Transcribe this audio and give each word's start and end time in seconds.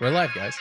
We're 0.00 0.10
live, 0.10 0.34
guys. 0.34 0.56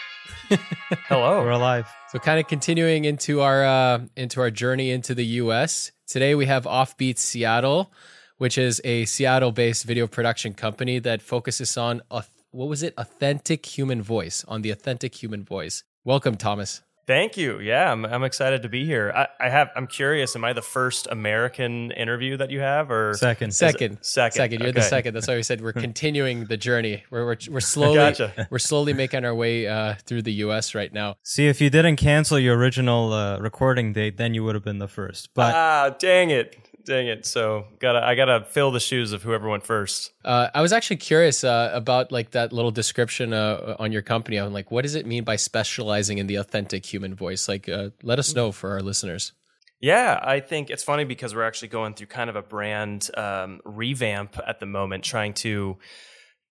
Hello. 1.07 1.41
We're 1.41 1.49
alive. 1.49 1.87
So, 2.09 2.19
kind 2.19 2.39
of 2.39 2.47
continuing 2.47 3.05
into 3.05 3.41
our 3.41 3.65
uh, 3.65 4.01
into 4.15 4.41
our 4.41 4.51
journey 4.51 4.91
into 4.91 5.15
the 5.15 5.25
U.S. 5.41 5.91
Today, 6.05 6.35
we 6.35 6.45
have 6.45 6.65
Offbeat 6.65 7.17
Seattle, 7.17 7.91
which 8.37 8.59
is 8.59 8.79
a 8.83 9.05
Seattle-based 9.05 9.85
video 9.85 10.05
production 10.05 10.53
company 10.53 10.99
that 10.99 11.23
focuses 11.23 11.77
on 11.77 12.03
what 12.09 12.67
was 12.67 12.83
it? 12.83 12.93
Authentic 12.95 13.65
human 13.65 14.03
voice. 14.03 14.45
On 14.47 14.61
the 14.61 14.69
authentic 14.69 15.15
human 15.15 15.43
voice. 15.43 15.83
Welcome, 16.05 16.35
Thomas. 16.35 16.83
Thank 17.05 17.35
you. 17.35 17.59
Yeah, 17.59 17.91
I'm, 17.91 18.05
I'm 18.05 18.23
excited 18.23 18.61
to 18.61 18.69
be 18.69 18.85
here. 18.85 19.11
I, 19.13 19.27
I, 19.39 19.49
have. 19.49 19.69
I'm 19.75 19.87
curious. 19.87 20.35
Am 20.35 20.45
I 20.45 20.53
the 20.53 20.61
first 20.61 21.07
American 21.11 21.91
interview 21.91 22.37
that 22.37 22.49
you 22.49 22.61
have, 22.61 22.89
or 22.91 23.13
second? 23.15 23.53
Second. 23.53 23.97
Second. 24.01 24.35
Second. 24.35 24.59
You're 24.61 24.69
okay. 24.69 24.79
the 24.79 24.85
second. 24.85 25.13
That's 25.13 25.27
why 25.27 25.35
we 25.35 25.43
said 25.43 25.59
we're 25.61 25.73
continuing 25.87 26.45
the 26.45 26.55
journey. 26.55 27.03
We're 27.09 27.25
we're, 27.25 27.37
we're 27.49 27.59
slowly 27.59 27.95
gotcha. 27.95 28.47
we're 28.49 28.59
slowly 28.59 28.93
making 28.93 29.25
our 29.25 29.35
way 29.35 29.67
uh, 29.67 29.95
through 30.05 30.21
the 30.21 30.33
U.S. 30.33 30.73
right 30.73 30.93
now. 30.93 31.15
See, 31.23 31.47
if 31.47 31.59
you 31.59 31.69
didn't 31.69 31.97
cancel 31.97 32.39
your 32.39 32.57
original 32.57 33.11
uh, 33.11 33.37
recording 33.39 33.91
date, 33.91 34.17
then 34.17 34.33
you 34.33 34.43
would 34.45 34.55
have 34.55 34.63
been 34.63 34.79
the 34.79 34.87
first. 34.87 35.33
But 35.33 35.53
ah, 35.53 35.95
dang 35.99 36.29
it. 36.29 36.57
Dang 36.85 37.07
it! 37.07 37.25
So 37.25 37.65
gotta 37.79 38.05
I 38.05 38.15
gotta 38.15 38.45
fill 38.45 38.71
the 38.71 38.79
shoes 38.79 39.13
of 39.13 39.23
whoever 39.23 39.47
went 39.47 39.65
first. 39.65 40.11
Uh, 40.25 40.49
I 40.53 40.61
was 40.61 40.73
actually 40.73 40.97
curious 40.97 41.43
uh, 41.43 41.71
about 41.73 42.11
like 42.11 42.31
that 42.31 42.51
little 42.51 42.71
description 42.71 43.33
uh, 43.33 43.77
on 43.79 43.91
your 43.91 44.01
company. 44.01 44.37
I'm 44.37 44.51
like, 44.51 44.69
what 44.69 44.81
does 44.81 44.95
it 44.95 45.05
mean 45.05 45.23
by 45.23 45.37
specializing 45.37 46.17
in 46.17 46.27
the 46.27 46.35
authentic 46.35 46.85
human 46.85 47.15
voice? 47.15 47.47
Like, 47.47 47.69
uh, 47.69 47.91
let 48.01 48.19
us 48.19 48.35
know 48.35 48.51
for 48.51 48.71
our 48.71 48.81
listeners. 48.81 49.31
Yeah, 49.79 50.19
I 50.21 50.39
think 50.39 50.69
it's 50.69 50.83
funny 50.83 51.03
because 51.03 51.35
we're 51.35 51.43
actually 51.43 51.67
going 51.67 51.93
through 51.93 52.07
kind 52.07 52.29
of 52.29 52.37
a 52.37 52.41
brand 52.41 53.09
um, 53.17 53.59
revamp 53.65 54.37
at 54.47 54.59
the 54.59 54.65
moment, 54.65 55.03
trying 55.03 55.33
to 55.35 55.77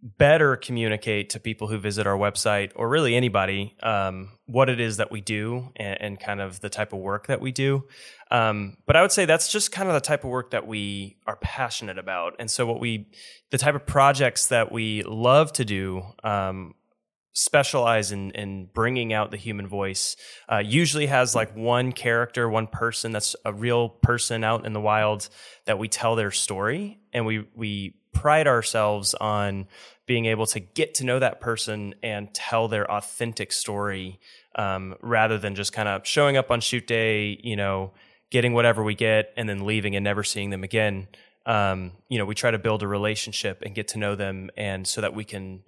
better 0.03 0.57
communicate 0.57 1.31
to 1.31 1.39
people 1.39 1.69
who 1.69 1.79
visit 1.79 2.09
our 2.09 2.17
website 2.17 2.73
or 2.75 2.89
really 2.89 3.15
anybody 3.15 3.77
um, 3.85 4.33
what 4.47 4.69
it 4.69 4.81
is 4.81 4.97
that 4.97 5.13
we 5.13 5.21
do 5.21 5.71
and, 5.77 6.01
and, 6.01 6.21
kind 6.21 6.41
of 6.41 6.61
the 6.61 6.69
type 6.69 6.93
of 6.93 6.99
work 6.99 7.29
that 7.29 7.41
we 7.41 7.53
do. 7.53 7.85
Um, 8.31 8.77
but 8.85 8.97
I 8.97 9.03
would 9.03 9.13
say 9.13 9.27
that's 9.27 9.51
just 9.51 9.71
kind 9.71 9.89
of 9.89 9.95
the 9.95 10.01
type 10.01 10.25
of 10.25 10.31
work 10.31 10.51
that 10.51 10.67
we 10.67 11.19
are 11.27 11.37
passionate 11.37 11.99
about. 11.99 12.35
And 12.41 12.51
so, 12.51 12.67
what 12.67 12.81
we, 12.81 13.11
the 13.51 13.59
type 13.59 13.77
of 13.77 13.87
projects 13.87 14.47
that 14.49 14.73
we 14.73 15.05
love 15.05 15.53
to 15.55 15.65
do, 15.65 16.03
um, 16.25 16.75
specialize 17.35 18.13
in, 18.13 18.31
in 18.33 18.67
bringing 18.75 19.13
out 19.13 19.31
the 19.31 19.37
human 19.37 19.67
voice 19.67 20.17
uh, 20.51 20.59
usually 20.59 21.07
has 21.07 21.35
like 21.35 21.57
one 21.57 21.91
character 21.91 22.47
one 22.49 22.67
person 22.67 23.11
that's 23.11 23.35
a 23.47 23.53
real 23.55 23.89
person 23.89 24.45
out 24.45 24.67
in 24.67 24.75
the 24.75 24.81
wild 24.81 25.31
that 25.65 25.79
we 25.79 25.89
tell 25.89 26.15
their 26.15 26.31
story 26.31 26.99
and 27.13 27.25
we 27.25 27.47
we 27.55 27.95
pride 28.13 28.47
ourselves 28.47 29.15
on 29.15 29.67
being 30.07 30.27
able 30.27 30.47
to 30.47 30.61
get 30.61 30.95
to 30.95 31.05
know 31.05 31.19
that 31.19 31.41
person 31.41 31.95
and 32.03 32.33
tell 32.35 32.69
their 32.69 32.91
authentic 32.91 33.53
story 33.53 34.21
um, 34.57 34.95
rather 35.01 35.39
than 35.39 35.55
just 35.55 35.73
kind 35.73 35.89
of 35.89 36.07
showing 36.07 36.37
up 36.37 36.51
on 36.51 36.61
shoot 36.61 36.87
day 36.87 37.39
you 37.43 37.57
know 37.57 37.93
getting 38.31 38.53
whatever 38.53 38.83
we 38.83 38.95
get 38.95 39.33
and 39.37 39.49
then 39.49 39.65
leaving 39.65 39.97
and 39.97 40.05
never 40.05 40.23
seeing 40.23 40.51
them 40.51 40.65
again 40.65 41.09
um, 41.47 41.93
you 42.09 42.19
know 42.19 42.25
we 42.25 42.35
try 42.35 42.51
to 42.51 42.59
build 42.59 42.83
a 42.83 42.89
relationship 42.89 43.63
and 43.65 43.75
get 43.75 43.89
to 43.89 43.99
know 43.99 44.15
them 44.15 44.51
and 44.57 44.87
so 44.87 45.01
that 45.01 45.15
we 45.15 45.25
can 45.25 45.63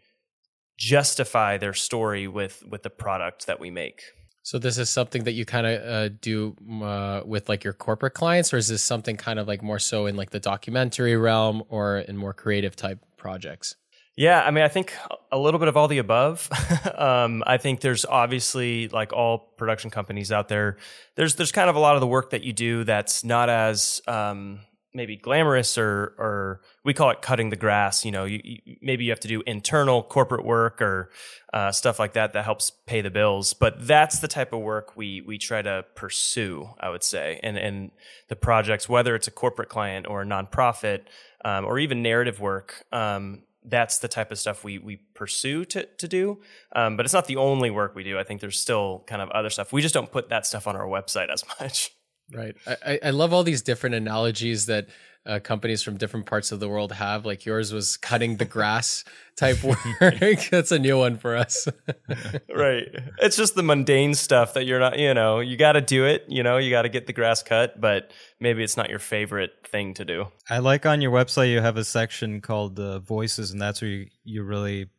justify 0.76 1.56
their 1.56 1.74
story 1.74 2.26
with 2.26 2.62
with 2.68 2.82
the 2.82 2.90
product 2.90 3.46
that 3.46 3.60
we 3.60 3.70
make. 3.70 4.02
So 4.44 4.58
this 4.58 4.76
is 4.76 4.90
something 4.90 5.24
that 5.24 5.32
you 5.32 5.46
kind 5.46 5.66
of 5.66 5.82
uh, 5.82 6.08
do 6.20 6.54
uh, 6.82 7.22
with 7.24 7.48
like 7.48 7.64
your 7.64 7.72
corporate 7.72 8.12
clients, 8.12 8.52
or 8.52 8.58
is 8.58 8.68
this 8.68 8.82
something 8.82 9.16
kind 9.16 9.38
of 9.38 9.48
like 9.48 9.62
more 9.62 9.78
so 9.78 10.04
in 10.04 10.16
like 10.16 10.30
the 10.30 10.38
documentary 10.38 11.16
realm 11.16 11.62
or 11.70 11.96
in 11.96 12.18
more 12.18 12.34
creative 12.34 12.76
type 12.76 12.98
projects? 13.16 13.76
Yeah, 14.16 14.42
I 14.42 14.50
mean, 14.50 14.62
I 14.62 14.68
think 14.68 14.92
a 15.32 15.38
little 15.38 15.58
bit 15.58 15.68
of 15.68 15.78
all 15.78 15.88
the 15.88 15.96
above. 15.96 16.50
um, 16.94 17.42
I 17.46 17.56
think 17.56 17.80
there's 17.80 18.04
obviously 18.04 18.88
like 18.88 19.14
all 19.14 19.38
production 19.38 19.90
companies 19.90 20.30
out 20.30 20.48
there. 20.48 20.76
There's 21.14 21.36
there's 21.36 21.50
kind 21.50 21.70
of 21.70 21.74
a 21.74 21.80
lot 21.80 21.94
of 21.94 22.02
the 22.02 22.06
work 22.06 22.30
that 22.30 22.44
you 22.44 22.52
do 22.52 22.84
that's 22.84 23.24
not 23.24 23.48
as 23.48 24.02
um, 24.06 24.60
maybe 24.94 25.16
glamorous 25.16 25.76
or 25.76 26.14
or 26.18 26.60
we 26.84 26.94
call 26.94 27.10
it 27.10 27.20
cutting 27.20 27.50
the 27.50 27.56
grass. 27.56 28.04
You 28.04 28.12
know, 28.12 28.24
you, 28.24 28.40
you, 28.44 28.76
maybe 28.80 29.04
you 29.04 29.10
have 29.10 29.20
to 29.20 29.28
do 29.28 29.42
internal 29.46 30.02
corporate 30.02 30.44
work 30.44 30.80
or 30.80 31.10
uh, 31.52 31.72
stuff 31.72 31.98
like 31.98 32.12
that 32.14 32.32
that 32.32 32.44
helps 32.44 32.70
pay 32.70 33.00
the 33.00 33.10
bills. 33.10 33.52
But 33.52 33.86
that's 33.86 34.20
the 34.20 34.28
type 34.28 34.52
of 34.52 34.60
work 34.60 34.96
we 34.96 35.20
we 35.20 35.38
try 35.38 35.62
to 35.62 35.84
pursue. 35.94 36.70
I 36.80 36.90
would 36.90 37.02
say, 37.02 37.40
and 37.42 37.56
and 37.58 37.90
the 38.28 38.36
projects, 38.36 38.88
whether 38.88 39.14
it's 39.14 39.26
a 39.26 39.32
corporate 39.32 39.68
client 39.68 40.06
or 40.08 40.22
a 40.22 40.24
nonprofit 40.24 41.02
um, 41.44 41.64
or 41.64 41.78
even 41.78 42.02
narrative 42.02 42.40
work. 42.40 42.84
Um, 42.92 43.42
that's 43.66 43.98
the 43.98 44.08
type 44.08 44.30
of 44.30 44.38
stuff 44.38 44.62
we 44.62 44.78
we 44.78 44.96
pursue 45.14 45.64
to 45.64 45.86
to 45.86 46.06
do. 46.06 46.40
Um, 46.76 46.96
but 46.96 47.06
it's 47.06 47.14
not 47.14 47.26
the 47.26 47.36
only 47.36 47.70
work 47.70 47.94
we 47.94 48.04
do. 48.04 48.18
I 48.18 48.24
think 48.24 48.40
there's 48.40 48.60
still 48.60 49.04
kind 49.06 49.22
of 49.22 49.30
other 49.30 49.50
stuff. 49.50 49.72
We 49.72 49.82
just 49.82 49.94
don't 49.94 50.12
put 50.12 50.28
that 50.28 50.46
stuff 50.46 50.66
on 50.66 50.76
our 50.76 50.86
website 50.86 51.30
as 51.30 51.44
much. 51.60 51.90
Right. 52.32 52.56
I, 52.66 52.98
I 53.04 53.10
love 53.10 53.32
all 53.32 53.42
these 53.42 53.62
different 53.62 53.94
analogies 53.94 54.66
that 54.66 54.88
uh, 55.26 55.40
companies 55.40 55.82
from 55.82 55.96
different 55.96 56.26
parts 56.26 56.52
of 56.52 56.60
the 56.60 56.68
world 56.68 56.92
have. 56.92 57.24
Like 57.24 57.46
yours 57.46 57.72
was 57.72 57.96
cutting 57.96 58.36
the 58.36 58.44
grass 58.44 59.04
type 59.36 59.62
work. 59.64 59.78
That's 60.50 60.72
a 60.72 60.78
new 60.78 60.98
one 60.98 61.16
for 61.18 61.36
us. 61.36 61.66
right. 62.54 62.88
It's 63.18 63.36
just 63.36 63.54
the 63.54 63.62
mundane 63.62 64.14
stuff 64.14 64.54
that 64.54 64.64
you're 64.64 64.80
not, 64.80 64.98
you 64.98 65.14
know, 65.14 65.40
you 65.40 65.56
got 65.56 65.72
to 65.72 65.80
do 65.80 66.04
it. 66.04 66.24
You 66.28 66.42
know, 66.42 66.58
you 66.58 66.70
got 66.70 66.82
to 66.82 66.88
get 66.88 67.06
the 67.06 67.12
grass 67.12 67.42
cut, 67.42 67.80
but 67.80 68.10
maybe 68.38 68.62
it's 68.62 68.76
not 68.76 68.90
your 68.90 68.98
favorite 68.98 69.52
thing 69.66 69.94
to 69.94 70.04
do. 70.04 70.26
I 70.48 70.58
like 70.58 70.86
on 70.86 71.00
your 71.00 71.12
website, 71.12 71.50
you 71.50 71.60
have 71.60 71.76
a 71.76 71.84
section 71.84 72.40
called 72.40 72.78
uh, 72.78 72.98
voices, 73.00 73.50
and 73.50 73.60
that's 73.60 73.80
where 73.80 73.90
you, 73.90 74.06
you're 74.24 74.44
really 74.44 74.90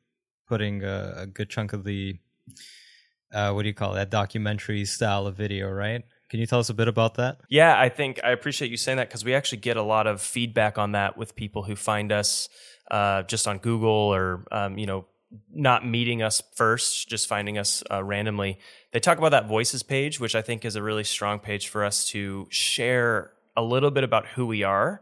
putting 0.47 0.83
a, 0.83 1.13
a 1.17 1.27
good 1.27 1.49
chunk 1.49 1.73
of 1.73 1.83
the, 1.83 2.17
uh, 3.33 3.51
what 3.51 3.63
do 3.63 3.67
you 3.67 3.73
call 3.73 3.93
it, 3.93 3.95
that 3.95 4.09
documentary 4.09 4.85
style 4.85 5.27
of 5.27 5.35
video, 5.35 5.69
right? 5.69 6.03
Can 6.29 6.39
you 6.39 6.45
tell 6.45 6.59
us 6.59 6.69
a 6.69 6.73
bit 6.73 6.87
about 6.87 7.15
that? 7.15 7.39
Yeah, 7.49 7.79
I 7.79 7.89
think 7.89 8.19
I 8.23 8.31
appreciate 8.31 8.71
you 8.71 8.77
saying 8.77 8.97
that 8.97 9.09
because 9.09 9.23
we 9.23 9.33
actually 9.33 9.59
get 9.59 9.77
a 9.77 9.83
lot 9.83 10.07
of 10.07 10.21
feedback 10.21 10.77
on 10.77 10.93
that 10.93 11.17
with 11.17 11.35
people 11.35 11.63
who 11.63 11.75
find 11.75 12.11
us 12.11 12.49
uh, 12.89 13.23
just 13.23 13.47
on 13.47 13.59
Google 13.59 13.91
or 13.91 14.45
um, 14.51 14.77
you 14.77 14.85
know 14.85 15.05
not 15.53 15.85
meeting 15.85 16.21
us 16.21 16.41
first, 16.55 17.09
just 17.09 17.27
finding 17.27 17.57
us 17.57 17.83
uh, 17.91 18.03
randomly. 18.03 18.57
They 18.91 18.99
talk 18.99 19.17
about 19.17 19.31
that 19.31 19.47
voices 19.47 19.83
page, 19.83 20.19
which 20.19 20.35
I 20.35 20.41
think 20.41 20.65
is 20.65 20.75
a 20.75 20.83
really 20.83 21.03
strong 21.03 21.39
page 21.39 21.67
for 21.67 21.83
us 21.83 22.07
to 22.09 22.47
share 22.49 23.31
a 23.55 23.61
little 23.61 23.91
bit 23.91 24.03
about 24.03 24.27
who 24.27 24.45
we 24.45 24.63
are 24.63 25.01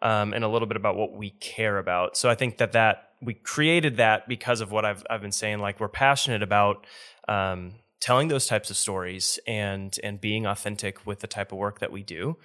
um, 0.00 0.32
and 0.32 0.44
a 0.44 0.48
little 0.48 0.66
bit 0.66 0.76
about 0.76 0.96
what 0.96 1.12
we 1.12 1.30
care 1.30 1.78
about. 1.78 2.16
So 2.16 2.28
I 2.28 2.34
think 2.34 2.58
that 2.58 2.72
that 2.72 3.10
we 3.20 3.34
created 3.34 3.98
that 3.98 4.28
because 4.28 4.60
of 4.60 4.72
what 4.72 4.84
I've 4.84 5.04
I've 5.10 5.22
been 5.22 5.32
saying. 5.32 5.58
Like 5.58 5.80
we're 5.80 5.88
passionate 5.88 6.42
about. 6.42 6.86
Um, 7.28 7.74
telling 8.02 8.26
those 8.26 8.46
types 8.48 8.68
of 8.68 8.76
stories 8.76 9.38
and 9.46 9.96
and 10.02 10.20
being 10.20 10.44
authentic 10.44 11.06
with 11.06 11.20
the 11.20 11.28
type 11.28 11.52
of 11.52 11.58
work 11.58 11.78
that 11.78 11.92
we 11.92 12.02
do. 12.02 12.36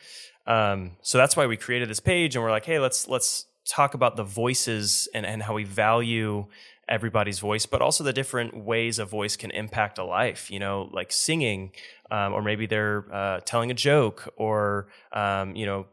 Um, 0.46 0.92
so 1.02 1.18
that's 1.18 1.36
why 1.36 1.48
we 1.48 1.58
created 1.58 1.90
this 1.90 2.00
page, 2.00 2.36
and 2.36 2.44
we're 2.44 2.52
like, 2.52 2.66
hey, 2.66 2.80
let's 2.80 3.08
let's 3.08 3.48
talk 3.68 3.96
about 3.96 4.16
the 4.16 4.24
voices 4.24 5.10
and 5.14 5.26
and 5.26 5.42
how 5.42 5.56
we 5.56 5.64
value 5.66 6.46
everybody's 6.88 7.40
voice, 7.40 7.66
but 7.66 7.82
also 7.82 8.04
the 8.04 8.14
different 8.14 8.56
ways 8.56 9.00
a 9.00 9.06
voice 9.06 9.36
can 9.36 9.52
impact 9.52 9.98
a 9.98 10.04
life. 10.04 10.52
You 10.52 10.60
know, 10.60 10.90
like 10.94 11.12
singing, 11.12 11.72
um, 12.12 12.34
or 12.34 12.44
maybe 12.44 12.68
they're 12.68 13.06
uh, 13.12 13.40
telling 13.44 13.72
a 13.72 13.74
joke, 13.74 14.32
or 14.38 14.88
um, 15.12 15.56
you 15.56 15.66
know. 15.66 15.88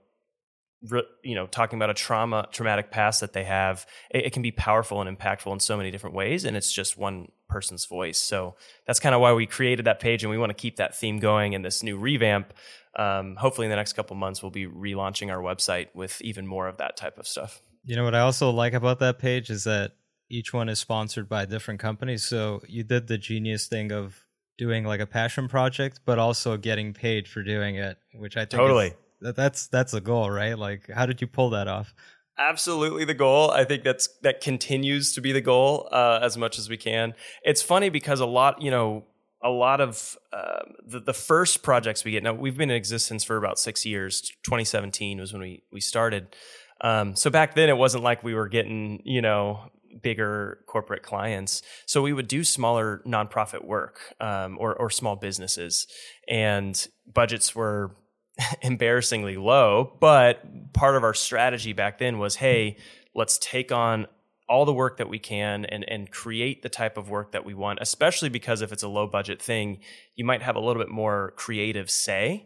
You 1.22 1.34
know, 1.34 1.46
talking 1.46 1.78
about 1.78 1.90
a 1.90 1.94
trauma, 1.94 2.48
traumatic 2.52 2.90
past 2.90 3.20
that 3.20 3.32
they 3.32 3.44
have, 3.44 3.86
it, 4.10 4.26
it 4.26 4.32
can 4.32 4.42
be 4.42 4.50
powerful 4.50 5.00
and 5.00 5.18
impactful 5.18 5.52
in 5.52 5.60
so 5.60 5.76
many 5.76 5.90
different 5.90 6.14
ways, 6.14 6.44
and 6.44 6.56
it's 6.56 6.72
just 6.72 6.98
one 6.98 7.28
person's 7.48 7.86
voice. 7.86 8.18
So 8.18 8.56
that's 8.86 9.00
kind 9.00 9.14
of 9.14 9.20
why 9.20 9.32
we 9.32 9.46
created 9.46 9.86
that 9.86 10.00
page, 10.00 10.22
and 10.22 10.30
we 10.30 10.38
want 10.38 10.50
to 10.50 10.54
keep 10.54 10.76
that 10.76 10.96
theme 10.96 11.18
going 11.18 11.54
in 11.54 11.62
this 11.62 11.82
new 11.82 11.96
revamp. 11.96 12.52
Um, 12.96 13.36
hopefully, 13.36 13.66
in 13.66 13.70
the 13.70 13.76
next 13.76 13.94
couple 13.94 14.14
months, 14.16 14.42
we'll 14.42 14.50
be 14.50 14.66
relaunching 14.66 15.30
our 15.30 15.42
website 15.42 15.88
with 15.94 16.20
even 16.22 16.46
more 16.46 16.68
of 16.68 16.76
that 16.78 16.96
type 16.96 17.18
of 17.18 17.26
stuff. 17.26 17.62
You 17.84 17.96
know 17.96 18.04
what 18.04 18.14
I 18.14 18.20
also 18.20 18.50
like 18.50 18.72
about 18.72 18.98
that 19.00 19.18
page 19.18 19.50
is 19.50 19.64
that 19.64 19.92
each 20.30 20.52
one 20.52 20.68
is 20.68 20.78
sponsored 20.78 21.28
by 21.28 21.44
different 21.44 21.80
companies. 21.80 22.24
So 22.24 22.60
you 22.68 22.82
did 22.82 23.08
the 23.08 23.18
genius 23.18 23.66
thing 23.66 23.92
of 23.92 24.24
doing 24.56 24.84
like 24.84 25.00
a 25.00 25.06
passion 25.06 25.48
project, 25.48 26.00
but 26.04 26.18
also 26.18 26.56
getting 26.56 26.92
paid 26.92 27.28
for 27.28 27.42
doing 27.42 27.76
it, 27.76 27.98
which 28.14 28.36
I 28.36 28.40
think 28.40 28.60
totally 28.60 28.94
that's 29.32 29.66
that's 29.68 29.94
a 29.94 30.00
goal, 30.00 30.30
right? 30.30 30.58
Like, 30.58 30.90
how 30.90 31.06
did 31.06 31.20
you 31.20 31.26
pull 31.26 31.50
that 31.50 31.68
off? 31.68 31.94
absolutely 32.36 33.04
the 33.04 33.14
goal. 33.14 33.52
I 33.52 33.64
think 33.64 33.84
that's 33.84 34.08
that 34.22 34.40
continues 34.40 35.12
to 35.12 35.20
be 35.20 35.32
the 35.32 35.40
goal 35.40 35.88
uh, 35.92 36.18
as 36.20 36.36
much 36.36 36.58
as 36.58 36.68
we 36.68 36.76
can. 36.76 37.14
It's 37.44 37.62
funny 37.62 37.90
because 37.90 38.20
a 38.20 38.26
lot, 38.26 38.60
you 38.60 38.72
know, 38.72 39.04
a 39.44 39.50
lot 39.50 39.80
of 39.80 40.16
uh, 40.32 40.62
the, 40.86 41.00
the 41.00 41.12
first 41.12 41.62
projects 41.62 42.04
we 42.04 42.12
get 42.12 42.22
now 42.22 42.32
we've 42.32 42.56
been 42.56 42.70
in 42.70 42.76
existence 42.76 43.22
for 43.22 43.36
about 43.36 43.58
six 43.58 43.84
years 43.84 44.22
2017 44.42 45.20
was 45.20 45.32
when 45.32 45.42
we 45.42 45.62
we 45.70 45.80
started 45.80 46.34
um, 46.80 47.14
so 47.14 47.30
back 47.30 47.54
then 47.54 47.68
it 47.68 47.76
wasn't 47.76 48.02
like 48.02 48.24
we 48.24 48.34
were 48.34 48.48
getting 48.48 49.02
you 49.04 49.20
know 49.20 49.60
bigger 50.02 50.64
corporate 50.66 51.02
clients 51.02 51.62
so 51.86 52.00
we 52.00 52.12
would 52.12 52.26
do 52.26 52.42
smaller 52.42 53.02
nonprofit 53.06 53.64
work 53.64 54.14
um, 54.18 54.56
or, 54.58 54.74
or 54.74 54.88
small 54.88 55.14
businesses 55.14 55.86
and 56.26 56.88
budgets 57.06 57.54
were 57.54 57.94
embarrassingly 58.62 59.36
low. 59.36 59.96
But 60.00 60.72
part 60.72 60.96
of 60.96 61.04
our 61.04 61.14
strategy 61.14 61.72
back 61.72 61.98
then 61.98 62.18
was, 62.18 62.36
hey, 62.36 62.76
let's 63.14 63.38
take 63.38 63.72
on 63.72 64.06
all 64.48 64.64
the 64.64 64.74
work 64.74 64.98
that 64.98 65.08
we 65.08 65.18
can 65.18 65.64
and 65.64 65.88
and 65.88 66.10
create 66.10 66.62
the 66.62 66.68
type 66.68 66.98
of 66.98 67.08
work 67.08 67.32
that 67.32 67.44
we 67.44 67.54
want 67.54 67.78
especially 67.80 68.28
because 68.28 68.60
if 68.60 68.72
it's 68.72 68.82
a 68.82 68.88
low 68.88 69.06
budget 69.06 69.40
thing 69.40 69.78
you 70.16 70.24
might 70.24 70.42
have 70.42 70.56
a 70.56 70.60
little 70.60 70.82
bit 70.82 70.90
more 70.90 71.32
creative 71.36 71.90
say 71.90 72.44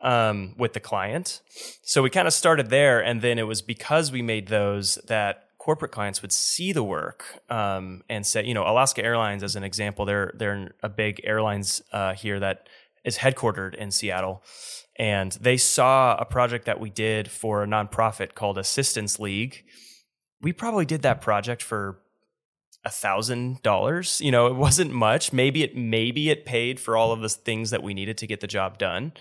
um, 0.00 0.54
with 0.58 0.72
the 0.72 0.80
client 0.80 1.40
so 1.82 2.02
we 2.02 2.10
kind 2.10 2.26
of 2.26 2.34
started 2.34 2.70
there 2.70 3.00
and 3.00 3.22
then 3.22 3.38
it 3.38 3.44
was 3.44 3.62
because 3.62 4.10
we 4.10 4.22
made 4.22 4.48
those 4.48 4.96
that 5.06 5.48
corporate 5.58 5.92
clients 5.92 6.22
would 6.22 6.32
see 6.32 6.72
the 6.72 6.82
work 6.82 7.24
um, 7.50 8.02
and 8.08 8.26
say 8.26 8.44
you 8.44 8.54
know 8.54 8.64
alaska 8.64 9.04
airlines 9.04 9.42
as 9.44 9.54
an 9.54 9.62
example 9.62 10.04
they're 10.04 10.32
they're 10.34 10.72
a 10.82 10.88
big 10.88 11.20
airlines 11.22 11.82
uh, 11.92 12.14
here 12.14 12.40
that 12.40 12.68
is 13.08 13.18
headquartered 13.18 13.74
in 13.74 13.90
seattle 13.90 14.42
and 14.96 15.32
they 15.40 15.56
saw 15.56 16.16
a 16.16 16.24
project 16.24 16.64
that 16.66 16.80
we 16.80 16.90
did 16.90 17.30
for 17.30 17.62
a 17.62 17.66
nonprofit 17.66 18.34
called 18.34 18.58
assistance 18.58 19.18
league 19.18 19.64
we 20.40 20.52
probably 20.52 20.84
did 20.84 21.02
that 21.02 21.20
project 21.20 21.62
for 21.62 21.98
a 22.84 22.90
thousand 22.90 23.62
dollars. 23.62 24.20
You 24.20 24.30
know, 24.30 24.46
it 24.46 24.54
wasn't 24.54 24.92
much. 24.92 25.32
Maybe 25.32 25.62
it 25.62 25.76
maybe 25.76 26.30
it 26.30 26.44
paid 26.44 26.80
for 26.80 26.96
all 26.96 27.12
of 27.12 27.20
the 27.20 27.28
things 27.28 27.70
that 27.70 27.82
we 27.82 27.94
needed 27.94 28.18
to 28.18 28.26
get 28.26 28.40
the 28.40 28.46
job 28.46 28.78
done. 28.78 29.12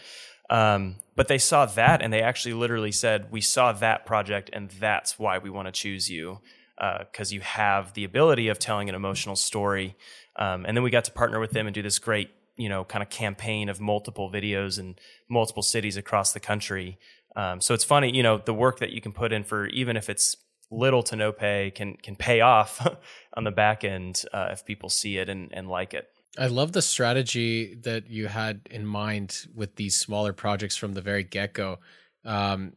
Um, 0.49 0.97
but 1.15 1.27
they 1.27 1.39
saw 1.39 1.65
that 1.65 2.01
and 2.01 2.13
they 2.13 2.21
actually 2.21 2.53
literally 2.53 2.91
said, 2.91 3.31
"We 3.31 3.41
saw 3.41 3.73
that 3.73 4.05
project, 4.05 4.49
and 4.53 4.69
that's 4.71 5.19
why 5.19 5.39
we 5.39 5.49
want 5.49 5.67
to 5.67 5.71
choose 5.71 6.09
you 6.09 6.39
because 6.77 7.31
uh, 7.31 7.35
you 7.35 7.41
have 7.41 7.93
the 7.93 8.03
ability 8.03 8.47
of 8.47 8.59
telling 8.59 8.89
an 8.89 8.95
emotional 8.95 9.35
story." 9.35 9.95
Um, 10.37 10.65
and 10.65 10.77
then 10.77 10.83
we 10.83 10.91
got 10.91 11.05
to 11.05 11.11
partner 11.11 11.39
with 11.39 11.51
them 11.51 11.65
and 11.65 11.73
do 11.73 11.81
this 11.81 11.97
great, 11.97 12.29
you 12.57 12.69
know, 12.69 12.83
kind 12.83 13.03
of 13.03 13.09
campaign 13.09 13.69
of 13.69 13.79
multiple 13.79 14.31
videos 14.31 14.79
in 14.79 14.95
multiple 15.29 15.63
cities 15.63 15.97
across 15.97 16.33
the 16.33 16.39
country. 16.39 16.97
Um, 17.35 17.61
so 17.61 17.73
it's 17.73 17.83
funny, 17.83 18.15
you 18.15 18.23
know, 18.23 18.39
the 18.39 18.53
work 18.53 18.79
that 18.79 18.91
you 18.91 18.99
can 18.99 19.11
put 19.11 19.31
in 19.31 19.43
for 19.43 19.67
even 19.67 19.95
if 19.95 20.09
it's 20.09 20.35
little 20.69 21.01
to 21.01 21.15
no 21.15 21.31
pay 21.31 21.71
can 21.73 21.95
can 21.95 22.15
pay 22.15 22.41
off 22.41 22.85
on 23.35 23.43
the 23.43 23.51
back 23.51 23.83
end 23.83 24.23
uh, 24.33 24.49
if 24.51 24.65
people 24.65 24.89
see 24.89 25.17
it 25.17 25.29
and, 25.29 25.51
and 25.53 25.69
like 25.69 25.93
it. 25.93 26.09
I 26.37 26.47
love 26.47 26.73
the 26.73 26.81
strategy 26.81 27.75
that 27.83 28.09
you 28.09 28.27
had 28.27 28.61
in 28.69 28.85
mind 28.85 29.47
with 29.55 29.75
these 29.75 29.95
smaller 29.95 30.33
projects 30.33 30.75
from 30.75 30.93
the 30.93 31.01
very 31.01 31.23
get 31.23 31.53
go. 31.53 31.79
Um, 32.25 32.73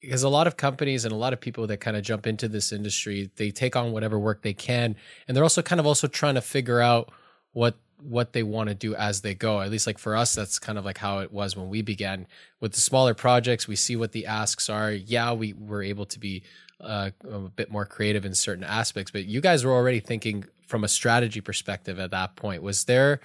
because 0.00 0.22
a 0.22 0.28
lot 0.28 0.46
of 0.46 0.56
companies 0.56 1.04
and 1.04 1.12
a 1.12 1.16
lot 1.16 1.34
of 1.34 1.40
people 1.40 1.66
that 1.66 1.78
kind 1.78 1.96
of 1.96 2.02
jump 2.02 2.26
into 2.26 2.48
this 2.48 2.72
industry, 2.72 3.30
they 3.36 3.50
take 3.50 3.76
on 3.76 3.92
whatever 3.92 4.18
work 4.18 4.42
they 4.42 4.54
can, 4.54 4.96
and 5.28 5.36
they're 5.36 5.44
also 5.44 5.60
kind 5.60 5.78
of 5.78 5.86
also 5.86 6.06
trying 6.06 6.36
to 6.36 6.40
figure 6.40 6.80
out 6.80 7.12
what 7.52 7.76
what 8.02 8.32
they 8.32 8.42
want 8.42 8.68
to 8.68 8.74
do 8.74 8.94
as 8.94 9.20
they 9.20 9.34
go. 9.34 9.60
At 9.60 9.70
least 9.70 9.86
like 9.86 9.98
for 9.98 10.16
us, 10.16 10.34
that's 10.34 10.58
kind 10.58 10.78
of 10.78 10.84
like 10.84 10.98
how 10.98 11.20
it 11.20 11.32
was 11.32 11.56
when 11.56 11.68
we 11.68 11.82
began 11.82 12.26
with 12.60 12.72
the 12.72 12.80
smaller 12.80 13.14
projects. 13.14 13.68
We 13.68 13.76
see 13.76 13.96
what 13.96 14.12
the 14.12 14.26
asks 14.26 14.68
are. 14.68 14.92
Yeah, 14.92 15.32
we 15.32 15.52
were 15.52 15.82
able 15.82 16.06
to 16.06 16.18
be 16.18 16.42
uh, 16.80 17.10
a 17.28 17.38
bit 17.38 17.70
more 17.70 17.84
creative 17.84 18.24
in 18.24 18.34
certain 18.34 18.64
aspects. 18.64 19.10
But 19.10 19.26
you 19.26 19.40
guys 19.40 19.64
were 19.64 19.72
already 19.72 20.00
thinking 20.00 20.44
from 20.66 20.84
a 20.84 20.88
strategy 20.88 21.40
perspective 21.40 21.98
at 21.98 22.10
that 22.12 22.36
point. 22.36 22.62
Was 22.62 22.84
there 22.84 23.20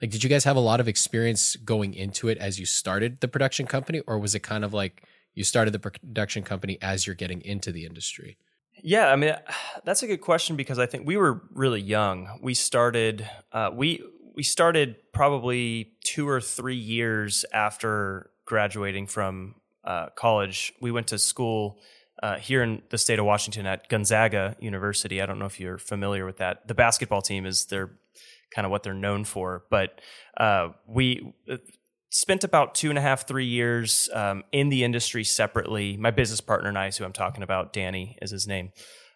like 0.00 0.10
did 0.10 0.22
you 0.22 0.30
guys 0.30 0.44
have 0.44 0.56
a 0.56 0.60
lot 0.60 0.80
of 0.80 0.88
experience 0.88 1.56
going 1.56 1.94
into 1.94 2.28
it 2.28 2.38
as 2.38 2.60
you 2.60 2.66
started 2.66 3.20
the 3.20 3.28
production 3.28 3.66
company, 3.66 4.00
or 4.06 4.18
was 4.18 4.34
it 4.34 4.40
kind 4.40 4.64
of 4.64 4.72
like 4.72 5.02
you 5.34 5.44
started 5.44 5.72
the 5.72 5.78
production 5.78 6.42
company 6.42 6.78
as 6.80 7.06
you're 7.06 7.16
getting 7.16 7.40
into 7.42 7.72
the 7.72 7.84
industry? 7.84 8.36
Yeah, 8.82 9.08
I 9.08 9.16
mean 9.16 9.34
that's 9.84 10.02
a 10.02 10.06
good 10.06 10.20
question 10.20 10.56
because 10.56 10.78
I 10.78 10.86
think 10.86 11.06
we 11.06 11.16
were 11.16 11.42
really 11.52 11.80
young. 11.80 12.38
We 12.42 12.54
started 12.54 13.28
uh, 13.52 13.70
we 13.72 14.02
we 14.38 14.44
started 14.44 14.94
probably 15.12 15.94
two 16.04 16.28
or 16.28 16.40
three 16.40 16.76
years 16.76 17.44
after 17.52 18.30
graduating 18.44 19.04
from 19.04 19.56
uh, 19.82 20.10
college. 20.14 20.72
We 20.80 20.92
went 20.92 21.08
to 21.08 21.18
school 21.18 21.80
uh, 22.22 22.36
here 22.36 22.62
in 22.62 22.82
the 22.90 22.98
state 22.98 23.18
of 23.18 23.24
Washington 23.24 23.66
at 23.66 23.88
Gonzaga 23.88 24.54
University. 24.60 25.20
I 25.20 25.26
don't 25.26 25.40
know 25.40 25.46
if 25.46 25.58
you're 25.58 25.76
familiar 25.76 26.24
with 26.24 26.36
that. 26.36 26.68
The 26.68 26.74
basketball 26.74 27.20
team 27.20 27.46
is 27.46 27.64
their 27.64 27.90
kind 28.54 28.64
of 28.64 28.70
what 28.70 28.84
they're 28.84 28.94
known 28.94 29.24
for, 29.24 29.64
but 29.70 30.00
uh, 30.36 30.68
we 30.86 31.34
uh, 31.50 31.56
spent 32.10 32.44
about 32.44 32.76
two 32.76 32.90
and 32.90 32.98
a 32.98 33.02
half, 33.02 33.26
three 33.26 33.46
years 33.46 34.08
um, 34.14 34.44
in 34.52 34.68
the 34.68 34.84
industry 34.84 35.24
separately. 35.24 35.96
My 35.96 36.12
business 36.12 36.40
partner 36.40 36.68
and 36.68 36.78
I, 36.78 36.92
who 36.92 37.04
I'm 37.04 37.12
talking 37.12 37.42
about, 37.42 37.72
Danny 37.72 38.16
is 38.22 38.30
his 38.30 38.46
name. 38.46 38.70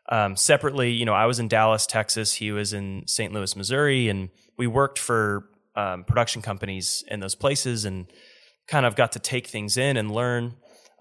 Um, 0.08 0.34
separately, 0.34 0.90
you 0.90 1.04
know, 1.04 1.14
I 1.14 1.26
was 1.26 1.38
in 1.38 1.46
Dallas, 1.46 1.86
Texas. 1.86 2.34
He 2.34 2.50
was 2.50 2.72
in 2.72 3.04
St. 3.06 3.32
Louis, 3.32 3.54
Missouri, 3.54 4.08
and 4.08 4.30
we 4.62 4.68
worked 4.68 5.00
for 5.00 5.48
um, 5.74 6.04
production 6.04 6.40
companies 6.40 7.02
in 7.08 7.18
those 7.18 7.34
places 7.34 7.84
and 7.84 8.06
kind 8.68 8.86
of 8.86 8.94
got 8.94 9.10
to 9.10 9.18
take 9.18 9.48
things 9.48 9.76
in 9.76 9.96
and 9.96 10.12
learn. 10.12 10.54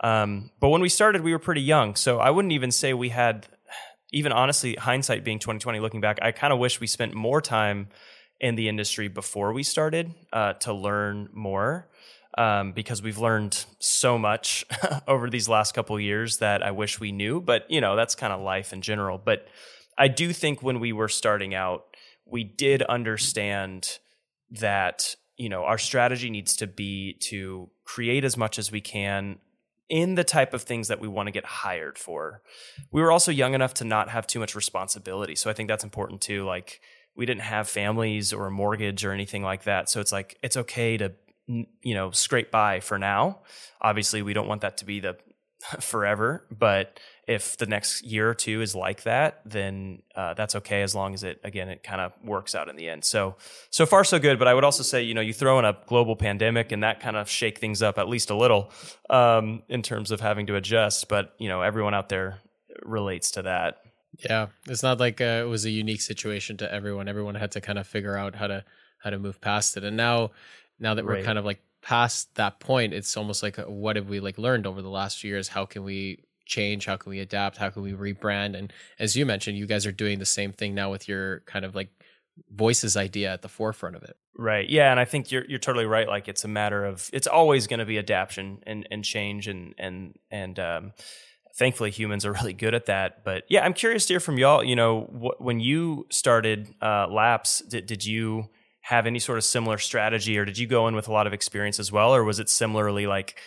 Um, 0.03 0.49
but 0.59 0.69
when 0.69 0.81
we 0.81 0.89
started, 0.89 1.21
we 1.21 1.31
were 1.31 1.37
pretty 1.37 1.61
young, 1.61 1.93
so 1.93 2.17
I 2.17 2.31
wouldn't 2.31 2.53
even 2.53 2.71
say 2.71 2.93
we 2.93 3.09
had. 3.09 3.47
Even 4.13 4.33
honestly, 4.33 4.73
hindsight 4.75 5.23
being 5.23 5.37
twenty 5.39 5.59
twenty, 5.59 5.79
looking 5.79 6.01
back, 6.01 6.17
I 6.23 6.31
kind 6.31 6.51
of 6.51 6.57
wish 6.57 6.81
we 6.81 6.87
spent 6.87 7.13
more 7.13 7.39
time 7.39 7.87
in 8.39 8.55
the 8.55 8.67
industry 8.67 9.07
before 9.07 9.53
we 9.53 9.63
started 9.63 10.11
uh, 10.33 10.53
to 10.53 10.73
learn 10.73 11.29
more. 11.31 11.87
Um, 12.37 12.71
because 12.71 13.01
we've 13.03 13.17
learned 13.17 13.65
so 13.79 14.17
much 14.17 14.65
over 15.07 15.29
these 15.29 15.49
last 15.49 15.73
couple 15.73 15.99
years 15.99 16.37
that 16.37 16.63
I 16.63 16.71
wish 16.71 16.97
we 16.97 17.11
knew. 17.11 17.41
But 17.41 17.69
you 17.69 17.79
know, 17.79 17.95
that's 17.95 18.15
kind 18.15 18.33
of 18.33 18.41
life 18.41 18.73
in 18.73 18.81
general. 18.81 19.17
But 19.17 19.47
I 19.97 20.07
do 20.07 20.33
think 20.33 20.63
when 20.63 20.79
we 20.79 20.93
were 20.93 21.09
starting 21.09 21.53
out, 21.53 21.90
we 22.31 22.43
did 22.43 22.81
understand 22.83 23.99
that 24.49 25.15
you 25.37 25.49
know 25.49 25.63
our 25.63 25.77
strategy 25.77 26.29
needs 26.29 26.55
to 26.55 26.67
be 26.67 27.13
to 27.19 27.69
create 27.83 28.23
as 28.23 28.37
much 28.37 28.57
as 28.57 28.71
we 28.71 28.81
can 28.81 29.39
in 29.89 30.15
the 30.15 30.23
type 30.23 30.53
of 30.53 30.63
things 30.63 30.87
that 30.87 31.01
we 31.01 31.07
want 31.07 31.27
to 31.27 31.31
get 31.31 31.43
hired 31.43 31.97
for. 31.97 32.41
We 32.91 33.01
were 33.01 33.11
also 33.11 33.29
young 33.29 33.53
enough 33.53 33.73
to 33.75 33.83
not 33.83 34.09
have 34.09 34.25
too 34.25 34.39
much 34.39 34.55
responsibility. 34.55 35.35
So 35.35 35.49
I 35.49 35.53
think 35.53 35.67
that's 35.67 35.83
important 35.83 36.21
too. 36.21 36.45
Like 36.45 36.79
we 37.13 37.25
didn't 37.25 37.41
have 37.41 37.67
families 37.67 38.31
or 38.31 38.47
a 38.47 38.51
mortgage 38.51 39.03
or 39.03 39.11
anything 39.11 39.43
like 39.43 39.63
that. 39.63 39.89
So 39.89 39.99
it's 39.99 40.13
like 40.13 40.37
it's 40.41 40.55
okay 40.55 40.95
to 40.97 41.11
you 41.47 41.93
know 41.93 42.11
scrape 42.11 42.51
by 42.51 42.79
for 42.79 42.97
now. 42.97 43.39
Obviously, 43.81 44.21
we 44.21 44.33
don't 44.33 44.47
want 44.47 44.61
that 44.61 44.77
to 44.77 44.85
be 44.85 45.01
the 45.01 45.17
forever, 45.81 46.47
but 46.49 46.99
if 47.27 47.55
the 47.57 47.65
next 47.65 48.03
year 48.03 48.29
or 48.29 48.33
two 48.33 48.61
is 48.61 48.75
like 48.75 49.03
that, 49.03 49.41
then 49.45 50.01
uh, 50.15 50.33
that's 50.33 50.55
okay 50.55 50.81
as 50.81 50.95
long 50.95 51.13
as 51.13 51.23
it 51.23 51.39
again 51.43 51.69
it 51.69 51.83
kind 51.83 52.01
of 52.01 52.13
works 52.23 52.55
out 52.55 52.67
in 52.67 52.75
the 52.75 52.89
end. 52.89 53.05
So 53.05 53.35
so 53.69 53.85
far 53.85 54.03
so 54.03 54.19
good. 54.19 54.39
But 54.39 54.47
I 54.47 54.53
would 54.53 54.63
also 54.63 54.83
say 54.83 55.03
you 55.03 55.13
know 55.13 55.21
you 55.21 55.33
throw 55.33 55.59
in 55.59 55.65
a 55.65 55.77
global 55.85 56.15
pandemic 56.15 56.71
and 56.71 56.83
that 56.83 56.99
kind 56.99 57.15
of 57.15 57.29
shake 57.29 57.59
things 57.59 57.81
up 57.81 57.97
at 57.97 58.09
least 58.09 58.29
a 58.29 58.35
little 58.35 58.71
um, 59.09 59.63
in 59.69 59.81
terms 59.81 60.11
of 60.11 60.19
having 60.19 60.47
to 60.47 60.55
adjust. 60.55 61.09
But 61.09 61.33
you 61.37 61.47
know 61.47 61.61
everyone 61.61 61.93
out 61.93 62.09
there 62.09 62.39
relates 62.83 63.31
to 63.31 63.43
that. 63.43 63.77
Yeah, 64.19 64.47
it's 64.67 64.83
not 64.83 64.99
like 64.99 65.21
uh, 65.21 65.41
it 65.43 65.47
was 65.47 65.65
a 65.65 65.71
unique 65.71 66.01
situation 66.01 66.57
to 66.57 66.73
everyone. 66.73 67.07
Everyone 67.07 67.35
had 67.35 67.51
to 67.51 67.61
kind 67.61 67.79
of 67.79 67.87
figure 67.87 68.17
out 68.17 68.35
how 68.35 68.47
to 68.47 68.65
how 68.97 69.09
to 69.09 69.19
move 69.19 69.39
past 69.41 69.77
it. 69.77 69.83
And 69.83 69.95
now 69.95 70.31
now 70.79 70.95
that 70.95 71.05
we're 71.05 71.13
right. 71.13 71.25
kind 71.25 71.37
of 71.37 71.45
like 71.45 71.61
past 71.81 72.33
that 72.35 72.59
point, 72.59 72.93
it's 72.93 73.15
almost 73.15 73.43
like 73.43 73.59
uh, 73.59 73.63
what 73.65 73.95
have 73.95 74.09
we 74.09 74.19
like 74.19 74.37
learned 74.37 74.67
over 74.67 74.81
the 74.81 74.89
last 74.89 75.19
few 75.19 75.29
years? 75.29 75.47
How 75.47 75.65
can 75.65 75.83
we 75.83 76.23
change? 76.51 76.85
How 76.85 76.97
can 76.97 77.09
we 77.09 77.19
adapt? 77.19 77.57
How 77.57 77.69
can 77.69 77.81
we 77.81 77.93
rebrand? 77.93 78.55
And 78.55 78.71
as 78.99 79.15
you 79.15 79.25
mentioned, 79.25 79.57
you 79.57 79.65
guys 79.65 79.85
are 79.87 79.91
doing 79.91 80.19
the 80.19 80.25
same 80.25 80.51
thing 80.51 80.75
now 80.75 80.91
with 80.91 81.07
your 81.07 81.39
kind 81.47 81.65
of 81.65 81.73
like 81.73 81.89
voices 82.53 82.95
idea 82.97 83.33
at 83.33 83.41
the 83.41 83.49
forefront 83.49 83.95
of 83.95 84.03
it. 84.03 84.15
Right. 84.37 84.69
Yeah, 84.69 84.91
and 84.91 84.99
I 84.99 85.05
think 85.05 85.31
you're 85.31 85.45
you're 85.45 85.59
totally 85.59 85.85
right. 85.85 86.07
Like 86.07 86.27
it's 86.27 86.43
a 86.43 86.47
matter 86.47 86.85
of 86.85 87.09
it's 87.13 87.27
always 87.27 87.67
going 87.67 87.79
to 87.79 87.85
be 87.85 87.97
adaptation 87.97 88.59
and 88.65 88.87
and 88.91 89.03
change 89.03 89.47
and 89.47 89.73
and 89.77 90.15
and 90.29 90.59
um, 90.59 90.93
thankfully 91.57 91.91
humans 91.91 92.25
are 92.25 92.31
really 92.39 92.53
good 92.53 92.73
at 92.73 92.85
that. 92.85 93.23
But 93.23 93.43
yeah, 93.49 93.65
I'm 93.65 93.73
curious 93.73 94.05
to 94.07 94.13
hear 94.13 94.19
from 94.19 94.37
y'all. 94.37 94.63
You 94.63 94.75
know, 94.75 95.01
wh- 95.01 95.41
when 95.41 95.59
you 95.59 96.07
started 96.09 96.73
uh, 96.81 97.07
Lapse, 97.09 97.61
did 97.61 97.85
did 97.85 98.05
you 98.05 98.49
have 98.83 99.05
any 99.05 99.19
sort 99.19 99.37
of 99.37 99.43
similar 99.43 99.77
strategy, 99.77 100.37
or 100.37 100.45
did 100.45 100.57
you 100.57 100.65
go 100.65 100.87
in 100.87 100.95
with 100.95 101.07
a 101.07 101.11
lot 101.11 101.27
of 101.27 101.33
experience 101.33 101.79
as 101.79 101.91
well, 101.91 102.15
or 102.15 102.23
was 102.23 102.39
it 102.39 102.49
similarly 102.49 103.07
like? 103.07 103.37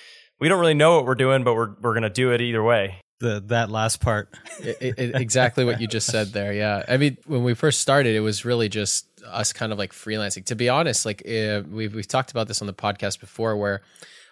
We 0.45 0.51
don't 0.51 0.61
really 0.61 0.75
know 0.75 0.97
what 0.97 1.07
we're 1.07 1.15
doing, 1.15 1.43
but 1.43 1.55
we're 1.55 1.71
we're 1.81 1.95
gonna 1.95 2.11
do 2.11 2.31
it 2.31 2.43
either 2.43 2.63
way. 2.63 3.01
The 3.21 3.43
that 3.47 3.71
last 3.71 4.03
part, 4.03 4.29
it, 4.61 4.99
it, 4.99 5.15
exactly 5.15 5.65
what 5.65 5.81
you 5.81 5.87
just 5.87 6.07
said 6.07 6.35
there. 6.35 6.53
Yeah, 6.53 6.85
I 6.87 6.99
mean, 6.99 7.17
when 7.25 7.45
we 7.45 7.55
first 7.55 7.81
started, 7.81 8.15
it 8.15 8.21
was 8.21 8.45
really 8.45 8.69
just 8.69 9.07
us 9.27 9.55
kind 9.55 9.73
of 9.73 9.79
like 9.79 9.93
freelancing. 9.93 10.45
To 10.45 10.55
be 10.55 10.69
honest, 10.69 11.07
like 11.07 11.23
uh, 11.27 11.63
we've 11.67 11.95
we've 11.95 12.07
talked 12.07 12.31
about 12.31 12.47
this 12.47 12.61
on 12.61 12.67
the 12.67 12.75
podcast 12.75 13.21
before, 13.21 13.57
where 13.57 13.81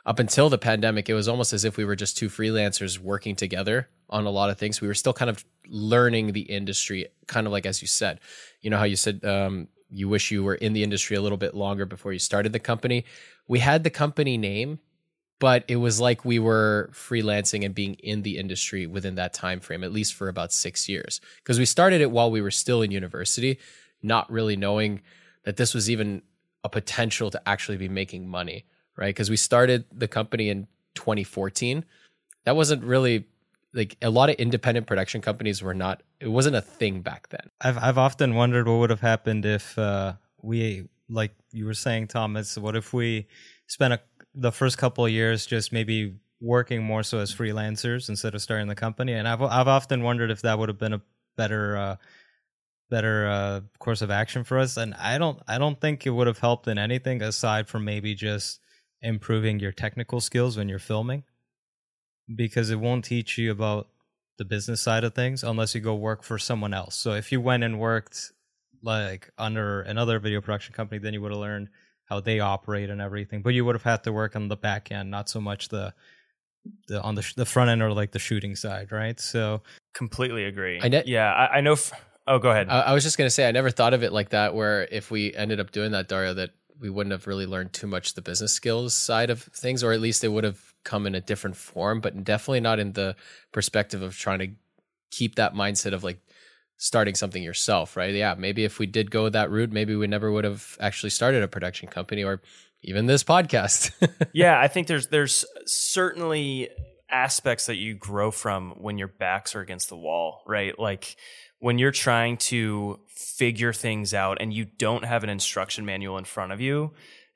up 0.05 0.19
until 0.19 0.51
the 0.51 0.59
pandemic, 0.59 1.09
it 1.09 1.15
was 1.15 1.29
almost 1.29 1.55
as 1.55 1.65
if 1.65 1.79
we 1.79 1.85
were 1.87 1.97
just 1.97 2.19
two 2.19 2.29
freelancers 2.29 2.99
working 2.99 3.35
together 3.35 3.89
on 4.11 4.27
a 4.27 4.31
lot 4.31 4.51
of 4.51 4.59
things. 4.59 4.83
We 4.83 4.89
were 4.89 4.95
still 4.95 5.15
kind 5.15 5.31
of 5.31 5.43
learning 5.67 6.33
the 6.33 6.43
industry, 6.43 7.07
kind 7.27 7.47
of 7.47 7.55
like 7.55 7.65
as 7.65 7.81
you 7.81 7.89
said. 7.89 8.21
You 8.61 8.69
know 8.69 8.77
how 8.77 8.85
you 8.85 8.97
said 8.97 9.25
um, 9.25 9.69
you 9.89 10.11
wish 10.11 10.31
you 10.31 10.45
were 10.45 10.57
in 10.57 10.75
the 10.75 10.83
industry 10.83 11.17
a 11.17 11.23
little 11.23 11.39
bit 11.39 11.55
longer 11.55 11.87
before 11.87 12.13
you 12.13 12.19
started 12.19 12.53
the 12.53 12.61
company. 12.61 13.07
We 13.49 13.61
had 13.61 13.83
the 13.83 13.89
company 13.89 14.37
name 14.37 14.79
but 15.43 15.65
it 15.67 15.75
was 15.77 15.99
like 15.99 16.25
we 16.25 16.39
were 16.39 16.89
freelancing 16.93 17.65
and 17.65 17.75
being 17.75 17.95
in 17.95 18.23
the 18.23 18.39
industry 18.39 18.87
within 18.87 19.17
that 19.17 19.35
time 19.35 19.59
frame 19.59 19.83
at 19.83 19.93
least 19.93 20.15
for 20.15 20.29
about 20.29 20.53
6 20.53 20.89
years. 20.89 21.21
Because 21.39 21.59
we 21.59 21.65
started 21.65 22.01
it 22.01 22.13
while 22.13 22.31
we 22.31 22.41
were 22.41 22.53
still 22.53 22.81
in 22.83 22.93
university 22.93 23.59
not 24.05 24.31
really 24.31 24.57
knowing 24.57 25.01
that 25.43 25.57
this 25.57 25.75
was 25.75 25.91
even 25.91 26.23
a 26.63 26.69
potential 26.69 27.29
to 27.29 27.41
actually 27.49 27.77
be 27.77 27.89
making 27.89 28.29
money 28.29 28.65
right? 28.97 29.15
Because 29.15 29.31
we 29.31 29.37
started 29.37 29.85
the 29.93 30.09
company 30.09 30.49
in 30.49 30.67
2014 30.95 31.85
that 32.45 32.57
wasn't 32.57 32.85
really 32.85 33.27
like 33.73 33.97
a 34.03 34.11
lot 34.11 34.29
of 34.29 34.37
independent 34.37 34.87
production 34.87 35.23
companies 35.23 35.63
were 35.63 35.75
not 35.75 36.03
it 36.21 36.29
wasn't 36.29 36.55
a 36.55 36.61
thing 36.61 37.01
back 37.01 37.29
then. 37.31 37.49
I've 37.61 37.79
I've 37.79 37.99
often 37.99 38.35
wondered 38.35 38.69
what 38.69 38.79
would 38.79 38.91
have 38.91 39.01
happened 39.01 39.45
if 39.45 39.79
uh, 39.79 40.15
we 40.43 40.89
like 41.09 41.33
you 41.53 41.67
were 41.67 41.75
saying, 41.75 42.09
Thomas. 42.09 42.57
What 42.57 42.77
if 42.77 42.93
we 42.93 43.27
spent 43.67 43.95
a, 43.95 44.01
the 44.35 44.53
first 44.53 44.79
couple 44.79 45.05
of 45.05 45.11
years 45.11 45.47
just 45.47 45.73
maybe 45.73 46.17
working 46.41 46.83
more 46.83 47.03
so 47.03 47.19
as 47.19 47.35
freelancers 47.35 48.09
instead 48.09 48.35
of 48.35 48.43
starting 48.43 48.69
the 48.69 48.75
company? 48.75 49.13
And 49.13 49.29
I've 49.29 49.43
I've 49.43 49.69
often 49.69 50.03
wondered 50.03 50.31
if 50.31 50.43
that 50.43 50.59
would 50.59 50.69
have 50.69 50.79
been 50.79 50.95
a 50.95 51.03
better 51.37 51.77
uh, 51.77 51.97
better 52.91 53.27
uh, 53.27 53.61
course 53.79 54.03
of 54.03 54.11
action 54.11 54.45
for 54.45 54.59
us. 54.59 54.77
And 54.77 54.95
I 54.95 55.19
don't 55.19 55.41
I 55.49 55.59
don't 55.59 55.81
think 55.81 56.07
it 56.07 56.11
would 56.11 56.27
have 56.27 56.39
helped 56.39 56.69
in 56.69 56.79
anything 56.79 57.23
aside 57.23 57.69
from 57.69 57.85
maybe 57.85 58.15
just 58.15 58.61
improving 59.01 59.59
your 59.59 59.73
technical 59.73 60.21
skills 60.21 60.57
when 60.57 60.69
you're 60.69 60.79
filming 60.79 61.25
because 62.35 62.71
it 62.71 62.79
won't 62.79 63.05
teach 63.05 63.37
you 63.39 63.51
about 63.51 63.89
the 64.39 64.45
business 64.45 64.81
side 64.81 65.05
of 65.05 65.15
things 65.15 65.43
unless 65.43 65.75
you 65.75 65.81
go 65.81 65.95
work 65.95 66.23
for 66.23 66.39
someone 66.39 66.75
else. 66.75 66.95
So 66.95 67.13
if 67.13 67.33
you 67.33 67.41
went 67.41 67.65
and 67.65 67.79
worked 67.79 68.33
like 68.83 69.31
under 69.39 69.83
another 69.83 70.19
video 70.19 70.41
production 70.41 70.75
company, 70.75 70.99
then 70.99 71.15
you 71.15 71.21
would 71.23 71.33
have 71.33 71.41
learned 71.41 71.69
how 72.13 72.21
they 72.21 72.41
operate 72.41 72.91
and 72.91 73.01
everything. 73.01 73.41
But 73.41 73.55
you 73.55 73.65
would 73.65 73.75
have 73.75 73.83
had 73.83 74.05
to 74.05 74.13
work 74.13 74.37
on 74.37 74.49
the 74.49 74.57
back 74.57 74.93
end, 74.93 75.11
not 75.11 75.29
so 75.29 75.41
much 75.41 75.69
the 75.69 75.95
the 76.87 77.01
on 77.01 77.15
the 77.15 77.23
sh- 77.23 77.35
the 77.35 77.47
front 77.47 77.71
end 77.71 77.83
or 77.83 77.93
like 77.93 78.13
the 78.13 78.19
shooting 78.19 78.55
side, 78.55 78.93
right? 78.93 79.19
So 79.19 79.63
completely 79.95 80.45
agree. 80.45 80.79
I 80.83 80.89
ne- 80.89 81.05
yeah, 81.07 81.33
I, 81.33 81.59
I 81.59 81.61
know. 81.63 81.73
F- 81.73 81.93
oh, 82.27 82.39
go 82.39 82.51
ahead. 82.51 82.69
I, 82.69 82.81
I 82.81 82.93
was 82.93 83.03
just 83.03 83.17
gonna 83.17 83.31
say 83.31 83.49
I 83.49 83.53
never 83.53 83.71
thought 83.71 83.95
of 83.95 84.03
it 84.03 84.13
like 84.13 84.31
that. 84.31 84.55
Where 84.55 84.87
if 84.93 85.11
we 85.11 85.35
ended 85.35 85.59
up 85.59 85.73
doing 85.73 85.93
that, 85.93 86.09
Dario, 86.09 86.35
that 86.35 86.51
we 86.79 86.91
wouldn't 86.91 87.13
have 87.13 87.27
really 87.27 87.47
learned 87.47 87.73
too 87.73 87.87
much 87.87 88.15
the 88.15 88.23
business 88.23 88.53
skills 88.53 88.95
side 88.95 89.31
of 89.31 89.43
things, 89.43 89.83
or 89.83 89.93
at 89.93 90.01
least 90.01 90.23
it 90.23 90.29
would 90.29 90.45
have 90.45 90.61
come 90.85 91.07
in 91.07 91.15
a 91.15 91.21
different 91.21 91.57
form, 91.57 92.01
but 92.01 92.25
definitely 92.25 92.61
not 92.61 92.79
in 92.79 92.93
the 92.93 93.17
perspective 93.53 94.03
of 94.03 94.19
trying 94.19 94.41
to 94.41 94.49
keep 95.11 95.37
that 95.37 95.55
mindset 95.55 95.95
of 95.95 96.05
like 96.05 96.19
starting 96.77 97.15
something 97.15 97.43
yourself, 97.43 97.97
right? 97.97 98.15
Yeah, 98.15 98.35
maybe 98.37 98.65
if 98.65 98.79
we 98.79 98.87
did 98.87 99.11
go 99.11 99.29
that 99.29 99.51
route, 99.51 99.73
maybe 99.73 99.95
we 99.95 100.07
never 100.07 100.31
would 100.33 100.45
have 100.45 100.77
actually 100.81 101.11
started 101.11 101.43
a 101.43 101.49
production 101.49 101.89
company 101.89 102.25
or 102.25 102.43
even 102.83 103.07
this 103.07 103.25
podcast. 103.25 103.93
yeah, 104.33 104.61
I 104.61 104.69
think 104.69 104.87
there's 104.87 105.07
there's 105.09 105.45
certainly 105.67 106.69
aspects 107.11 107.67
that 107.67 107.77
you 107.77 107.95
grow 107.95 108.31
from 108.31 108.73
when 108.79 108.99
your 108.99 109.09
backs 109.09 109.55
are 109.55 109.61
against 109.61 109.89
the 109.89 109.97
wall, 109.97 110.43
right? 110.47 110.79
Like 110.79 111.17
when 111.59 111.79
you're 111.79 111.93
trying 111.93 112.39
to 112.39 112.99
figure 113.09 113.73
things 113.73 114.15
out 114.15 114.39
and 114.41 114.53
you 114.53 114.65
don't 114.65 115.05
have 115.05 115.23
an 115.23 115.31
instruction 115.31 115.85
manual 115.85 116.19
in 116.19 116.25
front 116.25 116.53
of 116.53 116.61
you, 116.61 116.93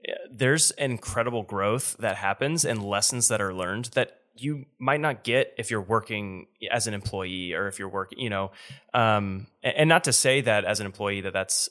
eh, 0.07 0.13
there's 0.33 0.73
incredible 0.73 1.43
growth 1.43 1.97
that 2.01 2.17
happens 2.17 2.65
and 2.65 2.83
lessons 2.83 3.29
that 3.29 3.41
are 3.41 3.55
learned 3.55 3.87
that 3.95 4.23
you 4.39 4.67
might 4.79 5.01
not 5.01 5.25
get 5.25 5.55
if 5.59 5.71
you're 5.71 5.81
working 5.81 6.47
as 6.71 6.87
an 6.87 6.95
employee 6.95 7.55
or 7.55 7.69
if 7.69 7.79
you're 7.79 7.89
working, 7.89 8.19
you 8.19 8.31
know, 8.31 8.51
um, 8.95 9.47
and 9.63 9.89
not 9.89 10.05
to 10.05 10.13
say 10.13 10.41
that 10.41 10.65
as 10.65 10.81
an 10.81 10.87
employee 10.87 11.21
that 11.23 11.33
that's 11.33 11.69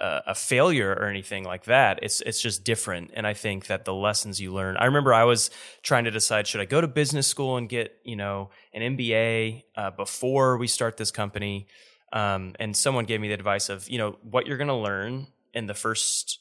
a, 0.00 0.22
a, 0.28 0.34
failure 0.34 0.90
or 0.90 1.06
anything 1.06 1.44
like 1.44 1.64
that. 1.64 1.98
It's 2.02 2.20
it's 2.20 2.40
just 2.40 2.64
different, 2.64 3.10
and 3.14 3.26
I 3.26 3.34
think 3.34 3.66
that 3.66 3.84
the 3.84 3.94
lessons 3.94 4.40
you 4.40 4.52
learn. 4.52 4.76
I 4.76 4.86
remember 4.86 5.12
I 5.14 5.24
was 5.24 5.50
trying 5.82 6.04
to 6.04 6.10
decide 6.10 6.46
should 6.46 6.60
I 6.60 6.64
go 6.64 6.80
to 6.80 6.88
business 6.88 7.26
school 7.26 7.56
and 7.56 7.68
get 7.68 7.98
you 8.04 8.16
know 8.16 8.50
an 8.72 8.96
MBA 8.96 9.64
uh, 9.76 9.90
before 9.90 10.56
we 10.56 10.66
start 10.66 10.96
this 10.96 11.10
company, 11.10 11.66
um, 12.12 12.54
and 12.58 12.76
someone 12.76 13.04
gave 13.04 13.20
me 13.20 13.28
the 13.28 13.34
advice 13.34 13.68
of 13.68 13.88
you 13.88 13.98
know 13.98 14.18
what 14.22 14.46
you're 14.46 14.58
going 14.58 14.68
to 14.68 14.74
learn 14.74 15.26
in 15.52 15.66
the 15.66 15.74
first 15.74 16.40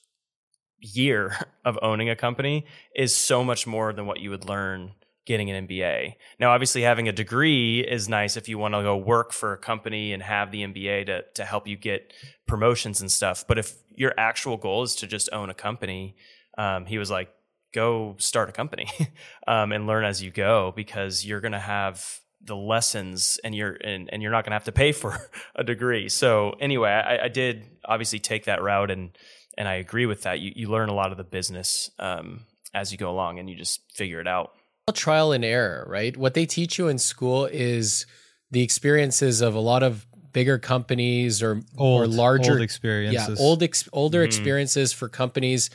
year 0.80 1.38
of 1.66 1.80
owning 1.82 2.10
a 2.10 2.16
company 2.16 2.66
is 2.96 3.16
so 3.16 3.44
much 3.44 3.66
more 3.66 3.94
than 3.94 4.06
what 4.06 4.20
you 4.20 4.30
would 4.30 4.46
learn 4.46 4.92
getting 5.26 5.50
an 5.50 5.68
MBA. 5.68 6.16
Now, 6.40 6.52
obviously, 6.52 6.82
having 6.82 7.08
a 7.08 7.12
degree 7.12 7.80
is 7.80 8.10
nice 8.10 8.38
if 8.38 8.50
you 8.50 8.58
want 8.58 8.74
to 8.74 8.82
go 8.82 8.98
work 8.98 9.32
for 9.32 9.54
a 9.54 9.58
company 9.58 10.14
and 10.14 10.22
have 10.22 10.52
the 10.52 10.64
MBA 10.64 11.06
to 11.08 11.24
to 11.36 11.46
help 11.46 11.68
you 11.68 11.78
get 11.78 12.14
promotions 12.48 13.02
and 13.02 13.12
stuff. 13.12 13.46
But 13.48 13.58
if 13.58 13.74
your 13.96 14.14
actual 14.18 14.58
goal 14.58 14.84
is 14.84 14.96
to 14.96 15.08
just 15.08 15.30
own 15.32 15.50
a 15.50 15.54
company, 15.54 16.16
um, 16.58 16.86
he 16.86 16.98
was 16.98 17.10
like, 17.10 17.34
go 17.74 18.16
start 18.20 18.50
a 18.50 18.52
company 18.52 18.88
um, 19.48 19.72
and 19.72 19.88
learn 19.88 20.06
as 20.06 20.22
you 20.22 20.32
go 20.32 20.72
because 20.76 21.26
you're 21.26 21.42
going 21.42 21.54
to 21.54 21.60
have 21.60 22.20
the 22.46 22.56
lessons 22.56 23.40
and 23.44 23.56
you're 23.56 23.78
and, 23.84 24.10
and 24.12 24.22
you're 24.22 24.32
not 24.32 24.44
going 24.44 24.52
to 24.52 24.56
have 24.56 24.66
to 24.66 24.72
pay 24.72 24.92
for 24.92 25.18
a 25.56 25.64
degree. 25.64 26.10
So 26.10 26.52
anyway, 26.60 26.90
I, 26.90 27.26
I, 27.26 27.28
did 27.30 27.66
obviously 27.86 28.20
take 28.20 28.46
that 28.46 28.62
route 28.62 28.92
and 28.92 29.18
and 29.58 29.68
I 29.68 29.76
agree 29.76 30.06
with 30.06 30.24
that. 30.24 30.40
You 30.40 30.52
you 30.56 30.70
learn 30.70 30.90
a 30.90 30.94
lot 30.94 31.12
of 31.12 31.18
the 31.18 31.24
business 31.24 31.90
um, 32.00 32.42
as 32.74 32.92
you 32.92 32.98
go 32.98 33.10
along 33.10 33.40
and 33.40 33.50
you 33.50 33.56
just 33.56 33.82
figure 33.94 34.20
it 34.20 34.28
out 34.28 34.52
trial 34.92 35.32
and 35.32 35.46
error, 35.46 35.86
right? 35.88 36.16
What 36.18 36.34
they 36.34 36.46
teach 36.46 36.78
you 36.78 36.90
in 36.90 36.98
school 36.98 37.46
is 37.46 38.06
the 38.52 38.62
experiences 38.62 39.42
of 39.42 39.56
a 39.56 39.60
lot 39.60 39.82
of 39.82 40.06
bigger 40.34 40.58
companies 40.58 41.42
or 41.42 41.62
old, 41.78 42.02
or 42.02 42.08
larger 42.08 42.54
old 42.54 42.62
experiences. 42.62 43.40
Yeah, 43.40 43.46
old 43.46 43.64
ex, 43.64 43.88
older 43.94 44.20
mm-hmm. 44.20 44.26
experiences 44.26 44.92
for 44.92 45.08
companies 45.08 45.70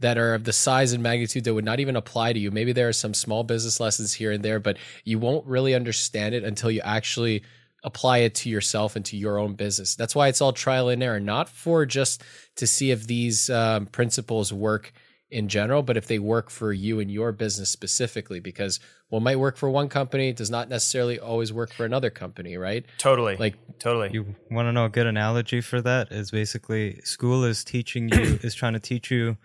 that 0.00 0.16
are 0.16 0.34
of 0.34 0.44
the 0.44 0.52
size 0.52 0.92
and 0.92 1.02
magnitude 1.02 1.44
that 1.44 1.54
would 1.54 1.64
not 1.64 1.80
even 1.80 1.96
apply 1.96 2.32
to 2.32 2.38
you. 2.38 2.50
Maybe 2.50 2.72
there 2.72 2.88
are 2.88 2.92
some 2.92 3.14
small 3.14 3.44
business 3.44 3.80
lessons 3.80 4.14
here 4.14 4.32
and 4.32 4.42
there, 4.42 4.60
but 4.60 4.78
you 5.04 5.18
won't 5.18 5.46
really 5.46 5.74
understand 5.74 6.34
it 6.34 6.42
until 6.42 6.70
you 6.70 6.80
actually 6.80 7.42
apply 7.84 8.18
it 8.18 8.34
to 8.34 8.48
yourself 8.48 8.96
and 8.96 9.04
to 9.04 9.16
your 9.16 9.38
own 9.38 9.54
business. 9.54 9.94
That's 9.94 10.14
why 10.14 10.28
it's 10.28 10.40
all 10.40 10.52
trial 10.52 10.88
and 10.88 11.02
error, 11.02 11.20
not 11.20 11.48
for 11.50 11.84
just 11.84 12.22
to 12.56 12.66
see 12.66 12.90
if 12.90 13.06
these 13.06 13.50
um, 13.50 13.86
principles 13.86 14.52
work 14.52 14.92
in 15.34 15.48
general, 15.48 15.82
but 15.82 15.96
if 15.96 16.06
they 16.06 16.20
work 16.20 16.48
for 16.48 16.72
you 16.72 17.00
and 17.00 17.10
your 17.10 17.32
business 17.32 17.68
specifically, 17.68 18.38
because 18.38 18.78
what 19.08 19.20
might 19.20 19.36
work 19.36 19.56
for 19.56 19.68
one 19.68 19.88
company 19.88 20.32
does 20.32 20.48
not 20.48 20.68
necessarily 20.68 21.18
always 21.18 21.52
work 21.52 21.72
for 21.72 21.84
another 21.84 22.08
company, 22.08 22.56
right? 22.56 22.86
Totally. 22.98 23.36
Like 23.36 23.56
totally. 23.80 24.10
You 24.12 24.36
want 24.48 24.68
to 24.68 24.72
know 24.72 24.84
a 24.84 24.88
good 24.88 25.08
analogy 25.08 25.60
for 25.60 25.80
that 25.82 26.12
is 26.12 26.30
basically 26.30 27.00
school 27.02 27.42
is 27.42 27.64
teaching 27.64 28.08
you 28.08 28.20
is 28.42 28.54
trying 28.54 28.74
to 28.74 28.80
teach 28.80 29.10
you 29.10 29.36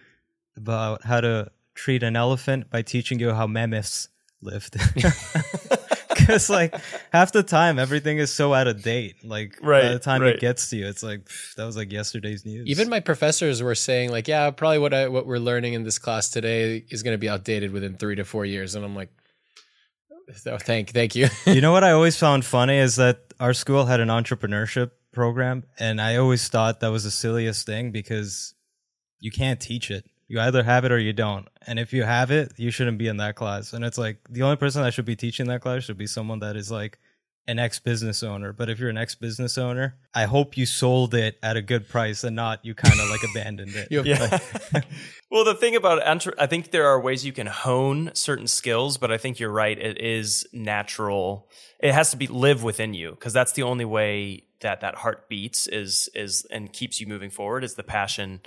about 0.55 1.03
how 1.05 1.22
to 1.22 1.51
treat 1.74 2.03
an 2.03 2.15
elephant 2.15 2.69
by 2.69 2.84
teaching 2.84 3.19
you 3.19 3.34
how 3.34 3.48
mammoths 3.48 4.10
lived. 4.41 4.77
because 6.29 6.50
like 6.50 6.75
half 7.12 7.31
the 7.31 7.41
time 7.41 7.79
everything 7.79 8.19
is 8.19 8.31
so 8.31 8.53
out 8.53 8.67
of 8.67 8.83
date. 8.83 9.15
Like 9.24 9.57
right, 9.62 9.81
by 9.81 9.89
the 9.89 10.00
time 10.00 10.21
right. 10.21 10.36
it 10.36 10.39
gets 10.39 10.69
to 10.69 10.77
you, 10.77 10.88
it's 10.88 11.01
like 11.01 11.25
pff, 11.25 11.55
that 11.55 11.65
was 11.65 11.75
like 11.75 11.91
yesterday's 11.91 12.45
news. 12.45 12.67
Even 12.67 12.88
my 12.88 13.00
professors 13.00 13.63
were 13.63 13.75
saying 13.75 14.12
like, 14.12 14.27
yeah, 14.27 14.51
probably 14.51 14.77
what 14.77 14.93
I 14.93 15.07
what 15.07 15.25
we're 15.25 15.39
learning 15.39 15.74
in 15.74 15.83
this 15.83 15.98
class 15.98 16.29
today 16.29 16.86
is 16.89 17.01
going 17.01 17.15
to 17.15 17.17
be 17.17 17.27
outdated 17.27 17.71
within 17.71 17.95
three 17.95 18.15
to 18.15 18.24
four 18.24 18.45
years, 18.45 18.75
and 18.75 18.86
I'm 18.86 18.95
like. 18.95 19.09
So 20.36 20.59
thank 20.59 20.91
thank 20.91 21.15
you. 21.15 21.27
you 21.48 21.59
know 21.59 21.71
what 21.71 21.83
I 21.83 21.89
always 21.89 22.15
found 22.19 22.45
funny 22.45 22.77
is 22.77 22.98
that 22.98 23.33
our 23.39 23.51
school 23.51 23.86
had 23.86 24.00
an 24.00 24.09
entrepreneurship 24.09 24.91
program, 25.12 25.63
and 25.79 26.00
I 26.00 26.17
always 26.17 26.48
thought 26.48 26.81
that 26.81 26.91
was 26.91 27.03
the 27.03 27.09
silliest 27.09 27.65
thing 27.65 27.89
because 27.89 28.53
you 29.19 29.31
can't 29.31 29.59
teach 29.59 29.89
it. 29.89 30.05
You 30.29 30.39
either 30.39 30.63
have 30.63 30.86
it 30.86 30.91
or 30.91 31.00
you 31.00 31.12
don't. 31.12 31.48
And 31.65 31.79
if 31.79 31.91
you 31.91 32.03
have 32.03 32.29
it, 32.29 32.53
you 32.55 32.69
shouldn't 32.69 33.00
be 33.00 33.07
in 33.07 33.17
that 33.17 33.36
class. 33.36 33.74
And 33.74 33.83
it's 33.83 33.98
like 33.98 34.19
the 34.29 34.43
only 34.43 34.57
person 34.57 34.83
that 34.83 34.93
should 34.93 35.05
be 35.05 35.15
teaching 35.15 35.48
that 35.48 35.62
class 35.62 35.83
should 35.83 35.98
be 35.98 36.07
someone 36.07 36.39
that 36.39 36.55
is 36.55 36.71
like 36.71 37.00
an 37.48 37.57
ex 37.57 37.79
business 37.79 38.21
owner. 38.21 38.53
But 38.53 38.69
if 38.69 38.79
you're 38.79 38.91
an 38.91 38.98
ex 38.98 39.15
business 39.15 39.57
owner, 39.57 39.95
I 40.13 40.25
hope 40.25 40.55
you 40.55 40.67
sold 40.67 41.15
it 41.15 41.39
at 41.41 41.57
a 41.57 41.63
good 41.63 41.89
price 41.89 42.24
and 42.24 42.36
not 42.36 42.63
you 42.63 42.75
kind 42.75 43.00
of 43.00 43.09
like 43.09 43.21
abandoned 43.24 43.75
it. 43.75 43.88
yeah. 44.05 44.38
well, 45.31 45.43
the 45.43 45.55
thing 45.55 45.75
about 45.75 46.05
I 46.39 46.45
think 46.45 46.69
there 46.69 46.86
are 46.86 47.01
ways 47.01 47.25
you 47.25 47.33
can 47.33 47.48
hone 47.48 48.12
certain 48.13 48.48
skills, 48.48 49.00
but 49.00 49.12
I 49.12 49.17
think 49.17 49.39
you're 49.39 49.51
right. 49.51 49.77
It 49.77 50.00
is 50.00 50.45
natural. 50.53 51.50
It 51.79 51.91
has 51.91 52.12
to 52.12 52.17
be 52.17 52.27
live 52.27 52.62
within 52.62 52.93
you 52.93 53.12
because 53.12 53.33
that's 53.33 53.53
the 53.53 53.63
only 53.63 53.86
way 53.86 54.43
that 54.62 54.81
that 54.81 54.95
heart 54.95 55.27
beats 55.27 55.67
is 55.67 56.09
is 56.13 56.45
and 56.51 56.71
keeps 56.71 57.00
you 57.00 57.07
moving 57.07 57.29
forward 57.29 57.63
is 57.63 57.75
the 57.75 57.83
passion 57.83 58.41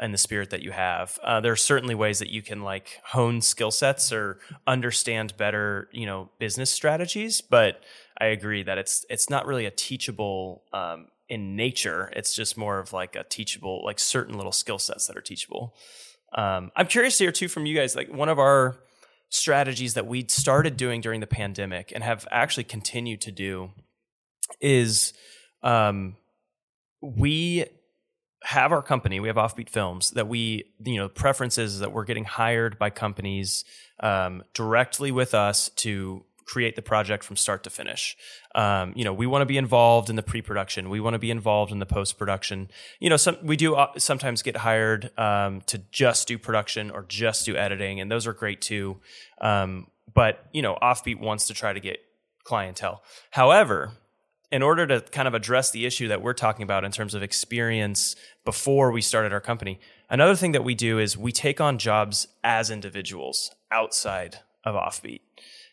and 0.00 0.12
the 0.12 0.18
spirit 0.18 0.50
that 0.50 0.62
you 0.62 0.70
have. 0.70 1.18
Uh, 1.22 1.40
there 1.40 1.52
are 1.52 1.56
certainly 1.56 1.94
ways 1.94 2.18
that 2.18 2.30
you 2.30 2.42
can 2.42 2.62
like 2.62 3.00
hone 3.04 3.40
skill 3.40 3.70
sets 3.70 4.12
or 4.12 4.38
understand 4.66 5.36
better, 5.36 5.88
you 5.92 6.06
know, 6.06 6.30
business 6.38 6.70
strategies. 6.70 7.40
But 7.40 7.80
I 8.18 8.26
agree 8.26 8.62
that 8.62 8.78
it's 8.78 9.04
it's 9.10 9.28
not 9.28 9.46
really 9.46 9.66
a 9.66 9.70
teachable 9.70 10.64
um, 10.72 11.08
in 11.28 11.56
nature. 11.56 12.12
It's 12.16 12.34
just 12.34 12.56
more 12.56 12.78
of 12.78 12.92
like 12.92 13.16
a 13.16 13.24
teachable, 13.24 13.82
like 13.84 13.98
certain 13.98 14.36
little 14.36 14.52
skill 14.52 14.78
sets 14.78 15.06
that 15.06 15.16
are 15.16 15.22
teachable. 15.22 15.74
Um, 16.34 16.70
I'm 16.74 16.86
curious 16.86 17.18
to 17.18 17.24
hear 17.24 17.32
too 17.32 17.48
from 17.48 17.66
you 17.66 17.76
guys. 17.76 17.94
Like 17.94 18.12
one 18.12 18.28
of 18.28 18.38
our 18.38 18.76
strategies 19.28 19.94
that 19.94 20.06
we 20.06 20.26
started 20.28 20.76
doing 20.76 21.00
during 21.00 21.20
the 21.20 21.26
pandemic 21.26 21.90
and 21.94 22.04
have 22.04 22.26
actually 22.30 22.64
continued 22.64 23.20
to 23.22 23.32
do 23.32 23.70
is 24.60 25.14
um, 25.62 26.16
we 27.00 27.64
have 28.44 28.72
our 28.72 28.82
company, 28.82 29.20
we 29.20 29.28
have 29.28 29.36
Offbeat 29.36 29.68
Films, 29.68 30.10
that 30.10 30.28
we, 30.28 30.64
you 30.84 30.96
know, 30.96 31.08
preferences 31.08 31.78
that 31.80 31.92
we're 31.92 32.04
getting 32.04 32.24
hired 32.24 32.78
by 32.78 32.90
companies 32.90 33.64
um, 34.00 34.42
directly 34.54 35.10
with 35.10 35.34
us 35.34 35.68
to 35.70 36.24
create 36.44 36.76
the 36.76 36.82
project 36.82 37.24
from 37.24 37.36
start 37.36 37.64
to 37.64 37.70
finish. 37.70 38.16
Um, 38.54 38.92
you 38.96 39.04
know, 39.04 39.12
we 39.12 39.26
want 39.26 39.42
to 39.42 39.46
be 39.46 39.56
involved 39.56 40.10
in 40.10 40.16
the 40.16 40.22
pre-production. 40.22 40.90
We 40.90 41.00
want 41.00 41.14
to 41.14 41.18
be 41.18 41.30
involved 41.30 41.72
in 41.72 41.78
the 41.78 41.86
post-production. 41.86 42.68
You 43.00 43.10
know, 43.10 43.16
some 43.16 43.38
we 43.42 43.56
do 43.56 43.74
uh, 43.74 43.92
sometimes 43.98 44.42
get 44.42 44.56
hired 44.56 45.16
um, 45.18 45.62
to 45.62 45.78
just 45.90 46.28
do 46.28 46.38
production 46.38 46.90
or 46.90 47.04
just 47.08 47.46
do 47.46 47.56
editing, 47.56 48.00
and 48.00 48.10
those 48.10 48.26
are 48.26 48.32
great 48.32 48.60
too. 48.60 49.00
Um, 49.40 49.86
but 50.12 50.46
you 50.52 50.62
know, 50.62 50.76
Offbeat 50.82 51.20
wants 51.20 51.46
to 51.46 51.54
try 51.54 51.72
to 51.72 51.80
get 51.80 52.00
clientele. 52.44 53.02
However, 53.30 53.92
in 54.52 54.62
order 54.62 54.86
to 54.86 55.00
kind 55.00 55.26
of 55.26 55.32
address 55.34 55.70
the 55.70 55.86
issue 55.86 56.08
that 56.08 56.20
we're 56.22 56.34
talking 56.34 56.62
about 56.62 56.84
in 56.84 56.92
terms 56.92 57.14
of 57.14 57.22
experience 57.22 58.14
before 58.44 58.92
we 58.92 59.00
started 59.00 59.32
our 59.32 59.40
company, 59.40 59.80
another 60.10 60.36
thing 60.36 60.52
that 60.52 60.62
we 60.62 60.74
do 60.74 60.98
is 60.98 61.16
we 61.16 61.32
take 61.32 61.60
on 61.60 61.78
jobs 61.78 62.28
as 62.44 62.70
individuals 62.70 63.50
outside 63.70 64.40
of 64.64 64.74
Offbeat. 64.74 65.20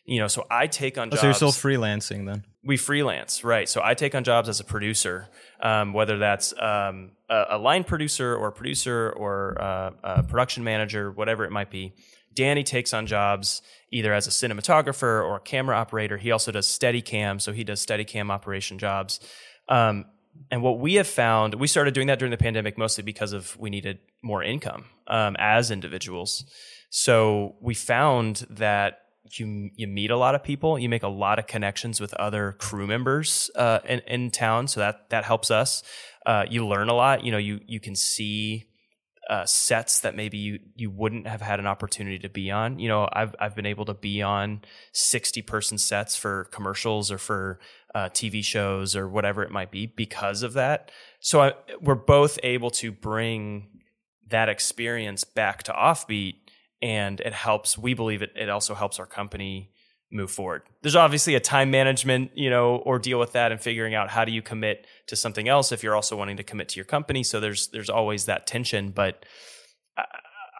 You 0.06 0.18
know, 0.20 0.28
so 0.28 0.46
I 0.50 0.66
take 0.66 0.96
on 0.98 1.08
Oh, 1.08 1.10
jobs. 1.10 1.20
so 1.20 1.26
you're 1.26 1.34
still 1.34 1.52
freelancing 1.52 2.26
then? 2.26 2.44
we 2.64 2.76
freelance, 2.76 3.44
right? 3.44 3.68
So 3.68 3.80
I 3.82 3.94
take 3.94 4.14
on 4.14 4.24
jobs 4.24 4.48
as 4.48 4.60
a 4.60 4.64
producer, 4.64 5.28
um, 5.62 5.92
whether 5.92 6.18
that's 6.18 6.52
um, 6.60 7.12
a, 7.28 7.44
a 7.50 7.58
line 7.58 7.84
producer 7.84 8.34
or 8.34 8.48
a 8.48 8.52
producer 8.52 9.10
or 9.16 9.60
uh, 9.60 9.90
a 10.02 10.22
production 10.22 10.64
manager, 10.64 11.10
whatever 11.10 11.44
it 11.44 11.52
might 11.52 11.70
be. 11.70 11.92
Danny 12.34 12.62
takes 12.62 12.94
on 12.94 13.06
jobs 13.06 13.62
either 13.90 14.12
as 14.12 14.26
a 14.26 14.30
cinematographer 14.30 15.24
or 15.24 15.36
a 15.36 15.40
camera 15.40 15.76
operator. 15.76 16.16
He 16.16 16.30
also 16.30 16.52
does 16.52 16.66
Steadicam, 16.66 17.40
so 17.40 17.52
he 17.52 17.64
does 17.64 17.84
Steadicam 17.84 18.30
operation 18.30 18.78
jobs. 18.78 19.20
Um, 19.68 20.06
and 20.50 20.62
what 20.62 20.78
we 20.78 20.94
have 20.94 21.08
found, 21.08 21.54
we 21.54 21.66
started 21.66 21.92
doing 21.92 22.06
that 22.06 22.18
during 22.18 22.30
the 22.30 22.36
pandemic 22.36 22.78
mostly 22.78 23.02
because 23.02 23.32
of 23.32 23.56
we 23.58 23.68
needed 23.68 23.98
more 24.22 24.42
income 24.42 24.84
um, 25.06 25.36
as 25.38 25.70
individuals. 25.70 26.44
So 26.90 27.56
we 27.60 27.74
found 27.74 28.46
that 28.50 29.00
you 29.38 29.70
you 29.76 29.86
meet 29.86 30.10
a 30.10 30.16
lot 30.16 30.34
of 30.34 30.42
people, 30.42 30.78
you 30.78 30.88
make 30.88 31.02
a 31.02 31.08
lot 31.08 31.38
of 31.38 31.46
connections 31.46 32.00
with 32.00 32.14
other 32.14 32.56
crew 32.58 32.86
members 32.86 33.50
uh, 33.54 33.80
in, 33.88 34.00
in 34.00 34.30
town, 34.30 34.66
so 34.66 34.80
that 34.80 35.10
that 35.10 35.24
helps 35.24 35.50
us. 35.50 35.82
Uh, 36.26 36.44
you 36.48 36.66
learn 36.66 36.88
a 36.88 36.94
lot. 36.94 37.24
You 37.24 37.32
know, 37.32 37.38
you 37.38 37.60
you 37.66 37.80
can 37.80 37.94
see 37.94 38.66
uh, 39.30 39.46
sets 39.46 40.00
that 40.00 40.16
maybe 40.16 40.36
you 40.36 40.58
you 40.74 40.90
wouldn't 40.90 41.28
have 41.28 41.40
had 41.40 41.60
an 41.60 41.66
opportunity 41.66 42.18
to 42.18 42.28
be 42.28 42.50
on. 42.50 42.80
You 42.80 42.88
know, 42.88 43.08
I've 43.12 43.32
I've 43.38 43.54
been 43.54 43.64
able 43.64 43.84
to 43.84 43.94
be 43.94 44.20
on 44.22 44.62
sixty 44.92 45.40
person 45.40 45.78
sets 45.78 46.16
for 46.16 46.48
commercials 46.50 47.12
or 47.12 47.18
for 47.18 47.60
uh, 47.94 48.08
TV 48.08 48.44
shows 48.44 48.96
or 48.96 49.08
whatever 49.08 49.44
it 49.44 49.52
might 49.52 49.70
be 49.70 49.86
because 49.86 50.42
of 50.42 50.54
that. 50.54 50.90
So 51.20 51.42
I, 51.42 51.52
we're 51.80 51.94
both 51.94 52.40
able 52.42 52.72
to 52.72 52.90
bring 52.90 53.68
that 54.26 54.48
experience 54.48 55.22
back 55.22 55.62
to 55.62 55.72
Offbeat, 55.72 56.34
and 56.82 57.20
it 57.20 57.32
helps. 57.32 57.78
We 57.78 57.94
believe 57.94 58.22
it. 58.22 58.32
It 58.34 58.48
also 58.48 58.74
helps 58.74 58.98
our 58.98 59.06
company 59.06 59.70
move 60.10 60.30
forward. 60.30 60.62
There's 60.82 60.96
obviously 60.96 61.34
a 61.34 61.40
time 61.40 61.70
management, 61.70 62.32
you 62.34 62.50
know, 62.50 62.76
or 62.76 62.98
deal 62.98 63.18
with 63.18 63.32
that 63.32 63.52
and 63.52 63.60
figuring 63.60 63.94
out 63.94 64.10
how 64.10 64.24
do 64.24 64.32
you 64.32 64.42
commit 64.42 64.86
to 65.06 65.16
something 65.16 65.48
else 65.48 65.72
if 65.72 65.82
you're 65.82 65.94
also 65.94 66.16
wanting 66.16 66.36
to 66.36 66.42
commit 66.42 66.68
to 66.70 66.76
your 66.76 66.84
company. 66.84 67.22
So 67.22 67.40
there's 67.40 67.68
there's 67.68 67.90
always 67.90 68.24
that 68.26 68.46
tension, 68.46 68.90
but 68.90 69.24
I, 69.96 70.04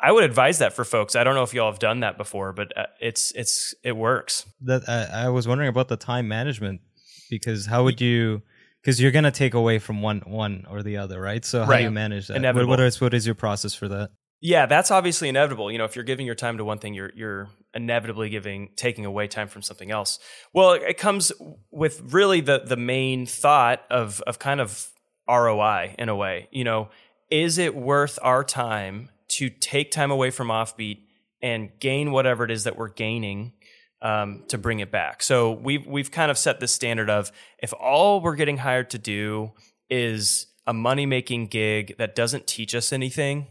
I 0.02 0.12
would 0.12 0.24
advise 0.24 0.58
that 0.58 0.72
for 0.72 0.84
folks. 0.84 1.14
I 1.16 1.24
don't 1.24 1.34
know 1.34 1.42
if 1.42 1.52
y'all 1.52 1.70
have 1.70 1.80
done 1.80 2.00
that 2.00 2.16
before, 2.16 2.52
but 2.52 2.76
uh, 2.76 2.86
it's 3.00 3.32
it's 3.32 3.74
it 3.82 3.96
works. 3.96 4.46
That 4.62 4.88
I, 4.88 5.26
I 5.26 5.28
was 5.28 5.46
wondering 5.46 5.68
about 5.68 5.88
the 5.88 5.96
time 5.96 6.28
management 6.28 6.80
because 7.28 7.66
how 7.66 7.84
would 7.84 8.00
you? 8.00 8.42
Because 8.80 8.98
you're 8.98 9.10
gonna 9.10 9.30
take 9.30 9.52
away 9.52 9.78
from 9.78 10.00
one 10.00 10.22
one 10.24 10.64
or 10.70 10.82
the 10.82 10.96
other, 10.96 11.20
right? 11.20 11.44
So 11.44 11.64
how 11.64 11.66
do 11.78 11.82
you 11.84 11.90
manage 11.90 12.28
that? 12.28 12.36
What, 12.54 12.66
what 12.68 12.80
is 12.80 13.00
what 13.00 13.12
is 13.12 13.26
your 13.26 13.34
process 13.34 13.74
for 13.74 13.88
that? 13.88 14.10
Yeah, 14.40 14.64
that's 14.66 14.90
obviously 14.90 15.28
inevitable. 15.28 15.70
You 15.70 15.78
know, 15.78 15.84
if 15.84 15.96
you're 15.96 16.04
giving 16.04 16.24
your 16.24 16.34
time 16.34 16.56
to 16.58 16.64
one 16.64 16.78
thing, 16.78 16.94
you're 16.94 17.12
you're 17.14 17.50
inevitably 17.74 18.30
giving 18.30 18.70
taking 18.74 19.04
away 19.04 19.28
time 19.28 19.48
from 19.48 19.62
something 19.62 19.90
else. 19.90 20.18
Well, 20.54 20.72
it 20.72 20.96
comes 20.96 21.30
with 21.70 22.00
really 22.14 22.40
the 22.40 22.60
the 22.64 22.76
main 22.76 23.26
thought 23.26 23.82
of 23.90 24.22
of 24.22 24.38
kind 24.38 24.60
of 24.60 24.88
ROI 25.28 25.94
in 25.98 26.08
a 26.08 26.16
way. 26.16 26.48
You 26.50 26.64
know, 26.64 26.88
is 27.30 27.58
it 27.58 27.76
worth 27.76 28.18
our 28.22 28.42
time 28.42 29.10
to 29.28 29.50
take 29.50 29.90
time 29.90 30.10
away 30.10 30.30
from 30.30 30.48
offbeat 30.48 31.02
and 31.42 31.70
gain 31.78 32.10
whatever 32.10 32.44
it 32.44 32.50
is 32.50 32.64
that 32.64 32.76
we're 32.78 32.88
gaining 32.88 33.52
um, 34.00 34.44
to 34.48 34.56
bring 34.56 34.80
it 34.80 34.90
back? 34.90 35.22
So 35.22 35.52
we've 35.52 35.86
we've 35.86 36.10
kind 36.10 36.30
of 36.30 36.38
set 36.38 36.60
this 36.60 36.72
standard 36.72 37.10
of 37.10 37.30
if 37.58 37.74
all 37.78 38.22
we're 38.22 38.36
getting 38.36 38.56
hired 38.56 38.88
to 38.90 38.98
do 38.98 39.52
is 39.90 40.46
a 40.66 40.72
money 40.72 41.04
making 41.04 41.48
gig 41.48 41.96
that 41.98 42.14
doesn't 42.14 42.46
teach 42.46 42.74
us 42.74 42.90
anything 42.90 43.46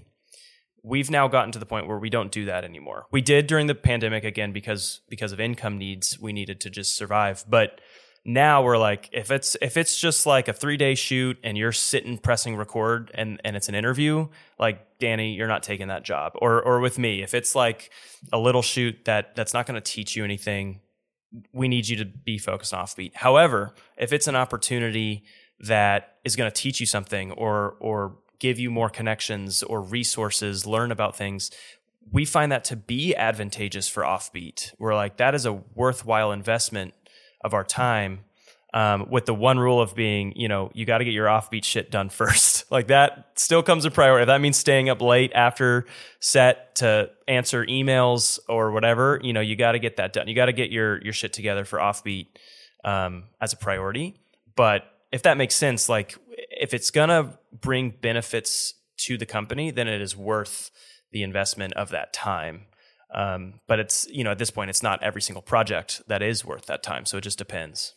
we've 0.83 1.09
now 1.09 1.27
gotten 1.27 1.51
to 1.51 1.59
the 1.59 1.65
point 1.65 1.87
where 1.87 1.97
we 1.97 2.09
don't 2.09 2.31
do 2.31 2.45
that 2.45 2.63
anymore. 2.63 3.05
We 3.11 3.21
did 3.21 3.47
during 3.47 3.67
the 3.67 3.75
pandemic 3.75 4.23
again 4.23 4.51
because 4.51 5.01
because 5.09 5.31
of 5.31 5.39
income 5.39 5.77
needs, 5.77 6.19
we 6.19 6.33
needed 6.33 6.61
to 6.61 6.69
just 6.69 6.95
survive. 6.95 7.45
But 7.47 7.81
now 8.25 8.63
we're 8.63 8.77
like 8.77 9.09
if 9.11 9.31
it's 9.31 9.55
if 9.61 9.77
it's 9.77 9.99
just 9.99 10.25
like 10.25 10.47
a 10.47 10.53
3-day 10.53 10.95
shoot 10.95 11.37
and 11.43 11.57
you're 11.57 11.71
sitting 11.71 12.17
pressing 12.17 12.55
record 12.55 13.11
and 13.13 13.39
and 13.43 13.55
it's 13.55 13.69
an 13.69 13.75
interview, 13.75 14.27
like 14.59 14.99
Danny, 14.99 15.33
you're 15.33 15.47
not 15.47 15.63
taking 15.63 15.87
that 15.87 16.03
job. 16.03 16.33
Or 16.35 16.61
or 16.61 16.79
with 16.79 16.99
me, 16.99 17.23
if 17.23 17.33
it's 17.33 17.55
like 17.55 17.91
a 18.31 18.39
little 18.39 18.61
shoot 18.61 19.05
that 19.05 19.35
that's 19.35 19.53
not 19.53 19.65
going 19.65 19.81
to 19.81 19.91
teach 19.91 20.15
you 20.15 20.23
anything, 20.23 20.81
we 21.53 21.67
need 21.67 21.87
you 21.87 21.97
to 21.97 22.05
be 22.05 22.37
focused 22.37 22.73
on 22.73 22.85
offbeat. 22.85 23.15
However, 23.15 23.73
if 23.97 24.13
it's 24.13 24.27
an 24.27 24.35
opportunity 24.35 25.23
that 25.61 26.15
is 26.23 26.35
going 26.35 26.49
to 26.49 26.53
teach 26.53 26.79
you 26.79 26.85
something 26.85 27.31
or 27.31 27.75
or 27.79 28.17
give 28.39 28.59
you 28.59 28.71
more 28.71 28.89
connections 28.89 29.63
or 29.63 29.81
resources, 29.81 30.65
learn 30.65 30.91
about 30.91 31.15
things, 31.15 31.51
we 32.11 32.25
find 32.25 32.51
that 32.51 32.63
to 32.65 32.75
be 32.75 33.15
advantageous 33.15 33.87
for 33.87 34.03
offbeat. 34.03 34.73
We're 34.79 34.95
like 34.95 35.17
that 35.17 35.35
is 35.35 35.45
a 35.45 35.53
worthwhile 35.53 36.31
investment 36.31 36.93
of 37.43 37.53
our 37.53 37.63
time. 37.63 38.21
Um, 38.71 39.09
with 39.09 39.25
the 39.25 39.33
one 39.33 39.57
rule 39.57 39.81
of 39.81 39.95
being, 39.95 40.31
you 40.35 40.47
know, 40.47 40.69
you 40.75 40.85
got 40.85 40.99
to 40.99 41.03
get 41.03 41.11
your 41.11 41.25
offbeat 41.25 41.63
shit 41.63 41.89
done 41.89 42.09
first. 42.09 42.71
like 42.71 42.87
that 42.87 43.31
still 43.33 43.63
comes 43.63 43.83
a 43.83 43.89
priority. 43.89 44.21
If 44.21 44.27
that 44.27 44.41
means 44.41 44.57
staying 44.57 44.89
up 44.89 45.01
late 45.01 45.31
after 45.33 45.87
set 46.19 46.75
to 46.75 47.09
answer 47.27 47.65
emails 47.65 48.37
or 48.47 48.69
whatever, 48.69 49.19
you 49.23 49.33
know, 49.33 49.41
you 49.41 49.55
got 49.55 49.71
to 49.71 49.79
get 49.79 49.97
that 49.97 50.13
done. 50.13 50.27
You 50.27 50.35
got 50.35 50.45
to 50.45 50.53
get 50.53 50.69
your 50.69 51.01
your 51.01 51.13
shit 51.13 51.33
together 51.33 51.65
for 51.65 51.79
offbeat 51.79 52.27
um, 52.85 53.23
as 53.41 53.53
a 53.53 53.57
priority. 53.57 54.19
But 54.55 54.83
if 55.11 55.23
that 55.23 55.37
makes 55.37 55.55
sense, 55.55 55.89
like 55.89 56.15
if 56.59 56.73
it's 56.73 56.91
gonna 56.91 57.39
bring 57.51 57.91
benefits 58.01 58.75
to 58.97 59.17
the 59.17 59.25
company, 59.25 59.71
then 59.71 59.87
it 59.87 60.01
is 60.01 60.15
worth 60.15 60.71
the 61.11 61.23
investment 61.23 61.73
of 61.73 61.89
that 61.89 62.13
time. 62.13 62.65
Um, 63.11 63.61
but 63.67 63.79
it's 63.79 64.07
you 64.09 64.23
know 64.23 64.31
at 64.31 64.37
this 64.37 64.51
point, 64.51 64.69
it's 64.69 64.83
not 64.83 65.01
every 65.01 65.21
single 65.21 65.41
project 65.41 66.01
that 66.07 66.21
is 66.21 66.45
worth 66.45 66.65
that 66.67 66.83
time. 66.83 67.05
So 67.05 67.17
it 67.17 67.21
just 67.21 67.37
depends. 67.37 67.95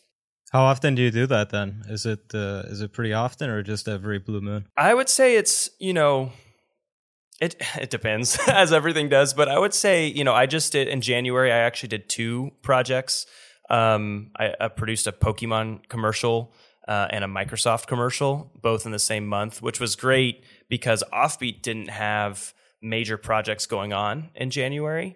How 0.51 0.63
often 0.63 0.95
do 0.95 1.01
you 1.01 1.11
do 1.11 1.25
that 1.27 1.49
then? 1.49 1.83
Is 1.89 2.05
it 2.05 2.33
uh, 2.33 2.63
is 2.67 2.81
it 2.81 2.93
pretty 2.93 3.13
often 3.13 3.49
or 3.49 3.61
just 3.61 3.87
every 3.87 4.19
blue 4.19 4.41
moon? 4.41 4.67
I 4.77 4.93
would 4.93 5.09
say 5.09 5.35
it's 5.35 5.69
you 5.79 5.93
know, 5.93 6.31
it 7.41 7.55
it 7.79 7.89
depends 7.89 8.39
as 8.47 8.73
everything 8.73 9.09
does, 9.09 9.33
but 9.33 9.49
I 9.49 9.59
would 9.59 9.73
say 9.73 10.07
you 10.07 10.23
know 10.23 10.33
I 10.33 10.45
just 10.45 10.71
did 10.71 10.87
in 10.87 11.01
January. 11.01 11.51
I 11.51 11.57
actually 11.57 11.89
did 11.89 12.09
two 12.09 12.51
projects. 12.61 13.25
Um, 13.69 14.31
I, 14.37 14.53
I 14.59 14.67
produced 14.67 15.07
a 15.07 15.11
Pokemon 15.11 15.87
commercial 15.89 16.53
uh, 16.87 17.07
and 17.09 17.23
a 17.23 17.27
Microsoft 17.27 17.87
commercial, 17.87 18.51
both 18.61 18.85
in 18.85 18.91
the 18.91 18.99
same 18.99 19.25
month, 19.25 19.61
which 19.61 19.79
was 19.79 19.95
great 19.95 20.43
because 20.69 21.03
Offbeat 21.13 21.61
didn't 21.61 21.89
have 21.89 22.53
major 22.81 23.17
projects 23.17 23.65
going 23.65 23.93
on 23.93 24.29
in 24.35 24.49
January. 24.49 25.15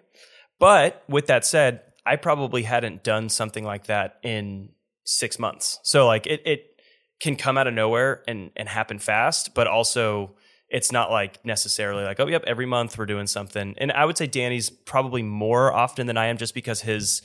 But 0.58 1.04
with 1.08 1.26
that 1.26 1.44
said, 1.44 1.82
I 2.06 2.16
probably 2.16 2.62
hadn't 2.62 3.04
done 3.04 3.28
something 3.28 3.64
like 3.64 3.86
that 3.86 4.18
in 4.22 4.70
six 5.04 5.38
months. 5.38 5.78
So 5.82 6.06
like 6.06 6.26
it 6.26 6.42
it 6.46 6.80
can 7.20 7.36
come 7.36 7.58
out 7.58 7.66
of 7.66 7.74
nowhere 7.74 8.22
and 8.26 8.50
and 8.56 8.68
happen 8.68 8.98
fast, 8.98 9.54
but 9.54 9.66
also 9.66 10.34
it's 10.70 10.92
not 10.92 11.10
like 11.10 11.44
necessarily 11.44 12.04
like 12.04 12.20
oh 12.20 12.26
yep 12.26 12.44
every 12.46 12.66
month 12.66 12.96
we're 12.96 13.06
doing 13.06 13.26
something. 13.26 13.74
And 13.78 13.92
I 13.92 14.04
would 14.04 14.16
say 14.16 14.26
Danny's 14.26 14.70
probably 14.70 15.22
more 15.22 15.72
often 15.72 16.06
than 16.06 16.16
I 16.16 16.26
am 16.26 16.38
just 16.38 16.54
because 16.54 16.80
his 16.80 17.22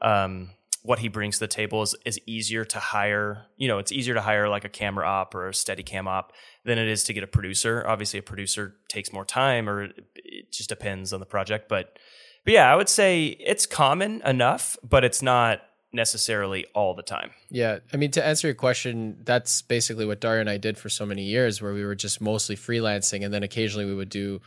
um 0.00 0.50
what 0.82 0.98
he 0.98 1.08
brings 1.08 1.36
to 1.36 1.40
the 1.40 1.48
table 1.48 1.82
is 1.82 1.94
is 2.04 2.20
easier 2.26 2.64
to 2.64 2.78
hire. 2.78 3.46
You 3.56 3.68
know, 3.68 3.78
it's 3.78 3.92
easier 3.92 4.14
to 4.14 4.20
hire 4.20 4.48
like 4.48 4.64
a 4.64 4.68
camera 4.68 5.06
op 5.06 5.34
or 5.34 5.48
a 5.48 5.54
steady 5.54 5.82
cam 5.82 6.08
op 6.08 6.32
than 6.64 6.78
it 6.78 6.88
is 6.88 7.04
to 7.04 7.12
get 7.12 7.22
a 7.22 7.28
producer. 7.28 7.84
Obviously, 7.86 8.18
a 8.18 8.22
producer 8.22 8.76
takes 8.88 9.12
more 9.12 9.24
time, 9.24 9.68
or 9.68 9.84
it, 9.84 10.52
just 10.52 10.68
depends 10.68 11.12
on 11.12 11.20
the 11.20 11.26
project. 11.26 11.68
But 11.68 11.98
but 12.44 12.54
yeah, 12.54 12.70
I 12.70 12.76
would 12.76 12.88
say 12.88 13.26
it's 13.26 13.66
common 13.66 14.22
enough, 14.22 14.76
but 14.82 15.04
it's 15.04 15.22
not 15.22 15.60
necessarily 15.92 16.66
all 16.74 16.94
the 16.94 17.02
time. 17.02 17.30
Yeah, 17.48 17.78
I 17.92 17.96
mean 17.96 18.10
to 18.12 18.26
answer 18.26 18.48
your 18.48 18.54
question, 18.54 19.18
that's 19.24 19.62
basically 19.62 20.06
what 20.06 20.20
Dario 20.20 20.40
and 20.40 20.50
I 20.50 20.56
did 20.56 20.78
for 20.78 20.88
so 20.88 21.06
many 21.06 21.22
years, 21.24 21.62
where 21.62 21.72
we 21.72 21.84
were 21.84 21.94
just 21.94 22.20
mostly 22.20 22.56
freelancing, 22.56 23.24
and 23.24 23.32
then 23.32 23.42
occasionally 23.42 23.86
we 23.86 23.94
would 23.94 24.08
do 24.08 24.40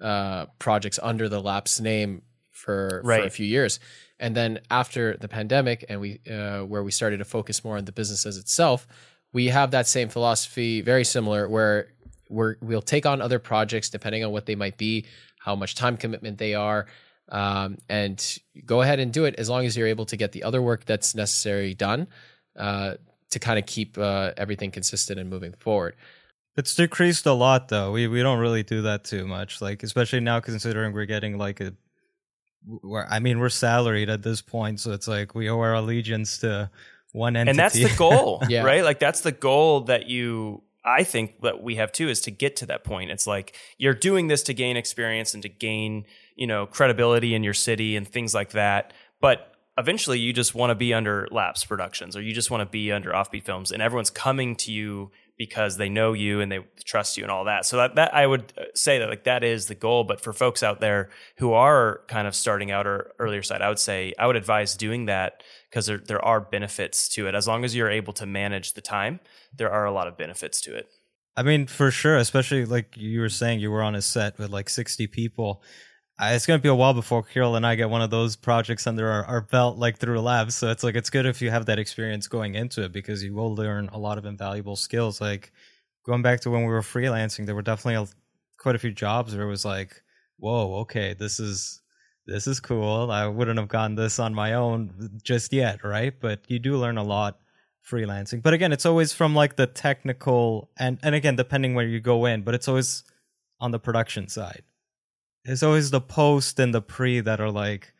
uh, 0.00 0.46
projects 0.58 0.98
under 1.02 1.28
the 1.28 1.40
Lapse 1.40 1.80
name 1.80 2.22
for, 2.50 3.02
for 3.04 3.12
a 3.12 3.30
few 3.30 3.46
years, 3.46 3.80
and 4.22 4.36
then 4.36 4.60
after 4.70 5.16
the 5.18 5.26
pandemic, 5.26 5.84
and 5.88 6.00
we 6.00 6.20
uh, 6.30 6.60
where 6.60 6.84
we 6.84 6.92
started 6.92 7.18
to 7.18 7.24
focus 7.24 7.64
more 7.64 7.76
on 7.76 7.84
the 7.84 7.92
business 7.92 8.24
as 8.24 8.38
itself, 8.38 8.86
we 9.32 9.48
have 9.48 9.72
that 9.72 9.88
same 9.88 10.08
philosophy, 10.08 10.80
very 10.80 11.04
similar, 11.04 11.48
where 11.48 11.88
we're, 12.28 12.56
we'll 12.60 12.82
take 12.82 13.04
on 13.04 13.20
other 13.20 13.40
projects 13.40 13.90
depending 13.90 14.24
on 14.24 14.30
what 14.30 14.46
they 14.46 14.54
might 14.54 14.78
be, 14.78 15.06
how 15.40 15.56
much 15.56 15.74
time 15.74 15.96
commitment 15.96 16.38
they 16.38 16.54
are, 16.54 16.86
um, 17.30 17.78
and 17.88 18.38
go 18.64 18.80
ahead 18.80 19.00
and 19.00 19.12
do 19.12 19.24
it 19.24 19.34
as 19.38 19.50
long 19.50 19.66
as 19.66 19.76
you're 19.76 19.88
able 19.88 20.06
to 20.06 20.16
get 20.16 20.30
the 20.30 20.44
other 20.44 20.62
work 20.62 20.84
that's 20.84 21.16
necessary 21.16 21.74
done 21.74 22.06
uh, 22.56 22.94
to 23.30 23.38
kind 23.40 23.58
of 23.58 23.66
keep 23.66 23.98
uh, 23.98 24.30
everything 24.36 24.70
consistent 24.70 25.18
and 25.18 25.28
moving 25.30 25.52
forward. 25.58 25.96
It's 26.56 26.74
decreased 26.76 27.26
a 27.26 27.32
lot 27.32 27.68
though. 27.68 27.90
We 27.90 28.06
we 28.06 28.22
don't 28.22 28.38
really 28.38 28.62
do 28.62 28.82
that 28.82 29.02
too 29.04 29.26
much. 29.26 29.60
Like 29.60 29.82
especially 29.82 30.20
now 30.20 30.38
considering 30.38 30.92
we're 30.92 31.06
getting 31.06 31.38
like 31.38 31.60
a 31.60 31.72
we're, 32.66 33.04
I 33.04 33.18
mean, 33.18 33.38
we're 33.38 33.48
salaried 33.48 34.08
at 34.10 34.22
this 34.22 34.40
point, 34.42 34.80
so 34.80 34.92
it's 34.92 35.08
like 35.08 35.34
we 35.34 35.48
owe 35.48 35.58
our 35.60 35.74
allegiance 35.74 36.38
to 36.38 36.70
one 37.12 37.36
entity. 37.36 37.50
and 37.50 37.58
that's 37.58 37.74
the 37.74 37.94
goal 37.98 38.42
Yeah. 38.48 38.62
right 38.62 38.82
like 38.82 38.98
that's 38.98 39.20
the 39.20 39.32
goal 39.32 39.82
that 39.82 40.06
you 40.06 40.62
i 40.82 41.04
think 41.04 41.42
that 41.42 41.62
we 41.62 41.74
have 41.76 41.92
too 41.92 42.08
is 42.08 42.22
to 42.22 42.30
get 42.30 42.56
to 42.56 42.66
that 42.66 42.84
point 42.84 43.10
it's 43.10 43.26
like 43.26 43.54
you're 43.76 43.92
doing 43.92 44.28
this 44.28 44.42
to 44.44 44.54
gain 44.54 44.78
experience 44.78 45.34
and 45.34 45.42
to 45.42 45.50
gain 45.50 46.06
you 46.36 46.46
know 46.46 46.64
credibility 46.64 47.34
in 47.34 47.44
your 47.44 47.52
city 47.52 47.96
and 47.96 48.08
things 48.08 48.34
like 48.34 48.52
that 48.52 48.94
but 49.20 49.52
eventually 49.76 50.18
you 50.18 50.32
just 50.32 50.54
want 50.54 50.70
to 50.70 50.74
be 50.74 50.94
under 50.94 51.28
Lapse 51.30 51.66
productions 51.66 52.16
or 52.16 52.22
you 52.22 52.32
just 52.32 52.50
want 52.50 52.62
to 52.62 52.66
be 52.66 52.90
under 52.90 53.10
offbeat 53.10 53.44
films 53.44 53.72
and 53.72 53.82
everyone's 53.82 54.08
coming 54.08 54.56
to 54.56 54.72
you 54.72 55.10
because 55.46 55.76
they 55.76 55.88
know 55.88 56.12
you 56.12 56.40
and 56.40 56.52
they 56.52 56.60
trust 56.84 57.16
you 57.16 57.24
and 57.24 57.32
all 57.32 57.46
that. 57.46 57.66
So 57.66 57.76
that, 57.78 57.96
that 57.96 58.14
i 58.14 58.24
would 58.24 58.52
uh, 58.56 58.66
say 58.76 59.00
that 59.00 59.08
like 59.08 59.24
that 59.24 59.42
is 59.42 59.66
the 59.66 59.74
goal. 59.74 60.04
But 60.04 60.20
for 60.20 60.32
folks 60.32 60.62
out 60.62 60.78
there 60.78 61.10
who 61.38 61.52
are 61.52 62.02
kind 62.06 62.28
of 62.28 62.36
starting 62.36 62.70
out 62.70 62.86
or 62.86 63.10
earlier 63.18 63.42
side 63.42 63.60
i 63.60 63.68
would 63.68 63.80
say 63.80 64.14
i 64.20 64.26
would 64.28 64.36
advise 64.36 64.76
doing 64.76 65.06
that 65.06 65.42
because 65.68 65.86
there, 65.86 65.98
there 65.98 66.24
are 66.24 66.40
benefits 66.40 67.08
to 67.14 67.26
it. 67.26 67.34
As 67.34 67.48
long 67.48 67.64
as 67.64 67.74
you're 67.74 67.90
able 67.90 68.12
to 68.12 68.24
manage 68.24 68.74
the 68.74 68.80
time 68.80 69.18
there 69.56 69.72
are 69.72 69.84
a 69.84 69.92
lot 69.92 70.06
of 70.06 70.16
benefits 70.16 70.60
to 70.60 70.76
it. 70.76 70.86
I 71.36 71.42
mean, 71.42 71.66
for 71.66 71.90
sure, 71.90 72.16
especially 72.16 72.64
like 72.64 72.94
you 72.96 73.20
were 73.20 73.28
saying, 73.28 73.58
you 73.58 73.70
were 73.70 73.82
on 73.82 73.94
a 73.96 74.02
set 74.02 74.38
with 74.38 74.50
like 74.50 74.68
60 74.68 75.06
people. 75.08 75.62
It's 76.24 76.46
going 76.46 76.58
to 76.58 76.62
be 76.62 76.68
a 76.68 76.74
while 76.74 76.94
before 76.94 77.22
Kyrill 77.22 77.56
and 77.56 77.66
I 77.66 77.74
get 77.74 77.90
one 77.90 78.00
of 78.00 78.10
those 78.10 78.36
projects 78.36 78.86
under 78.86 79.08
our, 79.08 79.24
our 79.24 79.40
belt, 79.40 79.76
like 79.76 79.98
through 79.98 80.20
Lapse. 80.20 80.54
So 80.54 80.70
it's 80.70 80.84
like, 80.84 80.94
it's 80.94 81.10
good 81.10 81.26
if 81.26 81.42
you 81.42 81.50
have 81.50 81.66
that 81.66 81.78
experience 81.78 82.28
going 82.28 82.54
into 82.54 82.82
it 82.84 82.92
because 82.92 83.24
you 83.24 83.34
will 83.34 83.54
learn 83.54 83.88
a 83.92 83.98
lot 83.98 84.18
of 84.18 84.24
invaluable 84.24 84.76
skills. 84.76 85.20
Like 85.20 85.52
going 86.04 86.22
back 86.22 86.40
to 86.40 86.50
when 86.50 86.62
we 86.62 86.68
were 86.68 86.82
freelancing, 86.82 87.46
there 87.46 87.54
were 87.54 87.62
definitely 87.62 88.02
a, 88.02 88.06
quite 88.58 88.76
a 88.76 88.78
few 88.78 88.92
jobs 88.92 89.34
where 89.34 89.46
it 89.46 89.50
was 89.50 89.64
like, 89.64 90.02
whoa, 90.38 90.76
okay, 90.80 91.14
this 91.14 91.40
is. 91.40 91.80
This 92.24 92.46
is 92.46 92.60
cool. 92.60 93.10
I 93.10 93.26
wouldn't 93.26 93.58
have 93.58 93.66
gotten 93.66 93.96
this 93.96 94.20
on 94.20 94.32
my 94.32 94.54
own 94.54 95.18
just 95.24 95.52
yet, 95.52 95.82
right? 95.82 96.14
But 96.20 96.42
you 96.46 96.60
do 96.60 96.76
learn 96.76 96.96
a 96.96 97.02
lot 97.02 97.40
freelancing. 97.84 98.40
But 98.40 98.54
again, 98.54 98.72
it's 98.72 98.86
always 98.86 99.12
from 99.12 99.34
like 99.34 99.56
the 99.56 99.66
technical 99.66 100.70
and 100.78 101.00
and 101.02 101.16
again, 101.16 101.34
depending 101.34 101.74
where 101.74 101.84
you 101.84 101.98
go 101.98 102.26
in, 102.26 102.42
but 102.42 102.54
it's 102.54 102.68
always 102.68 103.02
on 103.58 103.72
the 103.72 103.80
production 103.80 104.28
side. 104.28 104.62
It's 105.44 105.62
always 105.62 105.90
the 105.90 106.00
post 106.00 106.58
and 106.60 106.74
the 106.74 106.82
pre 106.82 107.20
that 107.20 107.40
are 107.40 107.50
like 107.50 107.92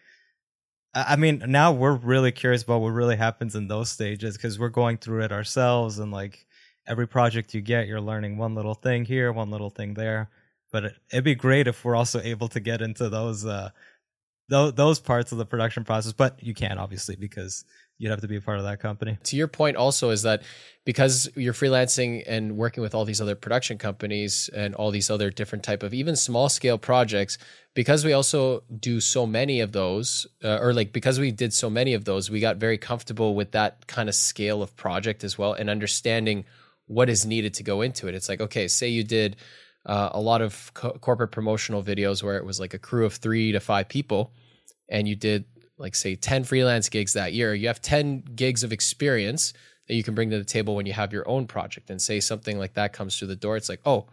I 0.94 1.16
mean, 1.16 1.42
now 1.46 1.72
we're 1.72 1.94
really 1.94 2.32
curious 2.32 2.62
about 2.62 2.82
what 2.82 2.90
really 2.90 3.16
happens 3.16 3.54
in 3.54 3.66
those 3.66 3.90
stages 3.90 4.36
because 4.36 4.58
we're 4.58 4.68
going 4.68 4.98
through 4.98 5.22
it 5.24 5.32
ourselves 5.32 5.98
and 5.98 6.12
like 6.12 6.46
every 6.86 7.08
project 7.08 7.54
you 7.54 7.62
get, 7.62 7.86
you're 7.86 8.00
learning 8.00 8.36
one 8.36 8.54
little 8.54 8.74
thing 8.74 9.06
here, 9.06 9.32
one 9.32 9.50
little 9.50 9.70
thing 9.70 9.94
there. 9.94 10.28
But 10.70 10.84
it, 10.84 10.96
it'd 11.10 11.24
be 11.24 11.34
great 11.34 11.66
if 11.66 11.84
we're 11.84 11.96
also 11.96 12.20
able 12.20 12.48
to 12.48 12.60
get 12.60 12.82
into 12.82 13.08
those 13.08 13.46
uh 13.46 13.70
those 14.48 14.74
those 14.74 15.00
parts 15.00 15.32
of 15.32 15.38
the 15.38 15.46
production 15.46 15.84
process, 15.84 16.12
but 16.12 16.42
you 16.42 16.54
can't 16.54 16.78
obviously 16.78 17.16
because 17.16 17.64
you'd 17.98 18.10
have 18.10 18.20
to 18.20 18.28
be 18.28 18.36
a 18.36 18.40
part 18.40 18.58
of 18.58 18.64
that 18.64 18.80
company. 18.80 19.18
to 19.22 19.36
your 19.36 19.48
point 19.48 19.76
also 19.76 20.10
is 20.10 20.22
that 20.22 20.42
because 20.84 21.28
you're 21.36 21.52
freelancing 21.52 22.22
and 22.26 22.56
working 22.56 22.82
with 22.82 22.94
all 22.94 23.04
these 23.04 23.20
other 23.20 23.36
production 23.36 23.78
companies 23.78 24.50
and 24.54 24.74
all 24.74 24.90
these 24.90 25.10
other 25.10 25.30
different 25.30 25.62
type 25.62 25.82
of 25.82 25.94
even 25.94 26.16
small 26.16 26.48
scale 26.48 26.78
projects 26.78 27.38
because 27.74 28.04
we 28.04 28.12
also 28.12 28.62
do 28.78 29.00
so 29.00 29.26
many 29.26 29.60
of 29.60 29.72
those 29.72 30.26
uh, 30.42 30.58
or 30.60 30.72
like 30.72 30.92
because 30.92 31.20
we 31.20 31.30
did 31.30 31.52
so 31.52 31.70
many 31.70 31.94
of 31.94 32.04
those 32.04 32.30
we 32.30 32.40
got 32.40 32.56
very 32.56 32.78
comfortable 32.78 33.34
with 33.34 33.52
that 33.52 33.86
kind 33.86 34.08
of 34.08 34.14
scale 34.14 34.62
of 34.62 34.74
project 34.76 35.22
as 35.22 35.38
well 35.38 35.52
and 35.52 35.70
understanding 35.70 36.44
what 36.86 37.08
is 37.08 37.24
needed 37.24 37.54
to 37.54 37.62
go 37.62 37.80
into 37.82 38.08
it 38.08 38.14
it's 38.14 38.28
like 38.28 38.40
okay 38.40 38.66
say 38.66 38.88
you 38.88 39.04
did 39.04 39.36
uh, 39.86 40.10
a 40.12 40.20
lot 40.20 40.42
of 40.42 40.72
co- 40.74 40.92
corporate 40.92 41.32
promotional 41.32 41.82
videos 41.82 42.22
where 42.22 42.36
it 42.36 42.44
was 42.44 42.60
like 42.60 42.74
a 42.74 42.78
crew 42.78 43.04
of 43.04 43.14
three 43.14 43.52
to 43.52 43.60
five 43.60 43.88
people 43.88 44.32
and 44.88 45.08
you 45.08 45.16
did 45.16 45.44
like 45.82 45.96
say 45.96 46.14
10 46.14 46.44
freelance 46.44 46.88
gigs 46.88 47.12
that 47.12 47.34
year 47.34 47.54
you 47.54 47.66
have 47.66 47.82
10 47.82 48.22
gigs 48.34 48.62
of 48.62 48.72
experience 48.72 49.52
that 49.88 49.94
you 49.94 50.04
can 50.04 50.14
bring 50.14 50.30
to 50.30 50.38
the 50.38 50.44
table 50.44 50.76
when 50.76 50.86
you 50.86 50.92
have 50.92 51.12
your 51.12 51.28
own 51.28 51.46
project. 51.46 51.90
And 51.90 52.00
say 52.00 52.20
something 52.20 52.56
like 52.56 52.74
that 52.74 52.92
comes 52.92 53.18
through 53.18 53.28
the 53.28 53.36
door 53.36 53.56
it's 53.56 53.68
like 53.68 53.80
oh 53.84 54.06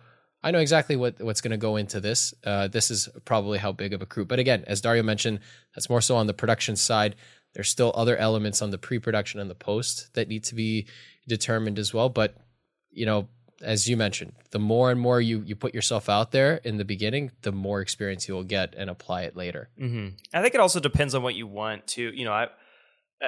i 0.44 0.52
know 0.52 0.60
exactly 0.60 0.96
what 0.96 1.22
what's 1.22 1.42
going 1.42 1.52
to 1.52 1.58
go 1.58 1.78
into 1.78 2.02
this. 2.02 2.34
Uh, 2.44 2.68
this 2.68 2.92
is 2.92 3.08
probably 3.24 3.60
how 3.60 3.72
big 3.72 3.94
of 3.94 4.02
a 4.02 4.06
crew. 4.06 4.26
But 4.26 4.40
again 4.40 4.66
as 4.68 4.82
dario 4.82 5.04
mentioned 5.04 5.40
that's 5.74 5.90
more 5.90 6.02
so 6.02 6.18
on 6.18 6.28
the 6.28 6.34
production 6.34 6.76
side. 6.76 7.16
There's 7.54 7.70
still 7.70 7.92
other 7.96 8.18
elements 8.18 8.62
on 8.62 8.72
the 8.72 8.78
pre-production 8.78 9.40
and 9.40 9.50
the 9.50 9.56
post 9.56 10.14
that 10.14 10.28
need 10.28 10.44
to 10.46 10.56
be 10.56 10.88
determined 11.28 11.80
as 11.80 11.94
well. 11.94 12.10
But 12.10 12.36
you 12.92 13.06
know 13.06 13.30
as 13.62 13.88
you 13.88 13.98
mentioned 13.98 14.34
the 14.52 14.60
more 14.60 14.92
and 14.92 15.00
more 15.00 15.20
you 15.20 15.42
you 15.46 15.56
put 15.56 15.74
yourself 15.74 16.10
out 16.10 16.32
there 16.32 16.56
in 16.64 16.78
the 16.78 16.86
beginning 16.86 17.32
the 17.42 17.52
more 17.52 17.82
experience 17.82 18.28
you 18.28 18.34
will 18.34 18.44
get 18.44 18.74
and 18.78 18.90
apply 18.90 19.24
it 19.24 19.36
later 19.36 19.70
hmm 19.78 20.10
I 20.34 20.42
think 20.42 20.54
it 20.54 20.60
also 20.60 20.80
depends 20.80 21.16
on 21.16 21.24
what 21.24 21.36
you 21.36 21.48
want 21.48 21.88
to. 21.88 22.12
You 22.16 22.26
know, 22.26 22.34
I 22.34 22.46
uh, 23.22 23.28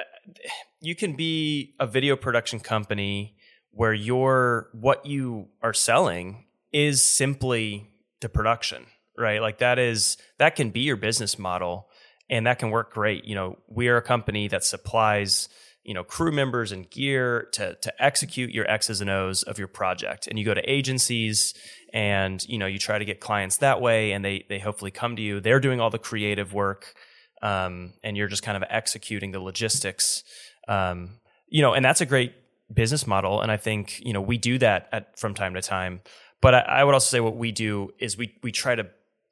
you 0.80 0.94
can 0.94 1.14
be 1.16 1.74
a 1.78 1.86
video 1.86 2.16
production 2.16 2.60
company 2.60 3.36
where 3.70 3.92
your 3.92 4.68
what 4.72 5.04
you 5.06 5.48
are 5.62 5.74
selling 5.74 6.46
is 6.72 7.02
simply 7.02 7.90
the 8.20 8.28
production, 8.28 8.86
right? 9.18 9.40
Like 9.40 9.58
that 9.58 9.78
is 9.78 10.16
that 10.38 10.56
can 10.56 10.70
be 10.70 10.80
your 10.80 10.96
business 10.96 11.38
model, 11.38 11.88
and 12.30 12.46
that 12.46 12.58
can 12.58 12.70
work 12.70 12.92
great. 12.92 13.24
You 13.24 13.34
know, 13.34 13.58
we 13.68 13.88
are 13.88 13.96
a 13.96 14.02
company 14.02 14.48
that 14.48 14.64
supplies 14.64 15.48
you 15.84 15.94
know 15.94 16.04
crew 16.04 16.32
members 16.32 16.72
and 16.72 16.88
gear 16.90 17.48
to 17.52 17.76
to 17.82 18.02
execute 18.02 18.50
your 18.50 18.68
X's 18.70 19.00
and 19.00 19.10
O's 19.10 19.42
of 19.42 19.58
your 19.58 19.68
project, 19.68 20.26
and 20.26 20.38
you 20.38 20.44
go 20.44 20.54
to 20.54 20.70
agencies 20.70 21.54
and 21.92 22.44
you 22.48 22.58
know 22.58 22.66
you 22.66 22.78
try 22.78 22.98
to 22.98 23.04
get 23.04 23.20
clients 23.20 23.58
that 23.58 23.80
way, 23.80 24.12
and 24.12 24.24
they 24.24 24.44
they 24.48 24.58
hopefully 24.58 24.90
come 24.90 25.16
to 25.16 25.22
you. 25.22 25.40
They're 25.40 25.60
doing 25.60 25.80
all 25.80 25.90
the 25.90 25.98
creative 25.98 26.52
work 26.52 26.94
um, 27.42 27.92
and 28.02 28.16
you're 28.16 28.28
just 28.28 28.42
kind 28.42 28.56
of 28.56 28.64
executing 28.70 29.32
the 29.32 29.40
logistics. 29.40 30.22
Um, 30.68 31.18
you 31.48 31.60
know, 31.60 31.74
and 31.74 31.84
that's 31.84 32.00
a 32.00 32.06
great 32.06 32.32
business 32.72 33.06
model, 33.06 33.40
and 33.40 33.50
I 33.50 33.56
think 33.56 34.00
you 34.00 34.12
know 34.12 34.20
we 34.20 34.38
do 34.38 34.58
that 34.58 34.88
at, 34.92 35.18
from 35.18 35.34
time 35.34 35.54
to 35.54 35.60
time. 35.60 36.00
But 36.40 36.54
I, 36.54 36.60
I 36.60 36.84
would 36.84 36.94
also 36.94 37.10
say 37.14 37.20
what 37.20 37.36
we 37.36 37.52
do 37.52 37.90
is 37.98 38.16
we 38.16 38.36
we 38.42 38.52
try 38.52 38.74
to 38.74 38.86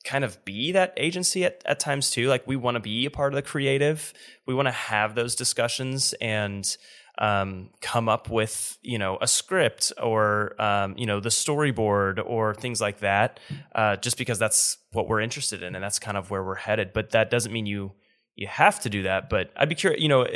kind 0.04 0.24
of 0.24 0.42
be 0.44 0.72
that 0.72 0.94
agency 0.96 1.44
at, 1.44 1.62
at 1.66 1.80
times 1.80 2.10
too. 2.10 2.28
Like 2.28 2.46
we 2.46 2.56
want 2.56 2.76
to 2.76 2.80
be 2.80 3.06
a 3.06 3.10
part 3.10 3.32
of 3.32 3.36
the 3.36 3.42
creative. 3.42 4.12
We 4.46 4.54
want 4.54 4.66
to 4.68 4.72
have 4.72 5.14
those 5.14 5.34
discussions 5.34 6.14
and 6.20 6.76
um, 7.18 7.68
come 7.82 8.08
up 8.08 8.30
with 8.30 8.78
you 8.82 8.98
know 8.98 9.18
a 9.20 9.28
script 9.28 9.92
or 10.02 10.60
um, 10.60 10.94
you 10.96 11.06
know 11.06 11.20
the 11.20 11.28
storyboard 11.28 12.22
or 12.24 12.54
things 12.54 12.80
like 12.80 13.00
that. 13.00 13.40
Uh, 13.74 13.96
just 13.96 14.16
because 14.16 14.38
that's 14.38 14.78
what 14.92 15.08
we're 15.08 15.20
interested 15.20 15.62
in 15.62 15.74
and 15.74 15.84
that's 15.84 15.98
kind 15.98 16.16
of 16.16 16.30
where 16.30 16.42
we're 16.42 16.54
headed. 16.54 16.92
But 16.92 17.10
that 17.10 17.30
doesn't 17.30 17.52
mean 17.52 17.66
you 17.66 17.92
you 18.36 18.46
have 18.46 18.80
to 18.80 18.90
do 18.90 19.02
that. 19.02 19.28
But 19.28 19.52
I'd 19.56 19.68
be 19.68 19.74
curious, 19.74 20.00
you 20.00 20.08
know, 20.08 20.26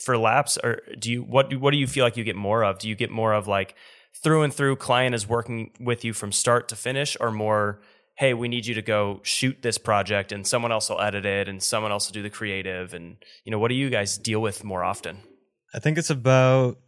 for 0.00 0.18
Lapse, 0.18 0.58
or 0.62 0.80
do 0.98 1.12
you 1.12 1.22
what 1.22 1.54
what 1.60 1.70
do 1.70 1.76
you 1.78 1.86
feel 1.86 2.04
like 2.04 2.16
you 2.16 2.24
get 2.24 2.36
more 2.36 2.64
of? 2.64 2.80
Do 2.80 2.88
you 2.88 2.96
get 2.96 3.10
more 3.10 3.32
of 3.32 3.46
like 3.46 3.76
through 4.20 4.42
and 4.42 4.52
through 4.52 4.76
client 4.76 5.14
is 5.14 5.28
working 5.28 5.70
with 5.78 6.04
you 6.04 6.12
from 6.12 6.32
start 6.32 6.68
to 6.68 6.76
finish, 6.76 7.16
or 7.20 7.30
more? 7.30 7.80
Hey, 8.16 8.32
we 8.34 8.48
need 8.48 8.66
you 8.66 8.74
to 8.74 8.82
go 8.82 9.20
shoot 9.22 9.62
this 9.62 9.78
project, 9.78 10.32
and 10.32 10.46
someone 10.46 10.72
else 10.72 10.88
will 10.88 11.00
edit 11.00 11.26
it, 11.26 11.48
and 11.48 11.62
someone 11.62 11.92
else 11.92 12.08
will 12.08 12.14
do 12.14 12.22
the 12.22 12.30
creative, 12.30 12.94
and 12.94 13.16
you 13.44 13.52
know, 13.52 13.58
what 13.58 13.68
do 13.68 13.74
you 13.74 13.90
guys 13.90 14.16
deal 14.18 14.40
with 14.40 14.64
more 14.64 14.82
often? 14.82 15.18
I 15.74 15.78
think 15.78 15.98
it's 15.98 16.10
about 16.10 16.78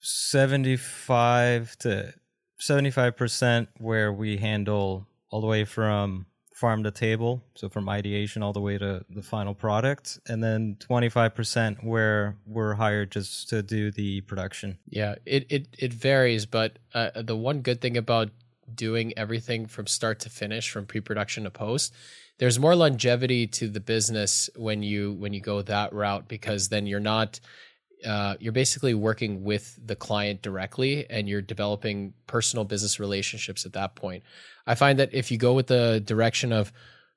75 0.00 1.76
to 1.78 2.14
75% 2.60 3.68
where 3.78 4.12
we 4.12 4.36
handle 4.38 5.06
all 5.30 5.40
the 5.40 5.46
way 5.46 5.64
from 5.64 6.26
farm 6.58 6.82
to 6.82 6.90
table, 6.90 7.40
so 7.54 7.68
from 7.68 7.88
ideation 7.88 8.42
all 8.42 8.52
the 8.52 8.60
way 8.60 8.76
to 8.76 9.04
the 9.08 9.22
final 9.22 9.54
product, 9.54 10.18
and 10.26 10.42
then 10.42 10.76
25% 10.80 11.84
where 11.84 12.36
we're 12.46 12.74
hired 12.74 13.12
just 13.12 13.48
to 13.48 13.62
do 13.62 13.92
the 13.92 14.20
production. 14.22 14.76
Yeah, 14.88 15.14
it 15.24 15.46
it 15.50 15.68
it 15.78 15.92
varies, 15.92 16.46
but 16.46 16.78
uh, 16.94 17.22
the 17.22 17.36
one 17.36 17.60
good 17.60 17.80
thing 17.80 17.96
about 17.96 18.30
doing 18.74 19.12
everything 19.16 19.66
from 19.66 19.86
start 19.86 20.20
to 20.20 20.30
finish, 20.30 20.70
from 20.70 20.86
pre-production 20.86 21.44
to 21.44 21.50
post, 21.50 21.94
there's 22.38 22.58
more 22.58 22.76
longevity 22.76 23.46
to 23.46 23.68
the 23.68 23.80
business 23.80 24.48
when 24.56 24.82
you 24.82 25.12
when 25.14 25.32
you 25.32 25.40
go 25.40 25.60
that 25.62 25.92
route 25.92 26.28
because 26.28 26.68
then 26.68 26.86
you're 26.86 27.00
not 27.00 27.40
uh, 28.06 28.36
you're 28.38 28.52
basically 28.52 28.94
working 28.94 29.42
with 29.42 29.78
the 29.84 29.96
client 29.96 30.40
directly 30.40 31.08
and 31.10 31.28
you're 31.28 31.42
developing 31.42 32.14
personal 32.28 32.64
business 32.64 33.00
relationships 33.00 33.66
at 33.66 33.72
that 33.72 33.96
point. 33.96 34.22
I 34.66 34.76
find 34.76 35.00
that 35.00 35.12
if 35.12 35.32
you 35.32 35.38
go 35.38 35.54
with 35.54 35.66
the 35.66 36.00
direction 36.04 36.52
of 36.52 36.72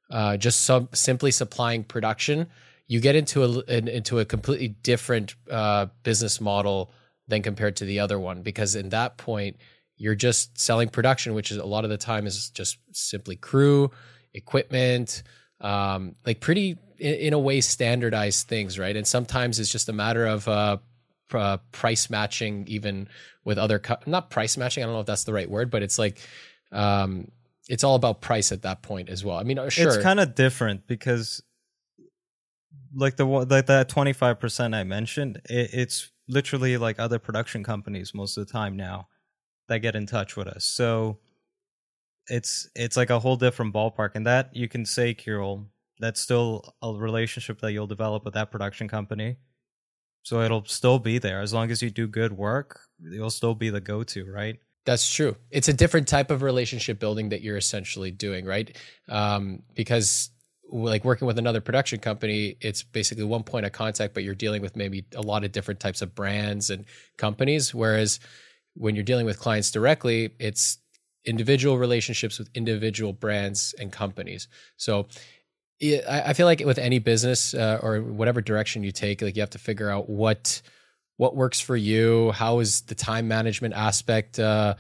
uh, 0.09 0.37
just 0.37 0.63
sub- 0.63 0.95
simply 0.95 1.29
supplying 1.29 1.83
production, 1.83 2.47
you 2.87 2.99
get 2.99 3.15
into 3.15 3.43
a 3.43 3.49
an, 3.71 3.87
into 3.87 4.19
a 4.19 4.25
completely 4.25 4.69
different 4.69 5.35
uh, 5.49 5.87
business 6.03 6.41
model 6.41 6.91
than 7.27 7.41
compared 7.41 7.75
to 7.77 7.85
the 7.85 7.99
other 7.99 8.19
one 8.19 8.41
because 8.41 8.75
in 8.75 8.89
that 8.89 9.17
point 9.17 9.57
you're 10.01 10.15
just 10.15 10.59
selling 10.59 10.89
production, 10.89 11.35
which 11.35 11.51
is 11.51 11.57
a 11.57 11.65
lot 11.65 11.83
of 11.83 11.91
the 11.91 11.97
time 11.97 12.25
is 12.25 12.49
just 12.49 12.79
simply 12.91 13.35
crew, 13.35 13.91
equipment, 14.33 15.21
um, 15.59 16.15
like 16.25 16.39
pretty 16.39 16.75
in, 16.97 17.13
in 17.13 17.33
a 17.33 17.39
way 17.39 17.61
standardized 17.61 18.47
things, 18.47 18.79
right? 18.79 18.95
And 18.95 19.05
sometimes 19.05 19.59
it's 19.59 19.71
just 19.71 19.89
a 19.89 19.93
matter 19.93 20.25
of 20.25 20.47
uh, 20.47 20.77
uh, 21.31 21.57
price 21.71 22.09
matching, 22.09 22.65
even 22.67 23.09
with 23.45 23.59
other 23.59 23.77
co- 23.77 23.99
not 24.07 24.31
price 24.31 24.57
matching. 24.57 24.83
I 24.83 24.87
don't 24.87 24.95
know 24.95 25.01
if 25.01 25.05
that's 25.05 25.23
the 25.23 25.33
right 25.33 25.49
word, 25.49 25.69
but 25.69 25.83
it's 25.83 25.99
like 25.99 26.17
um, 26.71 27.29
it's 27.69 27.83
all 27.83 27.93
about 27.93 28.21
price 28.21 28.51
at 28.51 28.63
that 28.63 28.81
point 28.81 29.07
as 29.07 29.23
well. 29.23 29.37
I 29.37 29.43
mean, 29.43 29.59
uh, 29.59 29.69
sure, 29.69 29.89
It's 29.93 30.01
kind 30.01 30.19
of 30.19 30.33
different 30.33 30.87
because 30.87 31.43
like 32.95 33.17
the 33.17 33.25
like 33.25 33.67
that 33.67 33.87
twenty 33.87 34.13
five 34.13 34.39
percent 34.39 34.73
I 34.73 34.83
mentioned, 34.83 35.41
it, 35.47 35.69
it's 35.73 36.09
literally 36.27 36.77
like 36.77 36.99
other 36.99 37.19
production 37.19 37.63
companies 37.63 38.15
most 38.15 38.35
of 38.35 38.47
the 38.47 38.51
time 38.51 38.75
now 38.75 39.07
that 39.71 39.79
get 39.79 39.95
in 39.95 40.05
touch 40.05 40.35
with 40.35 40.47
us. 40.47 40.63
So 40.63 41.17
it's 42.27 42.69
it's 42.75 42.97
like 42.97 43.09
a 43.09 43.19
whole 43.19 43.35
different 43.35 43.73
ballpark, 43.73 44.11
and 44.15 44.27
that 44.27 44.55
you 44.55 44.67
can 44.67 44.85
say, 44.85 45.15
Kyrill, 45.15 45.65
that's 45.99 46.21
still 46.21 46.75
a 46.81 46.93
relationship 46.93 47.59
that 47.61 47.71
you'll 47.71 47.87
develop 47.87 48.25
with 48.25 48.35
that 48.35 48.51
production 48.51 48.87
company. 48.87 49.37
So 50.23 50.41
it'll 50.41 50.65
still 50.65 50.99
be 50.99 51.17
there 51.17 51.41
as 51.41 51.53
long 51.53 51.71
as 51.71 51.81
you 51.81 51.89
do 51.89 52.07
good 52.07 52.33
work. 52.33 52.81
You'll 52.99 53.31
still 53.31 53.55
be 53.55 53.69
the 53.69 53.81
go 53.81 54.03
to, 54.03 54.25
right? 54.31 54.59
That's 54.85 55.11
true. 55.11 55.35
It's 55.49 55.67
a 55.67 55.73
different 55.73 56.07
type 56.07 56.31
of 56.31 56.41
relationship 56.41 56.99
building 56.99 57.29
that 57.29 57.41
you're 57.41 57.57
essentially 57.57 58.11
doing, 58.11 58.45
right? 58.45 58.77
Um, 59.09 59.63
because 59.73 60.29
like 60.71 61.03
working 61.03 61.27
with 61.27 61.37
another 61.37 61.61
production 61.61 61.99
company, 61.99 62.57
it's 62.61 62.83
basically 62.83 63.23
one 63.23 63.43
point 63.43 63.65
of 63.65 63.71
contact, 63.71 64.13
but 64.13 64.23
you're 64.23 64.35
dealing 64.35 64.61
with 64.61 64.75
maybe 64.75 65.05
a 65.15 65.21
lot 65.21 65.43
of 65.43 65.51
different 65.51 65.79
types 65.79 66.01
of 66.01 66.15
brands 66.15 66.69
and 66.69 66.85
companies. 67.17 67.73
Whereas 67.73 68.19
when 68.75 68.95
you're 68.95 69.03
dealing 69.03 69.25
with 69.25 69.39
clients 69.39 69.71
directly, 69.71 70.33
it's 70.39 70.77
individual 71.25 71.77
relationships 71.77 72.39
with 72.39 72.49
individual 72.55 73.13
brands 73.13 73.75
and 73.79 73.91
companies. 73.91 74.47
So 74.77 75.07
I 76.07 76.33
feel 76.33 76.45
like 76.45 76.59
with 76.59 76.77
any 76.77 76.99
business 76.99 77.53
uh, 77.53 77.79
or 77.81 78.01
whatever 78.01 78.41
direction 78.41 78.83
you 78.83 78.91
take, 78.91 79.21
like 79.21 79.35
you 79.35 79.41
have 79.41 79.49
to 79.51 79.59
figure 79.59 79.89
out 79.89 80.09
what 80.09 80.61
what 81.17 81.35
works 81.35 81.59
for 81.59 81.75
you. 81.75 82.31
How 82.31 82.59
is 82.59 82.81
the 82.81 82.95
time 82.95 83.27
management 83.27 83.75
aspect 83.75 84.39
uh, 84.39 84.73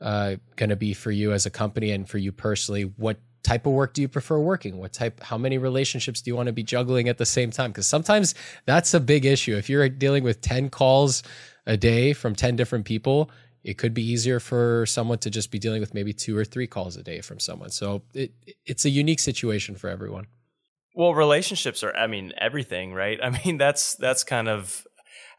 uh, 0.00 0.36
going 0.56 0.70
to 0.70 0.76
be 0.76 0.92
for 0.92 1.12
you 1.12 1.32
as 1.32 1.46
a 1.46 1.50
company 1.50 1.92
and 1.92 2.08
for 2.08 2.18
you 2.18 2.32
personally? 2.32 2.82
What 2.96 3.18
type 3.44 3.66
of 3.66 3.74
work 3.74 3.94
do 3.94 4.02
you 4.02 4.08
prefer 4.08 4.38
working? 4.38 4.78
What 4.78 4.92
type, 4.92 5.22
how 5.22 5.38
many 5.38 5.56
relationships 5.56 6.20
do 6.20 6.30
you 6.30 6.36
want 6.36 6.48
to 6.48 6.52
be 6.52 6.64
juggling 6.64 7.08
at 7.08 7.18
the 7.18 7.26
same 7.26 7.52
time? 7.52 7.70
Because 7.70 7.86
sometimes 7.86 8.34
that's 8.66 8.92
a 8.92 8.98
big 8.98 9.24
issue. 9.24 9.56
If 9.56 9.68
you're 9.68 9.88
dealing 9.88 10.24
with 10.24 10.40
10 10.40 10.70
calls 10.70 11.22
a 11.66 11.76
day 11.76 12.12
from 12.12 12.34
10 12.34 12.56
different 12.56 12.84
people, 12.84 13.30
it 13.62 13.78
could 13.78 13.94
be 13.94 14.02
easier 14.02 14.40
for 14.40 14.84
someone 14.86 15.18
to 15.18 15.30
just 15.30 15.50
be 15.50 15.58
dealing 15.58 15.80
with 15.80 15.94
maybe 15.94 16.12
two 16.12 16.36
or 16.36 16.44
three 16.44 16.66
calls 16.66 16.96
a 16.96 17.02
day 17.02 17.20
from 17.20 17.40
someone. 17.40 17.70
So 17.70 18.02
it, 18.12 18.32
it's 18.66 18.84
a 18.84 18.90
unique 18.90 19.20
situation 19.20 19.74
for 19.74 19.88
everyone. 19.88 20.26
Well, 20.94 21.14
relationships 21.14 21.82
are, 21.82 21.94
I 21.96 22.06
mean, 22.06 22.32
everything, 22.38 22.92
right? 22.92 23.18
I 23.22 23.30
mean, 23.44 23.56
that's, 23.56 23.94
that's 23.96 24.22
kind 24.22 24.48
of, 24.48 24.86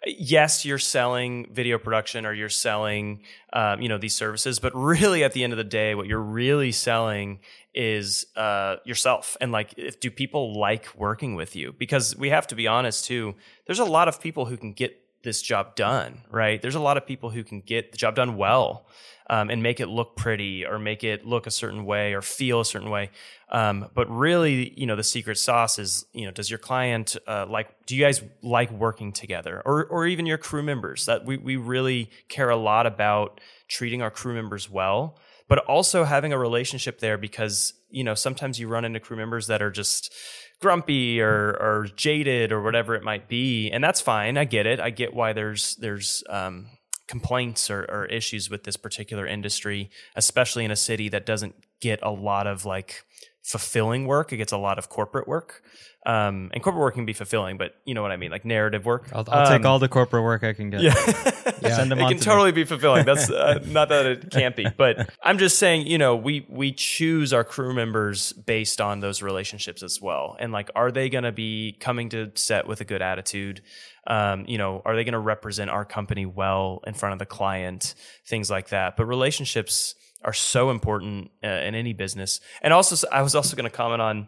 yes, 0.06 0.66
you're 0.66 0.80
selling 0.80 1.48
video 1.52 1.78
production 1.78 2.26
or 2.26 2.34
you're 2.34 2.50
selling, 2.50 3.22
um, 3.54 3.80
you 3.82 3.90
know, 3.90 3.98
these 3.98 4.16
services, 4.16 4.60
but 4.60 4.76
really 4.76 5.24
at 5.24 5.34
the 5.34 5.44
end 5.44 5.54
of 5.54 5.58
the 5.58 5.64
day, 5.64 5.94
what 5.96 6.08
you're 6.08 6.20
really 6.20 6.72
selling 6.72 7.40
is 7.76 8.26
uh, 8.38 8.78
yourself 8.86 9.36
and 9.42 9.52
like 9.52 9.74
if 9.78 10.00
do 10.00 10.10
people 10.10 10.58
like 10.58 10.88
working 10.96 11.36
with 11.36 11.58
you 11.58 11.74
because 11.78 12.16
we 12.16 12.30
have 12.30 12.48
to 12.48 12.56
be 12.56 12.68
honest 12.68 13.04
too 13.04 13.36
there's 13.68 13.80
a 13.80 13.86
lot 13.86 14.08
of 14.08 14.22
people 14.22 14.46
who 14.46 14.56
can 14.56 14.72
get 14.72 15.05
this 15.26 15.42
job 15.42 15.76
done 15.76 16.22
right? 16.32 16.62
There's 16.62 16.76
a 16.76 16.80
lot 16.80 16.98
of 16.98 17.06
people 17.06 17.30
who 17.30 17.44
can 17.44 17.62
get 17.62 17.92
the 17.92 17.98
job 17.98 18.16
done 18.16 18.38
well 18.38 18.86
um, 19.30 19.50
and 19.50 19.64
make 19.64 19.80
it 19.80 19.88
look 19.88 20.16
pretty 20.16 20.66
or 20.66 20.78
make 20.78 21.04
it 21.04 21.26
look 21.26 21.48
a 21.48 21.52
certain 21.52 21.86
way 21.86 22.14
or 22.14 22.22
feel 22.22 22.60
a 22.60 22.66
certain 22.66 22.90
way. 22.90 23.10
Um, 23.50 23.90
but 23.94 24.10
really 24.10 24.74
you 24.80 24.86
know 24.86 24.96
the 24.96 25.04
secret 25.04 25.38
sauce 25.38 25.80
is 25.80 26.06
you 26.14 26.26
know 26.26 26.32
does 26.32 26.50
your 26.50 26.60
client 26.60 27.16
uh, 27.28 27.46
like 27.48 27.86
do 27.86 27.96
you 27.96 28.04
guys 28.04 28.22
like 28.42 28.72
working 28.72 29.12
together? 29.12 29.62
Or 29.66 29.86
or 29.86 30.06
even 30.08 30.26
your 30.26 30.38
crew 30.38 30.64
members 30.64 31.06
that 31.06 31.26
we, 31.26 31.38
we 31.38 31.56
really 31.56 32.10
care 32.28 32.50
a 32.50 32.58
lot 32.58 32.86
about 32.86 33.40
treating 33.68 34.02
our 34.02 34.12
crew 34.12 34.34
members 34.34 34.70
well 34.70 35.18
but 35.48 35.60
also 35.60 36.04
having 36.04 36.34
a 36.34 36.40
relationship 36.40 37.00
there 37.00 37.18
because 37.18 37.74
you 37.90 38.04
know 38.04 38.14
sometimes 38.14 38.60
you 38.60 38.68
run 38.68 38.86
into 38.86 39.00
crew 39.00 39.18
members 39.18 39.48
that 39.48 39.62
are 39.62 39.72
just 39.72 40.14
grumpy 40.62 41.22
or 41.22 41.52
or 41.60 41.88
jaded 41.96 42.52
or 42.52 42.62
whatever 42.62 42.96
it 42.96 43.04
might 43.04 43.28
be. 43.28 43.70
And 43.72 43.84
that's 43.84 44.02
fine. 44.02 44.38
I 44.38 44.46
get 44.46 44.66
it. 44.66 44.80
I 44.80 44.90
get 44.90 45.14
why 45.14 45.34
there's 45.34 45.76
there's 45.76 46.24
um, 46.30 46.68
complaints 47.08 47.70
or, 47.70 47.86
or 47.90 48.06
issues 48.06 48.50
with 48.50 48.64
this 48.64 48.78
particular 48.78 49.28
industry 49.28 49.90
especially 50.16 50.66
in 50.66 50.72
a 50.72 50.76
city 50.76 51.08
that 51.10 51.26
doesn't 51.26 51.56
get 51.80 52.00
a 52.02 52.10
lot 52.10 52.48
of 52.48 52.66
like 52.66 53.06
fulfilling 53.46 54.06
work 54.08 54.34
it 54.34 54.38
gets 54.38 54.52
a 54.52 54.58
lot 54.58 54.78
of 54.78 54.90
corporate 54.90 55.28
work 55.28 55.62
um, 56.06 56.52
and 56.54 56.62
corporate 56.62 56.82
work 56.82 56.94
can 56.94 57.06
be 57.06 57.14
fulfilling, 57.14 57.58
but 57.58 57.76
you 57.84 57.96
know 57.96 58.04
what 58.04 58.12
I 58.12 58.18
mean, 58.18 58.30
like 58.30 58.46
narrative 58.46 58.86
work. 58.86 59.10
I'll, 59.12 59.26
I'll 59.28 59.48
um, 59.48 59.58
take 59.58 59.66
all 59.66 59.80
the 59.80 59.88
corporate 59.88 60.24
work 60.24 60.44
I 60.44 60.54
can 60.54 60.70
get. 60.70 60.82
Yeah, 60.82 60.94
yeah. 61.62 61.76
Send 61.76 61.90
them 61.90 61.98
it 61.98 62.08
can 62.08 62.18
to 62.18 62.24
totally 62.24 62.52
me. 62.52 62.62
be 62.62 62.64
fulfilling. 62.64 63.06
That's 63.06 63.28
uh, 63.32 63.60
not 63.66 63.90
that 63.90 64.06
it 64.06 64.30
can't 64.30 64.56
be, 64.56 64.68
but 64.78 65.10
I'm 65.24 65.40
just 65.40 65.58
saying, 65.58 65.88
you 65.88 65.98
know, 65.98 66.16
we 66.16 66.46
we 66.48 66.74
choose 66.74 67.34
our 67.34 67.44
crew 67.44 67.74
members 67.74 68.34
based 68.34 68.80
on 68.80 69.00
those 69.00 69.24
relationships 69.24 69.82
as 69.82 70.00
well, 70.00 70.38
and 70.40 70.52
like, 70.52 70.70
are 70.76 70.92
they 70.92 71.10
going 71.10 71.24
to 71.24 71.32
be 71.32 71.76
coming 71.80 72.10
to 72.10 72.32
set 72.36 72.68
with 72.68 72.82
a 72.82 72.86
good 72.86 73.02
attitude? 73.02 73.64
Um, 74.06 74.46
you 74.48 74.60
know, 74.60 74.84
are 74.86 74.96
they 74.96 75.04
going 75.04 75.14
to 75.14 75.20
represent 75.20 75.72
our 75.72 75.86
company 75.86 76.28
well 76.28 76.82
in 76.86 76.94
front 76.94 77.14
of 77.14 77.20
the 77.20 77.26
client? 77.26 77.96
Things 78.28 78.52
like 78.52 78.70
that. 78.70 78.96
But 78.96 79.06
relationships 79.06 79.96
are 80.26 80.34
so 80.34 80.72
important 80.72 81.32
uh, 81.44 81.48
in 81.48 81.76
any 81.76 81.94
business. 81.94 82.42
And 82.62 82.74
also, 82.74 83.08
I 83.12 83.22
was 83.22 83.36
also 83.36 83.56
going 83.56 83.70
to 83.70 83.76
comment 83.76 84.02
on 84.02 84.28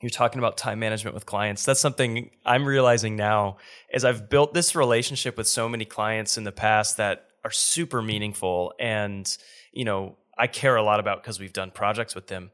you're 0.00 0.10
talking 0.10 0.38
about 0.38 0.56
time 0.56 0.78
management 0.78 1.14
with 1.14 1.26
clients. 1.26 1.64
That's 1.64 1.80
something 1.80 2.30
i'm 2.44 2.64
realizing 2.64 3.16
now 3.16 3.58
as 3.92 4.04
i've 4.04 4.28
built 4.28 4.54
this 4.54 4.74
relationship 4.74 5.36
with 5.36 5.48
so 5.48 5.68
many 5.68 5.84
clients 5.84 6.38
in 6.38 6.44
the 6.44 6.52
past 6.52 6.96
that 6.96 7.26
are 7.44 7.50
super 7.50 8.00
meaningful 8.02 8.74
and 8.78 9.36
you 9.72 9.84
know 9.84 10.16
i 10.36 10.46
care 10.46 10.76
a 10.76 10.82
lot 10.82 11.00
about 11.00 11.22
because 11.22 11.40
we've 11.40 11.52
done 11.52 11.70
projects 11.70 12.14
with 12.14 12.26
them. 12.28 12.50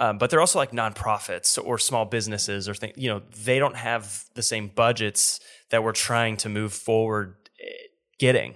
Um, 0.00 0.16
but 0.18 0.30
they're 0.30 0.40
also 0.40 0.60
like 0.60 0.70
nonprofits 0.70 1.58
or 1.62 1.76
small 1.76 2.04
businesses 2.04 2.68
or 2.68 2.74
things 2.74 2.94
you 2.96 3.08
know 3.08 3.22
they 3.44 3.58
don't 3.58 3.76
have 3.76 4.24
the 4.34 4.42
same 4.42 4.68
budgets 4.68 5.40
that 5.70 5.82
we're 5.82 5.92
trying 5.92 6.36
to 6.38 6.48
move 6.48 6.72
forward 6.72 7.34
eh, 7.60 7.72
getting 8.18 8.54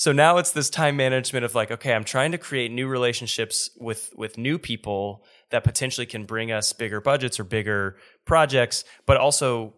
so 0.00 0.12
now 0.12 0.38
it's 0.38 0.52
this 0.52 0.70
time 0.70 0.96
management 0.96 1.44
of 1.44 1.54
like 1.54 1.70
okay 1.70 1.92
i'm 1.92 2.04
trying 2.04 2.32
to 2.32 2.38
create 2.38 2.70
new 2.70 2.88
relationships 2.88 3.68
with 3.78 4.10
with 4.16 4.38
new 4.38 4.58
people 4.58 5.22
that 5.50 5.64
potentially 5.64 6.06
can 6.06 6.24
bring 6.24 6.50
us 6.50 6.72
bigger 6.72 7.00
budgets 7.00 7.38
or 7.38 7.44
bigger 7.44 7.96
projects, 8.24 8.84
but 9.06 9.16
also 9.16 9.74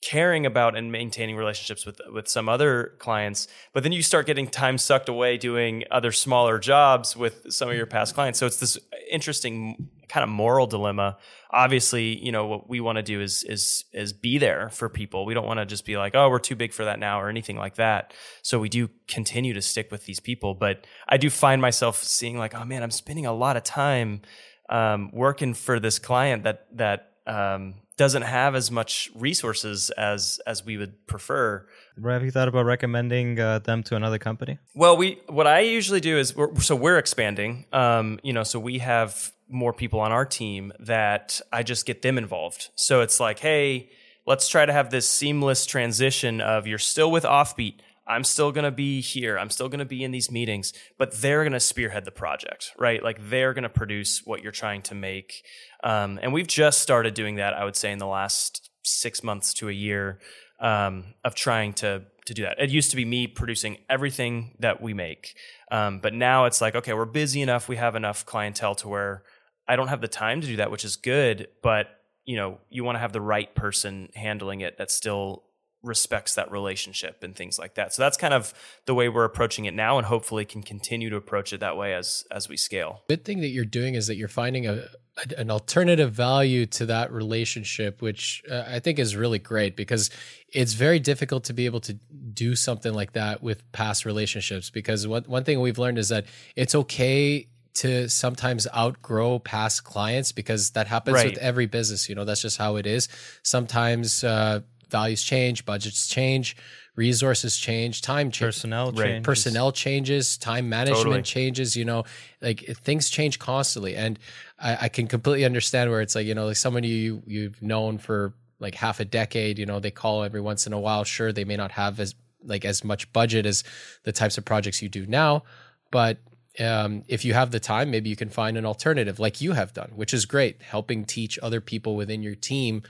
caring 0.00 0.46
about 0.46 0.76
and 0.76 0.92
maintaining 0.92 1.34
relationships 1.34 1.84
with 1.84 2.00
with 2.12 2.28
some 2.28 2.48
other 2.48 2.94
clients. 2.98 3.48
But 3.72 3.82
then 3.82 3.92
you 3.92 4.02
start 4.02 4.26
getting 4.26 4.46
time 4.46 4.78
sucked 4.78 5.08
away 5.08 5.36
doing 5.38 5.84
other 5.90 6.12
smaller 6.12 6.58
jobs 6.58 7.16
with 7.16 7.46
some 7.50 7.68
of 7.68 7.74
your 7.74 7.86
past 7.86 8.14
clients. 8.14 8.38
So 8.38 8.46
it's 8.46 8.60
this 8.60 8.78
interesting 9.10 9.88
kind 10.08 10.22
of 10.22 10.30
moral 10.30 10.66
dilemma 10.66 11.18
obviously 11.50 12.22
you 12.24 12.30
know 12.30 12.46
what 12.46 12.68
we 12.68 12.80
want 12.80 12.96
to 12.96 13.02
do 13.02 13.20
is 13.20 13.42
is 13.44 13.84
is 13.92 14.12
be 14.12 14.38
there 14.38 14.68
for 14.70 14.88
people 14.88 15.24
we 15.24 15.34
don't 15.34 15.46
want 15.46 15.58
to 15.58 15.66
just 15.66 15.84
be 15.84 15.96
like 15.96 16.14
oh 16.14 16.28
we're 16.28 16.38
too 16.38 16.56
big 16.56 16.72
for 16.72 16.84
that 16.84 16.98
now 16.98 17.20
or 17.20 17.28
anything 17.28 17.56
like 17.56 17.76
that 17.76 18.12
so 18.42 18.58
we 18.58 18.68
do 18.68 18.88
continue 19.06 19.54
to 19.54 19.62
stick 19.62 19.90
with 19.90 20.04
these 20.04 20.20
people 20.20 20.54
but 20.54 20.86
i 21.08 21.16
do 21.16 21.30
find 21.30 21.62
myself 21.62 22.02
seeing 22.02 22.36
like 22.36 22.54
oh 22.54 22.64
man 22.64 22.82
i'm 22.82 22.90
spending 22.90 23.26
a 23.26 23.32
lot 23.32 23.56
of 23.56 23.62
time 23.62 24.20
um, 24.68 25.10
working 25.12 25.54
for 25.54 25.80
this 25.80 25.98
client 25.98 26.44
that 26.44 26.66
that 26.76 27.12
um, 27.26 27.74
doesn't 27.96 28.22
have 28.22 28.54
as 28.54 28.70
much 28.70 29.10
resources 29.14 29.90
as 29.90 30.40
as 30.46 30.64
we 30.64 30.76
would 30.76 31.06
prefer. 31.06 31.66
Have 32.02 32.24
you 32.24 32.30
thought 32.30 32.48
about 32.48 32.64
recommending 32.64 33.38
uh, 33.38 33.58
them 33.58 33.82
to 33.84 33.96
another 33.96 34.18
company? 34.18 34.58
Well, 34.74 34.96
we 34.96 35.20
what 35.28 35.46
I 35.46 35.60
usually 35.60 36.00
do 36.00 36.16
is 36.18 36.34
we're, 36.34 36.54
so 36.60 36.76
we're 36.76 36.98
expanding. 36.98 37.66
Um, 37.72 38.20
you 38.22 38.32
know, 38.32 38.44
so 38.44 38.58
we 38.58 38.78
have 38.78 39.32
more 39.48 39.72
people 39.72 40.00
on 40.00 40.12
our 40.12 40.24
team 40.24 40.72
that 40.80 41.40
I 41.52 41.62
just 41.62 41.86
get 41.86 42.02
them 42.02 42.18
involved. 42.18 42.70
So 42.74 43.00
it's 43.00 43.18
like, 43.20 43.38
hey, 43.38 43.90
let's 44.26 44.48
try 44.48 44.66
to 44.66 44.72
have 44.72 44.90
this 44.90 45.08
seamless 45.08 45.66
transition 45.66 46.40
of 46.40 46.66
you're 46.66 46.78
still 46.78 47.10
with 47.10 47.24
Offbeat 47.24 47.80
I'm 48.08 48.24
still 48.24 48.50
going 48.52 48.64
to 48.64 48.70
be 48.70 49.00
here. 49.00 49.38
I'm 49.38 49.50
still 49.50 49.68
going 49.68 49.80
to 49.80 49.84
be 49.84 50.02
in 50.02 50.10
these 50.10 50.30
meetings, 50.30 50.72
but 50.96 51.12
they're 51.12 51.42
going 51.42 51.52
to 51.52 51.60
spearhead 51.60 52.06
the 52.06 52.10
project, 52.10 52.72
right? 52.78 53.02
Like 53.02 53.18
they're 53.28 53.52
going 53.52 53.64
to 53.64 53.68
produce 53.68 54.22
what 54.24 54.42
you're 54.42 54.50
trying 54.50 54.82
to 54.82 54.94
make. 54.94 55.44
Um, 55.84 56.18
and 56.22 56.32
we've 56.32 56.46
just 56.46 56.80
started 56.80 57.12
doing 57.12 57.36
that, 57.36 57.52
I 57.52 57.64
would 57.64 57.76
say, 57.76 57.92
in 57.92 57.98
the 57.98 58.06
last 58.06 58.70
six 58.82 59.22
months 59.22 59.52
to 59.54 59.68
a 59.68 59.72
year 59.72 60.20
um, 60.58 61.14
of 61.22 61.34
trying 61.34 61.74
to 61.74 62.04
to 62.24 62.34
do 62.34 62.42
that. 62.42 62.60
It 62.60 62.68
used 62.68 62.90
to 62.90 62.96
be 62.96 63.06
me 63.06 63.26
producing 63.26 63.78
everything 63.88 64.54
that 64.58 64.82
we 64.82 64.92
make, 64.92 65.34
um, 65.70 65.98
but 65.98 66.12
now 66.12 66.44
it's 66.44 66.60
like, 66.60 66.74
okay, 66.74 66.92
we're 66.92 67.06
busy 67.06 67.40
enough. 67.40 67.68
We 67.68 67.76
have 67.76 67.96
enough 67.96 68.26
clientele 68.26 68.74
to 68.76 68.88
where 68.88 69.22
I 69.68 69.76
don't 69.76 69.88
have 69.88 70.00
the 70.00 70.08
time 70.08 70.40
to 70.40 70.46
do 70.46 70.56
that, 70.56 70.70
which 70.70 70.84
is 70.84 70.96
good. 70.96 71.48
But 71.62 71.88
you 72.24 72.36
know, 72.36 72.58
you 72.68 72.84
want 72.84 72.96
to 72.96 73.00
have 73.00 73.12
the 73.12 73.20
right 73.20 73.54
person 73.54 74.10
handling 74.14 74.60
it 74.60 74.78
that 74.78 74.90
still 74.90 75.44
respects 75.82 76.34
that 76.34 76.50
relationship 76.50 77.22
and 77.22 77.34
things 77.36 77.58
like 77.58 77.74
that. 77.76 77.94
So 77.94 78.02
that's 78.02 78.16
kind 78.16 78.34
of 78.34 78.52
the 78.86 78.94
way 78.94 79.08
we're 79.08 79.24
approaching 79.24 79.64
it 79.64 79.74
now 79.74 79.96
and 79.96 80.06
hopefully 80.06 80.44
can 80.44 80.62
continue 80.62 81.08
to 81.10 81.16
approach 81.16 81.52
it 81.52 81.60
that 81.60 81.76
way 81.76 81.94
as 81.94 82.24
as 82.30 82.48
we 82.48 82.56
scale. 82.56 83.02
Good 83.08 83.24
thing 83.24 83.40
that 83.40 83.48
you're 83.48 83.64
doing 83.64 83.94
is 83.94 84.08
that 84.08 84.16
you're 84.16 84.28
finding 84.28 84.66
a, 84.66 84.88
an 85.36 85.50
alternative 85.50 86.12
value 86.12 86.66
to 86.66 86.86
that 86.86 87.12
relationship 87.12 88.02
which 88.02 88.42
uh, 88.50 88.64
I 88.66 88.80
think 88.80 88.98
is 88.98 89.16
really 89.16 89.38
great 89.38 89.76
because 89.76 90.10
it's 90.52 90.74
very 90.74 90.98
difficult 90.98 91.44
to 91.44 91.52
be 91.52 91.66
able 91.66 91.80
to 91.80 91.94
do 91.94 92.54
something 92.54 92.92
like 92.92 93.12
that 93.12 93.42
with 93.42 93.70
past 93.72 94.04
relationships 94.04 94.70
because 94.70 95.06
one 95.06 95.24
one 95.24 95.44
thing 95.44 95.60
we've 95.60 95.78
learned 95.78 95.98
is 95.98 96.08
that 96.10 96.26
it's 96.56 96.74
okay 96.74 97.48
to 97.78 98.08
sometimes 98.08 98.66
outgrow 98.76 99.38
past 99.38 99.84
clients 99.84 100.32
because 100.32 100.70
that 100.70 100.86
happens 100.88 101.14
Right. 101.16 101.26
with 101.26 101.38
every 101.38 101.66
business. 101.66 102.08
You 102.08 102.14
know, 102.14 102.24
that's 102.24 102.42
just 102.42 102.58
how 102.58 102.76
it 102.76 102.86
is. 102.86 103.08
Sometimes 103.42 104.24
uh, 104.24 104.60
values 104.90 105.22
change, 105.22 105.64
budgets 105.64 106.08
change, 106.08 106.56
resources 106.96 107.56
change, 107.56 108.02
time 108.02 108.30
change. 108.30 108.48
Personnel 108.48 108.90
Right. 108.92 109.04
changes. 109.04 109.24
personnel 109.24 109.70
changes, 109.72 110.36
time 110.36 110.68
management 110.68 111.04
Totally. 111.04 111.22
changes, 111.22 111.76
you 111.76 111.84
know, 111.84 112.04
like 112.40 112.64
things 112.82 113.08
change 113.10 113.38
constantly. 113.38 113.94
And 113.94 114.18
I, 114.58 114.78
I 114.82 114.88
can 114.88 115.06
completely 115.06 115.44
understand 115.44 115.90
where 115.90 116.00
it's 116.00 116.16
like, 116.16 116.26
you 116.26 116.34
know, 116.34 116.46
like 116.46 116.56
someone 116.56 116.82
you 116.84 117.22
you've 117.26 117.62
known 117.62 117.98
for 117.98 118.34
like 118.58 118.74
half 118.74 118.98
a 118.98 119.04
decade, 119.04 119.56
you 119.58 119.66
know, 119.66 119.78
they 119.78 119.92
call 119.92 120.24
every 120.24 120.40
once 120.40 120.66
in 120.66 120.72
a 120.72 120.80
while. 120.80 121.04
Sure, 121.04 121.32
they 121.32 121.44
may 121.44 121.56
not 121.56 121.70
have 121.72 122.00
as 122.00 122.16
like 122.42 122.64
as 122.64 122.82
much 122.82 123.12
budget 123.12 123.46
as 123.46 123.62
the 124.02 124.10
types 124.12 124.36
of 124.36 124.44
projects 124.44 124.82
you 124.82 124.88
do 124.88 125.06
now, 125.06 125.44
but 125.92 126.18
um, 126.60 127.04
if 127.08 127.24
you 127.24 127.34
have 127.34 127.50
the 127.50 127.60
time, 127.60 127.90
maybe 127.90 128.10
you 128.10 128.16
can 128.16 128.30
find 128.30 128.56
an 128.56 128.64
alternative 128.64 129.18
like 129.18 129.40
you 129.40 129.52
have 129.52 129.72
done, 129.72 129.92
which 129.94 130.12
is 130.12 130.26
great, 130.26 130.62
helping 130.62 131.04
teach 131.04 131.38
other 131.42 131.60
people 131.60 131.96
within 131.96 132.22
your 132.22 132.34
team 132.34 132.82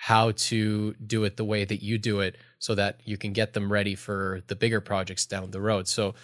how 0.00 0.30
to 0.30 0.94
do 0.94 1.24
it 1.24 1.36
the 1.36 1.44
way 1.44 1.64
that 1.64 1.82
you 1.82 1.98
do 1.98 2.20
it 2.20 2.36
so 2.60 2.74
that 2.76 3.00
you 3.04 3.18
can 3.18 3.32
get 3.32 3.52
them 3.52 3.70
ready 3.70 3.96
for 3.96 4.40
the 4.46 4.54
bigger 4.54 4.80
projects 4.80 5.26
down 5.26 5.50
the 5.50 5.60
road. 5.60 5.88
So 5.88 6.14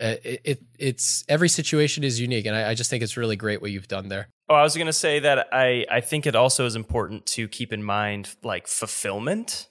uh, 0.00 0.16
it, 0.22 0.40
it 0.44 0.62
it's 0.78 1.24
every 1.28 1.48
situation 1.48 2.04
is 2.04 2.20
unique, 2.20 2.44
and 2.44 2.54
I, 2.54 2.70
I 2.70 2.74
just 2.74 2.90
think 2.90 3.02
it's 3.02 3.16
really 3.16 3.36
great 3.36 3.62
what 3.62 3.70
you've 3.70 3.88
done 3.88 4.08
there. 4.08 4.28
Oh, 4.48 4.54
I 4.54 4.62
was 4.62 4.74
going 4.74 4.86
to 4.86 4.92
say 4.92 5.18
that 5.20 5.48
I, 5.50 5.86
I 5.90 6.00
think 6.02 6.26
it 6.26 6.34
also 6.34 6.66
is 6.66 6.76
important 6.76 7.24
to 7.26 7.48
keep 7.48 7.72
in 7.72 7.82
mind 7.82 8.34
like 8.42 8.66
fulfillment. 8.66 9.68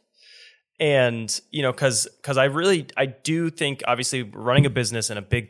And, 0.79 1.39
you 1.51 1.61
know, 1.61 1.73
cause, 1.73 2.07
cause 2.23 2.37
I 2.37 2.45
really, 2.45 2.87
I 2.97 3.05
do 3.05 3.51
think 3.51 3.83
obviously 3.85 4.23
running 4.23 4.65
a 4.65 4.71
business 4.71 5.11
and 5.11 5.19
a 5.19 5.21
big 5.21 5.49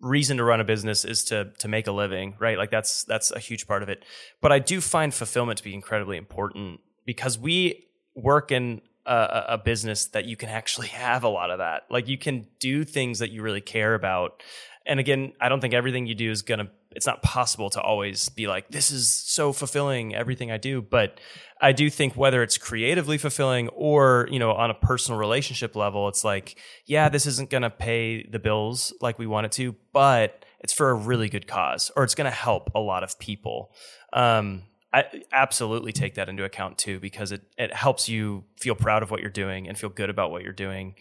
reason 0.00 0.36
to 0.36 0.44
run 0.44 0.60
a 0.60 0.64
business 0.64 1.04
is 1.04 1.24
to, 1.24 1.52
to 1.58 1.68
make 1.68 1.86
a 1.86 1.92
living, 1.92 2.36
right? 2.38 2.58
Like 2.58 2.70
that's, 2.70 3.04
that's 3.04 3.30
a 3.30 3.38
huge 3.38 3.66
part 3.66 3.82
of 3.82 3.88
it. 3.88 4.04
But 4.40 4.52
I 4.52 4.58
do 4.58 4.80
find 4.80 5.12
fulfillment 5.12 5.58
to 5.58 5.64
be 5.64 5.74
incredibly 5.74 6.16
important 6.16 6.80
because 7.04 7.38
we 7.38 7.86
work 8.14 8.52
in 8.52 8.82
a, 9.06 9.44
a 9.50 9.58
business 9.58 10.06
that 10.06 10.24
you 10.24 10.36
can 10.36 10.48
actually 10.48 10.88
have 10.88 11.24
a 11.24 11.28
lot 11.28 11.50
of 11.50 11.58
that. 11.58 11.84
Like 11.90 12.08
you 12.08 12.18
can 12.18 12.46
do 12.58 12.84
things 12.84 13.20
that 13.20 13.30
you 13.30 13.42
really 13.42 13.60
care 13.60 13.94
about. 13.94 14.42
And 14.86 15.00
again, 15.00 15.32
I 15.40 15.48
don't 15.48 15.60
think 15.60 15.74
everything 15.74 16.06
you 16.06 16.14
do 16.14 16.30
is 16.30 16.42
to, 16.60 16.68
it's 16.92 17.06
not 17.06 17.22
possible 17.22 17.70
to 17.70 17.80
always 17.80 18.28
be 18.28 18.46
like, 18.46 18.68
this 18.68 18.90
is 18.90 19.12
so 19.12 19.52
fulfilling, 19.52 20.14
everything 20.14 20.50
I 20.50 20.58
do. 20.58 20.80
But 20.80 21.18
I 21.60 21.72
do 21.72 21.90
think 21.90 22.14
whether 22.14 22.42
it's 22.42 22.56
creatively 22.56 23.18
fulfilling 23.18 23.68
or, 23.70 24.28
you 24.30 24.38
know, 24.38 24.52
on 24.52 24.70
a 24.70 24.74
personal 24.74 25.18
relationship 25.18 25.74
level, 25.74 26.08
it's 26.08 26.24
like, 26.24 26.58
yeah, 26.86 27.08
this 27.08 27.26
isn't 27.26 27.50
to 27.62 27.70
pay 27.70 28.26
the 28.28 28.38
bills 28.38 28.94
like 29.00 29.18
we 29.18 29.26
want 29.26 29.46
it 29.46 29.52
to, 29.52 29.74
but 29.92 30.44
it's 30.60 30.72
for 30.72 30.90
a 30.90 30.94
really 30.94 31.28
good 31.28 31.46
cause 31.46 31.90
or 31.96 32.04
it's 32.04 32.14
to 32.26 32.30
help 32.30 32.70
a 32.74 32.80
lot 32.80 33.02
of 33.02 33.18
people. 33.18 33.72
Um, 34.12 34.62
I 34.92 35.04
absolutely 35.32 35.92
take 35.92 36.14
that 36.14 36.28
into 36.28 36.44
account 36.44 36.78
too 36.78 37.00
because 37.00 37.30
it, 37.32 37.42
it 37.58 37.74
helps 37.74 38.08
you 38.08 38.44
feel 38.56 38.74
proud 38.74 39.02
of 39.02 39.10
what 39.10 39.20
you're 39.20 39.30
doing 39.30 39.68
and 39.68 39.76
feel 39.76 39.90
good 39.90 40.08
about 40.08 40.30
what 40.30 40.42
you're 40.42 40.52
doing. 40.52 40.94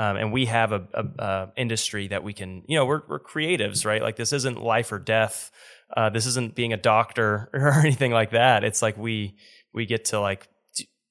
Um, 0.00 0.16
and 0.16 0.32
we 0.32 0.46
have 0.46 0.72
a, 0.72 0.88
a, 0.94 1.04
a 1.22 1.52
industry 1.58 2.08
that 2.08 2.24
we 2.24 2.32
can, 2.32 2.62
you 2.66 2.78
know, 2.78 2.86
we're, 2.86 3.02
we're 3.06 3.20
creatives, 3.20 3.84
right? 3.84 4.00
Like 4.00 4.16
this 4.16 4.32
isn't 4.32 4.58
life 4.58 4.92
or 4.92 4.98
death. 4.98 5.50
Uh, 5.94 6.08
this 6.08 6.24
isn't 6.24 6.54
being 6.54 6.72
a 6.72 6.78
doctor 6.78 7.50
or 7.52 7.74
anything 7.74 8.10
like 8.10 8.30
that. 8.30 8.64
It's 8.64 8.80
like 8.80 8.96
we 8.96 9.36
we 9.74 9.84
get 9.84 10.06
to 10.06 10.18
like 10.18 10.48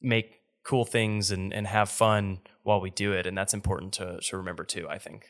make 0.01 0.33
cool 0.63 0.85
things 0.85 1.29
and, 1.29 1.53
and 1.53 1.67
have 1.67 1.89
fun 1.89 2.39
while 2.63 2.81
we 2.81 2.89
do 2.89 3.13
it, 3.13 3.27
and 3.27 3.37
that's 3.37 3.53
important 3.53 3.93
to 3.93 4.19
to 4.21 4.37
remember 4.37 4.63
too. 4.63 4.87
I 4.89 4.97
think. 4.97 5.27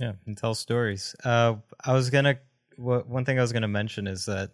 Yeah, 0.00 0.12
and 0.26 0.34
tell 0.34 0.54
stories. 0.54 1.14
Uh, 1.22 1.56
I 1.84 1.92
was 1.92 2.08
gonna. 2.08 2.38
One 2.78 3.26
thing 3.26 3.38
I 3.38 3.42
was 3.42 3.52
gonna 3.52 3.68
mention 3.68 4.06
is 4.06 4.24
that 4.24 4.52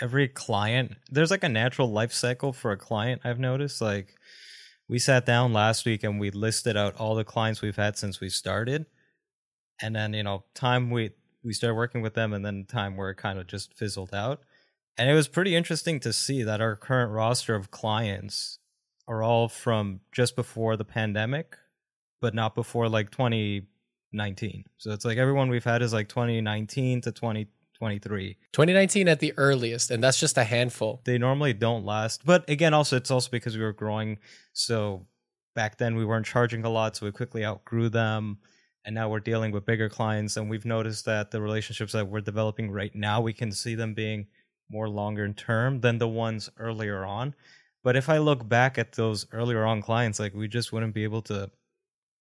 every 0.00 0.28
client, 0.28 0.92
there's 1.10 1.32
like 1.32 1.42
a 1.42 1.48
natural 1.48 1.90
life 1.90 2.12
cycle 2.12 2.52
for 2.52 2.70
a 2.70 2.76
client. 2.76 3.22
I've 3.24 3.40
noticed. 3.40 3.80
Like, 3.80 4.14
we 4.88 4.98
sat 4.98 5.26
down 5.26 5.52
last 5.52 5.84
week 5.84 6.04
and 6.04 6.20
we 6.20 6.30
listed 6.30 6.76
out 6.76 6.96
all 6.96 7.14
the 7.14 7.24
clients 7.24 7.62
we've 7.62 7.76
had 7.76 7.96
since 7.96 8.20
we 8.20 8.28
started, 8.28 8.86
and 9.80 9.94
then 9.94 10.14
you 10.14 10.22
know, 10.22 10.44
time 10.54 10.90
we 10.90 11.10
we 11.42 11.52
started 11.52 11.74
working 11.74 12.02
with 12.02 12.14
them, 12.14 12.32
and 12.32 12.44
then 12.44 12.64
time 12.64 12.96
where 12.96 13.10
it 13.10 13.16
kind 13.16 13.38
of 13.38 13.46
just 13.46 13.74
fizzled 13.74 14.14
out. 14.14 14.40
And 14.98 15.10
it 15.10 15.14
was 15.14 15.28
pretty 15.28 15.54
interesting 15.54 16.00
to 16.00 16.12
see 16.12 16.42
that 16.42 16.60
our 16.60 16.74
current 16.74 17.12
roster 17.12 17.54
of 17.54 17.70
clients 17.70 18.58
are 19.06 19.22
all 19.22 19.48
from 19.48 20.00
just 20.10 20.34
before 20.36 20.76
the 20.76 20.84
pandemic, 20.84 21.56
but 22.20 22.34
not 22.34 22.54
before 22.54 22.88
like 22.88 23.10
2019. 23.10 24.64
So 24.78 24.92
it's 24.92 25.04
like 25.04 25.18
everyone 25.18 25.50
we've 25.50 25.64
had 25.64 25.82
is 25.82 25.92
like 25.92 26.08
2019 26.08 27.02
to 27.02 27.12
2023. 27.76 28.36
2019 28.52 29.08
at 29.08 29.20
the 29.20 29.32
earliest, 29.36 29.90
and 29.90 30.02
that's 30.02 30.18
just 30.18 30.38
a 30.38 30.44
handful. 30.44 31.02
They 31.04 31.18
normally 31.18 31.52
don't 31.52 31.84
last. 31.84 32.24
But 32.24 32.48
again, 32.48 32.74
also 32.74 32.96
it's 32.96 33.10
also 33.10 33.30
because 33.30 33.56
we 33.56 33.62
were 33.62 33.72
growing. 33.72 34.18
So 34.52 35.06
back 35.54 35.78
then 35.78 35.94
we 35.94 36.04
weren't 36.04 36.26
charging 36.26 36.64
a 36.64 36.70
lot, 36.70 36.96
so 36.96 37.06
we 37.06 37.12
quickly 37.12 37.44
outgrew 37.44 37.88
them. 37.88 38.38
And 38.84 38.94
now 38.94 39.08
we're 39.08 39.20
dealing 39.20 39.52
with 39.52 39.66
bigger 39.66 39.88
clients, 39.88 40.36
and 40.36 40.48
we've 40.48 40.64
noticed 40.64 41.04
that 41.06 41.30
the 41.30 41.40
relationships 41.40 41.92
that 41.92 42.06
we're 42.06 42.20
developing 42.20 42.70
right 42.70 42.94
now, 42.94 43.20
we 43.20 43.32
can 43.32 43.50
see 43.50 43.74
them 43.74 43.94
being 43.94 44.26
more 44.70 44.88
longer 44.88 45.30
term 45.32 45.80
than 45.80 45.98
the 45.98 46.08
ones 46.08 46.48
earlier 46.58 47.04
on. 47.04 47.34
But 47.82 47.96
if 47.96 48.08
I 48.08 48.18
look 48.18 48.48
back 48.48 48.78
at 48.78 48.92
those 48.92 49.26
earlier 49.32 49.64
on 49.64 49.82
clients, 49.82 50.18
like 50.18 50.34
we 50.34 50.48
just 50.48 50.72
wouldn't 50.72 50.94
be 50.94 51.04
able 51.04 51.22
to 51.22 51.50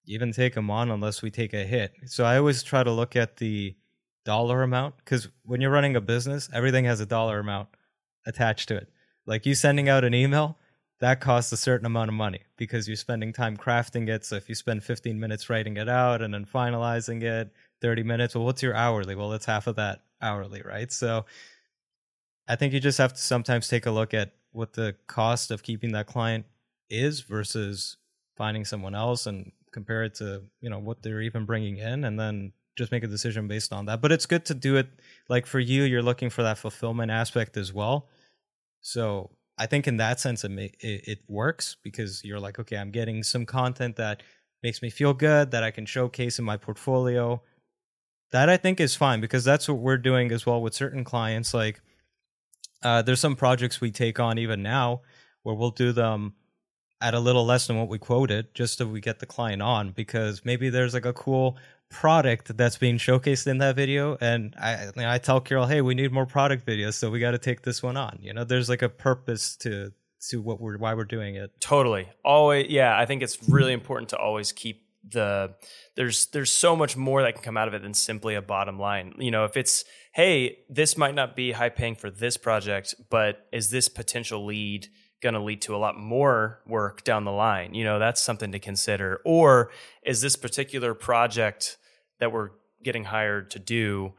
even 0.06 0.32
take 0.32 0.54
them 0.54 0.70
on 0.70 0.92
unless 0.92 1.22
we 1.22 1.32
take 1.32 1.54
a 1.54 1.64
hit. 1.64 1.94
So 2.06 2.24
I 2.24 2.38
always 2.38 2.62
try 2.62 2.84
to 2.84 2.92
look 2.92 3.16
at 3.16 3.38
the 3.38 3.76
dollar 4.26 4.64
amount 4.64 4.98
because 4.98 5.30
when 5.44 5.62
you're 5.62 5.72
running 5.72 5.96
a 5.96 6.02
business, 6.02 6.50
everything 6.52 6.86
has 6.86 7.00
a 7.00 7.06
dollar 7.06 7.40
amount 7.40 7.70
attached 8.26 8.68
to 8.68 8.76
it. 8.76 8.90
Like 9.26 9.46
you 9.46 9.56
sending 9.56 9.88
out 9.88 10.04
an 10.04 10.14
email, 10.14 10.58
that 11.00 11.20
costs 11.20 11.52
a 11.52 11.58
certain 11.58 11.86
amount 11.86 12.10
of 12.10 12.16
money 12.16 12.42
because 12.58 12.88
you're 12.88 12.96
spending 12.96 13.34
time 13.34 13.58
crafting 13.58 14.08
it. 14.08 14.26
So 14.26 14.36
if 14.36 14.48
you 14.48 14.56
spend 14.56 14.84
15 14.84 15.20
minutes 15.20 15.50
writing 15.50 15.78
it 15.78 15.90
out 15.90 16.22
and 16.22 16.34
then 16.34 16.46
finalizing 16.46 17.22
it, 17.22 17.52
30 17.82 18.04
minutes, 18.04 18.36
well, 18.36 18.46
what's 18.46 18.64
your 18.64 18.76
hourly? 18.76 19.16
Well, 19.16 19.34
it's 19.34 19.46
half 19.46 19.68
of 19.68 19.76
that 19.76 20.04
hourly, 20.22 20.62
right? 20.64 20.92
So 20.92 21.26
I 22.48 22.56
think 22.56 22.74
you 22.74 22.80
just 22.80 22.98
have 22.98 23.14
to 23.14 23.20
sometimes 23.20 23.68
take 23.68 23.86
a 23.86 23.92
look 23.92 24.14
at 24.14 24.34
what 24.52 24.74
the 24.74 24.96
cost 25.08 25.52
of 25.52 25.64
keeping 25.64 25.92
that 25.92 26.08
client 26.08 26.46
is 26.90 27.20
versus 27.22 27.98
finding 28.38 28.64
someone 28.64 28.96
else 28.96 29.26
and 29.26 29.52
compare 29.72 30.04
it 30.04 30.16
to, 30.16 30.44
you 30.62 30.70
know, 30.70 30.80
what 30.80 31.02
they're 31.04 31.22
even 31.22 31.46
bringing 31.46 31.78
in 31.78 32.06
and 32.06 32.18
then 32.18 32.54
just 32.76 32.92
make 32.92 33.04
a 33.04 33.08
decision 33.08 33.48
based 33.48 33.72
on 33.72 33.86
that. 33.86 34.02
But 34.02 34.12
it's 34.12 34.26
good 34.26 34.46
to 34.46 34.54
do 34.54 34.76
it 34.78 34.88
like 35.30 35.46
for 35.46 35.60
you, 35.60 35.84
you're 35.84 36.02
looking 36.02 36.30
for 36.30 36.44
that 36.44 36.58
fulfillment 36.58 37.12
aspect 37.12 37.58
as 37.58 37.74
well. 37.74 38.08
So 38.82 39.32
I 39.58 39.66
think 39.66 39.88
in 39.88 39.98
that 39.98 40.20
sense, 40.20 40.44
it, 40.44 40.52
ma- 40.52 40.62
it 40.62 41.08
it 41.08 41.20
works 41.28 41.78
because 41.84 42.24
you're 42.24 42.40
like, 42.40 42.60
okay, 42.60 42.78
I'm 42.78 42.92
getting 42.92 43.24
some 43.24 43.46
content 43.46 43.96
that 43.96 44.22
makes 44.64 44.82
me 44.82 44.90
feel 44.90 45.14
good 45.14 45.52
that 45.52 45.64
I 45.64 45.72
can 45.72 45.86
showcase 45.86 46.40
in 46.40 46.46
my 46.46 46.58
portfolio. 46.58 47.42
That 48.32 48.50
I 48.50 48.58
think 48.58 48.80
is 48.80 48.96
fine 48.96 49.22
because 49.22 49.44
that's 49.44 49.70
what 49.70 49.78
we're 49.78 49.98
doing 49.98 50.32
as 50.32 50.46
well 50.46 50.62
with 50.62 50.74
certain 50.74 51.04
clients. 51.04 51.54
Like, 51.54 51.82
uh, 52.84 53.02
there's 53.02 53.20
some 53.20 53.36
projects 53.36 53.80
we 53.80 53.92
take 53.92 54.20
on 54.20 54.38
even 54.38 54.62
now 54.62 55.02
where 55.44 55.56
we'll 55.56 55.72
do 55.72 55.92
them 55.92 56.34
at 57.06 57.14
a 57.14 57.20
little 57.20 57.46
less 57.46 57.68
than 57.68 57.78
what 57.78 57.88
we 57.88 58.00
quoted 58.00 58.52
just 58.56 58.80
so 58.80 58.88
we 58.88 59.00
get 59.00 59.20
the 59.20 59.28
client 59.28 59.62
on 59.62 59.92
because 59.92 60.44
maybe 60.44 60.70
there's 60.70 60.96
like 60.96 61.06
a 61.06 61.14
cool 61.14 61.56
product 61.92 62.58
that's 62.58 62.78
being 62.80 62.98
showcased 62.98 63.46
in 63.46 63.60
that 63.60 63.76
video 63.76 64.18
and 64.22 64.56
I 64.60 64.90
I 64.98 65.20
tell 65.20 65.40
Kyrill, 65.40 65.68
"Hey, 65.68 65.82
we 65.82 65.94
need 65.94 66.12
more 66.12 66.26
product 66.26 66.66
videos, 66.66 66.96
so 66.96 67.12
we 67.12 67.20
got 67.20 67.32
to 67.32 67.38
take 67.38 67.62
this 67.62 67.84
one 67.84 67.96
on." 67.96 68.18
You 68.22 68.34
know, 68.34 68.44
there's 68.44 68.70
like 68.70 68.82
a 68.82 68.90
purpose 68.90 69.56
to 69.58 69.94
to 70.30 70.42
what 70.42 70.60
we're 70.60 70.80
why 70.80 70.96
we're 70.96 71.04
doing 71.04 71.36
it. 71.36 71.52
Totally. 71.60 72.10
Always 72.24 72.72
yeah, 72.72 72.98
I 72.98 73.06
think 73.06 73.22
it's 73.22 73.48
really 73.48 73.74
important 73.74 74.10
to 74.10 74.18
always 74.18 74.52
keep 74.52 74.82
the 75.08 75.54
there's 75.96 76.26
there's 76.28 76.52
so 76.52 76.76
much 76.76 76.98
more 76.98 77.22
that 77.22 77.36
can 77.36 77.44
come 77.44 77.56
out 77.56 77.68
of 77.68 77.76
it 77.76 77.84
than 77.84 77.94
simply 77.94 78.34
a 78.34 78.42
bottom 78.42 78.80
line. 78.80 79.14
You 79.20 79.30
know, 79.30 79.46
if 79.46 79.56
it's 79.56 79.86
hey, 80.12 80.58
this 80.70 80.98
might 80.98 81.14
not 81.14 81.36
be 81.36 81.52
high 81.52 81.70
paying 81.70 81.96
for 81.96 82.10
this 82.10 82.36
project, 82.36 82.96
but 83.12 83.46
is 83.54 83.70
this 83.70 83.90
potential 83.90 84.44
lead 84.44 84.88
going 85.22 85.34
to 85.34 85.42
lead 85.42 85.62
to 85.64 85.76
a 85.76 85.78
lot 85.78 85.98
more 85.98 86.62
work 86.68 87.04
down 87.04 87.24
the 87.24 87.32
line? 87.32 87.74
You 87.74 87.84
know, 87.84 88.00
that's 88.00 88.22
something 88.22 88.52
to 88.52 88.60
consider. 88.60 89.22
Or 89.26 89.72
is 90.04 90.22
this 90.22 90.36
particular 90.36 90.94
project 90.94 91.78
that 92.20 92.32
we're 92.32 92.50
getting 92.84 93.06
hired 93.06 93.52
to 93.52 93.60
do 93.60 94.14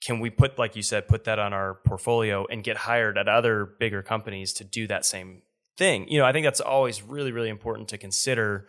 can 0.00 0.20
we 0.20 0.30
put 0.30 0.58
like 0.58 0.76
you 0.76 0.82
said 0.82 1.08
put 1.08 1.24
that 1.24 1.38
on 1.38 1.52
our 1.52 1.74
portfolio 1.86 2.46
and 2.46 2.62
get 2.62 2.76
hired 2.76 3.18
at 3.18 3.28
other 3.28 3.64
bigger 3.78 4.02
companies 4.02 4.52
to 4.52 4.64
do 4.64 4.86
that 4.86 5.04
same 5.04 5.42
thing 5.76 6.06
you 6.08 6.18
know 6.18 6.24
i 6.24 6.32
think 6.32 6.44
that's 6.44 6.60
always 6.60 7.02
really 7.02 7.32
really 7.32 7.48
important 7.48 7.88
to 7.88 7.98
consider 7.98 8.66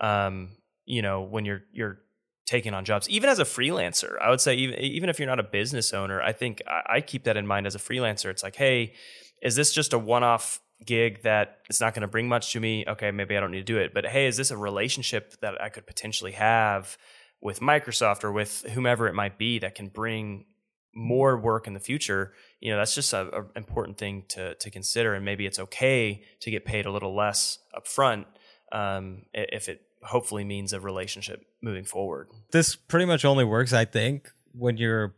um, 0.00 0.50
you 0.84 1.02
know 1.02 1.22
when 1.22 1.44
you're 1.44 1.62
you're 1.72 1.98
taking 2.46 2.74
on 2.74 2.84
jobs 2.84 3.08
even 3.08 3.30
as 3.30 3.38
a 3.38 3.44
freelancer 3.44 4.14
i 4.20 4.30
would 4.30 4.40
say 4.40 4.54
even 4.54 4.78
even 4.78 5.08
if 5.08 5.18
you're 5.18 5.28
not 5.28 5.40
a 5.40 5.44
business 5.44 5.92
owner 5.92 6.20
i 6.22 6.32
think 6.32 6.60
i, 6.66 6.96
I 6.96 7.00
keep 7.00 7.24
that 7.24 7.36
in 7.36 7.46
mind 7.46 7.66
as 7.66 7.74
a 7.74 7.78
freelancer 7.78 8.30
it's 8.30 8.42
like 8.42 8.56
hey 8.56 8.94
is 9.42 9.56
this 9.56 9.72
just 9.72 9.92
a 9.92 9.98
one-off 9.98 10.60
gig 10.86 11.22
that 11.22 11.58
it's 11.68 11.80
not 11.80 11.94
going 11.94 12.02
to 12.02 12.08
bring 12.08 12.28
much 12.28 12.52
to 12.52 12.60
me 12.60 12.84
okay 12.86 13.10
maybe 13.10 13.36
i 13.36 13.40
don't 13.40 13.50
need 13.50 13.58
to 13.66 13.72
do 13.72 13.78
it 13.78 13.92
but 13.94 14.06
hey 14.06 14.26
is 14.26 14.36
this 14.36 14.50
a 14.50 14.56
relationship 14.56 15.34
that 15.40 15.60
i 15.60 15.68
could 15.68 15.86
potentially 15.86 16.32
have 16.32 16.96
with 17.40 17.60
microsoft 17.60 18.24
or 18.24 18.32
with 18.32 18.62
whomever 18.72 19.06
it 19.06 19.14
might 19.14 19.38
be 19.38 19.58
that 19.58 19.74
can 19.74 19.88
bring 19.88 20.44
more 20.94 21.38
work 21.38 21.66
in 21.66 21.74
the 21.74 21.80
future, 21.80 22.32
you 22.60 22.70
know, 22.70 22.78
that's 22.78 22.94
just 22.94 23.12
a, 23.12 23.28
a 23.34 23.44
important 23.56 23.98
thing 23.98 24.24
to 24.28 24.54
to 24.56 24.70
consider. 24.70 25.14
And 25.14 25.24
maybe 25.24 25.46
it's 25.46 25.58
okay 25.58 26.22
to 26.40 26.50
get 26.50 26.64
paid 26.64 26.86
a 26.86 26.92
little 26.92 27.14
less 27.14 27.58
upfront 27.74 28.26
um, 28.72 29.22
if 29.32 29.68
it 29.68 29.82
hopefully 30.02 30.44
means 30.44 30.72
a 30.72 30.80
relationship 30.80 31.44
moving 31.62 31.84
forward. 31.84 32.28
This 32.50 32.74
pretty 32.76 33.06
much 33.06 33.24
only 33.24 33.44
works, 33.44 33.72
I 33.72 33.84
think, 33.84 34.30
when 34.52 34.76
you're 34.76 35.14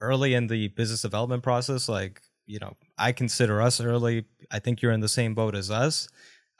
early 0.00 0.34
in 0.34 0.46
the 0.46 0.68
business 0.68 1.02
development 1.02 1.42
process. 1.42 1.88
Like, 1.88 2.22
you 2.50 2.58
know, 2.58 2.74
I 2.98 3.12
consider 3.12 3.62
us 3.62 3.80
early. 3.80 4.24
I 4.50 4.58
think 4.58 4.82
you're 4.82 4.92
in 4.92 5.00
the 5.00 5.08
same 5.08 5.34
boat 5.34 5.54
as 5.54 5.70
us. 5.70 6.08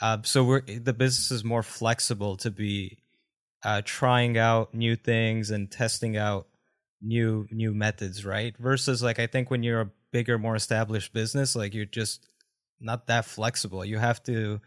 Uh, 0.00 0.18
so 0.22 0.44
we're 0.44 0.60
the 0.60 0.92
business 0.92 1.30
is 1.30 1.44
more 1.44 1.64
flexible 1.64 2.36
to 2.38 2.50
be 2.50 2.98
uh, 3.64 3.82
trying 3.84 4.38
out 4.38 4.72
new 4.72 4.94
things 4.94 5.50
and 5.50 5.70
testing 5.70 6.16
out 6.16 6.46
new 7.02 7.46
new 7.50 7.74
methods, 7.74 8.24
right? 8.24 8.56
Versus 8.58 9.02
like 9.02 9.18
I 9.18 9.26
think 9.26 9.50
when 9.50 9.62
you're 9.62 9.80
a 9.80 9.90
bigger, 10.12 10.38
more 10.38 10.56
established 10.56 11.12
business, 11.12 11.56
like 11.56 11.74
you're 11.74 11.84
just 11.84 12.24
not 12.80 13.08
that 13.08 13.24
flexible. 13.24 13.84
You 13.84 13.98
have 13.98 14.22
to 14.24 14.60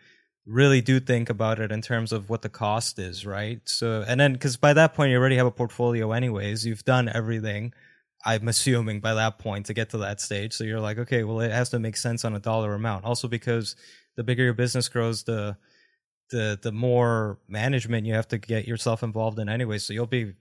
really 0.46 0.82
do 0.82 1.00
think 1.00 1.30
about 1.30 1.60
it 1.60 1.72
in 1.72 1.82
terms 1.82 2.12
of 2.12 2.30
what 2.30 2.42
the 2.42 2.50
cost 2.50 3.00
is, 3.00 3.26
right? 3.26 3.62
So, 3.64 4.04
and 4.06 4.20
then 4.20 4.34
because 4.34 4.58
by 4.58 4.74
that 4.74 4.94
point 4.94 5.12
you 5.12 5.18
already 5.18 5.38
have 5.38 5.48
a 5.48 5.52
portfolio, 5.52 6.12
anyways. 6.12 6.66
You've 6.66 6.84
done 6.84 7.10
everything. 7.10 7.74
I'm 8.26 8.48
assuming 8.48 9.00
by 9.00 9.14
that 9.16 9.38
point 9.38 9.66
to 9.68 9.74
get 9.74 9.90
to 9.92 9.98
that 10.00 10.22
stage. 10.22 10.54
So 10.54 10.64
you're 10.64 10.80
like, 10.80 10.98
okay, 10.98 11.24
well, 11.24 11.42
it 11.42 11.52
has 11.52 11.70
to 11.70 11.80
make 11.80 11.98
sense 11.98 12.24
on 12.24 12.36
a 12.36 12.40
dollar 12.40 12.74
amount. 12.74 13.06
Also, 13.06 13.28
because 13.28 13.76
the 14.16 14.24
bigger 14.24 14.44
your 14.44 14.54
business 14.54 14.88
grows, 14.90 15.24
the 15.24 15.58
the 16.30 16.58
the 16.62 16.72
more 16.72 17.40
management 17.48 18.08
you 18.08 18.14
have 18.14 18.28
to 18.30 18.38
get 18.38 18.68
yourself 18.68 19.04
involved 19.04 19.40
in 19.40 19.50
anyway. 19.50 19.78
So 19.78 19.94
you'll 19.94 20.06
be 20.06 20.34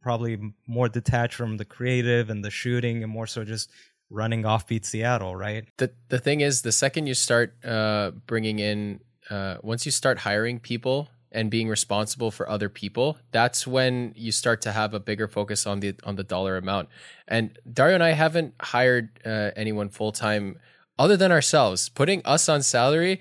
probably 0.00 0.38
more 0.66 0.88
detached 0.88 1.34
from 1.34 1.56
the 1.56 1.64
creative 1.64 2.30
and 2.30 2.44
the 2.44 2.50
shooting, 2.50 3.02
and 3.02 3.12
more 3.12 3.26
so 3.26 3.44
just 3.44 3.70
running 4.08 4.42
offbeat 4.44 4.84
Seattle, 4.84 5.36
right? 5.36 5.66
The 5.76 5.90
the 6.08 6.18
thing 6.18 6.40
is, 6.40 6.62
the 6.62 6.72
second 6.72 7.06
you 7.06 7.14
start 7.14 7.54
uh, 7.64 8.12
bringing 8.26 8.58
in 8.58 9.00
uh, 9.30 9.56
once 9.62 9.84
you 9.84 9.92
start 9.92 10.18
hiring 10.18 10.58
people 10.58 11.08
and 11.36 11.50
being 11.50 11.68
responsible 11.68 12.30
for 12.30 12.48
other 12.48 12.68
people, 12.68 13.18
that's 13.30 13.66
when 13.66 14.12
you 14.16 14.32
start 14.32 14.62
to 14.62 14.72
have 14.72 14.94
a 14.94 14.98
bigger 14.98 15.28
focus 15.28 15.66
on 15.66 15.80
the 15.80 15.94
on 16.02 16.16
the 16.16 16.24
dollar 16.24 16.56
amount. 16.56 16.88
And 17.28 17.56
Dario 17.70 17.94
and 17.94 18.02
I 18.02 18.12
haven't 18.12 18.54
hired 18.60 19.10
uh, 19.24 19.50
anyone 19.54 19.90
full 19.90 20.10
time 20.10 20.58
other 20.98 21.16
than 21.16 21.30
ourselves. 21.30 21.90
Putting 21.90 22.22
us 22.24 22.48
on 22.48 22.62
salary 22.62 23.20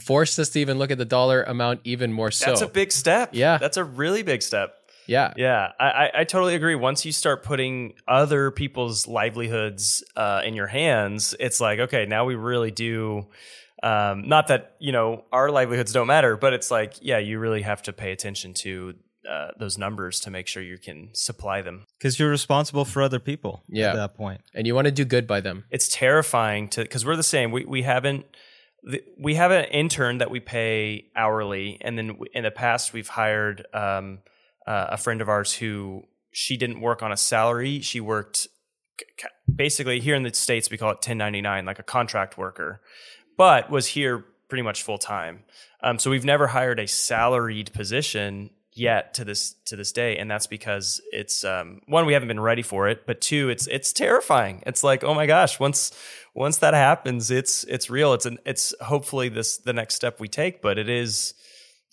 forced 0.00 0.38
us 0.40 0.48
to 0.50 0.58
even 0.58 0.78
look 0.78 0.90
at 0.90 0.98
the 0.98 1.04
dollar 1.04 1.44
amount 1.44 1.80
even 1.84 2.12
more 2.12 2.32
so. 2.32 2.46
That's 2.46 2.62
a 2.62 2.66
big 2.66 2.90
step. 2.90 3.30
Yeah, 3.32 3.58
that's 3.58 3.76
a 3.76 3.84
really 3.84 4.22
big 4.22 4.42
step. 4.42 4.74
Yeah, 5.06 5.32
yeah, 5.36 5.72
I, 5.80 6.10
I 6.18 6.24
totally 6.24 6.54
agree. 6.54 6.74
Once 6.74 7.06
you 7.06 7.12
start 7.12 7.42
putting 7.42 7.94
other 8.06 8.50
people's 8.50 9.08
livelihoods 9.08 10.04
uh, 10.16 10.42
in 10.44 10.52
your 10.54 10.66
hands, 10.66 11.34
it's 11.40 11.60
like 11.60 11.78
okay, 11.78 12.04
now 12.04 12.24
we 12.24 12.34
really 12.34 12.72
do 12.72 13.26
um, 13.82 14.28
not 14.28 14.48
that 14.48 14.76
you 14.78 14.92
know 14.92 15.24
our 15.32 15.50
livelihoods 15.50 15.92
don't 15.92 16.06
matter, 16.06 16.36
but 16.36 16.52
it's 16.52 16.70
like 16.70 16.94
yeah, 17.00 17.18
you 17.18 17.38
really 17.38 17.62
have 17.62 17.82
to 17.82 17.92
pay 17.92 18.12
attention 18.12 18.54
to 18.54 18.94
uh, 19.28 19.48
those 19.58 19.78
numbers 19.78 20.20
to 20.20 20.30
make 20.30 20.46
sure 20.46 20.62
you 20.62 20.78
can 20.78 21.10
supply 21.12 21.62
them 21.62 21.84
because 21.98 22.18
you're 22.18 22.30
responsible 22.30 22.84
for 22.84 23.02
other 23.02 23.20
people. 23.20 23.62
Yeah. 23.68 23.90
at 23.90 23.96
that 23.96 24.14
point, 24.16 24.40
and 24.54 24.66
you 24.66 24.74
want 24.74 24.86
to 24.86 24.92
do 24.92 25.04
good 25.04 25.26
by 25.26 25.40
them. 25.40 25.64
It's 25.70 25.88
terrifying 25.88 26.68
to 26.70 26.82
because 26.82 27.04
we're 27.04 27.16
the 27.16 27.22
same. 27.22 27.52
We 27.52 27.64
we 27.64 27.82
haven't 27.82 28.26
we 29.20 29.34
have 29.34 29.50
an 29.50 29.64
intern 29.66 30.18
that 30.18 30.30
we 30.30 30.40
pay 30.40 31.10
hourly, 31.14 31.78
and 31.80 31.96
then 31.98 32.18
in 32.32 32.44
the 32.44 32.50
past 32.50 32.92
we've 32.92 33.08
hired 33.08 33.66
um, 33.74 34.20
uh, 34.66 34.86
a 34.90 34.96
friend 34.96 35.20
of 35.20 35.28
ours 35.28 35.52
who 35.52 36.02
she 36.32 36.56
didn't 36.56 36.80
work 36.80 37.02
on 37.02 37.12
a 37.12 37.16
salary. 37.16 37.80
She 37.80 38.00
worked 38.00 38.48
basically 39.52 40.00
here 40.00 40.14
in 40.14 40.24
the 40.24 40.34
states 40.34 40.70
we 40.70 40.76
call 40.76 40.90
it 40.90 40.94
1099 40.94 41.64
like 41.64 41.78
a 41.78 41.84
contract 41.84 42.36
worker 42.36 42.80
but 43.38 43.70
was 43.70 43.86
here 43.86 44.26
pretty 44.48 44.62
much 44.62 44.82
full 44.82 44.98
time. 44.98 45.44
Um, 45.82 45.98
so 45.98 46.10
we've 46.10 46.24
never 46.24 46.48
hired 46.48 46.78
a 46.78 46.86
salaried 46.86 47.72
position 47.72 48.50
yet 48.74 49.14
to 49.14 49.24
this 49.24 49.54
to 49.66 49.76
this 49.76 49.92
day, 49.92 50.18
and 50.18 50.30
that's 50.30 50.46
because 50.46 51.00
it's 51.12 51.44
um, 51.44 51.80
one 51.86 52.04
we 52.04 52.12
haven't 52.12 52.28
been 52.28 52.40
ready 52.40 52.62
for 52.62 52.88
it, 52.88 53.06
but 53.06 53.20
two, 53.20 53.48
it's 53.48 53.66
it's 53.68 53.92
terrifying. 53.92 54.62
It's 54.66 54.84
like 54.84 55.04
oh 55.04 55.14
my 55.14 55.26
gosh, 55.26 55.58
once 55.58 55.92
once 56.34 56.58
that 56.58 56.74
happens, 56.74 57.30
it's 57.30 57.64
it's 57.64 57.88
real. 57.88 58.12
It's 58.12 58.26
an 58.26 58.38
it's 58.44 58.74
hopefully 58.82 59.28
this 59.28 59.56
the 59.56 59.72
next 59.72 59.94
step 59.94 60.20
we 60.20 60.28
take, 60.28 60.60
but 60.60 60.78
it 60.78 60.88
is 60.88 61.34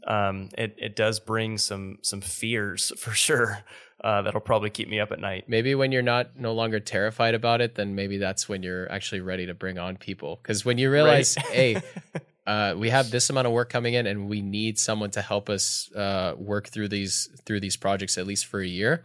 um, 0.07 0.49
it 0.57 0.75
it 0.77 0.95
does 0.95 1.19
bring 1.19 1.57
some 1.57 1.99
some 2.01 2.21
fears 2.21 2.91
for 2.97 3.11
sure 3.11 3.59
uh, 4.05 4.21
that'll 4.21 4.39
probably 4.39 4.69
keep 4.69 4.87
me 4.87 4.99
up 4.99 5.11
at 5.11 5.19
night. 5.19 5.45
Maybe 5.47 5.73
when 5.73 5.91
you're 5.91 6.03
not 6.03 6.39
no 6.39 6.53
longer 6.53 6.79
terrified 6.79 7.33
about 7.33 7.59
it, 7.59 7.73
then 7.73 7.95
maybe 7.95 8.19
that's 8.19 8.47
when 8.47 8.61
you're 8.61 8.89
actually 8.91 9.21
ready 9.21 9.47
to 9.47 9.55
bring 9.55 9.79
on 9.79 9.97
people. 9.97 10.39
Because 10.39 10.63
when 10.63 10.77
you 10.77 10.91
realize, 10.91 11.35
right. 11.37 11.47
hey, 11.47 11.81
uh, 12.45 12.75
we 12.77 12.91
have 12.91 13.09
this 13.09 13.31
amount 13.31 13.47
of 13.47 13.53
work 13.53 13.71
coming 13.71 13.95
in, 13.95 14.05
and 14.05 14.29
we 14.29 14.43
need 14.43 14.77
someone 14.77 15.09
to 15.09 15.23
help 15.23 15.49
us 15.49 15.91
uh, 15.95 16.35
work 16.37 16.67
through 16.67 16.89
these 16.89 17.29
through 17.47 17.61
these 17.61 17.77
projects 17.77 18.19
at 18.19 18.27
least 18.27 18.45
for 18.45 18.61
a 18.61 18.67
year, 18.67 19.03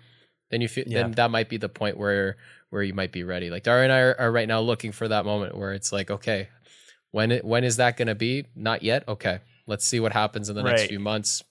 then 0.51 0.61
you 0.61 0.69
feel 0.69 0.85
yeah. 0.87 1.01
then 1.01 1.13
that 1.13 1.31
might 1.31 1.49
be 1.49 1.57
the 1.57 1.71
point 1.71 1.97
where 1.97 2.37
where 2.69 2.83
you 2.83 2.93
might 2.93 3.11
be 3.11 3.25
ready. 3.25 3.49
Like 3.49 3.63
Dario 3.63 3.85
and 3.85 3.93
I 3.95 4.01
are, 4.01 4.17
are 4.19 4.31
right 4.31 4.47
now 4.47 4.61
looking 4.61 4.93
for 4.93 5.09
that 5.09 5.25
moment 5.25 5.57
where 5.57 5.73
it's 5.73 5.93
like, 5.93 6.11
okay, 6.11 6.51
when 7.11 7.33
it, 7.33 7.45
when 7.45 7.65
is 7.65 7.79
that 7.79 7.97
going 7.97 8.09
to 8.09 8.15
be? 8.15 8.45
Not 8.55 8.83
yet. 8.83 9.09
Okay, 9.09 9.41
let's 9.67 9.87
see 9.87 9.99
what 9.99 10.13
happens 10.13 10.51
in 10.51 10.57
the 10.57 10.63
right. 10.63 10.73
next 10.73 10.89
few 10.89 11.01
months 11.01 11.43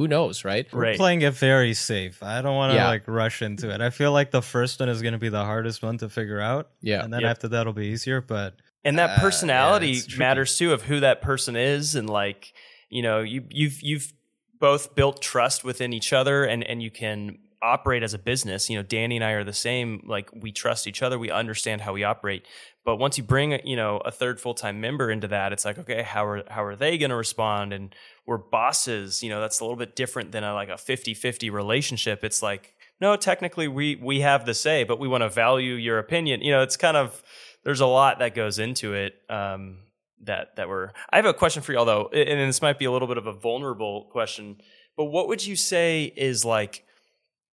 who 0.00 0.08
knows, 0.08 0.46
right? 0.46 0.66
We're 0.72 0.80
right. 0.80 0.96
playing 0.96 1.20
it 1.20 1.34
very 1.34 1.74
safe. 1.74 2.22
I 2.22 2.40
don't 2.40 2.56
want 2.56 2.72
to 2.72 2.76
yeah. 2.76 2.88
like 2.88 3.06
rush 3.06 3.42
into 3.42 3.68
it. 3.68 3.82
I 3.82 3.90
feel 3.90 4.12
like 4.12 4.30
the 4.30 4.40
first 4.40 4.80
one 4.80 4.88
is 4.88 5.02
going 5.02 5.12
to 5.12 5.18
be 5.18 5.28
the 5.28 5.44
hardest 5.44 5.82
one 5.82 5.98
to 5.98 6.08
figure 6.08 6.40
out. 6.40 6.70
Yeah. 6.80 7.04
And 7.04 7.12
then 7.12 7.20
yep. 7.20 7.32
after 7.32 7.48
that'll 7.48 7.74
be 7.74 7.88
easier, 7.88 8.22
but 8.22 8.54
and 8.82 8.98
that 8.98 9.18
uh, 9.18 9.20
personality 9.20 9.90
yeah, 9.90 10.16
matters 10.16 10.56
too 10.56 10.72
of 10.72 10.84
who 10.84 11.00
that 11.00 11.20
person 11.20 11.54
is 11.54 11.96
and 11.96 12.08
like, 12.08 12.54
you 12.88 13.02
know, 13.02 13.20
you 13.20 13.44
you've 13.50 13.82
you've 13.82 14.14
both 14.58 14.94
built 14.94 15.20
trust 15.20 15.64
within 15.64 15.92
each 15.92 16.14
other 16.14 16.44
and 16.44 16.64
and 16.64 16.82
you 16.82 16.90
can 16.90 17.36
operate 17.62 18.02
as 18.02 18.14
a 18.14 18.18
business. 18.18 18.70
You 18.70 18.78
know, 18.78 18.82
Danny 18.82 19.16
and 19.16 19.24
I 19.24 19.32
are 19.32 19.44
the 19.44 19.52
same. 19.52 20.02
Like 20.06 20.30
we 20.34 20.52
trust 20.52 20.86
each 20.86 21.02
other. 21.02 21.18
We 21.18 21.30
understand 21.30 21.82
how 21.82 21.92
we 21.92 22.04
operate. 22.04 22.46
But 22.84 22.96
once 22.96 23.18
you 23.18 23.24
bring 23.24 23.60
you 23.66 23.76
know 23.76 23.98
a 23.98 24.10
third 24.10 24.40
full 24.40 24.54
time 24.54 24.80
member 24.80 25.10
into 25.10 25.28
that, 25.28 25.52
it's 25.52 25.64
like 25.64 25.78
okay, 25.78 26.02
how 26.02 26.26
are 26.26 26.42
how 26.48 26.64
are 26.64 26.76
they 26.76 26.96
going 26.96 27.10
to 27.10 27.16
respond? 27.16 27.72
And 27.72 27.94
we're 28.30 28.38
bosses. 28.38 29.24
You 29.24 29.28
know, 29.28 29.40
that's 29.40 29.58
a 29.58 29.64
little 29.64 29.76
bit 29.76 29.96
different 29.96 30.30
than 30.30 30.44
a, 30.44 30.54
like 30.54 30.68
a 30.68 30.74
50-50 30.74 31.50
relationship. 31.50 32.22
It's 32.22 32.44
like 32.44 32.74
no, 33.00 33.16
technically 33.16 33.66
we 33.66 33.96
we 33.96 34.20
have 34.20 34.46
the 34.46 34.54
say, 34.54 34.84
but 34.84 35.00
we 35.00 35.08
want 35.08 35.22
to 35.22 35.28
value 35.28 35.74
your 35.74 35.98
opinion. 35.98 36.40
You 36.40 36.52
know, 36.52 36.62
it's 36.62 36.76
kind 36.76 36.96
of 36.96 37.22
there's 37.64 37.80
a 37.80 37.86
lot 37.86 38.20
that 38.20 38.36
goes 38.36 38.60
into 38.60 38.94
it. 38.94 39.14
Um, 39.28 39.78
that 40.22 40.54
that 40.56 40.68
we're. 40.68 40.92
I 41.10 41.16
have 41.16 41.24
a 41.24 41.34
question 41.34 41.62
for 41.62 41.72
y'all 41.72 41.84
though, 41.84 42.06
and 42.08 42.48
this 42.48 42.62
might 42.62 42.78
be 42.78 42.84
a 42.84 42.92
little 42.92 43.08
bit 43.08 43.18
of 43.18 43.26
a 43.26 43.32
vulnerable 43.32 44.08
question. 44.12 44.60
But 44.96 45.06
what 45.06 45.26
would 45.26 45.44
you 45.44 45.56
say 45.56 46.12
is 46.16 46.44
like 46.44 46.84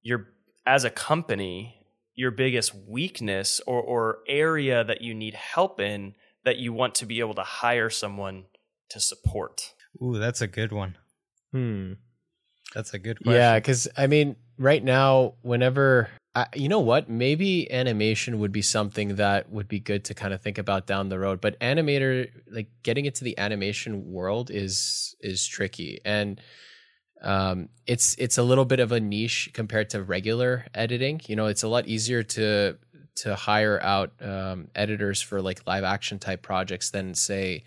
your 0.04 0.28
as 0.66 0.84
a 0.84 0.90
company 0.90 1.74
your 2.14 2.32
biggest 2.32 2.74
weakness 2.76 3.62
or, 3.68 3.80
or 3.80 4.18
area 4.28 4.84
that 4.84 5.02
you 5.02 5.14
need 5.14 5.36
help 5.36 5.80
in 5.80 6.16
that 6.44 6.58
you 6.58 6.74
want 6.74 6.96
to 6.96 7.06
be 7.06 7.20
able 7.20 7.36
to 7.36 7.44
hire 7.44 7.90
someone 7.90 8.46
to 8.90 9.00
support? 9.00 9.74
Ooh, 10.02 10.18
that's 10.18 10.42
a 10.42 10.48
good 10.48 10.72
one. 10.72 10.98
Hmm. 11.52 11.94
That's 12.74 12.94
a 12.94 13.00
good 13.00 13.20
question. 13.24 13.40
Yeah, 13.40 13.56
because 13.56 13.88
I 13.98 14.08
mean, 14.08 14.36
right 14.58 14.84
now, 14.84 15.36
whenever 15.42 16.10
I, 16.36 16.46
you 16.54 16.70
know 16.70 16.82
what, 16.82 17.10
maybe 17.10 17.72
animation 17.72 18.40
would 18.40 18.52
be 18.52 18.62
something 18.62 19.16
that 19.16 19.50
would 19.50 19.68
be 19.68 19.80
good 19.80 20.06
to 20.06 20.14
kind 20.14 20.34
of 20.34 20.42
think 20.42 20.58
about 20.58 20.86
down 20.86 21.10
the 21.10 21.18
road. 21.18 21.42
But 21.42 21.60
animator, 21.60 22.30
like 22.52 22.68
getting 22.84 23.06
into 23.06 23.24
the 23.24 23.38
animation 23.40 24.12
world, 24.12 24.52
is 24.52 25.16
is 25.22 25.48
tricky, 25.48 26.00
and 26.06 26.40
um, 27.24 27.70
it's 27.88 28.16
it's 28.20 28.38
a 28.38 28.44
little 28.44 28.66
bit 28.66 28.80
of 28.80 28.92
a 28.92 29.00
niche 29.00 29.50
compared 29.54 29.90
to 29.92 30.04
regular 30.04 30.68
editing. 30.76 31.22
You 31.28 31.36
know, 31.36 31.48
it's 31.48 31.64
a 31.64 31.68
lot 31.68 31.88
easier 31.88 32.22
to 32.22 32.78
to 33.16 33.36
hire 33.36 33.82
out 33.82 34.12
um, 34.22 34.68
editors 34.76 35.22
for 35.22 35.42
like 35.42 35.66
live 35.66 35.84
action 35.84 36.20
type 36.20 36.44
projects 36.44 36.92
than 36.92 37.16
say 37.16 37.64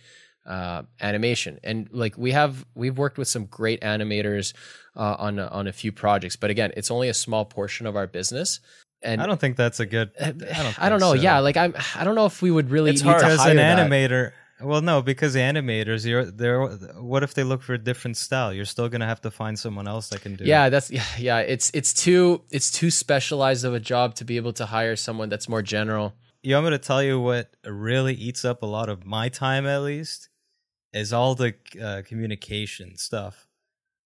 uh, 0.47 0.83
animation. 1.01 1.59
And 1.63 1.89
like 1.93 2.17
we 2.17 2.33
have 2.33 2.65
we've 2.75 2.99
worked 2.99 3.19
with 3.19 3.29
some 3.29 3.47
great 3.47 3.81
animators 3.83 4.53
uh, 4.97 5.17
on 5.19 5.39
on 5.39 5.67
a 5.67 5.73
few 5.73 5.93
projects, 5.93 6.37
but 6.37 6.51
again, 6.51 6.73
it's 6.77 6.91
only 6.91 7.09
a 7.09 7.15
small 7.15 7.45
portion 7.45 7.87
of 7.87 7.97
our 7.97 8.07
business. 8.07 8.61
And 9.03 9.23
I 9.23 9.27
don't 9.27 9.41
think 9.41 9.57
that's 9.57 9.81
a 9.81 9.87
good. 9.87 10.11
I 10.21 10.33
don't, 10.33 10.83
I 10.83 10.89
don't 10.89 11.01
know. 11.01 11.15
So. 11.15 11.21
Yeah, 11.21 11.39
like 11.39 11.57
I'm. 11.57 11.75
I 11.95 12.05
don't 12.05 12.15
know 12.15 12.27
if 12.27 12.43
we 12.43 12.51
would 12.51 12.71
really 12.71 12.91
it's 12.91 13.03
need 13.03 13.11
hard. 13.11 13.23
to 13.23 13.29
as 13.29 13.41
hire 13.41 13.51
an 13.51 13.57
that. 13.57 13.91
animator. 13.91 14.33
Well, 14.63 14.83
no, 14.83 15.01
because 15.01 15.37
animators, 15.37 16.05
you're 16.05 16.27
there. 16.27 16.63
What 16.67 17.23
if 17.23 17.33
they 17.33 17.45
look 17.45 17.63
for 17.63 17.73
a 17.73 17.79
different 17.79 18.19
style? 18.19 18.53
You're 18.53 18.67
still 18.67 18.89
gonna 18.91 19.07
have 19.07 19.23
to 19.23 19.31
find 19.31 19.59
someone 19.59 19.89
else 19.89 20.11
that 20.11 20.21
can 20.21 20.37
do. 20.37 20.45
Yeah, 20.45 20.67
it. 20.67 20.71
that's 20.71 20.91
yeah, 20.91 21.05
yeah. 21.19 21.39
It's 21.39 21.71
it's 21.73 21.95
too 21.95 22.43
it's 22.51 22.71
too 22.71 22.91
specialized 22.91 23.65
of 23.65 23.73
a 23.73 23.81
job 23.81 24.17
to 24.17 24.25
be 24.25 24.37
able 24.37 24.53
to 24.55 24.67
hire 24.67 24.97
someone 24.97 25.31
that's 25.31 25.49
more 25.49 25.63
general. 25.63 26.15
You 26.43 26.55
want 26.55 26.67
me 26.67 26.71
to 26.73 26.79
tell 26.79 27.03
you 27.03 27.21
what 27.21 27.51
really 27.65 28.15
eats 28.15 28.45
up 28.45 28.63
a 28.63 28.67
lot 28.67 28.89
of 28.89 29.05
my 29.05 29.29
time, 29.29 29.67
at 29.67 29.83
least, 29.83 30.30
is 30.93 31.13
all 31.13 31.35
the 31.35 31.55
uh, 31.83 32.03
communication 32.07 32.97
stuff. 32.97 33.47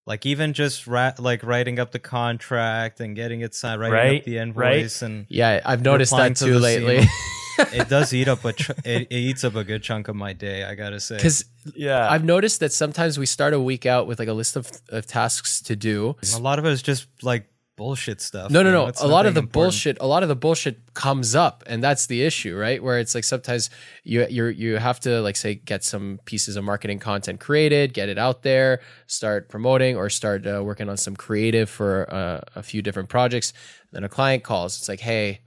Like 0.07 0.27
even 0.27 0.53
just 0.53 0.87
ra- 0.87 1.15
like 1.19 1.43
writing 1.43 1.79
up 1.79 1.93
the 1.93 1.99
contract 1.99 3.01
and 3.01 3.17
getting 3.17 3.41
it 3.41 3.55
signed, 3.55 3.81
writing 3.81 3.97
Right, 3.97 4.19
up 4.21 4.25
the 4.25 4.37
invoice, 4.39 5.01
right. 5.03 5.09
and 5.11 5.27
Yeah, 5.31 5.61
I've 5.65 5.83
noticed 5.83 6.13
that 6.13 6.37
too 6.37 6.55
the 6.55 6.61
lately. 6.61 7.07
it 7.73 7.89
does 7.89 8.13
eat 8.13 8.29
up 8.29 8.45
a 8.45 8.53
ch- 8.53 8.69
it, 8.85 9.07
it 9.09 9.15
eats 9.15 9.45
up 9.45 9.55
a 9.55 9.65
good 9.65 9.83
chunk 9.83 10.09
of 10.09 10.17
my 10.17 10.35
day. 10.35 10.65
I 10.65 10.75
gotta 10.75 11.01
say, 11.01 11.17
Because 11.17 11.47
Yeah. 11.75 12.07
I've 12.11 12.25
noticed 12.25 12.61
that 12.61 12.73
sometimes 12.73 13.19
we 13.19 13.25
start 13.25 13.55
a 13.55 13.61
week 13.61 13.87
out 13.87 14.07
with 14.07 14.19
like 14.19 14.29
a 14.29 14.35
list 14.35 14.57
of, 14.57 14.71
of 14.91 15.07
tasks 15.07 15.63
to 15.63 15.75
do. 15.77 16.17
a 16.35 16.39
lot 16.39 16.59
of 16.59 16.67
it 16.67 16.73
is 16.73 16.83
just 16.83 17.07
like 17.23 17.47
bullshit 17.77 18.21
stuff. 18.21 18.51
No, 18.51 18.63
no, 18.63 18.71
no. 18.71 18.91
A 19.01 19.07
lot 19.07 19.27
of 19.27 19.35
the 19.35 19.41
important. 19.41 19.53
bullshit, 19.53 19.99
a 20.01 20.07
lot 20.07 20.23
of 20.23 20.29
the 20.29 20.37
bullshit 20.37 20.95
comes 20.95 21.35
up, 21.35 21.65
and 21.67 21.83
that's 21.83 22.07
the 22.07 22.23
issue, 22.23 22.57
right? 22.57 22.83
Where 22.83 22.99
it's 22.99 23.15
like 23.15 23.25
sometimes 23.25 23.71
you 24.05 24.27
you 24.29 24.47
you 24.47 24.77
have 24.77 25.01
to 25.01 25.21
like 25.21 25.37
say 25.37 25.57
get 25.57 25.85
some 25.85 26.21
pieces 26.25 26.57
of 26.57 26.65
marketing 26.65 26.99
content 26.99 27.41
created, 27.41 27.95
get 27.95 28.09
it 28.09 28.19
out 28.19 28.43
there, 28.43 28.81
start 29.07 29.49
promoting, 29.49 29.97
or 29.97 30.09
start 30.11 30.47
uh, 30.47 30.63
working 30.63 30.89
on 30.89 30.97
some 30.97 31.17
creative 31.17 31.69
for 31.69 32.13
uh, 32.13 32.41
a 32.55 32.63
few 32.63 32.83
different 32.83 33.09
projects. 33.09 33.53
Then 33.93 34.05
a 34.05 34.09
client 34.09 34.43
calls. 34.43 34.79
It's 34.79 34.89
like, 34.89 35.01
hey. 35.01 35.41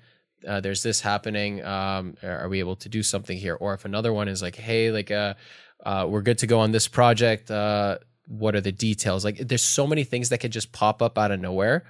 Uh, 0.47 0.61
there's 0.61 0.83
this 0.83 1.01
happening. 1.01 1.65
Um, 1.65 2.15
are 2.23 2.47
we 2.47 2.59
able 2.59 2.75
to 2.77 2.87
do 2.87 3.01
something 3.01 3.37
here? 3.37 3.55
Or 3.55 3.73
if 3.73 3.85
another 3.85 4.13
one 4.13 4.27
is 4.27 4.41
like, 4.41 4.55
hey, 4.55 4.91
like, 4.91 5.09
uh, 5.09 5.33
uh, 5.83 6.05
we're 6.07 6.21
good 6.21 6.37
to 6.37 6.47
go 6.47 6.59
on 6.59 6.71
this 6.71 6.87
project. 6.87 7.49
Uh, 7.49 7.97
what 8.27 8.55
are 8.55 8.61
the 8.61 8.71
details? 8.71 9.25
Like, 9.25 9.39
there's 9.39 9.63
so 9.63 9.87
many 9.87 10.03
things 10.03 10.29
that 10.29 10.37
could 10.37 10.51
just 10.51 10.71
pop 10.71 11.01
up 11.01 11.17
out 11.17 11.31
of 11.31 11.41
nowhere 11.41 11.85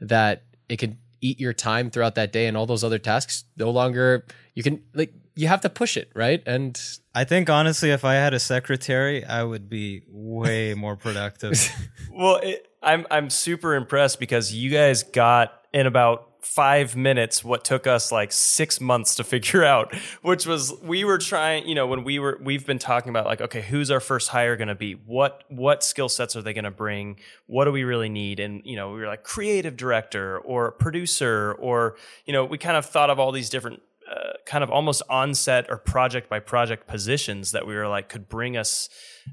that 0.00 0.44
it 0.68 0.76
could 0.76 0.96
eat 1.20 1.40
your 1.40 1.52
time 1.52 1.90
throughout 1.90 2.14
that 2.14 2.32
day 2.32 2.46
and 2.46 2.56
all 2.56 2.66
those 2.66 2.84
other 2.84 2.98
tasks 2.98 3.44
no 3.56 3.70
longer 3.70 4.24
you 4.54 4.62
can 4.62 4.80
like 4.94 5.12
you 5.34 5.48
have 5.48 5.60
to 5.60 5.68
push 5.68 5.96
it 5.96 6.10
right 6.14 6.42
and 6.46 6.98
I 7.18 7.24
think 7.24 7.50
honestly, 7.50 7.90
if 7.90 8.04
I 8.04 8.14
had 8.14 8.32
a 8.32 8.38
secretary, 8.38 9.24
I 9.24 9.42
would 9.42 9.68
be 9.68 10.02
way 10.06 10.74
more 10.76 10.94
productive. 10.94 11.68
Well, 12.12 12.36
it, 12.36 12.68
I'm 12.80 13.08
I'm 13.10 13.28
super 13.28 13.74
impressed 13.74 14.20
because 14.20 14.54
you 14.54 14.70
guys 14.70 15.02
got 15.02 15.52
in 15.72 15.86
about 15.88 16.27
five 16.48 16.96
minutes 16.96 17.44
what 17.44 17.62
took 17.62 17.86
us 17.86 18.10
like 18.10 18.32
six 18.32 18.80
months 18.80 19.14
to 19.16 19.24
figure 19.24 19.64
out, 19.74 19.94
which 20.22 20.46
was 20.46 20.72
we 20.82 21.04
were 21.04 21.18
trying. 21.18 21.68
You 21.68 21.74
know, 21.74 21.86
when 21.86 22.04
we 22.04 22.18
were 22.18 22.38
we've 22.42 22.66
been 22.66 22.78
talking 22.78 23.10
about 23.10 23.26
like, 23.26 23.40
okay, 23.40 23.62
who's 23.62 23.90
our 23.90 24.00
first 24.00 24.28
hire 24.30 24.56
going 24.56 24.68
to 24.68 24.74
be? 24.74 24.94
What 24.94 25.44
what 25.48 25.84
skill 25.84 26.08
sets 26.08 26.36
are 26.36 26.42
they 26.42 26.52
going 26.52 26.64
to 26.64 26.70
bring? 26.70 27.18
What 27.46 27.66
do 27.66 27.72
we 27.72 27.84
really 27.84 28.08
need? 28.08 28.40
And 28.40 28.62
you 28.64 28.76
know, 28.76 28.92
we 28.92 29.00
were 29.00 29.06
like 29.06 29.22
creative 29.22 29.76
director 29.76 30.38
or 30.38 30.72
producer 30.72 31.54
or 31.58 31.96
you 32.24 32.32
know, 32.32 32.44
we 32.44 32.58
kind 32.58 32.76
of 32.76 32.86
thought 32.86 33.10
of 33.10 33.18
all 33.18 33.30
these 33.30 33.50
different 33.50 33.82
uh, 34.10 34.32
kind 34.46 34.64
of 34.64 34.70
almost 34.70 35.02
onset 35.10 35.66
or 35.68 35.76
project 35.76 36.30
by 36.30 36.40
project 36.40 36.86
positions 36.86 37.52
that 37.52 37.66
we 37.66 37.74
were 37.74 37.88
like 37.88 38.08
could 38.08 38.26
bring 38.26 38.56
us 38.56 38.88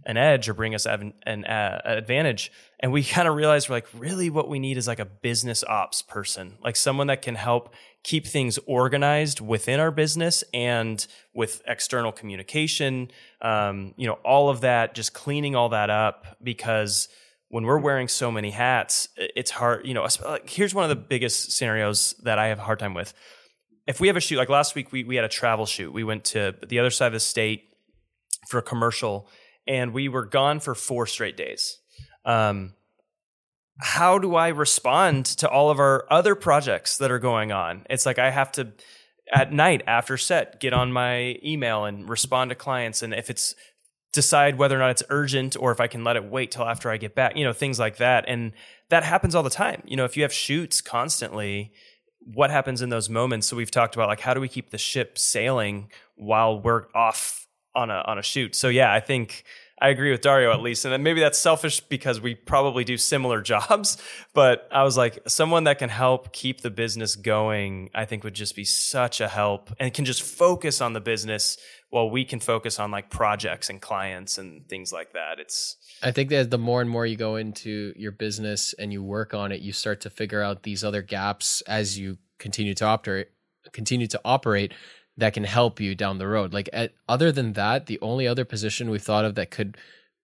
an 0.05 0.17
edge 0.17 0.49
or 0.49 0.53
bring 0.53 0.75
us 0.75 0.85
an, 0.85 1.13
an 1.23 1.45
uh, 1.45 1.81
advantage. 1.85 2.51
And 2.85 2.91
we 2.91 3.03
kind 3.03 3.27
of 3.27 3.33
realized 3.33 3.67
we're 3.67 3.77
like, 3.77 3.87
really, 3.95 4.29
what 4.29 4.47
we 4.47 4.59
need 4.59 4.77
is 4.77 4.87
like 4.87 4.99
a 4.99 5.05
business 5.05 5.63
ops 5.63 6.03
person, 6.03 6.59
like 6.63 6.75
someone 6.75 7.07
that 7.07 7.23
can 7.23 7.33
help 7.33 7.73
keep 8.03 8.27
things 8.27 8.59
organized 8.67 9.41
within 9.41 9.79
our 9.79 9.89
business 9.89 10.43
and 10.53 11.07
with 11.33 11.63
external 11.65 12.11
communication. 12.11 13.09
Um, 13.41 13.95
you 13.97 14.05
know, 14.05 14.19
all 14.23 14.49
of 14.49 14.61
that, 14.61 14.93
just 14.93 15.15
cleaning 15.15 15.55
all 15.55 15.69
that 15.69 15.89
up 15.89 16.37
because 16.43 17.09
when 17.49 17.63
we're 17.63 17.79
wearing 17.79 18.07
so 18.07 18.31
many 18.31 18.51
hats, 18.51 19.09
it's 19.17 19.49
hard. 19.49 19.87
You 19.87 19.95
know, 19.95 20.07
here's 20.45 20.75
one 20.75 20.83
of 20.83 20.89
the 20.89 20.95
biggest 20.95 21.53
scenarios 21.53 22.13
that 22.21 22.37
I 22.37 22.49
have 22.49 22.59
a 22.59 22.63
hard 22.65 22.77
time 22.77 22.93
with 22.93 23.15
if 23.87 23.99
we 23.99 24.09
have 24.09 24.15
a 24.15 24.21
shoot 24.21 24.37
like 24.37 24.49
last 24.49 24.75
week 24.75 24.91
we, 24.91 25.03
we 25.03 25.15
had 25.15 25.25
a 25.25 25.29
travel 25.29 25.65
shoot 25.65 25.91
we 25.91 26.03
went 26.03 26.23
to 26.23 26.55
the 26.67 26.77
other 26.79 26.89
side 26.91 27.07
of 27.07 27.13
the 27.13 27.19
state 27.19 27.65
for 28.47 28.57
a 28.57 28.63
commercial 28.63 29.27
and 29.67 29.93
we 29.93 30.07
were 30.07 30.25
gone 30.25 30.59
for 30.59 30.73
four 30.73 31.05
straight 31.05 31.37
days 31.37 31.79
um, 32.25 32.73
how 33.77 34.17
do 34.17 34.35
i 34.35 34.47
respond 34.47 35.25
to 35.25 35.49
all 35.49 35.69
of 35.69 35.79
our 35.79 36.05
other 36.09 36.35
projects 36.35 36.97
that 36.97 37.11
are 37.11 37.19
going 37.19 37.51
on? 37.51 37.85
It's 37.89 38.05
like 38.05 38.19
i 38.19 38.31
have 38.31 38.51
to 38.53 38.73
at 39.33 39.51
night 39.51 39.81
after 39.87 40.17
set 40.17 40.59
get 40.59 40.73
on 40.73 40.91
my 40.91 41.39
email 41.43 41.85
and 41.85 42.07
respond 42.07 42.49
to 42.49 42.55
clients 42.55 43.01
and 43.01 43.13
if 43.13 43.29
it's 43.29 43.55
decide 44.13 44.57
whether 44.57 44.77
or 44.77 44.79
not 44.79 44.91
it's 44.91 45.03
urgent 45.09 45.57
or 45.59 45.71
if 45.71 45.81
i 45.81 45.87
can 45.87 46.03
let 46.05 46.15
it 46.15 46.23
wait 46.23 46.51
till 46.51 46.63
after 46.63 46.89
i 46.89 46.95
get 46.95 47.15
back 47.15 47.35
you 47.35 47.43
know 47.43 47.51
things 47.51 47.79
like 47.79 47.97
that 47.97 48.23
and 48.27 48.53
that 48.89 49.03
happens 49.03 49.35
all 49.35 49.43
the 49.43 49.49
time. 49.49 49.81
You 49.85 49.97
know 49.97 50.05
if 50.05 50.15
you 50.15 50.23
have 50.23 50.33
shoots 50.33 50.81
constantly 50.81 51.71
what 52.33 52.49
happens 52.49 52.81
in 52.81 52.89
those 52.89 53.07
moments? 53.07 53.45
So 53.45 53.55
we've 53.55 53.69
talked 53.69 53.95
about 53.95 54.07
like 54.07 54.19
how 54.19 54.33
do 54.33 54.39
we 54.39 54.47
keep 54.47 54.69
the 54.71 54.77
ship 54.77 55.17
sailing 55.17 55.89
while 56.15 56.59
we're 56.59 56.85
off 56.93 57.47
on 57.75 57.89
a 57.89 58.03
on 58.05 58.17
a 58.17 58.23
shoot? 58.23 58.55
So 58.55 58.69
yeah 58.69 58.93
i 58.93 58.99
think 58.99 59.43
i 59.81 59.89
agree 59.89 60.11
with 60.11 60.21
dario 60.21 60.51
at 60.51 60.61
least 60.61 60.85
and 60.85 60.93
then 60.93 61.03
maybe 61.03 61.19
that's 61.19 61.37
selfish 61.37 61.79
because 61.81 62.21
we 62.21 62.35
probably 62.35 62.83
do 62.83 62.97
similar 62.97 63.41
jobs 63.53 63.97
but 64.33 64.67
i 64.71 64.83
was 64.83 64.97
like 64.97 65.19
someone 65.27 65.65
that 65.65 65.79
can 65.79 65.89
help 65.89 66.31
keep 66.33 66.61
the 66.61 66.69
business 66.69 67.15
going 67.15 67.89
i 67.93 68.05
think 68.05 68.23
would 68.23 68.33
just 68.33 68.55
be 68.55 68.65
such 68.65 69.21
a 69.21 69.27
help 69.27 69.71
and 69.79 69.93
can 69.93 70.05
just 70.05 70.21
focus 70.21 70.81
on 70.81 70.93
the 70.93 71.01
business 71.01 71.57
while 71.95 72.09
we 72.09 72.25
can 72.25 72.41
focus 72.41 72.77
on 72.77 72.91
like 72.91 73.09
projects 73.09 73.69
and 73.69 73.81
clients 73.81 74.37
and 74.37 74.67
things 74.67 74.91
like 74.91 75.13
that. 75.13 75.39
It's 75.39 75.77
i 76.03 76.11
think 76.11 76.29
that 76.29 76.51
the 76.51 76.57
more 76.57 76.81
and 76.81 76.89
more 76.89 77.05
you 77.05 77.15
go 77.15 77.37
into 77.37 77.93
your 77.95 78.11
business 78.11 78.73
and 78.77 78.91
you 78.91 79.01
work 79.01 79.33
on 79.33 79.53
it 79.53 79.61
you 79.61 79.71
start 79.71 80.01
to 80.01 80.09
figure 80.09 80.41
out 80.41 80.63
these 80.63 80.83
other 80.83 81.01
gaps 81.01 81.61
as 81.61 81.97
you 81.97 82.17
continue 82.37 82.73
to 82.73 82.85
operate 82.85 83.29
continue 83.71 84.07
to 84.07 84.19
operate 84.25 84.73
that 85.17 85.33
can 85.33 85.43
help 85.43 85.79
you 85.79 85.95
down 85.95 86.17
the 86.17 86.27
road. 86.27 86.53
Like 86.53 86.69
at, 86.73 86.93
other 87.07 87.31
than 87.31 87.53
that 87.53 87.85
the 87.85 87.99
only 88.01 88.27
other 88.27 88.45
position 88.45 88.89
we 88.89 88.99
thought 88.99 89.25
of 89.25 89.35
that 89.35 89.51
could 89.51 89.77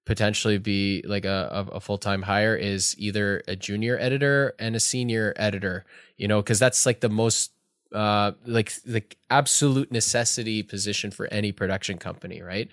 potentially 0.05 0.57
be 0.57 1.03
like 1.05 1.25
a, 1.25 1.67
a, 1.71 1.79
full-time 1.79 2.23
hire 2.23 2.55
is 2.55 2.95
either 2.97 3.43
a 3.47 3.55
junior 3.55 3.97
editor 3.99 4.55
and 4.57 4.75
a 4.75 4.79
senior 4.79 5.31
editor 5.35 5.85
you 6.17 6.27
know 6.27 6.41
because 6.41 6.57
that's 6.57 6.87
like 6.87 7.01
the 7.01 7.09
most 7.09 7.51
uh 7.93 8.31
like 8.47 8.73
the 8.83 9.03
absolute 9.29 9.91
necessity 9.91 10.63
position 10.63 11.11
for 11.11 11.27
any 11.27 11.51
production 11.51 11.97
company 11.97 12.41
right? 12.41 12.69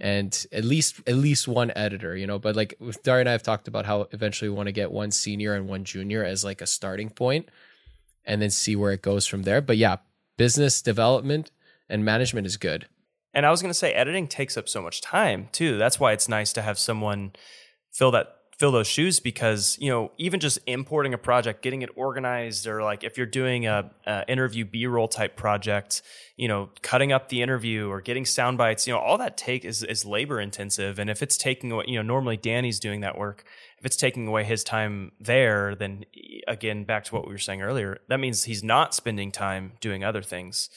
And 0.00 0.46
at 0.52 0.64
least 0.64 1.00
at 1.06 1.14
least 1.14 1.46
one 1.46 1.70
editor 1.76 2.16
you 2.16 2.26
know 2.26 2.40
but 2.40 2.56
like 2.56 2.74
with 2.80 3.04
Dario 3.04 3.20
and 3.20 3.28
I 3.28 3.32
have 3.32 3.42
talked 3.44 3.68
about 3.68 3.86
how 3.86 4.08
eventually 4.10 4.48
we 4.48 4.56
want 4.56 4.66
to 4.66 4.72
get 4.72 4.90
one 4.90 5.12
senior 5.12 5.54
and 5.54 5.68
one 5.68 5.84
junior 5.84 6.24
as 6.24 6.44
like 6.44 6.60
a 6.60 6.66
starting 6.66 7.08
point 7.08 7.48
and 8.24 8.42
then 8.42 8.50
see 8.50 8.74
where 8.74 8.92
it 8.92 9.00
goes 9.00 9.26
from 9.26 9.44
there. 9.44 9.60
But 9.60 9.76
yeah 9.76 9.98
business 10.38 10.80
development 10.80 11.50
and 11.90 12.02
management 12.02 12.46
is 12.46 12.56
good 12.56 12.86
And 13.34 13.44
I 13.44 13.50
was 13.50 13.60
going 13.60 13.70
to 13.70 13.78
say, 13.78 13.92
editing 13.92 14.26
takes 14.26 14.56
up 14.56 14.68
so 14.68 14.80
much 14.80 15.02
time 15.02 15.48
too. 15.52 15.76
That's 15.76 16.00
why 16.00 16.12
it's 16.12 16.28
nice 16.28 16.54
to 16.54 16.62
have 16.62 16.78
someone 16.78 17.32
fill 17.92 18.10
that 18.12 18.38
fill 18.58 18.72
those 18.72 18.88
shoes 18.88 19.20
because 19.20 19.78
you 19.80 19.88
know 19.88 20.10
even 20.18 20.40
just 20.40 20.58
importing 20.66 21.14
a 21.14 21.18
project, 21.18 21.62
getting 21.62 21.82
it 21.82 21.90
organized, 21.94 22.66
or 22.66 22.82
like 22.82 23.04
if 23.04 23.16
you're 23.16 23.26
doing 23.26 23.66
a, 23.66 23.90
a 24.06 24.24
interview 24.28 24.64
B 24.64 24.86
roll 24.86 25.08
type 25.08 25.36
project, 25.36 26.02
you 26.36 26.48
know, 26.48 26.70
cutting 26.82 27.12
up 27.12 27.28
the 27.28 27.40
interview 27.40 27.88
or 27.88 28.00
getting 28.00 28.24
sound 28.24 28.58
bites, 28.58 28.86
you 28.86 28.92
know, 28.92 28.98
all 28.98 29.18
that 29.18 29.36
take 29.36 29.64
is 29.64 29.82
is 29.82 30.04
labor 30.04 30.40
intensive. 30.40 30.98
And 30.98 31.08
if 31.08 31.22
it's 31.22 31.36
taking 31.36 31.70
you 31.86 31.96
know, 31.96 32.02
normally 32.02 32.36
Danny's 32.36 32.80
doing 32.80 33.00
that 33.02 33.16
work. 33.16 33.44
If 33.78 33.86
it's 33.86 33.96
taking 33.96 34.26
away 34.26 34.44
his 34.44 34.64
time 34.64 35.12
there, 35.20 35.74
then 35.74 36.04
again, 36.48 36.84
back 36.84 37.04
to 37.04 37.14
what 37.14 37.26
we 37.26 37.32
were 37.32 37.38
saying 37.38 37.62
earlier, 37.62 37.98
that 38.08 38.18
means 38.18 38.44
he's 38.44 38.64
not 38.64 38.94
spending 38.94 39.30
time 39.30 39.72
doing 39.80 40.02
other 40.02 40.22
things. 40.22 40.68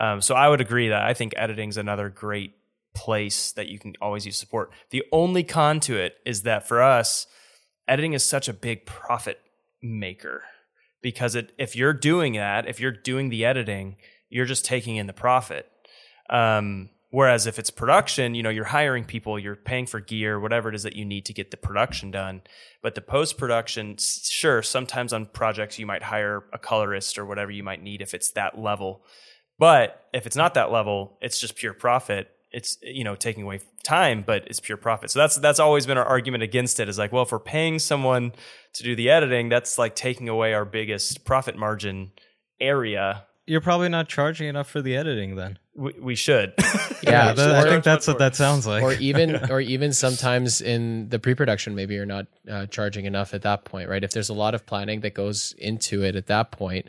Um, 0.00 0.20
so 0.20 0.34
I 0.34 0.48
would 0.48 0.60
agree 0.60 0.88
that 0.88 1.02
I 1.02 1.14
think 1.14 1.34
editing 1.36 1.68
is 1.68 1.76
another 1.76 2.08
great 2.08 2.54
place 2.94 3.52
that 3.52 3.68
you 3.68 3.78
can 3.78 3.94
always 4.00 4.26
use 4.26 4.36
support. 4.36 4.72
The 4.90 5.04
only 5.12 5.44
con 5.44 5.78
to 5.80 5.96
it 5.96 6.16
is 6.24 6.42
that 6.42 6.66
for 6.66 6.82
us, 6.82 7.26
editing 7.86 8.12
is 8.12 8.24
such 8.24 8.48
a 8.48 8.52
big 8.52 8.86
profit 8.86 9.40
maker 9.80 10.42
because 11.00 11.34
it, 11.34 11.52
if 11.58 11.76
you're 11.76 11.92
doing 11.92 12.32
that, 12.34 12.68
if 12.68 12.80
you're 12.80 12.90
doing 12.90 13.28
the 13.28 13.44
editing, 13.44 13.96
you're 14.28 14.46
just 14.46 14.64
taking 14.64 14.96
in 14.96 15.06
the 15.06 15.12
profit. 15.12 15.70
Um, 16.28 16.90
whereas 17.10 17.46
if 17.46 17.58
it's 17.58 17.70
production, 17.70 18.34
you 18.34 18.42
know, 18.42 18.50
you're 18.50 18.64
hiring 18.64 19.04
people, 19.04 19.38
you're 19.38 19.56
paying 19.56 19.86
for 19.86 20.00
gear, 20.00 20.38
whatever 20.38 20.68
it 20.68 20.74
is 20.74 20.82
that 20.82 20.96
you 20.96 21.04
need 21.04 21.24
to 21.26 21.32
get 21.32 21.50
the 21.50 21.56
production 21.56 22.10
done. 22.10 22.42
But 22.82 22.94
the 22.94 23.00
post 23.00 23.38
production, 23.38 23.96
sure, 23.98 24.62
sometimes 24.62 25.12
on 25.12 25.26
projects 25.26 25.78
you 25.78 25.86
might 25.86 26.02
hire 26.02 26.44
a 26.52 26.58
colorist 26.58 27.18
or 27.18 27.24
whatever 27.24 27.50
you 27.50 27.62
might 27.62 27.82
need 27.82 28.02
if 28.02 28.14
it's 28.14 28.30
that 28.32 28.58
level. 28.58 29.02
But 29.58 30.06
if 30.12 30.26
it's 30.26 30.36
not 30.36 30.54
that 30.54 30.70
level, 30.70 31.18
it's 31.20 31.40
just 31.40 31.56
pure 31.56 31.72
profit. 31.72 32.30
It's 32.50 32.78
you 32.82 33.04
know 33.04 33.14
taking 33.14 33.42
away 33.42 33.60
time, 33.82 34.22
but 34.26 34.46
it's 34.46 34.60
pure 34.60 34.78
profit. 34.78 35.10
So 35.10 35.18
that's 35.18 35.36
that's 35.36 35.58
always 35.58 35.84
been 35.84 35.98
our 35.98 36.04
argument 36.04 36.42
against 36.42 36.80
it. 36.80 36.88
Is 36.88 36.98
like, 36.98 37.12
well, 37.12 37.24
if 37.24 37.32
we're 37.32 37.40
paying 37.40 37.78
someone 37.78 38.32
to 38.74 38.82
do 38.82 38.96
the 38.96 39.10
editing, 39.10 39.48
that's 39.48 39.76
like 39.76 39.94
taking 39.94 40.28
away 40.28 40.54
our 40.54 40.64
biggest 40.64 41.24
profit 41.24 41.56
margin 41.56 42.12
area. 42.60 43.26
You're 43.48 43.60
probably 43.62 43.88
not 43.88 44.08
charging 44.08 44.46
enough 44.48 44.68
for 44.68 44.82
the 44.82 44.96
editing 44.96 45.34
then. 45.36 45.58
We, 45.74 45.92
we 46.00 46.14
should. 46.14 46.54
Yeah, 47.00 47.32
that- 47.32 47.66
I 47.66 47.70
think 47.70 47.84
that's 47.84 48.06
what 48.06 48.18
that 48.18 48.34
sounds 48.36 48.66
like. 48.66 48.82
or 48.82 48.92
even 48.94 49.36
or 49.50 49.60
even 49.60 49.92
sometimes 49.94 50.60
in 50.60 51.08
the 51.08 51.18
pre-production 51.18 51.74
maybe 51.74 51.94
you're 51.94 52.04
not 52.04 52.26
uh, 52.50 52.66
charging 52.66 53.06
enough 53.06 53.32
at 53.34 53.42
that 53.42 53.64
point 53.64 53.88
right 53.88 54.02
if 54.04 54.10
there's 54.10 54.28
a 54.28 54.34
lot 54.34 54.54
of 54.54 54.66
planning 54.66 55.00
that 55.00 55.14
goes 55.14 55.54
into 55.58 56.02
it 56.04 56.16
at 56.16 56.26
that 56.26 56.50
point 56.50 56.86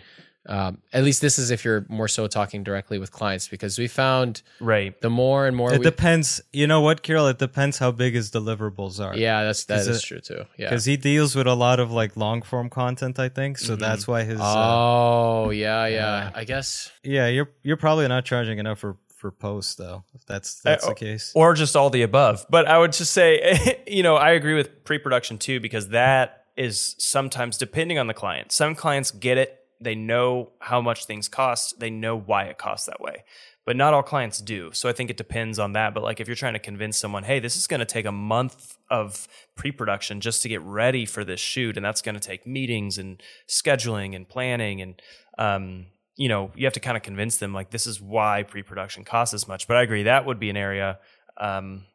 Um, 0.48 0.80
at 0.94 1.04
least 1.04 1.22
this 1.22 1.38
is 1.38 1.52
if 1.52 1.66
you're 1.66 1.86
more 1.90 2.08
so 2.08 2.26
talking 2.28 2.64
directly 2.64 2.98
with 2.98 3.12
clients 3.12 3.48
because 3.50 3.78
we 3.78 3.88
found 3.88 4.42
Right. 4.62 5.00
the 5.02 5.10
more 5.10 5.46
and 5.46 5.56
more 5.56 5.74
It 5.74 5.80
we, 5.80 5.84
depends. 5.84 6.42
You 6.54 6.66
know 6.66 6.82
what, 6.82 7.04
Kyrill? 7.04 7.30
It 7.30 7.38
depends 7.40 7.78
how 7.78 7.92
big 7.92 8.14
his 8.16 8.32
deliverables 8.32 9.00
are. 9.06 9.16
yeah 9.16 9.44
that's 9.44 9.66
that 9.66 9.80
is 9.86 9.98
it- 9.98 10.02
true 10.04 10.22
too 10.22 10.46
yeah 10.58 10.70
Because 10.70 10.86
he 10.86 10.96
deals 10.98 11.36
with 11.36 11.46
a 11.46 11.54
lot 11.54 11.80
of 11.80 11.92
like 11.92 12.16
long 12.16 12.42
form 12.42 12.70
content, 12.70 13.20
I 13.20 13.30
think. 13.30 13.58
So 13.58 13.76
that's 13.76 14.08
why 14.08 14.24
his. 14.24 14.40
uh, 14.40 14.44
oh 14.44 15.50
yeah 15.52 15.86
yeah 15.88 15.96
Yeah. 15.96 16.32
I 16.34 16.44
guess 16.46 16.92
yeah, 17.04 17.28
you're 17.28 17.50
you're 17.62 17.78
probably 17.78 18.08
not 18.08 18.24
charging 18.26 18.60
enough 18.60 18.80
for 18.80 18.96
for 19.18 19.32
posts 19.32 19.76
though. 19.76 20.04
If 20.16 20.26
that's 20.26 20.62
that's 20.62 20.86
Uh, 20.86 20.90
the 20.90 20.96
case. 20.96 21.34
or 21.36 21.54
just 21.54 21.76
all 21.76 21.90
the 21.90 22.04
above. 22.04 22.46
But 22.50 22.66
I 22.68 22.78
would 22.80 22.94
just 22.94 23.12
say, 23.12 23.82
you 23.88 24.02
know, 24.04 24.16
I 24.16 24.32
agree 24.32 24.54
with 24.56 24.86
pre-production 24.86 25.38
too 25.38 25.60
because 25.60 25.90
that 25.90 26.46
is 26.56 26.96
sometimes 26.98 27.58
depending 27.58 28.00
on 28.00 28.08
the 28.08 28.14
client. 28.14 28.52
Some 28.54 28.76
clients 28.76 29.12
get 29.12 29.38
it; 29.38 29.59
they 29.82 29.96
know 29.96 30.52
how 30.60 30.82
much 30.82 31.06
things 31.06 31.28
cost, 31.28 31.80
they 31.80 31.90
know 31.90 32.18
why 32.18 32.46
it 32.46 32.58
costs 32.58 32.86
that 32.88 33.00
way. 33.00 33.24
But 33.66 33.76
not 33.76 33.94
all 33.94 34.02
clients 34.02 34.40
do. 34.40 34.72
So 34.74 34.90
I 34.90 34.94
think 34.94 35.10
it 35.10 35.18
depends 35.18 35.60
on 35.60 35.74
that. 35.74 35.94
But 35.94 36.04
like 36.04 36.20
if 36.20 36.28
you're 36.28 36.36
trying 36.36 36.54
to 36.54 36.60
convince 36.60 36.98
someone, 36.98 37.24
hey, 37.24 37.40
this 37.40 37.56
is 37.56 37.68
going 37.68 37.80
to 37.80 37.86
take 37.86 38.06
a 38.06 38.12
month 38.12 38.78
of 38.90 39.28
pre-production 39.56 40.22
just 40.22 40.42
to 40.42 40.50
get 40.50 40.62
ready 40.62 41.06
for 41.06 41.24
this 41.24 41.40
shoot, 41.40 41.78
and 41.78 41.86
that's 41.86 42.02
going 42.02 42.16
to 42.16 42.22
take 42.22 42.48
meetings 42.48 42.98
and 42.98 43.22
scheduling 43.48 44.16
and 44.16 44.28
planning 44.28 44.82
and 44.82 45.02
um, 45.38 45.86
you 46.20 46.28
know, 46.28 46.52
you 46.54 46.66
have 46.66 46.74
to 46.74 46.82
kind 46.82 46.98
of 46.98 47.04
convince 47.04 47.38
them 47.38 47.54
like 47.54 47.72
this 47.72 47.88
is 47.88 48.02
why 48.02 48.44
pre-production 48.44 49.06
costs 49.06 49.34
as 49.34 49.48
much. 49.48 49.70
But 49.70 49.78
I 49.78 49.84
agree 49.84 50.04
that 50.04 50.26
would 50.26 50.38
be 50.38 50.50
an 50.50 50.58
area 50.58 51.00
um, 51.38 51.86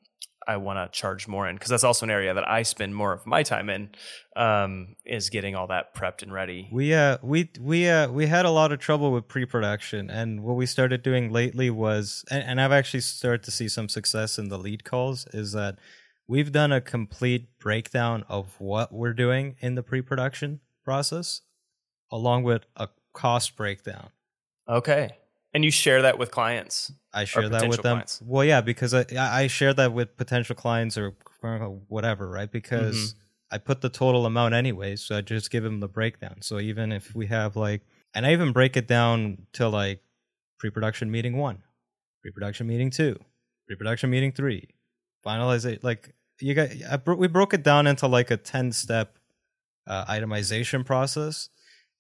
I 0.47 0.57
want 0.57 0.79
to 0.79 0.99
charge 0.99 1.27
more 1.27 1.49
in 1.49 1.57
because 1.57 1.71
that's 1.71 1.85
also 1.85 2.07
an 2.07 2.11
area 2.11 2.35
that 2.35 2.49
I 2.49 2.63
spend 2.63 2.95
more 2.95 3.13
of 3.13 3.27
my 3.27 3.43
time 3.43 3.71
in 3.71 3.91
um, 4.37 4.97
is 5.05 5.31
getting 5.31 5.55
all 5.55 5.67
that 5.69 5.95
prepped 5.95 6.23
and 6.23 6.33
ready. 6.33 6.69
We 6.73 6.95
uh 6.95 7.19
we 7.23 7.51
we 7.61 7.89
uh 7.89 8.11
we 8.11 8.27
had 8.27 8.45
a 8.45 8.51
lot 8.51 8.73
of 8.73 8.79
trouble 8.79 9.13
with 9.13 9.29
pre-production, 9.29 10.11
and 10.11 10.43
what 10.43 10.57
we 10.57 10.67
started 10.67 11.03
doing 11.03 11.33
lately 11.33 11.71
was, 11.71 12.25
and, 12.31 12.43
and 12.43 12.61
I've 12.61 12.73
actually 12.73 13.01
started 13.01 13.43
to 13.45 13.51
see 13.51 13.69
some 13.69 13.89
success 13.89 14.39
in 14.39 14.49
the 14.49 14.59
lead 14.59 14.85
calls. 14.85 15.27
Is 15.33 15.53
that 15.53 15.79
we've 16.27 16.53
done 16.53 16.73
a 16.73 16.81
complete 16.81 17.59
breakdown 17.59 18.25
of 18.29 18.61
what 18.61 18.93
we're 18.93 19.15
doing 19.15 19.57
in 19.61 19.75
the 19.75 19.83
pre-production 19.83 20.61
process, 20.85 21.43
along 22.11 22.43
with 22.45 22.67
a 22.77 22.89
cost 23.13 23.57
breakdown. 23.57 24.11
Okay, 24.69 25.17
and 25.55 25.65
you 25.65 25.71
share 25.71 26.03
that 26.03 26.19
with 26.19 26.31
clients. 26.31 26.93
I 27.13 27.25
share 27.25 27.49
that 27.49 27.69
with 27.69 27.83
them. 27.83 27.95
clients. 27.97 28.21
Well, 28.23 28.45
yeah, 28.45 28.61
because 28.61 28.93
I 28.93 29.05
I 29.17 29.47
share 29.47 29.73
that 29.75 29.93
with 29.93 30.17
potential 30.17 30.57
clients 30.57 30.99
or 30.99 31.15
whatever, 31.89 32.29
right? 32.29 32.51
Because 32.51 32.97
Mm-hmm. 32.97 33.19
I 33.55 33.59
put 33.59 33.81
the 33.83 33.89
total 33.89 34.27
amount 34.27 34.55
anyways, 34.55 35.03
so 35.03 35.17
I 35.17 35.21
just 35.21 35.51
give 35.51 35.63
them 35.63 35.79
the 35.79 35.87
breakdown. 35.87 36.43
So 36.43 36.59
even 36.59 36.91
if 36.91 37.15
we 37.15 37.27
have 37.27 37.55
like, 37.55 37.83
and 38.13 38.27
I 38.27 38.33
even 38.33 38.51
break 38.53 38.77
it 38.77 38.89
down 38.89 39.47
to 39.53 39.69
like 39.69 40.01
pre-production 40.59 41.09
meeting 41.11 41.37
one, 41.37 41.63
pre-production 42.23 42.67
meeting 42.67 42.91
two, 42.91 43.17
pre-production 43.69 44.11
meeting 44.11 44.33
three, 44.33 44.71
finalize 45.25 45.67
it. 45.67 45.85
Like 45.85 46.15
you 46.41 46.55
got, 46.55 46.71
I 46.91 46.97
bro- 46.97 47.15
we 47.15 47.29
broke 47.29 47.55
it 47.55 47.63
down 47.63 47.87
into 47.87 48.09
like 48.09 48.33
a 48.33 48.37
ten 48.37 48.73
step 48.73 49.19
uh, 49.87 50.05
itemization 50.07 50.85
process, 50.85 51.49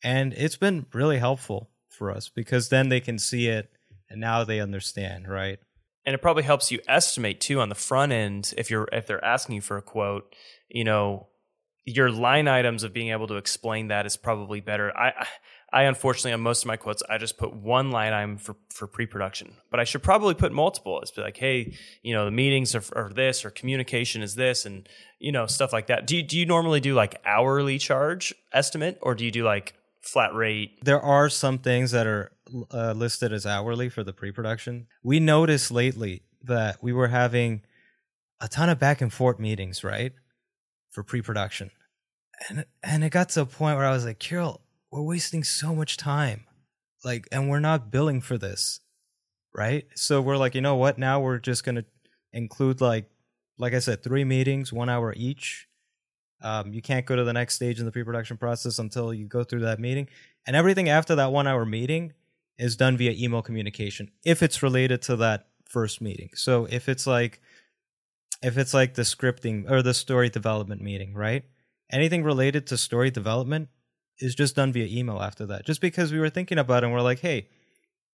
and 0.02 0.32
it's 0.32 0.56
been 0.56 0.86
really 0.92 1.18
helpful 1.18 1.70
for 1.94 2.10
us 2.10 2.28
because 2.28 2.68
then 2.68 2.88
they 2.88 3.00
can 3.00 3.18
see 3.18 3.48
it 3.48 3.70
and 4.10 4.20
now 4.20 4.44
they 4.44 4.60
understand, 4.60 5.28
right? 5.28 5.58
and 6.04 6.14
it 6.14 6.22
probably 6.22 6.42
helps 6.42 6.70
you 6.70 6.80
estimate 6.86 7.40
too 7.40 7.60
on 7.60 7.68
the 7.68 7.74
front 7.74 8.12
end 8.12 8.52
if 8.56 8.70
you're 8.70 8.88
if 8.92 9.06
they're 9.06 9.24
asking 9.24 9.56
you 9.56 9.60
for 9.60 9.76
a 9.76 9.82
quote 9.82 10.34
you 10.68 10.84
know 10.84 11.28
your 11.86 12.10
line 12.10 12.48
items 12.48 12.82
of 12.82 12.94
being 12.94 13.10
able 13.10 13.26
to 13.26 13.36
explain 13.36 13.88
that 13.88 14.06
is 14.06 14.16
probably 14.16 14.60
better. 14.60 14.96
I 14.96 15.26
i 15.72 15.82
unfortunately 15.82 16.32
on 16.32 16.40
most 16.40 16.62
of 16.62 16.66
my 16.66 16.76
quotes 16.76 17.02
i 17.10 17.18
just 17.18 17.36
put 17.36 17.54
one 17.54 17.90
line 17.90 18.12
item 18.12 18.38
for 18.38 18.56
for 18.72 18.86
pre-production 18.86 19.52
but 19.70 19.80
i 19.80 19.84
should 19.84 20.02
probably 20.02 20.34
put 20.34 20.52
multiple. 20.52 21.00
It's 21.00 21.16
like 21.16 21.36
hey 21.36 21.74
you 22.02 22.14
know 22.14 22.24
the 22.24 22.30
meetings 22.30 22.74
are, 22.74 22.84
are 22.94 23.12
this 23.12 23.44
or 23.44 23.50
communication 23.50 24.22
is 24.22 24.34
this 24.34 24.66
and 24.66 24.88
you 25.18 25.32
know 25.32 25.46
stuff 25.46 25.72
like 25.72 25.88
that. 25.88 26.06
Do 26.06 26.16
you, 26.16 26.22
do 26.22 26.38
you 26.38 26.46
normally 26.46 26.80
do 26.80 26.94
like 26.94 27.20
hourly 27.24 27.78
charge 27.78 28.34
estimate 28.52 28.98
or 29.02 29.14
do 29.14 29.24
you 29.24 29.30
do 29.30 29.44
like 29.44 29.74
flat 30.04 30.34
rate 30.34 30.84
There 30.84 31.00
are 31.00 31.28
some 31.28 31.58
things 31.58 31.90
that 31.92 32.06
are 32.06 32.30
uh, 32.72 32.92
listed 32.92 33.32
as 33.32 33.46
hourly 33.46 33.88
for 33.88 34.04
the 34.04 34.12
pre-production. 34.12 34.86
We 35.02 35.18
noticed 35.18 35.70
lately 35.70 36.22
that 36.42 36.82
we 36.82 36.92
were 36.92 37.08
having 37.08 37.62
a 38.40 38.48
ton 38.48 38.68
of 38.68 38.78
back 38.78 39.00
and 39.00 39.12
forth 39.12 39.38
meetings, 39.38 39.82
right, 39.82 40.12
for 40.90 41.02
pre-production, 41.02 41.70
and 42.48 42.66
and 42.82 43.02
it 43.02 43.10
got 43.10 43.30
to 43.30 43.42
a 43.42 43.46
point 43.46 43.76
where 43.78 43.86
I 43.86 43.92
was 43.92 44.04
like, 44.04 44.18
Kyrill, 44.18 44.60
we're 44.90 45.02
wasting 45.02 45.42
so 45.42 45.74
much 45.74 45.96
time, 45.96 46.44
like, 47.04 47.26
and 47.32 47.48
we're 47.48 47.60
not 47.60 47.90
billing 47.90 48.20
for 48.20 48.36
this, 48.36 48.80
right? 49.54 49.86
So 49.94 50.20
we're 50.20 50.36
like, 50.36 50.54
you 50.54 50.60
know 50.60 50.76
what? 50.76 50.98
Now 50.98 51.20
we're 51.20 51.38
just 51.38 51.64
gonna 51.64 51.84
include 52.32 52.80
like, 52.80 53.06
like 53.58 53.72
I 53.72 53.78
said, 53.78 54.02
three 54.02 54.24
meetings, 54.24 54.72
one 54.72 54.90
hour 54.90 55.14
each. 55.16 55.66
Um, 56.42 56.72
you 56.72 56.82
can't 56.82 57.06
go 57.06 57.16
to 57.16 57.24
the 57.24 57.32
next 57.32 57.54
stage 57.54 57.78
in 57.78 57.86
the 57.86 57.92
pre-production 57.92 58.36
process 58.36 58.78
until 58.78 59.14
you 59.14 59.26
go 59.26 59.44
through 59.44 59.60
that 59.60 59.80
meeting, 59.80 60.08
and 60.46 60.54
everything 60.54 60.88
after 60.88 61.14
that 61.14 61.32
one-hour 61.32 61.64
meeting 61.64 62.12
is 62.58 62.76
done 62.76 62.96
via 62.96 63.12
email 63.12 63.42
communication 63.42 64.10
if 64.24 64.42
it's 64.42 64.62
related 64.62 65.02
to 65.02 65.16
that 65.16 65.48
first 65.68 66.00
meeting. 66.00 66.30
So 66.34 66.66
if 66.70 66.88
it's 66.88 67.06
like, 67.06 67.40
if 68.42 68.58
it's 68.58 68.74
like 68.74 68.94
the 68.94 69.02
scripting 69.02 69.70
or 69.70 69.82
the 69.82 69.94
story 69.94 70.28
development 70.28 70.82
meeting, 70.82 71.14
right? 71.14 71.44
Anything 71.90 72.22
related 72.22 72.66
to 72.68 72.76
story 72.76 73.10
development 73.10 73.68
is 74.18 74.34
just 74.34 74.54
done 74.54 74.72
via 74.72 74.86
email 74.86 75.20
after 75.20 75.46
that. 75.46 75.66
Just 75.66 75.80
because 75.80 76.12
we 76.12 76.20
were 76.20 76.30
thinking 76.30 76.58
about 76.58 76.82
it 76.82 76.86
and 76.86 76.92
we're 76.92 77.00
like, 77.00 77.20
hey, 77.20 77.48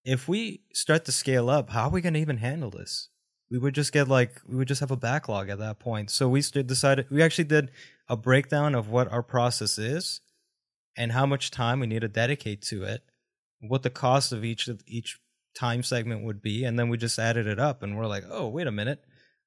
if 0.04 0.28
we 0.28 0.62
start 0.72 1.04
to 1.04 1.12
scale 1.12 1.50
up, 1.50 1.70
how 1.70 1.84
are 1.84 1.90
we 1.90 2.00
going 2.00 2.14
to 2.14 2.20
even 2.20 2.38
handle 2.38 2.70
this? 2.70 3.08
We 3.50 3.58
would 3.58 3.74
just 3.74 3.92
get 3.92 4.08
like, 4.08 4.40
we 4.46 4.56
would 4.56 4.68
just 4.68 4.80
have 4.80 4.92
a 4.92 4.96
backlog 4.96 5.50
at 5.50 5.58
that 5.58 5.80
point. 5.80 6.10
So 6.10 6.28
we 6.28 6.40
decided, 6.40 7.10
we 7.10 7.22
actually 7.22 7.44
did 7.44 7.72
a 8.10 8.16
breakdown 8.16 8.74
of 8.74 8.88
what 8.88 9.10
our 9.10 9.22
process 9.22 9.78
is 9.78 10.20
and 10.96 11.12
how 11.12 11.24
much 11.24 11.50
time 11.50 11.80
we 11.80 11.86
need 11.86 12.00
to 12.00 12.08
dedicate 12.08 12.60
to 12.60 12.82
it, 12.82 13.02
what 13.60 13.84
the 13.84 13.88
cost 13.88 14.32
of 14.32 14.44
each 14.44 14.68
of 14.68 14.82
each 14.86 15.18
time 15.54 15.82
segment 15.82 16.24
would 16.24 16.42
be, 16.42 16.64
and 16.64 16.78
then 16.78 16.88
we 16.88 16.96
just 16.96 17.18
added 17.18 17.46
it 17.46 17.60
up 17.60 17.82
and 17.82 17.96
we're 17.96 18.06
like, 18.06 18.24
oh, 18.28 18.48
wait 18.48 18.66
a 18.66 18.72
minute. 18.72 19.02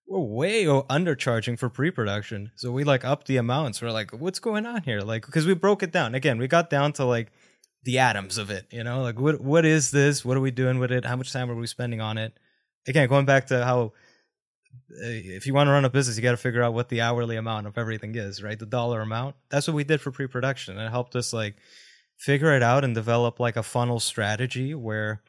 We're 0.08 0.20
way 0.20 0.66
undercharging 0.66 1.60
for 1.60 1.70
pre-production. 1.70 2.52
So 2.56 2.72
we 2.72 2.84
like 2.84 3.06
up 3.06 3.26
the 3.26 3.38
amounts. 3.38 3.82
We're 3.82 3.92
like, 3.92 4.12
what's 4.12 4.40
going 4.40 4.66
on 4.66 4.84
here? 4.84 5.00
Like, 5.02 5.26
because 5.26 5.46
we 5.46 5.54
broke 5.54 5.84
it 5.84 5.92
down. 5.92 6.16
Again, 6.16 6.38
we 6.38 6.48
got 6.48 6.70
down 6.70 6.94
to 6.94 7.06
like 7.06 7.32
the 7.84 8.00
atoms 8.00 8.38
of 8.38 8.50
it, 8.50 8.66
you 8.72 8.84
know, 8.84 9.02
like 9.02 9.20
what 9.20 9.42
what 9.42 9.66
is 9.66 9.92
this? 9.92 10.24
What 10.24 10.38
are 10.38 10.42
we 10.42 10.52
doing 10.52 10.80
with 10.80 10.92
it? 10.92 11.06
How 11.06 11.18
much 11.18 11.34
time 11.34 11.52
are 11.52 11.56
we 11.56 11.68
spending 11.68 12.00
on 12.00 12.18
it? 12.18 12.38
Again, 12.88 13.10
going 13.10 13.26
back 13.26 13.48
to 13.48 13.66
how 13.66 13.92
if 14.90 15.46
you 15.48 15.54
want 15.54 15.68
to 15.68 15.72
run 15.72 15.86
a 15.86 15.90
business, 15.90 16.18
you 16.18 16.24
got 16.24 16.32
to 16.32 16.38
figure 16.38 16.64
out 16.64 16.74
what 16.74 16.90
the 16.90 17.02
hourly 17.02 17.36
amount 17.36 17.68
of 17.68 17.78
everything 17.78 18.16
is, 18.16 18.44
right? 18.44 18.58
The 18.58 18.66
dollar 18.66 19.02
amount. 19.02 19.36
That's 19.50 19.68
what 19.68 19.76
we 19.76 19.84
did 19.84 20.02
for 20.02 20.12
pre-production. 20.12 20.78
It 20.78 20.90
helped 20.90 21.16
us 21.16 21.34
like 21.34 21.56
figure 22.18 22.56
it 22.56 22.64
out 22.64 22.84
and 22.84 22.94
develop 22.94 23.40
like 23.40 23.56
a 23.56 23.64
funnel 23.64 24.00
strategy 24.00 24.74
where 24.74 25.22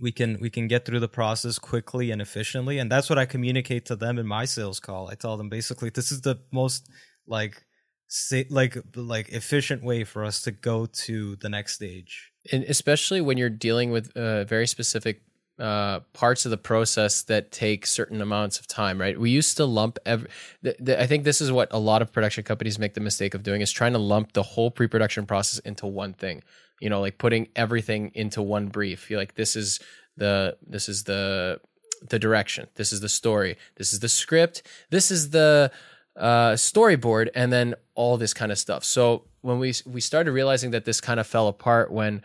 we 0.00 0.12
can 0.12 0.38
we 0.40 0.50
can 0.50 0.66
get 0.68 0.84
through 0.84 1.00
the 1.00 1.08
process 1.08 1.58
quickly 1.58 2.10
and 2.10 2.20
efficiently 2.20 2.78
and 2.78 2.90
that's 2.90 3.08
what 3.08 3.18
i 3.18 3.24
communicate 3.24 3.84
to 3.86 3.96
them 3.96 4.18
in 4.18 4.26
my 4.26 4.44
sales 4.44 4.80
call 4.80 5.08
i 5.08 5.14
tell 5.14 5.36
them 5.36 5.48
basically 5.48 5.90
this 5.90 6.10
is 6.10 6.22
the 6.22 6.36
most 6.50 6.88
like 7.26 7.64
sa- 8.08 8.48
like 8.50 8.76
like 8.96 9.28
efficient 9.30 9.82
way 9.82 10.02
for 10.02 10.24
us 10.24 10.42
to 10.42 10.50
go 10.50 10.86
to 10.86 11.36
the 11.36 11.48
next 11.48 11.74
stage 11.74 12.32
and 12.50 12.64
especially 12.64 13.20
when 13.20 13.38
you're 13.38 13.50
dealing 13.50 13.90
with 13.90 14.14
uh, 14.16 14.44
very 14.44 14.66
specific 14.66 15.22
uh, 15.58 16.00
parts 16.12 16.44
of 16.44 16.50
the 16.50 16.56
process 16.56 17.22
that 17.24 17.52
take 17.52 17.86
certain 17.86 18.20
amounts 18.20 18.58
of 18.58 18.66
time, 18.66 19.00
right? 19.00 19.18
We 19.18 19.30
used 19.30 19.56
to 19.58 19.64
lump 19.64 19.98
every. 20.06 20.28
Th- 20.64 20.76
th- 20.84 20.98
I 20.98 21.06
think 21.06 21.24
this 21.24 21.40
is 21.40 21.52
what 21.52 21.68
a 21.72 21.78
lot 21.78 22.02
of 22.02 22.12
production 22.12 22.44
companies 22.44 22.78
make 22.78 22.94
the 22.94 23.00
mistake 23.00 23.34
of 23.34 23.42
doing 23.42 23.60
is 23.60 23.70
trying 23.70 23.92
to 23.92 23.98
lump 23.98 24.32
the 24.32 24.42
whole 24.42 24.70
pre-production 24.70 25.26
process 25.26 25.58
into 25.60 25.86
one 25.86 26.14
thing. 26.14 26.42
You 26.80 26.90
know, 26.90 27.00
like 27.00 27.18
putting 27.18 27.48
everything 27.54 28.10
into 28.14 28.42
one 28.42 28.68
brief. 28.68 29.10
You're 29.10 29.20
like, 29.20 29.34
this 29.34 29.54
is 29.54 29.78
the 30.16 30.56
this 30.66 30.88
is 30.88 31.04
the 31.04 31.60
the 32.08 32.18
direction. 32.18 32.66
This 32.74 32.92
is 32.92 33.00
the 33.00 33.08
story. 33.08 33.56
This 33.76 33.92
is 33.92 34.00
the 34.00 34.08
script. 34.08 34.62
This 34.90 35.10
is 35.10 35.30
the 35.30 35.70
uh, 36.16 36.52
storyboard, 36.52 37.28
and 37.34 37.52
then 37.52 37.74
all 37.94 38.16
this 38.16 38.34
kind 38.34 38.50
of 38.50 38.58
stuff. 38.58 38.84
So 38.84 39.24
when 39.42 39.58
we 39.58 39.74
we 39.86 40.00
started 40.00 40.32
realizing 40.32 40.70
that 40.72 40.84
this 40.84 41.00
kind 41.00 41.20
of 41.20 41.26
fell 41.26 41.48
apart 41.48 41.92
when 41.92 42.22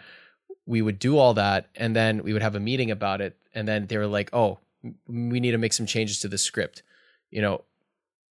we 0.68 0.82
would 0.82 1.00
do 1.00 1.18
all 1.18 1.34
that 1.34 1.70
and 1.76 1.96
then 1.96 2.22
we 2.22 2.34
would 2.34 2.42
have 2.42 2.56
a 2.56 2.60
meeting 2.60 2.92
about 2.92 3.22
it 3.22 3.36
and 3.56 3.68
then 3.68 3.88
they 3.88 3.98
were 3.98 4.06
like 4.06 4.30
oh 4.34 4.60
we 5.08 5.40
need 5.40 5.52
to 5.52 5.58
make 5.58 5.74
some 5.74 5.86
changes 5.86 6.20
to 6.20 6.28
the 6.28 6.38
script 6.38 6.84
you 7.32 7.42
know 7.42 7.64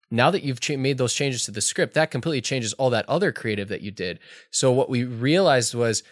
now 0.08 0.30
that 0.30 0.44
you've 0.44 0.60
cha- 0.60 0.76
made 0.76 0.98
those 0.98 1.14
changes 1.14 1.44
to 1.44 1.50
the 1.50 1.60
script 1.60 1.94
that 1.94 2.10
completely 2.10 2.40
changes 2.40 2.72
all 2.74 2.90
that 2.90 3.08
other 3.08 3.32
creative 3.32 3.68
that 3.68 3.80
you 3.80 3.90
did 3.90 4.20
so 4.50 4.70
what 4.70 4.88
we 4.88 5.02
realized 5.02 5.74
was 5.74 6.02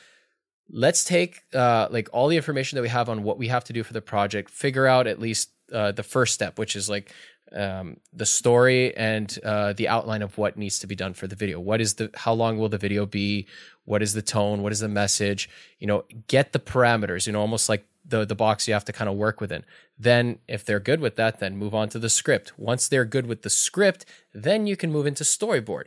let's 0.71 1.05
take 1.05 1.43
uh, 1.55 1.87
like 1.91 2.09
all 2.13 2.27
the 2.27 2.37
information 2.37 2.75
that 2.77 2.83
we 2.83 2.89
have 2.89 3.09
on 3.11 3.23
what 3.23 3.37
we 3.39 3.49
have 3.49 3.63
to 3.63 3.73
do 3.73 3.85
for 3.85 3.93
the 3.93 4.01
project 4.01 4.51
figure 4.51 4.87
out 4.87 5.07
at 5.07 5.21
least 5.21 5.51
uh, 5.73 5.93
the 5.93 6.03
first 6.03 6.35
step 6.35 6.59
which 6.59 6.75
is 6.75 6.89
like 6.89 7.13
um, 7.55 7.99
the 8.13 8.27
story 8.27 8.97
and 8.97 9.39
uh, 9.45 9.73
the 9.73 9.89
outline 9.89 10.23
of 10.23 10.37
what 10.37 10.57
needs 10.57 10.79
to 10.81 10.87
be 10.87 10.95
done 10.95 11.15
for 11.15 11.27
the 11.27 11.37
video. 11.37 11.61
What 11.61 11.81
is 11.81 11.95
the 11.95 12.11
how 12.15 12.33
long 12.33 12.59
will 12.59 12.69
the 12.69 12.79
video 12.79 13.07
be? 13.07 13.47
What 13.85 14.03
is 14.03 14.15
the 14.15 14.23
tone? 14.23 14.63
What 14.63 14.73
is 14.73 14.81
the 14.81 14.89
message? 14.89 15.49
You 15.79 15.87
know, 15.87 16.05
get 16.29 16.53
the 16.53 16.59
parameters. 16.59 17.27
You 17.27 17.33
know, 17.33 17.41
almost 17.41 17.69
like 17.69 17.87
the 18.05 18.25
the 18.25 18.35
box 18.35 18.69
you 18.69 18.75
have 18.75 18.85
to 18.87 18.93
kind 18.93 19.09
of 19.09 19.17
work 19.17 19.41
within. 19.41 19.65
Then, 19.99 20.39
if 20.49 20.65
they're 20.65 20.81
good 20.81 21.01
with 21.01 21.17
that, 21.17 21.41
then 21.41 21.57
move 21.57 21.75
on 21.75 21.89
to 21.91 21.99
the 21.99 22.09
script. 22.09 22.53
Once 22.59 22.89
they're 22.89 23.05
good 23.05 23.27
with 23.27 23.43
the 23.43 23.51
script, 23.51 24.05
then 24.33 24.67
you 24.67 24.77
can 24.77 24.93
move 24.93 25.07
into 25.07 25.25
storyboard. 25.25 25.85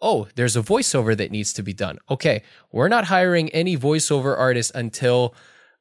Oh, 0.00 0.28
there's 0.36 0.56
a 0.56 0.62
voiceover 0.62 1.16
that 1.16 1.32
needs 1.32 1.52
to 1.54 1.62
be 1.62 1.72
done. 1.72 1.98
Okay, 2.08 2.42
we're 2.70 2.88
not 2.88 3.06
hiring 3.06 3.48
any 3.50 3.76
voiceover 3.76 4.38
artists 4.38 4.70
until 4.74 5.34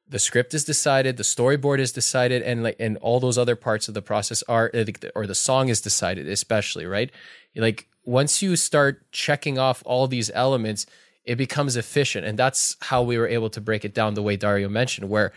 the 0.10 0.20
script 0.20 0.53
is 0.53 0.64
decided, 0.64 1.18
the 1.18 1.24
storyboard 1.24 1.80
is 1.80 1.91
decided, 1.91 2.41
and 2.41 2.64
like 2.64 2.78
and 2.80 2.97
all 2.97 3.20
those 3.20 3.38
other 3.38 3.55
parts 3.55 3.88
of 3.88 3.93
the 3.93 4.01
process 4.01 4.43
are 4.47 4.72
uh, 4.74 4.86
or 5.16 5.28
the 5.28 5.36
song 5.36 5.70
is 5.70 5.82
decided, 5.82 6.28
especially 6.28 6.86
right. 6.86 7.12
Like 7.55 7.88
once 8.05 8.41
you 8.41 8.55
start 8.55 9.12
checking 9.12 9.60
off 9.60 9.84
all 9.86 10.08
these 10.08 10.32
elements, 10.34 10.86
it 11.28 11.36
becomes 11.36 11.76
efficient, 11.76 12.26
and 12.26 12.40
that's 12.40 12.78
how 12.82 13.04
we 13.04 13.18
were 13.18 13.28
able 13.28 13.50
to 13.50 13.62
break 13.62 13.84
it 13.84 13.94
down 13.94 14.14
the 14.14 14.24
way 14.24 14.38
Dario 14.38 14.70
mentioned, 14.70 15.10
where 15.10 15.34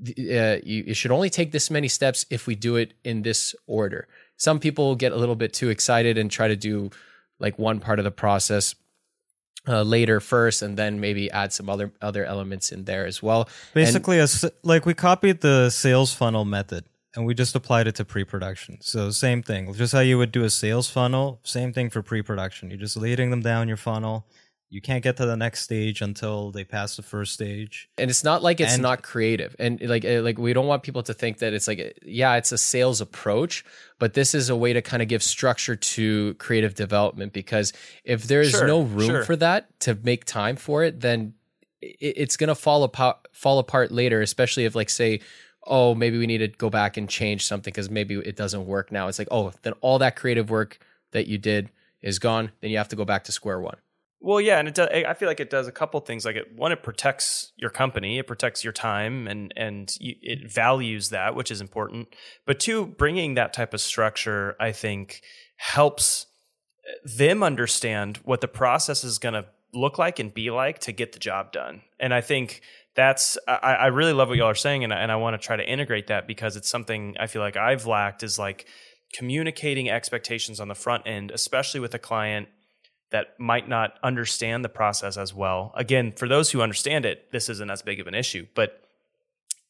uh, 0.00 0.62
you, 0.62 0.84
you 0.86 0.94
should 0.94 1.10
only 1.10 1.28
take 1.28 1.50
this 1.50 1.68
many 1.70 1.88
steps 1.88 2.24
if 2.30 2.46
we 2.46 2.54
do 2.54 2.76
it 2.76 2.94
in 3.02 3.22
this 3.22 3.54
order. 3.66 4.06
Some 4.36 4.60
people 4.60 4.94
get 4.94 5.12
a 5.12 5.16
little 5.16 5.34
bit 5.34 5.52
too 5.52 5.68
excited 5.68 6.16
and 6.16 6.30
try 6.30 6.46
to 6.48 6.56
do 6.56 6.90
like 7.40 7.58
one 7.58 7.80
part 7.80 7.98
of 7.98 8.04
the 8.04 8.10
process 8.10 8.76
uh, 9.66 9.82
later 9.82 10.20
first, 10.20 10.62
and 10.62 10.76
then 10.76 11.00
maybe 11.00 11.28
add 11.30 11.52
some 11.52 11.68
other 11.68 11.92
other 12.00 12.24
elements 12.24 12.70
in 12.70 12.84
there 12.84 13.04
as 13.04 13.20
well. 13.20 13.48
Basically, 13.74 14.20
and, 14.20 14.30
a, 14.44 14.52
like 14.62 14.86
we 14.86 14.94
copied 14.94 15.40
the 15.40 15.70
sales 15.70 16.14
funnel 16.14 16.44
method 16.44 16.84
and 17.16 17.26
we 17.26 17.34
just 17.34 17.56
applied 17.56 17.88
it 17.88 17.94
to 17.96 18.04
pre-production. 18.04 18.78
So 18.80 19.10
same 19.10 19.42
thing, 19.42 19.72
just 19.74 19.92
how 19.92 20.00
you 20.00 20.18
would 20.18 20.30
do 20.30 20.44
a 20.44 20.50
sales 20.50 20.88
funnel, 20.88 21.40
same 21.42 21.72
thing 21.72 21.90
for 21.90 22.02
pre-production. 22.02 22.68
You're 22.68 22.78
just 22.78 22.96
leading 22.96 23.30
them 23.30 23.40
down 23.40 23.66
your 23.66 23.78
funnel 23.78 24.26
you 24.68 24.80
can't 24.80 25.02
get 25.02 25.16
to 25.18 25.26
the 25.26 25.36
next 25.36 25.62
stage 25.62 26.00
until 26.00 26.50
they 26.50 26.64
pass 26.64 26.96
the 26.96 27.02
first 27.02 27.32
stage. 27.32 27.88
And 27.98 28.10
it's 28.10 28.24
not 28.24 28.42
like 28.42 28.60
it's 28.60 28.74
and, 28.74 28.82
not 28.82 29.02
creative. 29.02 29.54
And 29.58 29.80
like 29.80 30.04
eh, 30.04 30.20
like 30.20 30.38
we 30.38 30.52
don't 30.52 30.66
want 30.66 30.82
people 30.82 31.02
to 31.04 31.14
think 31.14 31.38
that 31.38 31.52
it's 31.52 31.68
like 31.68 31.98
yeah 32.02 32.34
it's 32.34 32.52
a 32.52 32.58
sales 32.58 33.00
approach 33.00 33.64
but 33.98 34.14
this 34.14 34.34
is 34.34 34.50
a 34.50 34.56
way 34.56 34.72
to 34.72 34.82
kind 34.82 35.02
of 35.02 35.08
give 35.08 35.22
structure 35.22 35.76
to 35.76 36.34
creative 36.34 36.74
development 36.74 37.32
because 37.32 37.72
if 38.04 38.24
there's 38.24 38.50
sure, 38.50 38.66
no 38.66 38.82
room 38.82 39.08
sure. 39.08 39.24
for 39.24 39.36
that 39.36 39.78
to 39.80 39.96
make 40.02 40.24
time 40.24 40.56
for 40.56 40.82
it 40.82 41.00
then 41.00 41.34
it's 41.80 42.36
going 42.36 42.48
to 42.48 42.54
fall 42.54 42.82
apart 42.82 43.16
fall 43.32 43.58
apart 43.58 43.92
later 43.92 44.20
especially 44.20 44.64
if 44.64 44.74
like 44.74 44.90
say 44.90 45.20
oh 45.66 45.94
maybe 45.94 46.18
we 46.18 46.26
need 46.26 46.38
to 46.38 46.48
go 46.48 46.70
back 46.70 46.96
and 46.96 47.08
change 47.08 47.44
something 47.44 47.70
because 47.70 47.90
maybe 47.90 48.14
it 48.14 48.36
doesn't 48.36 48.66
work 48.66 48.92
now. 48.92 49.08
It's 49.08 49.18
like 49.18 49.28
oh 49.30 49.52
then 49.62 49.74
all 49.80 49.98
that 49.98 50.16
creative 50.16 50.50
work 50.50 50.78
that 51.12 51.26
you 51.26 51.38
did 51.38 51.70
is 52.02 52.18
gone. 52.18 52.52
Then 52.60 52.70
you 52.70 52.78
have 52.78 52.88
to 52.88 52.96
go 52.96 53.04
back 53.04 53.24
to 53.24 53.32
square 53.32 53.60
one 53.60 53.76
well, 54.20 54.40
yeah, 54.40 54.58
and 54.58 54.66
it 54.66 54.74
does, 54.74 54.88
I 54.90 55.14
feel 55.14 55.28
like 55.28 55.40
it 55.40 55.50
does 55.50 55.68
a 55.68 55.72
couple 55.72 56.00
things. 56.00 56.24
Like 56.24 56.36
it, 56.36 56.56
one, 56.56 56.72
it 56.72 56.82
protects 56.82 57.52
your 57.56 57.70
company, 57.70 58.18
it 58.18 58.26
protects 58.26 58.64
your 58.64 58.72
time, 58.72 59.28
and 59.28 59.52
and 59.56 59.94
you, 60.00 60.14
it 60.22 60.50
values 60.50 61.10
that, 61.10 61.34
which 61.34 61.50
is 61.50 61.60
important. 61.60 62.08
But 62.46 62.58
two, 62.58 62.86
bringing 62.86 63.34
that 63.34 63.52
type 63.52 63.74
of 63.74 63.80
structure, 63.80 64.56
I 64.58 64.72
think, 64.72 65.20
helps 65.56 66.26
uh, 66.88 67.08
them 67.16 67.42
understand 67.42 68.18
what 68.24 68.40
the 68.40 68.48
process 68.48 69.04
is 69.04 69.18
going 69.18 69.34
to 69.34 69.46
look 69.74 69.98
like 69.98 70.18
and 70.18 70.32
be 70.32 70.50
like 70.50 70.78
to 70.80 70.92
get 70.92 71.12
the 71.12 71.18
job 71.18 71.52
done. 71.52 71.82
And 72.00 72.14
I 72.14 72.22
think 72.22 72.62
that's 72.94 73.36
I, 73.46 73.52
I 73.74 73.86
really 73.88 74.14
love 74.14 74.28
what 74.28 74.38
y'all 74.38 74.48
are 74.48 74.54
saying, 74.54 74.82
and 74.82 74.92
and 74.92 75.12
I 75.12 75.16
want 75.16 75.40
to 75.40 75.46
try 75.46 75.56
to 75.56 75.68
integrate 75.68 76.06
that 76.06 76.26
because 76.26 76.56
it's 76.56 76.70
something 76.70 77.16
I 77.20 77.26
feel 77.26 77.42
like 77.42 77.56
I've 77.56 77.86
lacked 77.86 78.22
is 78.22 78.38
like 78.38 78.66
communicating 79.12 79.88
expectations 79.90 80.58
on 80.58 80.68
the 80.68 80.74
front 80.74 81.06
end, 81.06 81.30
especially 81.30 81.80
with 81.80 81.94
a 81.94 81.98
client 81.98 82.48
that 83.10 83.38
might 83.38 83.68
not 83.68 83.98
understand 84.02 84.64
the 84.64 84.68
process 84.68 85.16
as 85.16 85.32
well. 85.32 85.72
Again, 85.76 86.12
for 86.16 86.26
those 86.26 86.50
who 86.50 86.60
understand 86.60 87.04
it, 87.04 87.30
this 87.30 87.48
isn't 87.48 87.70
as 87.70 87.82
big 87.82 88.00
of 88.00 88.06
an 88.06 88.14
issue. 88.14 88.46
But 88.54 88.82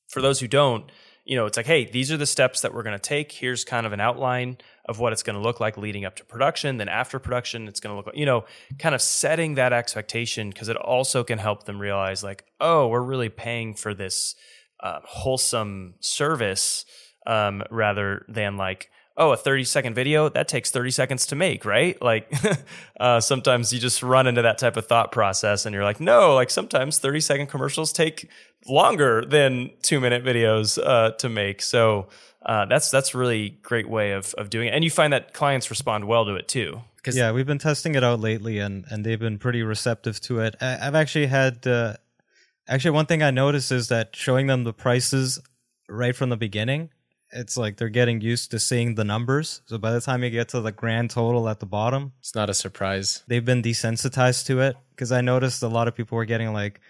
for 0.08 0.22
those 0.22 0.40
who 0.40 0.48
don't, 0.48 0.90
you 1.24 1.36
know, 1.36 1.46
it's 1.46 1.56
like, 1.56 1.66
hey, 1.66 1.84
these 1.84 2.12
are 2.12 2.16
the 2.16 2.24
steps 2.24 2.60
that 2.60 2.72
we're 2.72 2.84
going 2.84 2.96
to 2.96 3.02
take. 3.02 3.32
Here's 3.32 3.64
kind 3.64 3.84
of 3.84 3.92
an 3.92 4.00
outline 4.00 4.58
of 4.88 5.00
what 5.00 5.12
it's 5.12 5.24
going 5.24 5.34
to 5.34 5.42
look 5.42 5.58
like 5.58 5.76
leading 5.76 6.04
up 6.04 6.14
to 6.16 6.24
production. 6.24 6.76
Then 6.76 6.88
after 6.88 7.18
production, 7.18 7.66
it's 7.66 7.80
going 7.80 7.92
to 7.92 7.96
look 7.96 8.06
like, 8.06 8.16
you 8.16 8.26
know, 8.26 8.44
kind 8.78 8.94
of 8.94 9.02
setting 9.02 9.54
that 9.56 9.72
expectation 9.72 10.50
because 10.50 10.68
it 10.68 10.76
also 10.76 11.24
can 11.24 11.38
help 11.38 11.64
them 11.64 11.80
realize, 11.80 12.22
like, 12.22 12.44
oh, 12.60 12.86
we're 12.86 13.02
really 13.02 13.28
paying 13.28 13.74
for 13.74 13.92
this 13.92 14.36
uh, 14.80 15.00
wholesome 15.04 15.94
service 15.98 16.84
um, 17.26 17.62
rather 17.70 18.24
than 18.28 18.56
like, 18.56 18.88
oh, 19.16 19.32
a 19.32 19.36
30 19.36 19.64
second 19.64 19.94
video, 19.94 20.28
that 20.28 20.48
takes 20.48 20.70
30 20.70 20.90
seconds 20.90 21.26
to 21.26 21.36
make, 21.36 21.64
right? 21.64 21.96
Like 22.06 22.32
uh, 23.00 23.18
sometimes 23.18 23.72
you 23.72 23.80
just 23.80 24.00
run 24.00 24.28
into 24.28 24.42
that 24.42 24.58
type 24.58 24.76
of 24.76 24.86
thought 24.86 25.10
process 25.10 25.66
and 25.66 25.74
you're 25.74 25.82
like, 25.82 25.98
no, 25.98 26.34
like 26.34 26.50
sometimes 26.50 27.00
30 27.00 27.20
second 27.20 27.46
commercials 27.48 27.92
take 27.92 28.30
longer 28.68 29.24
than 29.24 29.70
two 29.82 29.98
minute 29.98 30.24
videos 30.24 30.78
uh, 30.80 31.10
to 31.16 31.28
make. 31.28 31.62
So 31.62 32.06
uh, 32.44 32.66
that's 32.66 32.92
that's 32.92 33.12
really 33.12 33.58
great 33.62 33.88
way 33.88 34.12
of, 34.12 34.34
of 34.34 34.50
doing 34.50 34.68
it. 34.68 34.74
And 34.74 34.84
you 34.84 34.90
find 34.90 35.12
that 35.12 35.32
clients 35.32 35.68
respond 35.68 36.06
well 36.06 36.26
to 36.26 36.36
it 36.36 36.46
too. 36.46 36.80
Yeah, 37.16 37.32
we've 37.32 37.46
been 37.46 37.58
testing 37.58 37.96
it 37.96 38.04
out 38.04 38.20
lately 38.20 38.60
and, 38.60 38.84
and 38.88 39.04
they've 39.04 39.18
been 39.18 39.38
pretty 39.38 39.64
receptive 39.64 40.20
to 40.22 40.40
it. 40.40 40.54
I, 40.60 40.76
have 40.76 40.94
actually 40.94 41.26
had, 41.26 41.66
uh, 41.66 41.94
actually, 42.68 42.92
one 42.92 43.06
thing 43.06 43.22
I 43.22 43.32
noticed 43.32 43.72
is 43.72 43.88
that 43.88 44.14
showing 44.14 44.46
them 44.46 44.62
the 44.62 44.72
prices 44.72 45.40
right 45.88 46.14
from 46.14 46.30
the 46.30 46.36
beginning 46.36 46.90
it's 47.32 47.56
like 47.56 47.76
they're 47.76 47.88
getting 47.88 48.20
used 48.20 48.50
to 48.52 48.58
seeing 48.58 48.94
the 48.94 49.04
numbers. 49.04 49.62
So 49.66 49.78
by 49.78 49.92
the 49.92 50.00
time 50.00 50.22
you 50.22 50.30
get 50.30 50.48
to 50.50 50.60
the 50.60 50.72
grand 50.72 51.10
total 51.10 51.48
at 51.48 51.60
the 51.60 51.66
bottom, 51.66 52.12
it's 52.20 52.34
not 52.34 52.50
a 52.50 52.54
surprise. 52.54 53.22
They've 53.26 53.44
been 53.44 53.62
desensitized 53.62 54.46
to 54.46 54.60
it 54.60 54.76
because 54.90 55.12
I 55.12 55.20
noticed 55.20 55.62
a 55.62 55.68
lot 55.68 55.88
of 55.88 55.94
people 55.94 56.16
were 56.16 56.24
getting 56.24 56.52
like 56.52 56.80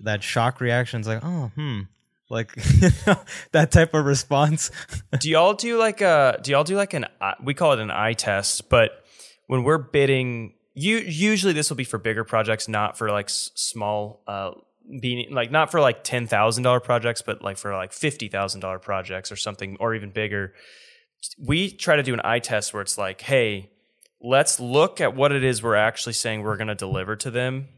that 0.00 0.22
shock 0.22 0.60
reactions, 0.60 1.06
like, 1.06 1.20
oh, 1.22 1.50
hmm, 1.54 1.80
like 2.28 2.54
that 3.52 3.70
type 3.70 3.94
of 3.94 4.04
response. 4.04 4.70
do 5.20 5.28
y'all 5.28 5.54
do 5.54 5.78
like 5.78 6.00
a? 6.00 6.38
Do 6.42 6.50
y'all 6.52 6.64
do 6.64 6.76
like 6.76 6.94
an? 6.94 7.06
We 7.42 7.54
call 7.54 7.72
it 7.72 7.78
an 7.78 7.90
eye 7.90 8.14
test, 8.14 8.68
but 8.68 9.04
when 9.46 9.62
we're 9.64 9.78
bidding, 9.78 10.54
you 10.74 10.98
usually 10.98 11.52
this 11.52 11.68
will 11.70 11.76
be 11.76 11.84
for 11.84 11.98
bigger 11.98 12.24
projects, 12.24 12.68
not 12.68 12.96
for 12.96 13.10
like 13.10 13.26
s- 13.26 13.50
small. 13.54 14.22
Uh, 14.26 14.52
being 15.00 15.32
like 15.32 15.50
not 15.50 15.70
for 15.70 15.80
like 15.80 16.04
ten 16.04 16.26
thousand 16.26 16.64
dollar 16.64 16.80
projects, 16.80 17.22
but 17.22 17.42
like 17.42 17.56
for 17.56 17.74
like 17.74 17.92
fifty 17.92 18.28
thousand 18.28 18.60
dollar 18.60 18.78
projects 18.78 19.30
or 19.32 19.36
something, 19.36 19.76
or 19.80 19.94
even 19.94 20.10
bigger. 20.10 20.54
We 21.38 21.70
try 21.70 21.96
to 21.96 22.02
do 22.02 22.14
an 22.14 22.20
eye 22.24 22.40
test 22.40 22.74
where 22.74 22.82
it's 22.82 22.98
like, 22.98 23.20
hey, 23.20 23.70
let's 24.20 24.58
look 24.58 25.00
at 25.00 25.14
what 25.14 25.32
it 25.32 25.44
is 25.44 25.62
we're 25.62 25.76
actually 25.76 26.14
saying 26.14 26.42
we're 26.42 26.56
going 26.56 26.68
to 26.68 26.74
deliver 26.74 27.16
to 27.16 27.30
them. 27.30 27.68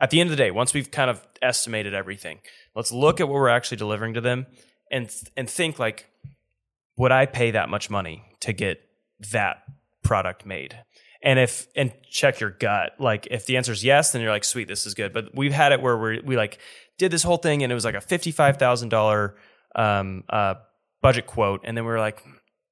At 0.00 0.10
the 0.10 0.20
end 0.20 0.30
of 0.30 0.36
the 0.36 0.42
day, 0.42 0.50
once 0.50 0.74
we've 0.74 0.90
kind 0.90 1.08
of 1.08 1.26
estimated 1.40 1.94
everything, 1.94 2.40
let's 2.74 2.92
look 2.92 3.20
at 3.20 3.28
what 3.28 3.34
we're 3.34 3.48
actually 3.48 3.76
delivering 3.76 4.14
to 4.14 4.20
them 4.20 4.46
and 4.90 5.10
and 5.36 5.48
think 5.48 5.78
like, 5.78 6.08
would 6.96 7.12
I 7.12 7.26
pay 7.26 7.52
that 7.52 7.68
much 7.68 7.88
money 7.88 8.24
to 8.40 8.52
get 8.52 8.80
that 9.32 9.62
product 10.02 10.44
made? 10.44 10.78
And 11.22 11.38
if 11.38 11.68
and 11.76 11.92
check 12.10 12.40
your 12.40 12.50
gut 12.50 12.92
like 12.98 13.26
if 13.30 13.46
the 13.46 13.56
answer 13.56 13.72
is 13.72 13.84
yes 13.84 14.12
then 14.12 14.20
you're 14.22 14.30
like 14.30 14.44
sweet 14.44 14.68
this 14.68 14.86
is 14.86 14.94
good 14.94 15.12
but 15.12 15.34
we've 15.34 15.52
had 15.52 15.72
it 15.72 15.80
where 15.80 15.96
we 15.96 16.20
we 16.24 16.36
like 16.36 16.58
did 16.98 17.10
this 17.10 17.22
whole 17.22 17.36
thing 17.36 17.62
and 17.62 17.72
it 17.72 17.74
was 17.74 17.84
like 17.84 17.94
a 17.94 17.98
$55000 17.98 19.32
um, 19.74 20.24
uh, 20.28 20.54
budget 21.00 21.26
quote 21.26 21.60
and 21.64 21.76
then 21.76 21.84
we 21.84 21.90
were 21.90 21.98
like 21.98 22.22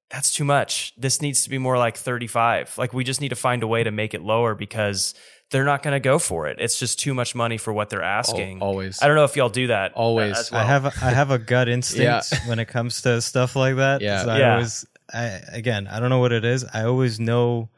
that's 0.09 0.33
too 0.33 0.43
much 0.43 0.93
this 0.97 1.21
needs 1.21 1.43
to 1.43 1.49
be 1.49 1.57
more 1.57 1.77
like 1.77 1.97
35 1.97 2.77
like 2.77 2.93
we 2.93 3.03
just 3.03 3.21
need 3.21 3.29
to 3.29 3.35
find 3.35 3.63
a 3.63 3.67
way 3.67 3.83
to 3.83 3.91
make 3.91 4.13
it 4.13 4.21
lower 4.21 4.55
because 4.55 5.13
they're 5.51 5.65
not 5.65 5.83
going 5.83 5.93
to 5.93 5.99
go 5.99 6.17
for 6.17 6.47
it. 6.47 6.57
It's 6.59 6.79
just 6.79 6.97
too 6.97 7.13
much 7.13 7.35
money 7.35 7.57
for 7.57 7.73
what 7.73 7.89
they're 7.89 8.01
asking. 8.01 8.61
always. 8.61 9.01
I 9.01 9.07
don't 9.07 9.17
know 9.17 9.25
if 9.25 9.35
y'all 9.35 9.49
do 9.49 9.67
that. 9.67 9.91
Always. 9.95 10.49
Well. 10.49 10.61
I 10.61 10.63
have 10.63 10.85
a, 10.85 10.93
I 11.01 11.09
have 11.09 11.29
a 11.29 11.37
gut 11.53 11.67
instinct 11.67 12.31
yeah. 12.31 12.47
when 12.47 12.57
it 12.57 12.69
comes 12.69 13.01
to 13.01 13.21
stuff 13.21 13.55
like 13.57 13.75
that. 13.75 13.99
Yeah. 13.99 14.23
I 14.25 14.39
yeah. 14.39 14.53
always 14.53 14.85
I 15.13 15.41
again, 15.51 15.87
I 15.87 15.99
don't 15.99 16.09
know 16.09 16.19
what 16.19 16.31
it 16.31 16.45
is. 16.45 16.65
I 16.73 16.83
always 16.85 17.19
know 17.19 17.69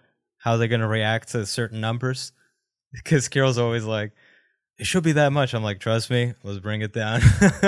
how 0.43 0.57
they're 0.57 0.67
going 0.67 0.81
to 0.81 0.87
react 0.87 1.29
to 1.29 1.45
certain 1.45 1.81
numbers. 1.81 2.31
Because 2.95 3.27
Kyrill's 3.27 3.57
always 3.57 3.85
like, 3.85 4.11
it 4.77 4.85
should 4.85 5.03
be 5.03 5.13
that 5.13 5.33
much. 5.33 5.55
I'm 5.55 5.63
like, 5.63 5.79
trust 5.79 6.11
me, 6.11 6.35
let's 6.43 6.59
bring 6.59 6.81
it 6.81 6.93
down. 6.93 7.21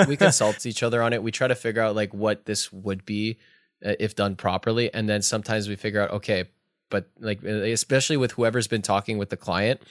we 0.07 0.17
consult 0.17 0.67
each 0.67 0.83
other 0.83 1.01
on 1.01 1.13
it. 1.13 1.23
We 1.23 1.31
try 1.31 1.47
to 1.47 1.55
figure 1.55 1.81
out 1.81 1.95
like 1.95 2.13
what 2.13 2.45
this 2.45 2.71
would 2.71 3.05
be 3.05 3.39
uh, 3.83 3.93
if 3.99 4.15
done 4.15 4.35
properly. 4.35 4.93
And 4.93 5.09
then 5.09 5.23
sometimes 5.23 5.67
we 5.67 5.75
figure 5.77 5.99
out, 5.99 6.11
okay, 6.11 6.45
but 6.91 7.09
like, 7.19 7.43
uh, 7.43 7.47
especially 7.47 8.17
with 8.17 8.33
whoever's 8.33 8.67
been 8.67 8.83
talking 8.83 9.17
with 9.17 9.31
the 9.31 9.37
client, 9.37 9.81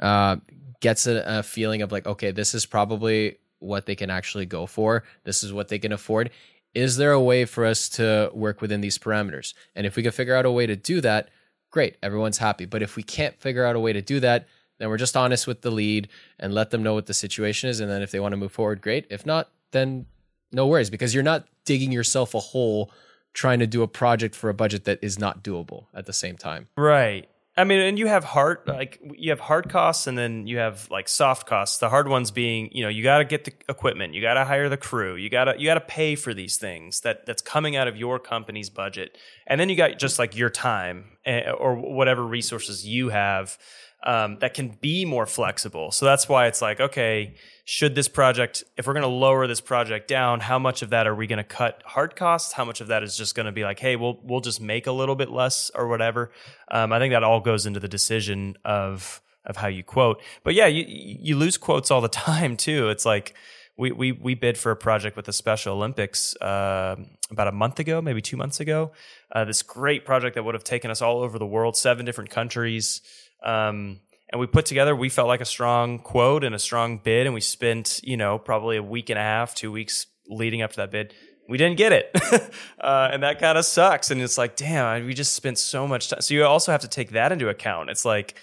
uh, 0.00 0.38
gets 0.80 1.06
a, 1.06 1.22
a 1.24 1.42
feeling 1.44 1.80
of 1.80 1.92
like, 1.92 2.08
okay, 2.08 2.32
this 2.32 2.54
is 2.54 2.66
probably 2.66 3.36
what 3.60 3.86
they 3.86 3.94
can 3.94 4.10
actually 4.10 4.46
go 4.46 4.66
for. 4.66 5.04
This 5.22 5.44
is 5.44 5.52
what 5.52 5.68
they 5.68 5.78
can 5.78 5.92
afford. 5.92 6.30
Is 6.74 6.96
there 6.96 7.12
a 7.12 7.20
way 7.20 7.44
for 7.44 7.64
us 7.64 7.88
to 7.90 8.32
work 8.34 8.60
within 8.60 8.80
these 8.80 8.98
parameters? 8.98 9.54
And 9.76 9.86
if 9.86 9.94
we 9.94 10.02
can 10.02 10.10
figure 10.10 10.34
out 10.34 10.44
a 10.44 10.50
way 10.50 10.66
to 10.66 10.74
do 10.74 11.00
that, 11.02 11.28
great, 11.72 11.96
everyone's 12.02 12.38
happy. 12.38 12.64
But 12.64 12.82
if 12.82 12.94
we 12.94 13.02
can't 13.02 13.34
figure 13.40 13.64
out 13.64 13.74
a 13.74 13.80
way 13.80 13.92
to 13.92 14.00
do 14.00 14.20
that, 14.20 14.46
then 14.78 14.88
we're 14.88 14.96
just 14.98 15.16
honest 15.16 15.48
with 15.48 15.62
the 15.62 15.70
lead 15.70 16.08
and 16.38 16.54
let 16.54 16.70
them 16.70 16.84
know 16.84 16.94
what 16.94 17.06
the 17.06 17.14
situation 17.14 17.68
is. 17.68 17.80
And 17.80 17.90
then 17.90 18.02
if 18.02 18.12
they 18.12 18.20
want 18.20 18.32
to 18.32 18.36
move 18.36 18.52
forward, 18.52 18.80
great. 18.80 19.06
If 19.10 19.26
not, 19.26 19.50
then 19.72 20.06
no 20.52 20.66
worries 20.66 20.90
because 20.90 21.14
you're 21.14 21.24
not 21.24 21.46
digging 21.64 21.90
yourself 21.90 22.34
a 22.34 22.40
hole 22.40 22.92
trying 23.32 23.58
to 23.58 23.66
do 23.66 23.82
a 23.82 23.88
project 23.88 24.34
for 24.34 24.50
a 24.50 24.54
budget 24.54 24.84
that 24.84 24.98
is 25.02 25.18
not 25.18 25.42
doable 25.42 25.86
at 25.94 26.06
the 26.06 26.12
same 26.12 26.36
time. 26.36 26.68
Right. 26.76 27.28
I 27.54 27.64
mean, 27.64 27.80
and 27.80 27.98
you 27.98 28.06
have 28.06 28.24
hard 28.24 28.60
like 28.66 28.98
you 29.14 29.28
have 29.28 29.40
hard 29.40 29.68
costs, 29.68 30.06
and 30.06 30.16
then 30.16 30.46
you 30.46 30.56
have 30.56 30.88
like 30.90 31.06
soft 31.06 31.46
costs. 31.46 31.78
The 31.78 31.90
hard 31.90 32.08
ones 32.08 32.30
being, 32.30 32.70
you 32.72 32.82
know, 32.82 32.88
you 32.88 33.02
got 33.02 33.18
to 33.18 33.24
get 33.24 33.44
the 33.44 33.52
equipment, 33.68 34.14
you 34.14 34.22
got 34.22 34.34
to 34.34 34.44
hire 34.46 34.70
the 34.70 34.78
crew, 34.78 35.16
you 35.16 35.28
got 35.28 35.44
to 35.44 35.58
you 35.58 35.66
got 35.66 35.74
to 35.74 35.80
pay 35.80 36.14
for 36.14 36.32
these 36.32 36.56
things 36.56 37.00
that 37.00 37.26
that's 37.26 37.42
coming 37.42 37.76
out 37.76 37.88
of 37.88 37.96
your 37.96 38.18
company's 38.18 38.70
budget, 38.70 39.18
and 39.46 39.60
then 39.60 39.68
you 39.68 39.76
got 39.76 39.98
just 39.98 40.18
like 40.18 40.34
your 40.34 40.48
time 40.48 41.04
eh, 41.26 41.50
or 41.50 41.74
whatever 41.74 42.24
resources 42.24 42.86
you 42.86 43.10
have 43.10 43.58
um, 44.04 44.38
that 44.40 44.54
can 44.54 44.76
be 44.80 45.04
more 45.04 45.26
flexible. 45.26 45.90
So 45.92 46.04
that's 46.06 46.28
why 46.28 46.46
it's 46.46 46.60
like, 46.60 46.80
okay, 46.80 47.34
should 47.64 47.94
this 47.94 48.08
project, 48.08 48.64
if 48.76 48.86
we're 48.86 48.94
going 48.94 49.02
to 49.02 49.08
lower 49.08 49.46
this 49.46 49.60
project 49.60 50.08
down, 50.08 50.40
how 50.40 50.58
much 50.58 50.82
of 50.82 50.90
that 50.90 51.06
are 51.06 51.14
we 51.14 51.26
going 51.26 51.38
to 51.38 51.44
cut 51.44 51.82
hard 51.84 52.16
costs? 52.16 52.52
How 52.52 52.64
much 52.64 52.80
of 52.80 52.88
that 52.88 53.02
is 53.02 53.16
just 53.16 53.34
going 53.34 53.46
to 53.46 53.52
be 53.52 53.62
like, 53.62 53.78
hey, 53.78 53.96
we'll 53.96 54.18
we'll 54.22 54.40
just 54.40 54.60
make 54.60 54.86
a 54.86 54.92
little 54.92 55.14
bit 55.14 55.30
less 55.30 55.70
or 55.74 55.86
whatever? 55.86 56.32
Um, 56.70 56.92
I 56.92 56.98
think 56.98 57.12
that 57.12 57.22
all 57.22 57.40
goes 57.40 57.66
into 57.66 57.80
the 57.80 57.88
decision 57.88 58.56
of 58.64 59.22
of 59.44 59.56
how 59.56 59.68
you 59.68 59.84
quote. 59.84 60.20
But 60.42 60.54
yeah, 60.54 60.66
you 60.66 60.84
you 60.86 61.36
lose 61.36 61.56
quotes 61.56 61.90
all 61.90 62.00
the 62.00 62.08
time 62.08 62.56
too. 62.56 62.88
It's 62.88 63.06
like 63.06 63.34
we 63.76 63.92
we 63.92 64.12
we 64.12 64.34
bid 64.34 64.58
for 64.58 64.72
a 64.72 64.76
project 64.76 65.16
with 65.16 65.26
the 65.26 65.32
Special 65.32 65.76
Olympics 65.76 66.36
uh, 66.36 66.96
about 67.30 67.48
a 67.48 67.52
month 67.52 67.78
ago, 67.78 68.02
maybe 68.02 68.20
two 68.20 68.36
months 68.36 68.60
ago. 68.60 68.92
Uh, 69.30 69.44
this 69.44 69.62
great 69.62 70.04
project 70.04 70.34
that 70.34 70.42
would 70.42 70.54
have 70.54 70.64
taken 70.64 70.90
us 70.90 71.00
all 71.00 71.22
over 71.22 71.38
the 71.38 71.46
world, 71.46 71.76
seven 71.76 72.04
different 72.04 72.30
countries. 72.30 73.00
Um, 73.44 74.00
and 74.32 74.40
we 74.40 74.46
put 74.46 74.66
together 74.66 74.96
we 74.96 75.10
felt 75.10 75.28
like 75.28 75.42
a 75.42 75.46
strong 75.46 75.98
quote 75.98 76.42
and 76.42 76.54
a 76.54 76.58
strong 76.58 76.98
bid 76.98 77.26
and 77.26 77.34
we 77.34 77.40
spent 77.40 78.00
you 78.02 78.16
know 78.16 78.38
probably 78.38 78.78
a 78.78 78.82
week 78.82 79.10
and 79.10 79.18
a 79.18 79.22
half 79.22 79.54
two 79.54 79.70
weeks 79.70 80.06
leading 80.28 80.62
up 80.62 80.70
to 80.70 80.76
that 80.78 80.90
bid. 80.90 81.14
We 81.48 81.58
didn't 81.58 81.76
get 81.76 81.92
it. 81.92 82.18
Uh, 82.80 83.10
and 83.12 83.22
that 83.22 83.38
kind 83.38 83.56
of 83.56 83.64
sucks 83.64 84.10
and 84.10 84.20
it's 84.20 84.36
like 84.36 84.56
damn 84.56 85.06
we 85.06 85.14
just 85.14 85.34
spent 85.34 85.56
so 85.56 85.86
much 85.86 86.08
time 86.08 86.20
so 86.20 86.34
you 86.34 86.44
also 86.44 86.72
have 86.72 86.80
to 86.80 86.88
take 86.88 87.10
that 87.10 87.30
into 87.30 87.48
account. 87.48 87.90
It's 87.90 88.04
like 88.04 88.34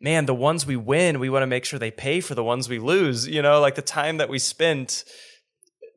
man 0.00 0.26
the 0.26 0.34
ones 0.34 0.66
we 0.66 0.76
win 0.76 1.18
we 1.18 1.30
want 1.30 1.42
to 1.42 1.46
make 1.46 1.64
sure 1.64 1.78
they 1.78 1.90
pay 1.90 2.20
for 2.20 2.34
the 2.34 2.44
ones 2.44 2.68
we 2.68 2.78
lose 2.78 3.26
you 3.26 3.40
know 3.40 3.58
like 3.60 3.74
the 3.74 3.80
time 3.80 4.18
that 4.18 4.28
we 4.28 4.38
spent 4.38 5.04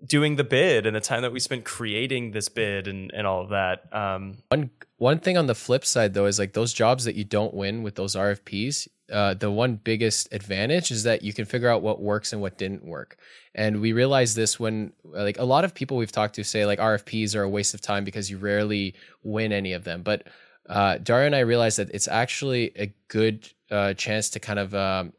doing 0.06 0.36
the 0.36 0.44
bid 0.44 0.86
and 0.86 0.96
the 0.96 1.02
time 1.02 1.22
that 1.22 1.32
we 1.32 1.40
spent 1.40 1.66
creating 1.66 2.32
this 2.32 2.50
bid 2.50 2.88
and, 2.88 3.12
and 3.14 3.28
all 3.28 3.42
of 3.42 3.50
that 3.50 3.94
um, 3.94 4.38
one 4.50 4.70
one 4.98 5.20
thing 5.20 5.38
on 5.38 5.48
the 5.48 5.56
flip 5.56 5.86
side 5.86 6.14
though 6.14 6.26
is 6.26 6.40
like 6.40 6.54
those 6.54 6.74
jobs 6.74 7.06
that 7.06 7.16
you 7.16 7.24
don't 7.24 7.54
win 7.54 7.84
with 7.84 7.96
those 7.96 8.16
rfps 8.16 8.88
uh, 9.12 9.34
the 9.34 9.50
one 9.50 9.76
biggest 9.76 10.32
advantage 10.32 10.92
is 10.92 11.04
that 11.04 11.24
you 11.24 11.34
can 11.34 11.46
figure 11.46 11.70
out 11.70 11.82
what 11.82 12.02
works 12.02 12.34
and 12.34 12.42
what 12.42 12.58
didn't 12.58 12.86
work. 12.86 13.18
And 13.56 13.82
we 13.82 13.94
realized 13.94 14.36
this 14.36 14.60
when, 14.60 14.94
like, 15.04 15.40
a 15.40 15.44
lot 15.46 15.66
of 15.66 15.74
people 15.74 15.98
we've 15.98 16.12
talked 16.12 16.36
to 16.36 16.44
say, 16.44 16.66
like, 16.66 16.80
RFPs 16.80 17.36
are 17.36 17.44
a 17.44 17.50
waste 17.50 17.74
of 17.74 17.82
time 17.82 18.04
because 18.04 18.30
you 18.30 18.38
rarely 18.38 18.96
win 19.24 19.52
any 19.52 19.74
of 19.74 19.84
them. 19.84 20.04
But 20.04 20.28
uh, 20.68 20.98
Dario 21.00 21.26
and 21.26 21.36
I 21.36 21.40
realized 21.40 21.80
that 21.80 21.90
it's 21.92 22.08
actually 22.08 22.72
a 22.76 22.94
good 23.08 23.50
uh, 23.72 23.94
chance 23.96 24.30
to 24.32 24.40
kind 24.40 24.60
of 24.60 24.76
um, 24.76 25.14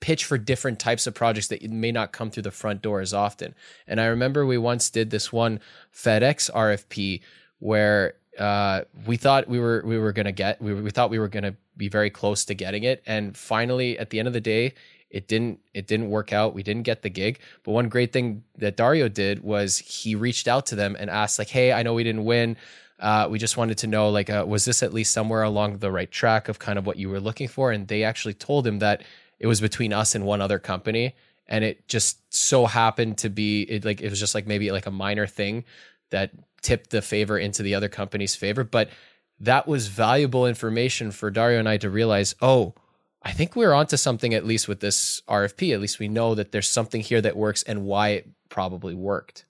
pitch 0.00 0.24
for 0.24 0.38
different 0.38 0.78
types 0.78 1.06
of 1.06 1.14
projects 1.14 1.48
that 1.48 1.62
may 1.70 1.92
not 1.92 2.12
come 2.12 2.30
through 2.30 2.42
the 2.42 2.50
front 2.50 2.82
door 2.82 3.00
as 3.00 3.14
often. 3.14 3.54
And 3.86 4.00
I 4.00 4.06
remember 4.06 4.44
we 4.44 4.58
once 4.58 4.90
did 4.90 5.10
this 5.10 5.32
one 5.32 5.60
FedEx 5.94 6.50
RFP 6.50 7.20
where 7.58 8.14
uh, 8.38 8.82
we 9.06 9.16
thought 9.16 9.48
we 9.48 9.58
were 9.58 9.82
we 9.84 9.98
were 9.98 10.12
gonna 10.12 10.32
get 10.32 10.60
we, 10.62 10.72
we 10.74 10.90
thought 10.90 11.10
we 11.10 11.18
were 11.18 11.28
gonna 11.28 11.54
be 11.76 11.88
very 11.88 12.10
close 12.10 12.44
to 12.46 12.54
getting 12.54 12.84
it, 12.84 13.02
and 13.06 13.36
finally 13.36 13.98
at 13.98 14.10
the 14.10 14.18
end 14.18 14.28
of 14.28 14.34
the 14.34 14.40
day, 14.40 14.74
it 15.10 15.28
didn't 15.28 15.60
it 15.74 15.86
didn't 15.86 16.08
work 16.08 16.32
out. 16.32 16.54
We 16.54 16.62
didn't 16.62 16.84
get 16.84 17.02
the 17.02 17.10
gig. 17.10 17.40
But 17.64 17.72
one 17.72 17.88
great 17.88 18.12
thing 18.12 18.44
that 18.56 18.76
Dario 18.76 19.08
did 19.08 19.42
was 19.42 19.78
he 19.78 20.14
reached 20.14 20.48
out 20.48 20.66
to 20.66 20.76
them 20.76 20.96
and 20.98 21.10
asked 21.10 21.38
like, 21.38 21.48
"Hey, 21.48 21.72
I 21.72 21.82
know 21.82 21.94
we 21.94 22.04
didn't 22.04 22.24
win. 22.24 22.56
Uh, 22.98 23.26
we 23.30 23.38
just 23.38 23.56
wanted 23.56 23.78
to 23.78 23.86
know 23.86 24.10
like, 24.10 24.28
uh, 24.28 24.44
was 24.46 24.66
this 24.66 24.82
at 24.82 24.92
least 24.92 25.12
somewhere 25.12 25.42
along 25.42 25.78
the 25.78 25.90
right 25.90 26.10
track 26.10 26.48
of 26.48 26.58
kind 26.58 26.78
of 26.78 26.86
what 26.86 26.96
you 26.96 27.10
were 27.10 27.20
looking 27.20 27.48
for?" 27.48 27.72
And 27.72 27.88
they 27.88 28.04
actually 28.04 28.34
told 28.34 28.66
him 28.66 28.78
that 28.78 29.02
it 29.40 29.46
was 29.46 29.60
between 29.60 29.92
us 29.92 30.14
and 30.14 30.24
one 30.24 30.40
other 30.40 30.58
company 30.58 31.14
and 31.50 31.64
it 31.64 31.86
just 31.88 32.32
so 32.32 32.64
happened 32.64 33.18
to 33.18 33.28
be 33.28 33.62
it 33.62 33.84
like 33.84 34.00
it 34.00 34.08
was 34.08 34.20
just 34.20 34.34
like 34.34 34.46
maybe 34.46 34.70
like 34.70 34.86
a 34.86 34.90
minor 34.90 35.26
thing 35.26 35.64
that 36.10 36.30
tipped 36.62 36.90
the 36.90 37.02
favor 37.02 37.38
into 37.38 37.62
the 37.62 37.74
other 37.74 37.88
company's 37.88 38.36
favor. 38.36 38.64
But 38.64 38.88
that 39.40 39.66
was 39.66 39.88
valuable 39.88 40.46
information 40.46 41.10
for 41.10 41.30
Dario 41.30 41.58
and 41.58 41.68
I 41.68 41.78
to 41.78 41.90
realize, 41.90 42.34
oh, 42.40 42.74
I 43.22 43.32
think 43.32 43.56
we're 43.56 43.72
onto 43.72 43.96
something 43.96 44.32
at 44.32 44.46
least 44.46 44.68
with 44.68 44.80
this 44.80 45.22
RFP. 45.28 45.74
At 45.74 45.80
least 45.80 45.98
we 45.98 46.08
know 46.08 46.34
that 46.34 46.52
there's 46.52 46.68
something 46.68 47.00
here 47.00 47.20
that 47.20 47.36
works 47.36 47.62
and 47.62 47.84
why 47.84 48.10
it 48.10 48.28
probably 48.48 48.94
worked. 48.94 49.44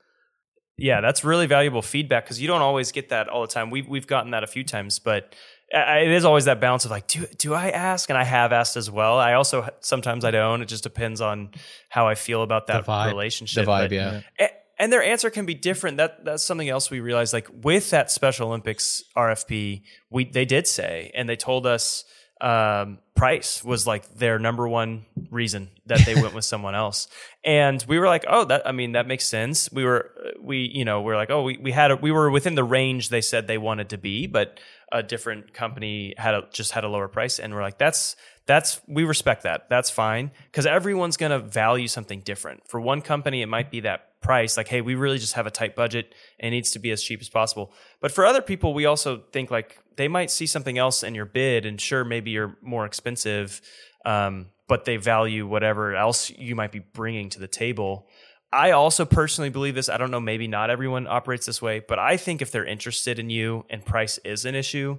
Yeah, 0.76 1.02
that's 1.02 1.24
really 1.24 1.46
valuable 1.46 1.82
feedback 1.82 2.24
because 2.24 2.40
you 2.40 2.48
don't 2.48 2.62
always 2.62 2.90
get 2.90 3.10
that 3.10 3.28
all 3.28 3.42
the 3.42 3.52
time. 3.52 3.70
We've 3.70 3.86
we've 3.86 4.06
gotten 4.06 4.30
that 4.30 4.42
a 4.42 4.46
few 4.46 4.64
times, 4.64 4.98
but 4.98 5.34
it 5.70 6.10
is 6.10 6.24
always 6.24 6.46
that 6.46 6.60
balance 6.60 6.84
of 6.84 6.90
like, 6.90 7.06
do 7.06 7.26
do 7.38 7.54
I 7.54 7.70
ask? 7.70 8.10
And 8.10 8.18
I 8.18 8.24
have 8.24 8.52
asked 8.52 8.76
as 8.76 8.90
well. 8.90 9.18
I 9.18 9.34
also 9.34 9.68
sometimes 9.80 10.24
I 10.24 10.30
don't. 10.30 10.62
It 10.62 10.66
just 10.66 10.82
depends 10.82 11.20
on 11.20 11.50
how 11.88 12.08
I 12.08 12.14
feel 12.14 12.42
about 12.42 12.66
that 12.68 12.84
vibe, 12.86 13.06
relationship. 13.08 13.64
The 13.64 13.70
vibe, 13.70 13.90
but, 13.90 13.92
yeah 13.92 14.50
and 14.80 14.90
their 14.90 15.02
answer 15.02 15.28
can 15.28 15.44
be 15.44 15.54
different. 15.54 15.98
That 15.98 16.24
that's 16.24 16.42
something 16.42 16.68
else 16.68 16.90
we 16.90 17.00
realized. 17.00 17.34
Like 17.34 17.48
with 17.52 17.90
that 17.90 18.10
Special 18.10 18.48
Olympics 18.48 19.04
RFP, 19.14 19.82
we 20.08 20.24
they 20.24 20.46
did 20.46 20.66
say, 20.66 21.12
and 21.14 21.28
they 21.28 21.36
told 21.36 21.66
us 21.66 22.04
um, 22.40 22.98
price 23.14 23.62
was 23.62 23.86
like 23.86 24.14
their 24.14 24.38
number 24.38 24.66
one 24.66 25.04
reason 25.30 25.68
that 25.84 26.00
they 26.06 26.14
went 26.14 26.32
with 26.32 26.44
someone 26.52 26.74
else. 26.74 27.08
And 27.44 27.84
we 27.86 27.98
were 27.98 28.06
like, 28.06 28.24
oh, 28.26 28.46
that 28.46 28.66
I 28.66 28.72
mean 28.72 28.92
that 28.92 29.06
makes 29.06 29.26
sense. 29.26 29.70
We 29.70 29.84
were 29.84 30.12
we 30.40 30.70
you 30.72 30.86
know 30.86 31.02
we 31.02 31.12
are 31.12 31.16
like, 31.16 31.30
oh, 31.30 31.42
we 31.42 31.58
we 31.58 31.72
had 31.72 31.90
a, 31.90 31.96
we 31.96 32.10
were 32.10 32.30
within 32.30 32.54
the 32.54 32.64
range 32.64 33.10
they 33.10 33.20
said 33.20 33.46
they 33.46 33.58
wanted 33.58 33.90
to 33.90 33.98
be, 33.98 34.26
but 34.26 34.58
a 34.92 35.02
different 35.02 35.52
company 35.52 36.14
had 36.16 36.34
a, 36.34 36.48
just 36.52 36.72
had 36.72 36.84
a 36.84 36.88
lower 36.88 37.08
price, 37.08 37.38
and 37.38 37.54
we're 37.54 37.62
like, 37.62 37.78
that's 37.78 38.16
that's 38.46 38.80
we 38.88 39.04
respect 39.04 39.44
that. 39.44 39.68
That's 39.68 39.90
fine 39.90 40.30
because 40.50 40.66
everyone's 40.66 41.16
going 41.16 41.32
to 41.32 41.38
value 41.38 41.88
something 41.88 42.20
different. 42.20 42.66
For 42.68 42.80
one 42.80 43.00
company, 43.00 43.42
it 43.42 43.46
might 43.46 43.70
be 43.70 43.80
that 43.80 44.10
price 44.20 44.56
like 44.56 44.68
hey 44.68 44.82
we 44.82 44.94
really 44.94 45.18
just 45.18 45.32
have 45.32 45.46
a 45.46 45.50
tight 45.50 45.74
budget 45.74 46.14
and 46.38 46.48
it 46.48 46.50
needs 46.50 46.72
to 46.72 46.78
be 46.78 46.90
as 46.90 47.02
cheap 47.02 47.20
as 47.20 47.28
possible 47.28 47.72
but 48.00 48.12
for 48.12 48.26
other 48.26 48.42
people 48.42 48.74
we 48.74 48.84
also 48.84 49.22
think 49.32 49.50
like 49.50 49.78
they 49.96 50.08
might 50.08 50.30
see 50.30 50.46
something 50.46 50.76
else 50.76 51.02
in 51.02 51.14
your 51.14 51.24
bid 51.24 51.64
and 51.64 51.80
sure 51.80 52.04
maybe 52.04 52.30
you're 52.30 52.56
more 52.60 52.84
expensive 52.84 53.62
um, 54.04 54.46
but 54.68 54.84
they 54.84 54.96
value 54.96 55.46
whatever 55.46 55.94
else 55.96 56.30
you 56.30 56.54
might 56.54 56.70
be 56.70 56.78
bringing 56.78 57.30
to 57.30 57.40
the 57.40 57.48
table 57.48 58.06
i 58.52 58.70
also 58.70 59.04
personally 59.04 59.50
believe 59.50 59.74
this 59.74 59.88
i 59.88 59.96
don't 59.96 60.10
know 60.10 60.20
maybe 60.20 60.48
not 60.48 60.70
everyone 60.70 61.06
operates 61.06 61.46
this 61.46 61.60
way 61.60 61.80
but 61.80 61.98
i 61.98 62.16
think 62.16 62.42
if 62.42 62.50
they're 62.50 62.64
interested 62.64 63.18
in 63.18 63.30
you 63.30 63.64
and 63.70 63.84
price 63.84 64.18
is 64.24 64.44
an 64.44 64.54
issue 64.54 64.98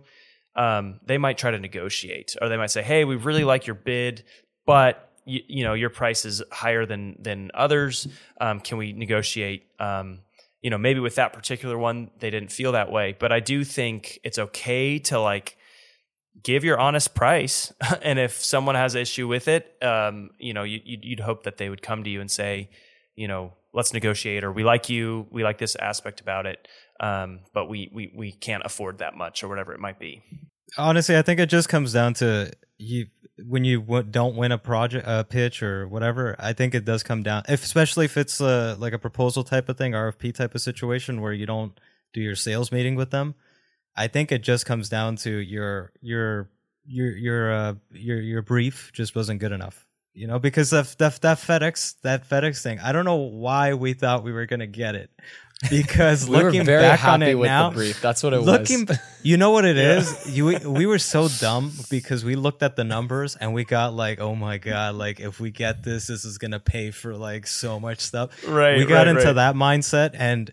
um, 0.53 0.99
they 1.05 1.17
might 1.17 1.37
try 1.37 1.49
to 1.49 1.59
negotiate 1.59 2.35
or 2.41 2.49
they 2.49 2.57
might 2.57 2.71
say 2.71 2.81
hey 2.81 3.05
we 3.05 3.15
really 3.15 3.45
like 3.45 3.65
your 3.65 3.75
bid 3.75 4.23
but 4.65 5.11
you, 5.25 5.41
you 5.47 5.63
know 5.63 5.73
your 5.73 5.89
price 5.89 6.25
is 6.25 6.43
higher 6.51 6.85
than 6.85 7.15
than 7.19 7.51
others. 7.53 8.07
Um, 8.39 8.59
can 8.59 8.77
we 8.77 8.93
negotiate? 8.93 9.67
Um, 9.79 10.19
you 10.61 10.69
know, 10.69 10.77
maybe 10.77 10.99
with 10.99 11.15
that 11.15 11.33
particular 11.33 11.77
one, 11.77 12.11
they 12.19 12.29
didn't 12.29 12.51
feel 12.51 12.73
that 12.73 12.91
way, 12.91 13.15
but 13.17 13.31
I 13.31 13.39
do 13.39 13.63
think 13.63 14.19
it's 14.23 14.37
okay 14.37 14.99
to 14.99 15.19
like 15.19 15.57
give 16.43 16.63
your 16.63 16.79
honest 16.79 17.15
price. 17.15 17.73
and 18.03 18.19
if 18.19 18.43
someone 18.43 18.75
has 18.75 18.93
an 18.93 19.01
issue 19.01 19.27
with 19.27 19.47
it, 19.47 19.75
um, 19.81 20.29
you 20.37 20.53
know, 20.53 20.63
you, 20.63 20.79
you'd 20.85 21.19
hope 21.19 21.43
that 21.43 21.57
they 21.57 21.67
would 21.67 21.81
come 21.81 22.03
to 22.03 22.09
you 22.11 22.21
and 22.21 22.29
say, 22.29 22.69
you 23.15 23.27
know, 23.27 23.53
let's 23.73 23.93
negotiate, 23.93 24.43
or 24.43 24.51
we 24.51 24.63
like 24.63 24.89
you, 24.89 25.27
we 25.31 25.43
like 25.43 25.57
this 25.57 25.75
aspect 25.75 26.21
about 26.21 26.45
it, 26.45 26.67
um, 26.99 27.41
but 27.53 27.69
we 27.69 27.89
we 27.93 28.13
we 28.15 28.31
can't 28.31 28.63
afford 28.65 28.99
that 28.99 29.15
much, 29.15 29.43
or 29.43 29.47
whatever 29.47 29.73
it 29.73 29.79
might 29.79 29.99
be. 29.99 30.23
Honestly, 30.77 31.17
I 31.17 31.21
think 31.21 31.39
it 31.39 31.49
just 31.49 31.67
comes 31.69 31.91
down 31.91 32.13
to 32.15 32.51
you 32.77 33.07
when 33.47 33.63
you 33.63 33.81
w- 33.81 34.03
don't 34.03 34.35
win 34.35 34.51
a 34.51 34.57
project, 34.57 35.05
a 35.07 35.23
pitch 35.23 35.63
or 35.63 35.87
whatever, 35.87 36.35
I 36.39 36.53
think 36.53 36.75
it 36.75 36.85
does 36.85 37.03
come 37.03 37.23
down, 37.23 37.43
if, 37.47 37.63
especially 37.63 38.05
if 38.05 38.17
it's 38.17 38.39
a, 38.39 38.75
like 38.79 38.93
a 38.93 38.99
proposal 38.99 39.43
type 39.43 39.69
of 39.69 39.77
thing, 39.77 39.93
RFP 39.93 40.33
type 40.33 40.55
of 40.55 40.61
situation 40.61 41.21
where 41.21 41.33
you 41.33 41.45
don't 41.45 41.79
do 42.13 42.21
your 42.21 42.35
sales 42.35 42.71
meeting 42.71 42.95
with 42.95 43.11
them. 43.11 43.35
I 43.95 44.07
think 44.07 44.31
it 44.31 44.41
just 44.43 44.65
comes 44.65 44.89
down 44.89 45.17
to 45.17 45.31
your 45.31 45.91
your 46.01 46.49
your 46.85 47.17
your 47.17 47.51
uh, 47.51 47.73
your 47.91 48.21
your 48.21 48.41
brief 48.41 48.91
just 48.93 49.15
wasn't 49.15 49.39
good 49.39 49.51
enough. 49.51 49.85
You 50.13 50.27
know, 50.27 50.39
because 50.39 50.71
that, 50.71 50.95
that 50.99 51.21
that 51.21 51.37
FedEx 51.37 51.95
that 52.01 52.27
FedEx 52.27 52.61
thing, 52.61 52.79
I 52.79 52.91
don't 52.91 53.05
know 53.05 53.15
why 53.15 53.73
we 53.73 53.93
thought 53.93 54.23
we 54.23 54.33
were 54.33 54.45
gonna 54.45 54.67
get 54.67 54.95
it 54.95 55.09
because 55.69 56.27
we 56.29 56.37
looking 56.37 56.65
very 56.65 56.81
back 56.81 56.99
happy 56.99 57.13
on 57.13 57.21
it 57.21 57.35
with 57.35 57.47
now, 57.47 57.69
the 57.69 57.75
brief. 57.75 58.01
That's 58.01 58.23
what 58.23 58.33
it 58.33 58.41
looking, 58.41 58.85
was. 58.85 58.97
you 59.23 59.37
know 59.37 59.51
what 59.51 59.65
it 59.65 59.77
yeah. 59.77 59.99
is. 59.99 60.35
You 60.35 60.45
we 60.69 60.85
were 60.85 60.99
so 60.99 61.27
dumb 61.27 61.71
because 61.89 62.25
we 62.25 62.35
looked 62.35 62.63
at 62.63 62.75
the 62.75 62.83
numbers 62.83 63.35
and 63.35 63.53
we 63.53 63.63
got 63.63 63.93
like, 63.93 64.19
oh 64.19 64.35
my 64.35 64.57
god, 64.57 64.95
like 64.95 65.19
if 65.19 65.39
we 65.39 65.51
get 65.51 65.83
this, 65.83 66.07
this 66.07 66.25
is 66.25 66.37
gonna 66.37 66.59
pay 66.59 66.91
for 66.91 67.15
like 67.15 67.47
so 67.47 67.79
much 67.79 67.99
stuff. 67.99 68.31
Right. 68.47 68.77
We 68.77 68.85
got 68.85 69.07
right, 69.07 69.07
into 69.09 69.25
right. 69.25 69.33
that 69.33 69.55
mindset 69.55 70.11
and. 70.13 70.51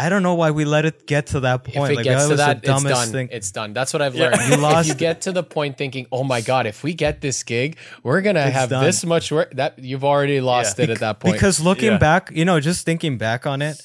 I 0.00 0.08
don't 0.10 0.22
know 0.22 0.34
why 0.34 0.52
we 0.52 0.64
let 0.64 0.84
it 0.84 1.06
get 1.08 1.26
to 1.28 1.40
that 1.40 1.64
point. 1.64 1.76
If 1.76 1.90
it 1.90 1.96
like, 1.96 2.04
gets 2.04 2.24
that 2.24 2.30
to 2.30 2.36
that, 2.36 2.62
dumbest 2.62 2.86
it's 2.86 3.00
done. 3.00 3.12
thing. 3.12 3.28
It's 3.32 3.50
done. 3.50 3.72
That's 3.72 3.92
what 3.92 4.00
I've 4.00 4.14
learned. 4.14 4.40
You 4.48 4.56
lost- 4.56 4.88
If 4.88 4.94
you 4.94 4.98
get 4.98 5.22
to 5.22 5.32
the 5.32 5.42
point 5.42 5.76
thinking, 5.76 6.06
"Oh 6.12 6.22
my 6.22 6.40
god, 6.40 6.66
if 6.66 6.84
we 6.84 6.94
get 6.94 7.20
this 7.20 7.42
gig, 7.42 7.76
we're 8.04 8.20
gonna 8.20 8.40
It's 8.46 8.52
have 8.54 8.68
done. 8.70 8.84
this 8.84 9.04
much 9.04 9.32
work." 9.32 9.54
That 9.56 9.78
you've 9.80 10.04
already 10.04 10.40
lost 10.40 10.78
Yeah. 10.78 10.84
it 10.84 10.90
at 10.90 10.98
that 11.00 11.18
point. 11.20 11.34
Because 11.34 11.58
looking 11.58 11.92
Yeah. 11.92 11.98
back, 11.98 12.30
you 12.32 12.44
know, 12.44 12.60
just 12.60 12.84
thinking 12.86 13.18
back 13.18 13.44
on 13.46 13.60
it, 13.60 13.82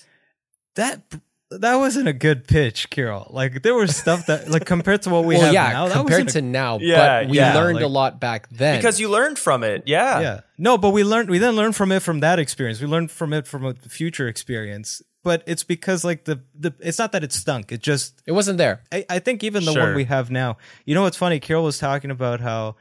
that 0.75 1.01
that 1.49 1.75
wasn't 1.75 2.07
a 2.07 2.13
good 2.13 2.47
pitch, 2.47 2.89
Kyrill. 2.89 3.31
Like 3.33 3.61
there 3.63 3.75
was 3.75 3.95
stuff 3.95 4.25
that 4.27 4.49
like 4.49 4.65
compared 4.65 5.01
to 5.03 5.09
what 5.09 5.23
we 5.25 5.35
well, 5.35 5.45
have 5.45 5.53
yeah, 5.53 5.71
now. 5.71 5.87
That 5.87 5.93
compared 5.97 6.25
wasn't 6.25 6.29
to 6.31 6.39
a- 6.39 6.41
now, 6.51 6.77
Yeah, 6.81 7.21
but 7.23 7.29
we 7.29 7.37
yeah, 7.37 7.53
learned 7.55 7.75
like- 7.75 7.83
a 7.85 7.87
lot 7.87 8.19
back 8.19 8.49
then. 8.49 8.77
because 8.77 8.99
you 8.99 9.09
learned 9.09 9.37
from 9.39 9.63
it. 9.63 9.83
Yeah. 9.87 10.19
yeah, 10.19 10.39
no, 10.57 10.77
but 10.77 10.91
we 10.91 11.03
learned 11.03 11.29
we 11.29 11.39
didn't 11.39 11.55
learn 11.55 11.71
from 11.73 11.91
it 11.91 12.01
from 12.01 12.19
that 12.21 12.37
experience. 12.39 12.81
We 12.81 12.87
learned 12.87 13.09
from 13.11 13.33
it 13.33 13.47
from 13.47 13.65
a 13.65 13.73
future 13.73 14.27
experience. 14.27 15.01
But 15.23 15.41
it's 15.47 15.63
because 15.63 16.03
like 16.03 16.25
the 16.25 16.41
the 16.53 16.73
it's 16.79 16.99
not 16.99 17.11
that 17.13 17.23
it 17.23 17.31
stunk. 17.31 17.71
It 17.71 17.81
just 17.81 18.21
it 18.27 18.33
wasn't 18.33 18.57
there. 18.57 18.81
I, 18.91 19.05
I 19.09 19.19
think 19.19 19.43
even 19.43 19.63
the 19.65 19.71
Sure. 19.71 19.83
one 19.87 19.95
we 19.95 20.03
have 20.05 20.29
now. 20.29 20.57
You 20.85 20.95
know 20.95 21.03
what's 21.03 21.17
funny? 21.17 21.39
Kyrill 21.39 21.63
was 21.63 21.77
talking 21.79 22.11
about 22.11 22.41
how 22.41 22.75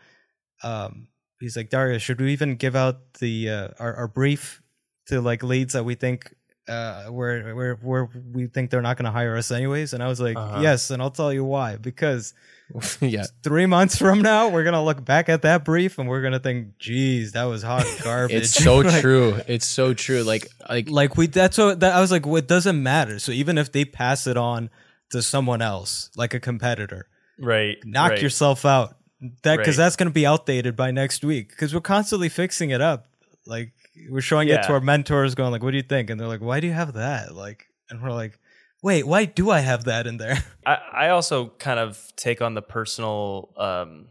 um 0.62 1.08
he's 1.40 1.56
like 1.56 1.70
Dario, 1.70 1.98
should 1.98 2.20
we 2.20 2.32
even 2.32 2.56
give 2.56 2.74
out 2.76 3.14
the 3.20 3.48
uh, 3.50 3.68
our, 3.78 3.94
our 3.94 4.08
brief 4.08 4.62
to 5.06 5.20
like 5.20 5.42
leads 5.42 5.72
that 5.74 5.84
we 5.84 5.94
think 5.94 6.34
uh 6.68 7.04
where 7.06 7.54
where 7.54 7.74
where 7.76 8.08
we 8.32 8.46
think 8.46 8.70
they're 8.70 8.82
not 8.82 8.96
going 8.96 9.04
to 9.06 9.10
hire 9.12 9.36
us 9.36 9.50
anyways? 9.50 9.92
And 9.92 10.02
I 10.02 10.08
was 10.08 10.20
like, 10.20 10.36
Uh-huh. 10.36 10.60
yes, 10.62 10.90
and 10.90 11.00
I'll 11.02 11.10
tell 11.10 11.32
you 11.32 11.44
why. 11.44 11.76
Because 11.76 12.34
yeah, 13.00 13.24
three 13.42 13.66
months 13.66 13.96
from 13.98 14.22
now, 14.22 14.48
we're 14.48 14.64
gonna 14.64 14.82
look 14.84 15.04
back 15.04 15.28
at 15.28 15.42
that 15.42 15.64
brief 15.64 15.98
and 15.98 16.08
we're 16.08 16.22
gonna 16.22 16.38
think, 16.38 16.78
geez, 16.78 17.32
that 17.32 17.44
was 17.44 17.62
hot 17.62 17.86
garbage. 18.04 18.36
it's 18.42 18.50
so 18.50 18.78
Like- 18.78 19.00
true. 19.00 19.40
It's 19.46 19.66
so 19.66 19.94
true. 19.94 20.22
Like 20.22 20.48
like 20.68 20.88
like 20.88 21.16
we 21.16 21.26
that's 21.26 21.58
what 21.58 21.80
that 21.80 21.94
I 21.94 22.00
was 22.00 22.10
like, 22.10 22.24
well, 22.26 22.36
it 22.36 22.48
doesn't 22.48 22.82
matter. 22.82 23.18
So 23.18 23.32
even 23.32 23.58
if 23.58 23.72
they 23.72 23.84
pass 23.84 24.26
it 24.26 24.36
on 24.36 24.70
to 25.10 25.20
someone 25.22 25.60
else, 25.62 26.10
like 26.16 26.32
a 26.34 26.40
competitor, 26.40 27.06
Right. 27.38 27.76
knock 27.84 28.10
right. 28.12 28.22
yourself 28.22 28.64
out. 28.64 28.96
That 29.42 29.58
because 29.58 29.78
Right. 29.78 29.84
that's 29.84 29.96
going 29.96 30.08
to 30.08 30.12
be 30.12 30.26
outdated 30.26 30.74
by 30.74 30.90
next 30.90 31.22
week. 31.24 31.50
Because 31.50 31.72
we're 31.74 31.80
constantly 31.80 32.28
fixing 32.28 32.70
it 32.70 32.80
up. 32.80 33.06
Like 33.46 33.72
we're 34.08 34.20
showing 34.20 34.48
it 34.48 34.62
to 34.64 34.72
our 34.72 34.80
mentors, 34.80 35.34
going 35.34 35.52
like, 35.52 35.62
"What 35.62 35.70
do 35.72 35.76
you 35.76 35.82
think?" 35.82 36.10
And 36.10 36.18
they're 36.18 36.26
like, 36.28 36.40
"Why 36.40 36.60
do 36.60 36.66
you 36.66 36.72
have 36.72 36.94
that?" 36.94 37.34
Like, 37.34 37.66
and 37.90 38.02
we're 38.02 38.10
like, 38.12 38.38
"Wait, 38.82 39.06
why 39.06 39.24
do 39.24 39.50
I 39.50 39.60
have 39.60 39.84
that 39.84 40.06
in 40.06 40.16
there?" 40.16 40.44
I, 40.66 40.78
I 40.92 41.08
also 41.10 41.48
kind 41.58 41.78
of 41.78 42.12
take 42.16 42.42
on 42.42 42.54
the 42.54 42.62
personal 42.62 43.52
um, 43.56 44.06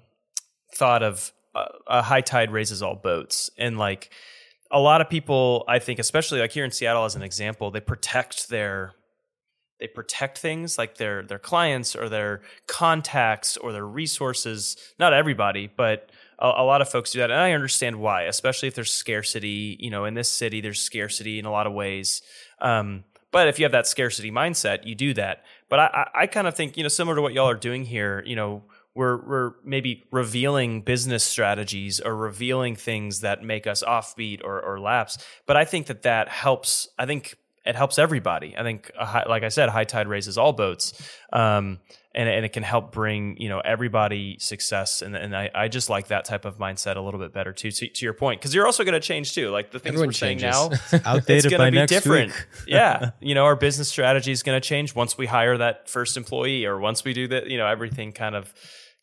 thought 0.75 1.03
of 1.03 1.31
uh, 1.53 1.65
a 1.87 2.01
high 2.01 2.21
tide 2.21 2.51
raises 2.51 2.81
all 2.81 2.95
boats, 2.95 3.49
and 3.57 3.77
like 3.77 4.11
a 4.71 4.79
lot 4.79 5.01
of 5.01 5.09
people, 5.09 5.65
I 5.67 5.79
think, 5.79 5.99
especially 5.99 6.39
like 6.39 6.51
here 6.51 6.65
in 6.65 6.71
Seattle 6.71 7.05
as 7.05 7.15
an 7.15 7.23
example, 7.23 7.71
they 7.71 7.81
protect 7.81 8.49
their 8.49 8.93
they 9.79 9.87
protect 9.87 10.37
things 10.37 10.77
like 10.77 10.97
their 10.97 11.23
their 11.23 11.39
clients 11.39 11.95
or 11.95 12.07
their 12.07 12.41
contacts 12.67 13.57
or 13.57 13.73
their 13.73 13.85
resources. 13.85 14.77
Not 14.99 15.11
everybody, 15.11 15.69
but 15.75 16.11
a, 16.39 16.45
a 16.45 16.63
lot 16.63 16.81
of 16.81 16.89
folks 16.89 17.11
do 17.11 17.19
that, 17.19 17.31
and 17.31 17.39
I 17.39 17.51
understand 17.51 17.97
why. 17.97 18.23
Especially 18.23 18.67
if 18.67 18.75
there's 18.75 18.93
scarcity. 18.93 19.75
You 19.79 19.89
know, 19.89 20.05
in 20.05 20.13
this 20.13 20.29
city, 20.29 20.61
there's 20.61 20.79
scarcity 20.79 21.39
in 21.39 21.45
a 21.45 21.51
lot 21.51 21.67
of 21.67 21.73
ways. 21.73 22.21
Um, 22.61 23.03
but 23.31 23.47
if 23.47 23.59
you 23.59 23.65
have 23.65 23.71
that 23.71 23.87
scarcity 23.87 24.31
mindset, 24.31 24.85
you 24.85 24.95
do 24.95 25.13
that. 25.13 25.43
But 25.69 25.79
I, 25.79 26.09
I, 26.13 26.27
kind 26.27 26.47
of 26.47 26.55
think, 26.55 26.77
you 26.77 26.83
know, 26.83 26.89
similar 26.89 27.15
to 27.15 27.21
what 27.21 27.33
y'all 27.33 27.49
are 27.49 27.55
doing 27.55 27.85
here, 27.85 28.23
you 28.25 28.35
know, 28.35 28.63
we're 28.93 29.25
we're 29.25 29.51
maybe 29.63 30.03
revealing 30.11 30.81
business 30.81 31.23
strategies 31.23 32.01
or 32.01 32.15
revealing 32.15 32.75
things 32.75 33.21
that 33.21 33.41
make 33.41 33.65
us 33.65 33.83
offbeat 33.83 34.43
or, 34.43 34.61
or 34.61 34.79
lapse. 34.79 35.17
But 35.45 35.55
I 35.55 35.63
think 35.63 35.87
that 35.87 36.01
that 36.01 36.27
helps. 36.27 36.89
I 36.99 37.05
think 37.05 37.35
it 37.65 37.75
helps 37.75 37.97
everybody. 37.97 38.55
I 38.57 38.63
think, 38.63 38.91
high, 38.95 39.25
like 39.27 39.43
I 39.43 39.49
said, 39.49 39.69
high 39.69 39.83
tide 39.83 40.07
raises 40.07 40.37
all 40.37 40.51
boats, 40.51 40.93
um, 41.31 41.79
and 42.13 42.27
and 42.27 42.45
it 42.45 42.49
can 42.49 42.63
help 42.63 42.91
bring 42.91 43.37
you 43.37 43.49
know 43.49 43.59
everybody 43.59 44.37
success. 44.39 45.01
And 45.01 45.15
and 45.15 45.35
I, 45.35 45.49
I 45.53 45.67
just 45.67 45.89
like 45.89 46.07
that 46.07 46.25
type 46.25 46.45
of 46.45 46.57
mindset 46.57 46.97
a 46.97 47.01
little 47.01 47.19
bit 47.19 47.33
better 47.33 47.53
too. 47.53 47.71
To, 47.71 47.87
to 47.87 48.05
your 48.05 48.13
point, 48.13 48.41
because 48.41 48.53
you're 48.53 48.65
also 48.65 48.83
going 48.83 48.93
to 48.93 48.99
change 48.99 49.33
too. 49.33 49.49
Like 49.49 49.71
the 49.71 49.79
things 49.79 49.93
Everyone 49.93 50.09
we're 50.09 50.13
saying 50.13 50.39
now, 50.39 50.71
Outdated 51.05 51.45
it's 51.45 51.47
going 51.47 51.57
by 51.59 51.65
to 51.65 51.71
be 51.71 51.77
next 51.77 51.91
different. 51.91 52.31
week. 52.31 52.45
yeah, 52.67 53.11
you 53.19 53.35
know, 53.35 53.45
our 53.45 53.55
business 53.55 53.87
strategy 53.87 54.31
is 54.31 54.43
going 54.43 54.59
to 54.59 54.65
change 54.65 54.93
once 54.93 55.17
we 55.17 55.25
hire 55.25 55.57
that 55.57 55.89
first 55.89 56.17
employee, 56.17 56.65
or 56.65 56.79
once 56.79 57.03
we 57.03 57.13
do 57.13 57.27
that. 57.29 57.47
You 57.49 57.57
know, 57.57 57.67
everything 57.67 58.11
kind 58.11 58.35
of 58.35 58.53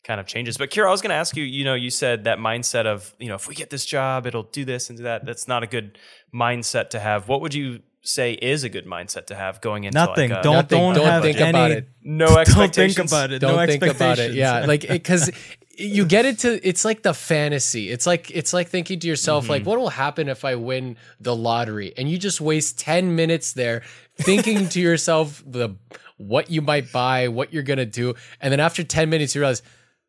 kind 0.03 0.19
of 0.19 0.27
changes. 0.27 0.57
But 0.57 0.69
Kyrill, 0.69 0.87
I 0.87 0.91
was 0.91 1.01
going 1.01 1.09
to 1.09 1.15
ask 1.15 1.35
you. 1.35 1.43
You 1.43 1.65
know, 1.65 1.73
you 1.73 1.89
said 1.89 2.25
that 2.25 2.37
mindset 2.37 2.85
of 2.85 3.13
you 3.17 3.27
know, 3.27 3.35
if 3.35 3.47
we 3.47 3.55
get 3.55 3.71
this 3.71 3.85
job, 3.85 4.27
it'll 4.27 4.43
do 4.43 4.65
this 4.65 4.89
and 4.89 4.97
do 4.97 5.05
that. 5.05 5.25
That's 5.25 5.47
not 5.47 5.63
a 5.63 5.67
good 5.67 5.97
mindset 6.33 6.91
to 6.91 6.99
have. 6.99 7.27
What 7.27 7.41
would 7.41 7.55
you 7.55 7.79
say 8.09 8.33
is 8.33 8.63
a 8.63 8.69
good 8.69 8.85
mindset 8.85 9.27
to 9.27 9.35
have 9.35 9.61
going 9.61 9.83
into 9.85 9.95
Nothing. 9.97 10.31
Like 10.31 10.39
a, 10.39 10.43
don't 10.43 10.53
Nothing. 10.53 10.77
don't, 10.79 10.93
Don't 10.95 11.05
have 11.05 11.23
think 11.23 11.39
any. 11.39 11.49
about 11.49 11.71
it. 11.71 11.87
no 12.03 12.37
expectations. 12.37 12.95
Don't 12.95 12.95
think 12.95 13.09
about 13.11 13.31
it. 13.31 13.39
don't 13.39 13.55
no 13.55 13.65
think 13.65 13.83
about 13.83 13.91
it. 13.91 14.01
expectations. 14.31 14.35
Yeah, 14.35 14.65
like 14.67 14.87
because 14.87 15.31
you 15.77 16.05
get 16.05 16.25
into 16.25 16.67
it's 16.67 16.83
like 16.83 17.03
the 17.03 17.13
fantasy. 17.13 17.89
It's 17.89 18.05
like 18.05 18.29
it's 18.31 18.51
like 18.51 18.67
thinking 18.69 18.99
to 18.99 19.07
yourself, 19.07 19.43
Mm-hmm. 19.45 19.51
like, 19.51 19.65
what 19.65 19.79
will 19.79 19.89
happen 19.89 20.27
if 20.27 20.43
I 20.43 20.55
win 20.55 20.97
the 21.21 21.35
lottery? 21.35 21.93
And 21.97 22.09
you 22.09 22.17
just 22.17 22.41
waste 22.41 22.77
ten 22.79 23.15
minutes 23.15 23.53
there 23.53 23.83
thinking 24.17 24.67
to 24.69 24.79
yourself 24.81 25.41
the 25.45 25.75
what 26.17 26.49
you 26.51 26.61
might 26.61 26.91
buy, 26.91 27.29
what 27.29 27.53
you're 27.53 27.63
gonna 27.63 27.85
do, 27.85 28.15
and 28.41 28.51
then 28.51 28.59
after 28.59 28.83
ten 28.83 29.09
minutes 29.09 29.35
you 29.35 29.41
realize. 29.41 29.61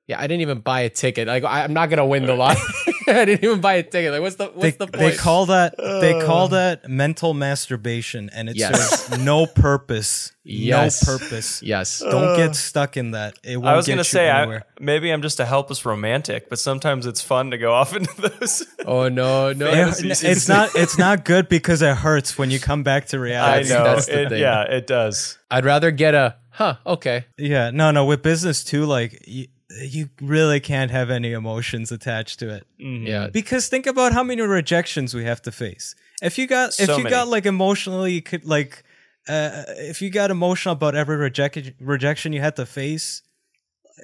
Yeah, 0.07 0.19
I 0.19 0.23
didn't 0.23 0.41
even 0.41 0.59
buy 0.59 0.81
a 0.81 0.91
ticket. 0.91 1.29
Like 1.29 1.45
I- 1.45 1.63
I'm 1.63 1.73
not 1.73 1.89
gonna 1.89 2.05
win 2.05 2.27
the 2.27 2.35
lottery. 2.43 2.90
I 3.17 3.25
didn't 3.25 3.45
even 3.45 3.61
buy 3.61 3.75
a 3.75 3.83
ticket. 3.83 4.13
Like 4.13 4.21
what's 4.23 4.37
the 4.37 4.47
what's 4.47 4.61
they, 4.63 4.71
the 4.71 4.87
point? 4.87 4.99
they 4.99 5.17
call 5.17 5.47
that 5.47 5.77
they 5.77 6.15
uh. 6.15 6.27
call 6.27 6.49
that 6.49 6.89
mental 6.89 7.35
masturbation, 7.35 8.31
and 8.33 8.49
it 8.49 8.57
Yes. 8.57 9.07
serves 9.07 9.25
no 9.25 9.47
purpose. 9.47 10.33
Yes. 10.43 11.07
No 11.07 11.19
purpose. 11.19 11.63
yes. 11.63 12.01
Don't 12.01 12.37
get 12.37 12.51
uh. 12.51 12.53
stuck 12.55 12.97
in 12.97 13.13
that. 13.13 13.35
It 13.45 13.57
won't 13.57 13.69
I 13.69 13.77
was 13.77 13.87
gonna 13.87 14.05
say, 14.05 14.31
I, 14.31 14.63
maybe 14.81 15.11
I'm 15.11 15.23
just 15.23 15.39
a 15.41 15.45
helpless 15.47 15.85
romantic, 15.85 16.49
but 16.49 16.59
sometimes 16.59 17.07
it's 17.07 17.21
fun 17.21 17.51
to 17.51 17.59
go 17.59 17.73
off 17.73 17.95
into 17.97 18.15
those. 18.21 18.67
Oh 18.87 19.09
no, 19.09 19.53
no. 19.53 19.67
It- 19.67 20.23
it's 20.23 20.49
not 20.49 20.71
it's 20.75 20.99
not 20.99 21.25
good 21.25 21.49
because 21.49 21.83
it 21.83 21.97
hurts 21.97 22.39
when 22.39 22.51
you 22.51 22.59
come 22.61 22.83
back 22.83 23.07
to 23.07 23.19
reality. 23.21 23.69
That's- 23.69 23.71
know. 23.71 23.85
that's 23.85 24.07
the 24.07 24.23
it, 24.23 24.29
thing. 24.31 24.41
yeah, 24.41 24.63
it 24.63 24.87
does. 24.87 25.39
I'd 25.51 25.65
rather 25.65 25.91
get 25.91 26.15
a 26.15 26.37
huh. 26.51 26.77
Okay. 26.87 27.27
Yeah, 27.37 27.71
no, 27.71 27.91
no. 27.91 28.05
With 28.05 28.23
business 28.23 28.65
too, 28.65 28.85
like 28.87 29.25
you, 29.27 29.47
you 29.83 30.09
really 30.21 30.59
can't 30.61 30.91
have 30.91 31.11
any 31.11 31.33
emotions 31.33 31.93
attached 31.93 32.39
to 32.41 32.49
it 32.49 32.67
Yeah. 32.79 33.29
because 33.29 33.69
think 33.69 33.87
about 33.87 34.13
how 34.13 34.23
many 34.25 34.43
rejections 34.43 35.15
we 35.15 35.25
have 35.25 35.41
to 35.43 35.53
face. 35.53 35.95
If 36.23 36.39
you 36.39 36.47
got 36.47 36.71
if 36.81 36.87
So 36.87 36.97
you 36.97 37.05
many. 37.05 37.11
got 37.15 37.29
like 37.29 37.47
emotionally 37.47 38.21
could 38.21 38.45
like 38.45 38.83
uh, 39.29 39.65
if 39.79 40.03
you 40.03 40.11
got 40.11 40.31
emotional 40.31 40.73
about 40.73 40.95
every 40.95 41.17
reject 41.17 41.73
rejection 41.81 42.33
you 42.33 42.41
had 42.41 42.57
to 42.57 42.67
face, 42.67 43.23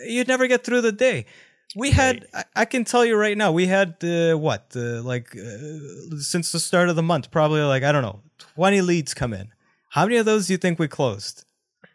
you'd 0.07 0.29
never 0.29 0.47
get 0.47 0.62
through 0.62 0.83
the 0.83 0.93
day. 0.93 1.27
We 1.75 1.91
had, 1.91 2.27
I, 2.33 2.45
I 2.55 2.64
can 2.64 2.85
tell 2.85 3.05
you 3.05 3.17
right 3.17 3.37
now, 3.37 3.51
we 3.51 3.67
had 3.67 3.97
uh, 4.05 4.37
what, 4.39 4.73
uh, 4.77 5.03
like 5.03 5.37
uh, 5.37 6.17
since 6.19 6.53
the 6.53 6.61
start 6.61 6.89
of 6.89 6.97
the 6.97 7.03
month, 7.03 7.31
probably 7.31 7.61
like 7.62 7.83
I 7.83 7.91
don't 7.93 8.03
know, 8.03 8.21
twenty 8.39 8.81
leads 8.83 9.14
come 9.14 9.33
in. 9.35 9.49
How 9.91 10.05
many 10.05 10.17
of 10.17 10.27
those 10.27 10.47
do 10.47 10.53
you 10.53 10.59
think 10.59 10.79
we 10.79 10.87
closed? 10.87 11.45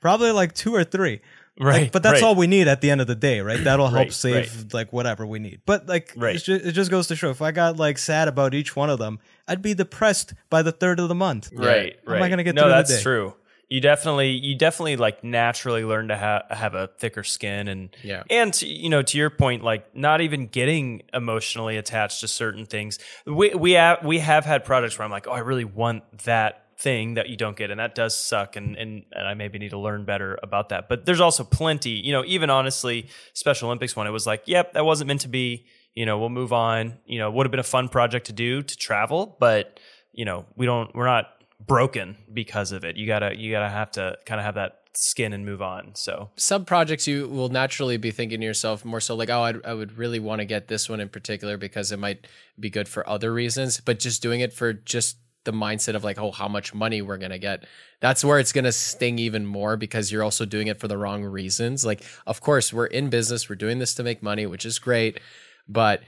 Probably 0.02 0.32
like 0.32 0.54
two 0.54 0.74
or 0.76 0.84
three. 0.84 1.22
Right, 1.60 1.84
Like, 1.84 1.92
but 1.92 2.02
that's 2.02 2.22
right. 2.22 2.24
all 2.24 2.36
we 2.36 2.48
need 2.48 2.68
at 2.68 2.82
the 2.82 2.90
end 2.90 3.02
of 3.02 3.08
the 3.08 3.16
day, 3.16 3.42
right? 3.42 3.60
That'll 3.64 3.88
help 3.90 4.06
Right, 4.06 4.14
save 4.14 4.74
like 4.74 4.92
whatever 4.94 5.26
we 5.26 5.38
need. 5.40 5.62
But 5.66 5.88
like, 5.88 6.14
Right. 6.16 6.36
it's 6.36 6.46
ju- 6.46 6.60
it 6.64 6.72
just 6.72 6.90
goes 6.90 7.08
to 7.08 7.16
show 7.16 7.30
if 7.30 7.42
I 7.42 7.52
got 7.52 7.78
like 7.78 7.98
sad 7.98 8.28
about 8.28 8.54
each 8.54 8.76
one 8.76 8.90
of 8.90 9.00
them, 9.00 9.20
I'd 9.48 9.62
be 9.62 9.74
depressed 9.74 10.34
by 10.50 10.62
the 10.62 10.72
third 10.72 11.00
of 11.00 11.10
the 11.10 11.16
month. 11.16 11.50
Right, 11.54 11.98
How 12.06 12.14
right. 12.14 12.18
am 12.18 12.24
I 12.24 12.30
gonna 12.30 12.44
get 12.44 12.56
no, 12.56 12.62
through 12.64 12.70
the 12.72 12.76
that's 12.78 12.96
day? 12.98 13.02
true. 13.04 13.36
You 13.70 13.80
definitely, 13.80 14.32
you 14.32 14.56
definitely 14.58 14.98
like 14.98 15.24
naturally 15.24 15.86
learn 15.86 16.10
to 16.10 16.18
ha- 16.18 16.44
have 16.50 16.74
a 16.74 16.88
thicker 17.00 17.24
skin, 17.24 17.70
and 17.70 17.96
Yeah. 18.04 18.24
and 18.30 18.54
to, 18.56 18.68
you 18.68 18.90
know, 18.90 19.02
to 19.02 19.18
your 19.18 19.30
point, 19.30 19.64
like 19.64 19.96
not 19.96 20.20
even 20.20 20.48
getting 20.48 21.04
emotionally 21.14 21.78
attached 21.78 22.20
to 22.20 22.28
certain 22.28 22.66
things. 22.66 23.00
We 23.26 23.52
we 23.56 23.72
have 23.74 24.04
we 24.04 24.20
have 24.20 24.44
had 24.44 24.66
projects 24.66 24.98
where 25.00 25.06
I'm 25.06 25.12
like, 25.12 25.26
oh, 25.28 25.32
I 25.32 25.40
really 25.40 25.64
want 25.64 26.04
that 26.24 26.61
thing 26.82 27.14
that 27.14 27.30
you 27.30 27.38
don't 27.38 27.56
get, 27.56 27.72
and 27.72 27.80
that 27.80 27.96
does 27.96 28.16
suck, 28.16 28.56
and 28.56 28.76
and 28.76 29.04
and 29.12 29.28
I 29.28 29.34
maybe 29.34 29.60
need 29.60 29.70
to 29.70 29.80
learn 29.80 30.06
better 30.06 30.38
about 30.42 30.70
that. 30.70 30.90
But 30.90 31.06
there's 31.06 31.22
also 31.22 31.44
plenty, 31.44 31.92
you 31.92 32.12
know, 32.12 32.24
even 32.26 32.50
honestly, 32.50 33.08
Special 33.34 33.68
Olympics 33.68 33.96
one, 33.96 34.08
it 34.08 34.12
was 34.12 34.28
like, 34.28 34.44
yep, 34.46 34.74
that 34.74 34.86
wasn't 34.86 35.08
meant 35.08 35.22
to 35.22 35.30
be. 35.30 35.66
You 35.94 36.06
know, 36.06 36.18
we'll 36.20 36.30
move 36.30 36.54
on. 36.54 37.00
You 37.06 37.20
know, 37.20 37.30
would 37.32 37.46
have 37.46 37.52
been 37.52 37.60
a 37.60 37.64
fun 37.64 37.90
project 37.90 38.28
to 38.28 38.34
do 38.34 38.62
to 38.62 38.78
travel, 38.78 39.36
but 39.40 39.80
you 40.14 40.26
know, 40.26 40.46
we 40.56 40.66
don't, 40.66 40.94
we're 40.96 41.06
not 41.06 41.28
broken 41.66 42.18
because 42.34 42.72
of 42.72 42.84
it. 42.84 42.98
You 42.98 43.08
gotta, 43.08 43.38
you 43.38 43.52
gotta 43.52 43.70
have 43.70 43.92
to 43.92 44.18
kind 44.26 44.40
of 44.40 44.46
have 44.46 44.56
that 44.56 44.82
skin 44.94 45.32
and 45.32 45.46
move 45.46 45.62
on. 45.62 45.92
So 45.96 46.30
some 46.36 46.66
projects 46.66 47.08
you 47.08 47.28
will 47.28 47.50
naturally 47.50 47.98
be 47.98 48.12
thinking 48.12 48.42
to 48.42 48.46
yourself 48.46 48.84
more 48.84 49.00
so 49.00 49.16
like 49.16 49.30
oh 49.30 49.44
I'd, 49.44 49.66
i 49.66 49.74
would 49.74 49.98
really 49.98 50.20
want 50.20 50.40
to 50.40 50.46
get 50.46 50.68
this 50.68 50.90
one 50.90 51.00
in 51.00 51.08
particular 51.08 51.56
because 51.56 51.94
it 51.94 52.00
might 52.00 52.28
be 52.60 52.70
good 52.70 52.90
for 52.90 53.08
other 53.08 53.32
reasons 53.34 53.80
but 53.80 54.00
just 54.00 54.22
doing 54.22 54.42
it 54.42 54.52
for 54.52 54.74
just 54.74 55.18
the 55.44 55.52
mindset 55.52 55.96
of 55.96 56.04
like 56.04 56.20
oh 56.20 56.32
how 56.32 56.48
much 56.48 56.74
money 56.74 57.02
we're 57.02 57.18
going 57.18 57.32
to 57.32 57.40
get 57.40 57.66
that's 58.00 58.24
where 58.24 58.40
it's 58.40 58.52
going 58.52 58.66
to 58.66 58.72
sting 58.72 59.20
even 59.20 59.46
more 59.46 59.78
because 59.78 60.12
you're 60.12 60.24
also 60.24 60.46
doing 60.46 60.68
it 60.68 60.80
for 60.80 60.88
the 60.88 60.98
wrong 60.98 61.24
reasons 61.24 61.86
like 61.86 62.04
of 62.28 62.42
course 62.42 62.72
we're 62.72 62.86
in 62.86 63.10
business 63.10 63.50
we're 63.50 63.56
doing 63.56 63.80
this 63.80 63.94
to 63.94 64.04
make 64.04 64.22
money 64.22 64.46
which 64.46 64.66
is 64.66 64.80
great 64.80 65.20
but 65.68 66.02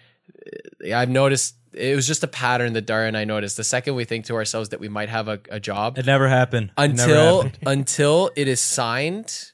uh, 0.85 0.95
i've 0.95 1.09
noticed 1.09 1.55
it 1.73 1.95
was 1.95 2.05
just 2.05 2.23
a 2.23 2.27
pattern 2.27 2.73
that 2.73 2.85
Dario 2.85 3.07
and 3.07 3.17
I 3.17 3.23
noticed. 3.23 3.57
The 3.57 3.63
second 3.63 3.95
we 3.95 4.05
think 4.05 4.25
to 4.25 4.35
ourselves 4.35 4.69
that 4.69 4.79
we 4.79 4.89
might 4.89 5.09
have 5.09 5.27
a, 5.27 5.39
a 5.49 5.59
job, 5.59 5.97
It 5.97 6.05
never 6.05 6.27
happened. 6.29 6.69
It 6.77 6.93
never 6.93 7.01
until 7.01 7.41
happened. 7.41 7.63
until 7.65 8.31
it 8.35 8.47
is 8.47 8.61
signed 8.61 9.53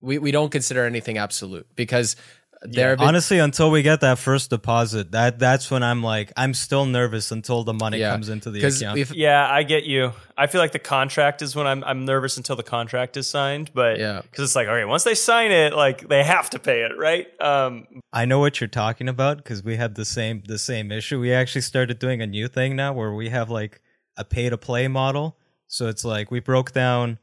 we, 0.00 0.18
we 0.18 0.30
don't 0.30 0.50
consider 0.50 0.84
anything 0.84 1.18
absolute 1.18 1.66
because 1.74 2.16
there 2.62 2.90
have 2.90 2.98
been, 2.98 3.06
Honestly, 3.08 3.38
until 3.38 3.70
we 3.70 3.82
get 3.82 4.00
that 4.00 4.18
first 4.18 4.50
deposit, 4.50 5.12
that 5.12 5.38
that's 5.38 5.70
when 5.70 5.82
I'm 5.82 6.02
like, 6.02 6.32
I'm 6.36 6.54
still 6.54 6.86
nervous 6.86 7.30
until 7.30 7.62
the 7.62 7.72
money 7.72 7.98
Yeah. 7.98 8.10
comes 8.12 8.28
into 8.28 8.50
the 8.50 8.64
account. 8.64 8.98
if 8.98 9.12
Yeah, 9.12 9.48
I 9.48 9.62
get 9.62 9.84
you. 9.84 10.12
I 10.36 10.46
feel 10.48 10.60
like 10.60 10.72
the 10.72 10.78
contract 10.78 11.40
is 11.42 11.54
when 11.54 11.66
I'm 11.66 11.84
I'm 11.84 12.04
nervous 12.04 12.36
until 12.36 12.56
the 12.56 12.62
contract 12.64 13.16
is 13.16 13.26
signed, 13.28 13.70
but 13.74 13.98
Yeah. 13.98 14.22
because 14.22 14.44
it's 14.44 14.56
like 14.56 14.66
okay, 14.68 14.84
once 14.84 15.04
they 15.04 15.14
sign 15.14 15.52
it, 15.52 15.72
like 15.72 16.08
they 16.08 16.24
have 16.24 16.50
to 16.50 16.58
pay 16.58 16.82
it, 16.82 16.96
right? 16.98 17.26
Um, 17.40 17.86
I 18.12 18.24
know 18.24 18.40
what 18.40 18.60
you're 18.60 18.68
talking 18.68 19.08
about 19.08 19.36
because 19.38 19.62
we 19.62 19.76
had 19.76 19.94
the 19.94 20.04
same 20.04 20.42
the 20.46 20.58
same 20.58 20.90
issue. 20.90 21.20
We 21.20 21.32
actually 21.32 21.60
started 21.62 21.98
doing 21.98 22.20
a 22.22 22.26
new 22.26 22.48
thing 22.48 22.74
now 22.76 22.92
where 22.92 23.12
we 23.14 23.28
have 23.28 23.50
like 23.50 23.80
a 24.16 24.24
pay 24.24 24.48
to 24.50 24.58
play 24.58 24.88
model. 24.88 25.36
So 25.68 25.86
it's 25.86 26.04
like 26.04 26.30
we 26.30 26.40
broke 26.40 26.72
down 26.72 27.18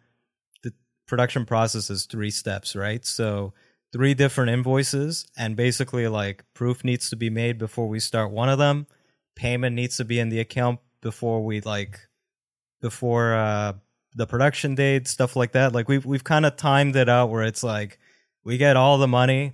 the 0.64 0.72
production 1.08 1.46
process 1.46 1.90
as 1.90 2.06
three 2.06 2.32
steps, 2.32 2.76
right? 2.76 3.06
So 3.06 3.54
three 3.94 4.14
different 4.14 4.52
invoices 4.52 5.28
and 5.38 5.56
basically 5.56 6.08
like 6.08 6.44
proof 6.54 6.84
needs 6.84 7.10
to 7.10 7.16
be 7.16 7.30
made 7.30 7.58
before 7.58 7.88
we 7.88 8.00
start 8.00 8.32
one 8.32 8.50
of 8.50 8.58
them. 8.58 8.88
Payment 9.36 9.76
needs 9.76 9.98
to 9.98 10.06
be 10.06 10.20
in 10.20 10.30
the 10.30 10.40
account 10.40 10.80
before 11.02 11.44
we 11.44 11.62
like 11.62 12.00
before 12.82 13.34
uh 13.36 13.74
the 14.16 14.26
production 14.26 14.76
date, 14.76 15.08
stuff 15.08 15.36
like 15.36 15.52
that. 15.52 15.74
Like 15.74 15.88
we've 15.90 16.06
we've 16.06 16.24
kind 16.24 16.46
of 16.46 16.56
timed 16.56 16.96
it 16.96 17.10
out 17.10 17.30
where 17.30 17.44
it's 17.44 17.64
like 17.64 18.00
we 18.44 18.58
get 18.58 18.78
all 18.78 18.98
the 18.98 19.08
money 19.08 19.54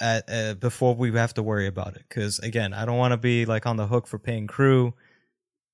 at 0.00 0.24
uh, 0.28 0.54
before 0.54 0.94
we 0.94 1.12
have 1.12 1.34
to 1.34 1.42
worry 1.42 1.66
about 1.66 1.96
it. 1.96 2.04
Because 2.08 2.38
again, 2.38 2.72
I 2.72 2.84
don't 2.84 2.98
want 2.98 3.12
to 3.12 3.18
be 3.18 3.44
like 3.44 3.66
on 3.66 3.76
the 3.76 3.86
hook 3.86 4.06
for 4.06 4.18
paying 4.18 4.46
crew, 4.46 4.94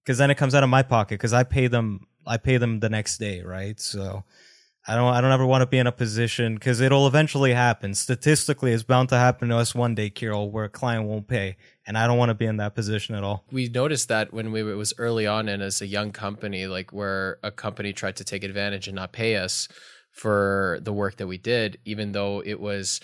because 0.04 0.18
then 0.18 0.30
it 0.30 0.36
comes 0.36 0.54
out 0.54 0.64
of 0.64 0.68
my 0.68 0.82
pocket. 0.82 1.14
Because 1.14 1.32
I 1.32 1.44
pay 1.44 1.68
them, 1.68 2.06
I 2.26 2.36
pay 2.36 2.56
them 2.56 2.80
the 2.80 2.90
next 2.90 3.18
day, 3.18 3.42
right? 3.42 3.78
So 3.80 4.24
I 4.86 4.96
don't, 4.96 5.14
I 5.14 5.20
don't 5.20 5.30
ever 5.30 5.46
want 5.46 5.62
to 5.62 5.66
be 5.66 5.78
in 5.78 5.86
a 5.86 5.92
position 5.92 6.54
because 6.54 6.80
it'll 6.80 7.06
eventually 7.06 7.52
happen. 7.52 7.94
Statistically, 7.94 8.72
it's 8.72 8.82
bound 8.82 9.10
to 9.10 9.16
happen 9.16 9.48
to 9.50 9.56
us 9.56 9.74
one 9.76 9.94
day, 9.94 10.10
Kyrill, 10.10 10.50
where 10.50 10.64
a 10.64 10.68
client 10.68 11.06
won't 11.06 11.28
pay, 11.28 11.56
and 11.86 11.96
I 11.96 12.06
don't 12.06 12.18
want 12.18 12.30
to 12.30 12.34
be 12.34 12.46
in 12.46 12.56
that 12.56 12.74
position 12.74 13.14
at 13.14 13.22
all. 13.22 13.44
we 13.52 13.68
noticed 13.68 14.08
that 14.08 14.32
when 14.32 14.50
we 14.52 14.60
it 14.60 14.74
was 14.74 14.92
early 14.98 15.26
on 15.26 15.48
and 15.48 15.62
as 15.62 15.80
a 15.80 15.86
young 15.86 16.10
company 16.10 16.66
like 16.66 16.92
where 16.92 17.38
a 17.42 17.50
company 17.50 17.92
tried 17.92 18.16
to 18.16 18.24
take 18.24 18.44
advantage 18.44 18.88
and 18.88 18.96
not 18.96 19.12
pay 19.12 19.36
us 19.36 19.68
for 20.10 20.78
the 20.82 20.92
work 20.92 21.16
that 21.16 21.26
we 21.26 21.38
did 21.38 21.78
even 21.84 22.12
though 22.12 22.42
it 22.44 22.60
was 22.60 23.00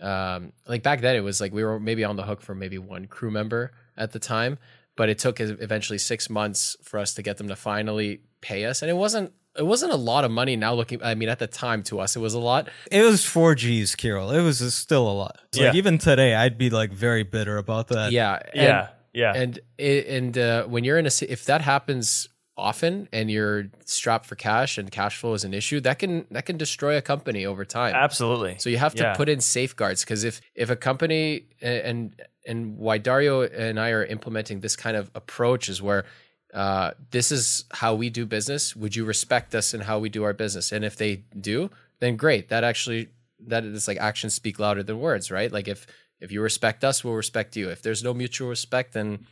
um, 0.00 0.52
like 0.66 0.82
back 0.82 1.00
then 1.00 1.16
it 1.16 1.20
was 1.20 1.40
like 1.40 1.52
we 1.52 1.64
were 1.64 1.80
maybe 1.80 2.04
on 2.04 2.16
the 2.16 2.22
hook 2.22 2.40
for 2.40 2.54
maybe 2.54 2.78
one 2.78 3.06
crew 3.06 3.30
member 3.30 3.72
at 3.96 4.12
the 4.12 4.18
time 4.18 4.58
but 4.96 5.08
it 5.08 5.18
took 5.18 5.40
eventually 5.40 5.98
six 5.98 6.28
months 6.28 6.76
for 6.82 6.98
us 6.98 7.14
to 7.14 7.22
get 7.22 7.36
them 7.36 7.48
to 7.48 7.56
finally 7.56 8.20
pay 8.40 8.64
us 8.64 8.82
and 8.82 8.90
it 8.90 8.96
wasn't 8.96 9.32
it 9.58 9.66
wasn't 9.66 9.92
a 9.92 9.96
lot 9.96 10.24
of 10.24 10.30
money 10.30 10.56
now 10.56 10.72
looking 10.74 11.02
i 11.02 11.14
mean 11.14 11.28
at 11.28 11.38
the 11.38 11.46
time 11.46 11.82
to 11.82 11.98
us 12.00 12.16
it 12.16 12.20
was 12.20 12.34
a 12.34 12.38
lot 12.38 12.68
It 12.90 13.02
was 13.02 13.24
four 13.24 13.54
G's, 13.54 13.94
Kyrill. 13.96 14.32
It 14.32 14.42
was 14.42 14.58
still 14.74 15.06
a 15.10 15.12
lot. 15.12 15.36
Like 15.54 15.62
Yeah. 15.62 15.72
even 15.74 15.98
today, 15.98 16.34
I'd 16.34 16.56
be 16.58 16.70
like 16.70 16.92
very 16.92 17.24
bitter 17.24 17.56
about 17.58 17.88
that. 17.88 18.12
yeah 18.12 18.38
and- 18.54 18.62
yeah, 18.62 18.88
yeah, 19.12 19.32
and 19.34 19.58
it, 19.78 20.06
and 20.06 20.38
uh, 20.38 20.64
when 20.64 20.84
you're 20.84 20.98
in 20.98 21.06
a 21.06 21.10
si- 21.10 21.26
if 21.26 21.44
that 21.46 21.60
happens 21.62 22.28
often 22.56 23.08
and 23.12 23.30
you're 23.30 23.66
strapped 23.84 24.26
for 24.26 24.34
cash 24.34 24.78
and 24.78 24.90
cash 24.90 25.16
flow 25.16 25.32
is 25.32 25.44
an 25.44 25.54
issue 25.54 25.80
that 25.80 25.98
can 26.00 26.26
that 26.32 26.44
can 26.44 26.56
destroy 26.56 26.96
a 26.96 27.00
company 27.00 27.46
over 27.46 27.64
time 27.64 27.94
absolutely. 27.94 28.56
so 28.58 28.68
you 28.68 28.78
have 28.78 28.94
to 28.94 29.04
Yeah. 29.04 29.14
put 29.14 29.28
in 29.28 29.40
safeguards 29.40 30.02
because 30.04 30.24
if 30.24 30.40
if 30.56 30.68
a 30.68 30.76
company 30.76 31.44
and 31.62 32.14
and 32.46 32.76
why 32.78 32.98
Dario 32.98 33.42
and 33.42 33.78
I 33.78 33.90
are 33.90 34.04
implementing 34.04 34.60
this 34.60 34.74
kind 34.74 34.96
of 34.96 35.10
approach 35.14 35.68
is 35.68 35.80
where 35.80 36.04
uh, 36.54 36.92
this 37.10 37.30
is 37.30 37.64
how 37.70 37.94
we 37.94 38.10
do 38.10 38.26
business. 38.26 38.74
Would 38.74 38.96
you 38.96 39.04
respect 39.04 39.54
us 39.54 39.74
in 39.74 39.82
how 39.82 39.98
we 39.98 40.08
do 40.08 40.24
our 40.24 40.32
business? 40.32 40.72
And 40.72 40.84
if 40.84 40.96
they 40.96 41.24
do, 41.38 41.70
then 42.00 42.16
great. 42.16 42.48
That 42.48 42.64
actually 42.64 43.08
that 43.46 43.64
is 43.64 43.86
like 43.86 43.98
actions 43.98 44.34
speak 44.34 44.58
louder 44.58 44.82
than 44.82 44.98
words, 44.98 45.30
right? 45.30 45.52
Like 45.52 45.68
if 45.68 45.86
if 46.20 46.32
you 46.32 46.40
respect 46.40 46.84
us, 46.84 47.04
we'll 47.04 47.14
respect 47.14 47.56
you. 47.56 47.68
If 47.68 47.82
there's 47.82 48.02
no 48.02 48.12
mutual 48.12 48.48
respect, 48.48 48.94
then 48.94 49.26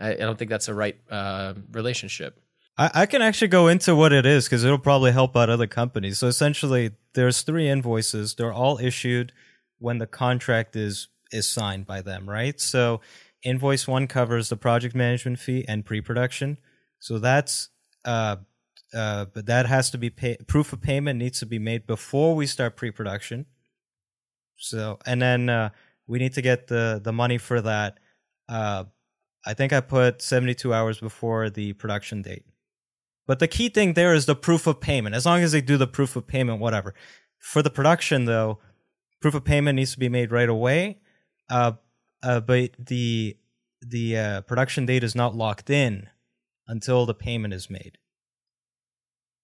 I, 0.00 0.12
I 0.12 0.16
don't 0.16 0.38
think 0.38 0.50
that's 0.50 0.68
a 0.68 0.74
right 0.74 0.96
uh, 1.10 1.54
relationship. 1.72 2.40
I, 2.78 2.90
I 2.94 3.06
can 3.06 3.22
actually 3.22 3.48
go 3.48 3.68
into 3.68 3.94
what 3.94 4.12
it 4.12 4.24
is 4.24 4.44
because 4.44 4.64
it'll 4.64 4.78
probably 4.78 5.12
help 5.12 5.36
out 5.36 5.50
other 5.50 5.66
companies. 5.66 6.18
So 6.18 6.26
essentially, 6.26 6.92
there's 7.14 7.42
three 7.42 7.68
invoices. 7.68 8.34
They're 8.34 8.52
all 8.52 8.78
issued 8.78 9.32
when 9.78 9.98
the 9.98 10.06
contract 10.06 10.76
is 10.76 11.08
is 11.32 11.50
signed 11.50 11.86
by 11.86 12.02
them, 12.02 12.28
right? 12.28 12.60
So 12.60 13.00
invoice 13.42 13.86
one 13.86 14.06
covers 14.06 14.48
the 14.48 14.56
project 14.56 14.94
management 14.94 15.38
fee 15.38 15.64
and 15.68 15.84
pre-production. 15.84 16.58
So 16.98 17.18
that's 17.18 17.68
uh 18.04 18.36
uh 18.94 19.26
but 19.32 19.46
that 19.46 19.66
has 19.66 19.90
to 19.90 19.98
be 19.98 20.10
paid 20.10 20.46
proof 20.46 20.72
of 20.72 20.80
payment 20.80 21.18
needs 21.18 21.38
to 21.40 21.46
be 21.46 21.58
made 21.58 21.86
before 21.86 22.34
we 22.34 22.46
start 22.46 22.76
pre-production. 22.76 23.46
So 24.56 24.98
and 25.06 25.20
then 25.20 25.48
uh 25.48 25.70
we 26.06 26.18
need 26.18 26.34
to 26.34 26.42
get 26.42 26.68
the 26.68 27.00
the 27.02 27.12
money 27.12 27.38
for 27.38 27.60
that 27.60 27.98
uh 28.48 28.84
I 29.46 29.54
think 29.54 29.72
I 29.72 29.80
put 29.80 30.22
72 30.22 30.74
hours 30.74 30.98
before 30.98 31.50
the 31.50 31.72
production 31.74 32.20
date. 32.20 32.44
But 33.26 33.38
the 33.38 33.48
key 33.48 33.68
thing 33.68 33.94
there 33.94 34.12
is 34.12 34.26
the 34.26 34.36
proof 34.36 34.66
of 34.66 34.80
payment. 34.80 35.14
As 35.14 35.24
long 35.24 35.40
as 35.40 35.52
they 35.52 35.60
do 35.60 35.76
the 35.76 35.86
proof 35.86 36.16
of 36.16 36.26
payment, 36.26 36.60
whatever. 36.60 36.94
For 37.38 37.62
the 37.62 37.70
production, 37.70 38.24
though, 38.24 38.58
proof 39.20 39.34
of 39.34 39.44
payment 39.44 39.76
needs 39.76 39.92
to 39.92 39.98
be 39.98 40.08
made 40.08 40.32
right 40.32 40.48
away. 40.48 40.98
Uh, 41.48 41.72
uh, 42.22 42.40
but 42.40 42.70
the 42.78 43.36
the 43.80 44.16
uh, 44.16 44.40
production 44.42 44.86
date 44.86 45.04
is 45.04 45.14
not 45.14 45.34
locked 45.34 45.70
in 45.70 46.08
until 46.66 47.06
the 47.06 47.14
payment 47.14 47.54
is 47.54 47.70
made. 47.70 47.98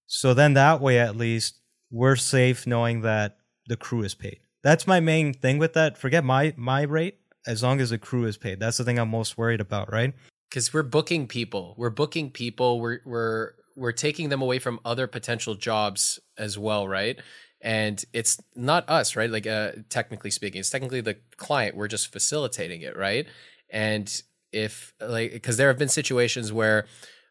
So 0.07 0.35
then 0.35 0.55
that 0.55 0.81
way, 0.81 0.99
at 0.99 1.17
least, 1.17 1.61
we're 1.91 2.17
safe 2.17 2.67
knowing 2.67 3.03
that 3.03 3.39
the 3.67 3.77
crew 3.77 4.03
is 4.03 4.15
paid. 4.15 4.41
That's 4.63 4.87
my 4.87 5.01
main 5.01 5.33
thing 5.33 5.59
with 5.59 5.75
that. 5.75 5.97
Forget 5.99 6.25
my 6.25 6.55
my 6.57 6.83
rate. 6.83 7.19
As 7.45 7.63
long 7.63 7.81
as 7.81 7.91
the 7.91 7.99
crew 7.99 8.25
is 8.25 8.37
paid, 8.37 8.61
that's 8.61 8.77
the 8.77 8.85
thing 8.85 9.01
I'm 9.01 9.09
most 9.09 9.37
worried 9.37 9.61
about, 9.61 9.91
right? 9.93 10.15
because 10.53 10.75
we're 10.75 10.83
booking 10.83 11.27
people 11.27 11.75
we're 11.79 11.89
booking 11.89 12.31
people 12.31 12.79
we're 12.79 13.01
we're 13.07 13.53
we're 13.75 13.93
taking 13.93 14.29
them 14.29 14.43
away 14.43 14.59
from 14.59 14.79
other 14.85 15.07
potential 15.07 15.55
jobs 15.55 16.21
as 16.37 16.59
well 16.59 16.87
right 16.87 17.19
and 17.63 18.05
it's 18.13 18.41
not 18.55 18.89
us 18.89 19.17
right 19.17 19.31
like 19.31 19.47
uh, 19.47 19.73
technically 19.89 20.31
speaking 20.31 20.59
it's 20.59 20.71
technically 20.71 21.01
the 21.01 21.17
client 21.37 21.77
we're 21.77 21.89
just 21.89 22.13
facilitating 22.13 22.83
it 22.83 22.97
right 22.97 23.27
and 23.71 24.23
if 24.53 24.93
like 25.01 25.33
because 25.33 25.57
there 25.57 25.69
have 25.69 25.79
been 25.79 25.89
situations 25.89 26.53
where 26.53 26.87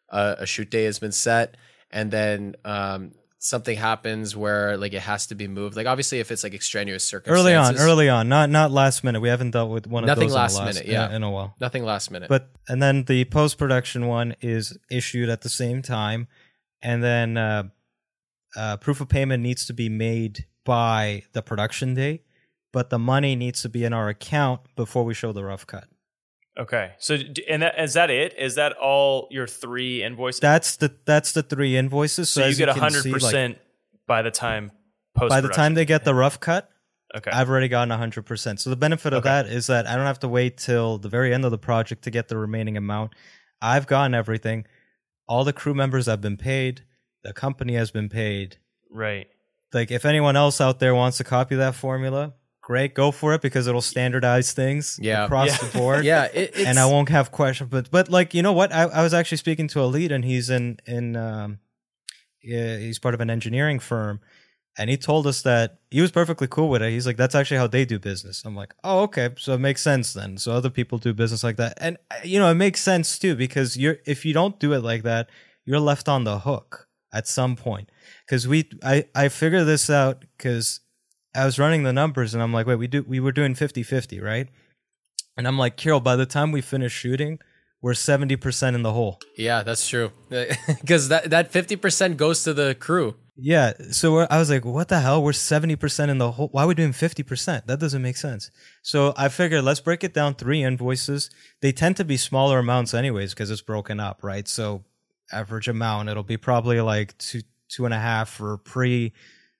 uh, 0.10 0.36
a 0.40 0.46
shoot 0.46 0.70
day 0.70 0.86
has 0.86 0.98
been 1.00 1.12
set 1.12 1.56
and 1.92 2.10
then 2.12 2.56
um 2.66 3.12
something 3.44 3.76
happens 3.76 4.36
where 4.36 4.78
like 4.78 4.94
it 4.94 5.02
has 5.02 5.26
to 5.26 5.36
be 5.36 5.48
moved 5.48 5.76
like 5.76 5.88
obviously 5.88 6.20
if 6.20 6.32
it's 6.32 6.44
like 6.44 6.54
extraneous 6.54 7.04
circumstances 7.04 7.42
Early 7.42 7.56
on, 7.56 7.76
early 7.78 8.10
on, 8.10 8.30
not 8.30 8.50
not 8.52 8.72
last 8.72 9.04
minute. 9.04 9.20
We 9.20 9.30
haven't 9.30 9.52
dealt 9.52 9.72
with 9.72 9.88
one 9.88 10.04
of 10.04 10.08
Nothing 10.08 10.28
those 10.28 10.32
in 10.32 10.36
the 10.36 10.42
last 10.42 10.58
last 10.60 10.76
minute, 10.76 10.88
yeah. 10.88 11.10
in, 11.10 11.16
in 11.16 11.24
a 11.24 11.32
while. 11.32 11.56
nothing 11.60 11.84
last 11.84 12.12
minute 12.12 12.30
But 12.30 12.52
and 12.68 12.82
then 12.82 13.04
the 13.06 13.26
post 13.26 13.58
production 13.58 14.06
one 14.08 14.36
is 14.42 14.78
issued 14.92 15.28
at 15.30 15.42
the 15.42 15.50
same 15.50 15.82
time, 15.82 16.28
and 16.84 17.04
then 17.04 17.36
uh, 17.36 17.64
uh, 18.56 18.78
proof 18.78 19.02
of 19.02 19.10
payment 19.10 19.42
needs 19.44 19.66
to 19.66 19.74
be 19.74 19.90
made 19.90 20.46
by 20.66 21.24
the 21.34 21.42
production 21.42 21.94
day, 21.94 22.22
but 22.72 22.90
the 22.90 23.00
money 23.00 23.36
needs 23.36 23.62
to 23.64 23.70
be 23.70 23.84
in 23.84 23.94
our 23.94 24.10
account 24.10 24.62
before 24.76 25.04
we 25.04 25.14
show 25.14 25.32
the 25.32 25.44
rough 25.44 25.66
cut. 25.66 25.86
Okay, 26.60 26.92
so 27.00 27.18
and 27.50 27.62
that, 27.62 27.80
is 27.80 27.94
that 27.94 28.10
it? 28.10 28.36
Is 28.38 28.56
that 28.56 28.74
all 28.74 29.28
your 29.32 29.48
three 29.48 30.04
invoices? 30.04 30.42
That's 30.42 30.76
the 30.76 30.94
that's 31.06 31.32
the 31.32 31.44
three 31.44 31.78
invoices. 31.78 32.30
So, 32.30 32.42
so 32.42 32.48
you 32.48 32.56
get 32.56 32.70
hundred 32.70 33.04
see, 33.04 33.12
like, 33.12 33.22
percent 33.22 33.58
by 34.06 34.22
the 34.22 34.32
time 34.32 34.72
post. 35.16 35.30
by 35.30 35.40
the 35.40 35.48
time 35.48 35.76
they 35.76 35.86
get 35.86 36.04
the 36.04 36.14
rough 36.14 36.42
cut. 36.42 36.70
okay, 37.16 37.32
I've 37.32 37.50
already 37.50 37.70
gotten 37.70 37.98
100%. 37.98 38.60
So 38.60 38.70
the 38.70 38.76
benefit 38.76 39.14
of 39.14 39.20
Okay. 39.20 39.30
that 39.30 39.46
is 39.48 39.68
that 39.68 39.88
I 39.88 39.96
don't 39.96 40.06
have 40.06 40.20
to 40.20 40.28
wait 40.28 40.58
till 40.58 40.98
the 40.98 41.10
very 41.10 41.34
end 41.34 41.46
of 41.46 41.52
the 41.52 41.58
project 41.58 42.04
to 42.04 42.12
get 42.12 42.28
the 42.28 42.38
remaining 42.38 42.76
amount. 42.76 43.14
I've 43.62 43.88
gotten 43.88 44.14
everything. 44.14 44.66
All 45.28 45.46
the 45.46 45.54
crew 45.54 45.74
members 45.74 46.08
have 46.08 46.20
been 46.20 46.38
paid. 46.38 46.84
The 47.24 47.34
company 47.34 47.74
has 47.76 47.92
been 47.92 48.10
paid. 48.10 48.58
right. 48.90 49.28
Like 49.74 49.90
if 49.90 50.04
anyone 50.04 50.36
else 50.36 50.60
out 50.60 50.80
there 50.80 50.94
wants 50.94 51.18
to 51.20 51.24
copy 51.24 51.56
that 51.56 51.76
formula, 51.76 52.34
great, 52.62 52.94
go 52.94 53.10
for 53.12 53.34
it 53.34 53.42
because 53.42 53.68
it'll 53.68 53.82
standardize 53.82 54.52
things 54.52 55.00
Yeah. 55.02 55.24
across 55.26 55.48
Yeah. 55.48 55.58
the 55.70 55.78
board. 55.78 56.04
yeah 56.12 56.26
it, 56.26 56.52
it's, 56.56 56.66
and 56.68 56.78
I 56.78 56.86
won't 56.88 57.08
have 57.10 57.32
questions. 57.32 57.70
But 57.70 57.90
but 57.90 58.10
like 58.10 58.34
you 58.34 58.42
know 58.42 58.52
what? 58.52 58.74
I, 58.74 58.84
I 58.84 59.02
was 59.02 59.14
actually 59.14 59.38
speaking 59.38 59.70
to 59.70 59.82
a 59.82 59.86
lead, 59.86 60.12
and 60.12 60.26
he's 60.26 60.50
in 60.50 60.78
in 60.86 61.16
um, 61.16 61.60
yeah, 62.44 62.78
he's 62.78 63.00
part 63.00 63.14
of 63.14 63.22
an 63.22 63.30
engineering 63.30 63.80
firm, 63.80 64.20
and 64.78 64.90
he 64.90 64.98
told 64.98 65.26
us 65.26 65.42
that 65.44 65.80
he 65.90 66.02
was 66.02 66.12
perfectly 66.12 66.48
cool 66.48 66.68
with 66.70 66.82
it. 66.82 66.90
He's 66.92 67.06
like, 67.08 67.16
that's 67.18 67.36
actually 67.36 67.58
how 67.58 67.68
they 67.68 67.86
do 67.86 67.98
business. 67.98 68.44
I'm 68.44 68.56
like, 68.58 68.74
oh 68.84 69.04
okay, 69.04 69.30
so 69.38 69.54
it 69.54 69.60
makes 69.60 69.82
sense 69.82 70.12
then. 70.12 70.38
So 70.38 70.52
other 70.52 70.70
people 70.70 70.98
do 70.98 71.14
business 71.14 71.44
like 71.46 71.56
that, 71.58 71.78
and 71.80 71.98
uh, 72.12 72.16
you 72.26 72.40
know 72.40 72.50
it 72.52 72.56
makes 72.56 72.82
sense 72.82 73.18
too 73.18 73.36
because 73.36 73.78
you're 73.78 73.98
if 74.06 74.26
you 74.26 74.34
don't 74.34 74.60
do 74.60 74.74
it 74.74 74.84
like 74.84 75.04
that, 75.04 75.30
you're 75.64 75.80
left 75.80 76.10
on 76.10 76.26
the 76.26 76.40
hook 76.40 76.90
at 77.14 77.28
some 77.28 77.56
point. 77.56 77.90
Because 78.26 78.48
we 78.48 78.70
I 78.84 79.06
I 79.16 79.30
figured 79.30 79.68
this 79.68 79.90
out 79.90 80.26
because 80.38 80.80
I 81.36 81.46
was 81.46 81.60
running 81.60 81.84
the 81.84 81.94
numbers 81.94 82.34
and 82.34 82.42
I'm 82.44 82.54
like, 82.54 82.68
wait, 82.68 82.76
we 82.76 82.88
do 82.88 83.04
we 83.04 83.20
were 83.20 83.32
doing 83.32 83.56
50-50, 83.56 84.22
right? 84.22 84.48
And 85.38 85.48
I'm 85.48 85.58
like, 85.58 85.78
Kyrill, 85.78 86.04
by 86.04 86.16
the 86.16 86.26
time 86.26 86.52
we 86.52 86.62
finish 86.62 86.92
shooting, 86.92 87.40
we're 87.82 87.94
70% 87.94 88.76
in 88.76 88.84
the 88.84 88.92
hole. 88.94 89.20
Yeah, 89.38 89.64
that's 89.64 89.88
true. 89.88 90.12
Because 90.68 91.10
that 91.10 91.30
that 91.30 91.52
fifty 91.52 91.76
percent 91.76 92.18
goes 92.18 92.44
to 92.44 92.54
the 92.54 92.76
crew. 92.76 93.16
Yeah. 93.44 93.74
So 93.92 94.14
we're, 94.14 94.28
I 94.30 94.38
was 94.38 94.50
like, 94.52 94.66
what 94.66 94.90
the 94.90 95.00
hell? 95.00 95.24
We're 95.24 95.32
70% 95.32 96.10
in 96.10 96.20
the 96.20 96.32
hole 96.34 96.50
Why 96.52 96.64
are 96.64 96.68
we 96.68 96.76
doing 96.76 96.92
50%? 96.92 97.66
That 97.66 97.80
doesn't 97.80 98.02
make 98.02 98.18
sense. 98.18 98.52
So 98.84 99.14
I 99.18 99.30
figured 99.30 99.64
let's 99.64 99.80
break 99.80 100.04
it 100.04 100.14
down 100.14 100.36
three 100.36 100.62
invoices. 100.62 101.32
They 101.62 101.72
tend 101.72 101.98
to 101.98 102.06
be 102.06 102.18
smaller 102.18 102.60
amounts 102.60 102.94
anyways 102.94 103.34
because 103.34 103.50
it's 103.50 103.62
broken 103.62 104.00
up, 104.00 104.24
right? 104.24 104.48
So 104.48 104.84
average 105.32 105.68
amount, 105.68 106.10
it'll 106.10 106.24
be 106.24 106.38
probably 106.38 106.82
like 106.82 107.18
two, 107.18 107.42
two 107.70 107.86
and 107.86 107.94
a 107.94 108.00
half 108.00 108.30
for 108.30 108.58
pre, 108.58 109.14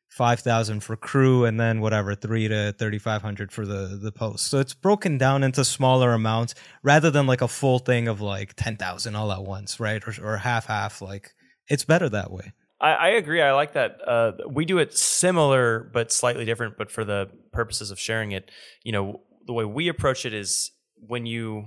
5000 0.10 0.82
for 0.82 0.98
crew 0.98 1.46
and 1.46 1.58
then 1.58 1.80
whatever 1.80 2.14
3 2.16 2.50
to 2.50 2.76
3500 2.78 3.50
for 3.50 3.66
the 3.66 3.98
the 4.02 4.12
post 4.12 4.48
so 4.48 4.60
it's 4.60 4.74
broken 4.74 5.18
down 5.18 5.42
into 5.42 5.64
smaller 5.64 6.12
amounts 6.12 6.54
rather 6.84 7.10
than 7.10 7.26
like 7.26 7.42
a 7.42 7.48
full 7.48 7.80
thing 7.80 8.10
of 8.10 8.20
like 8.20 8.54
10000 8.58 9.16
all 9.16 9.32
at 9.32 9.42
once 9.42 9.80
right 9.80 10.06
or, 10.06 10.34
or 10.34 10.36
half 10.36 10.66
half 10.66 11.02
like 11.02 11.32
it's 11.70 11.86
better 11.86 12.10
that 12.10 12.30
way 12.30 12.52
I, 12.82 12.94
I 12.94 13.08
agree. 13.10 13.42
I 13.42 13.54
like 13.54 13.74
that. 13.74 14.00
Uh, 14.06 14.32
we 14.50 14.66
do 14.66 14.80
it 14.80 14.98
similar 14.98 15.90
but 15.94 16.12
slightly 16.12 16.46
different. 16.46 16.78
But 16.78 16.92
for 16.92 17.06
the 17.06 17.30
purposes 17.54 17.92
of 17.92 18.00
sharing 18.00 18.32
it, 18.32 18.50
you 18.84 18.92
know, 18.92 19.22
the 19.46 19.54
way 19.54 19.66
we 19.66 19.88
approach 19.88 20.26
it 20.26 20.34
is 20.34 20.72
when 20.96 21.26
you 21.26 21.66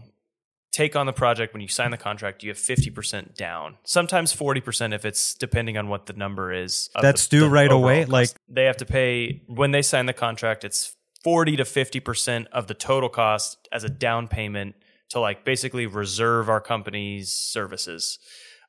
take 0.75 0.97
on 0.97 1.07
the 1.07 1.13
project, 1.13 1.55
when 1.55 1.63
you 1.63 1.69
sign 1.69 1.93
the 1.93 1.97
contract, 1.97 2.43
you 2.43 2.51
have 2.51 2.59
fifty 2.59 2.91
percent 2.91 3.37
down. 3.37 3.77
Sometimes 3.85 4.33
forty 4.33 4.61
percent 4.61 4.93
if 4.93 5.05
it's 5.05 5.35
depending 5.35 5.79
on 5.79 5.89
what 5.89 6.07
the 6.07 6.13
number 6.13 6.53
is. 6.53 6.91
That's 7.01 7.27
the- 7.29 7.37
due 7.37 7.41
the 7.45 7.51
right 7.51 7.71
away, 7.71 8.01
cost. 8.01 8.13
like- 8.13 8.31
they 8.49 8.65
have 8.65 8.77
to 8.79 8.85
pay 8.87 9.43
when 9.47 9.71
they 9.71 9.83
sign 9.83 10.07
the 10.07 10.13
contract. 10.13 10.65
It's 10.65 10.97
forty 11.23 11.57
to 11.57 11.65
fifty 11.65 12.01
percent 12.01 12.49
of 12.53 12.67
the 12.67 12.75
total 12.75 13.09
cost 13.09 13.69
as 13.73 13.85
a 13.85 13.89
down 13.89 14.27
payment 14.29 14.75
to 15.11 15.21
like 15.21 15.45
basically 15.45 15.87
reserve 15.87 16.49
our 16.51 16.61
company's 16.61 17.31
services. 17.31 18.19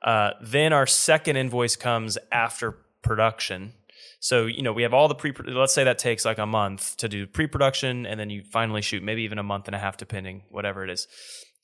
Uh, 0.04 0.32
then 0.42 0.72
our 0.74 0.86
second 0.86 1.36
invoice 1.38 1.76
comes 1.76 2.18
after 2.32 2.78
production. 3.02 3.74
So 4.20 4.46
you 4.46 4.62
know 4.62 4.74
we 4.74 4.84
have 4.84 4.94
all 4.94 5.08
the 5.08 5.16
pre. 5.16 5.34
Let's 5.48 5.74
say 5.74 5.84
that 5.84 5.98
takes 5.98 6.24
like 6.24 6.38
a 6.38 6.46
month 6.46 6.98
to 6.98 7.10
do 7.10 7.26
pre-production, 7.26 8.06
and 8.06 8.20
then 8.20 8.30
you 8.30 8.44
finally 8.44 8.84
shoot, 8.84 9.02
maybe 9.02 9.24
even 9.24 9.40
a 9.40 9.44
month 9.44 9.68
and 9.68 9.76
a 9.76 9.80
half, 9.80 9.98
depending 9.98 10.44
whatever 10.50 10.84
it 10.84 10.90
is. 10.92 11.08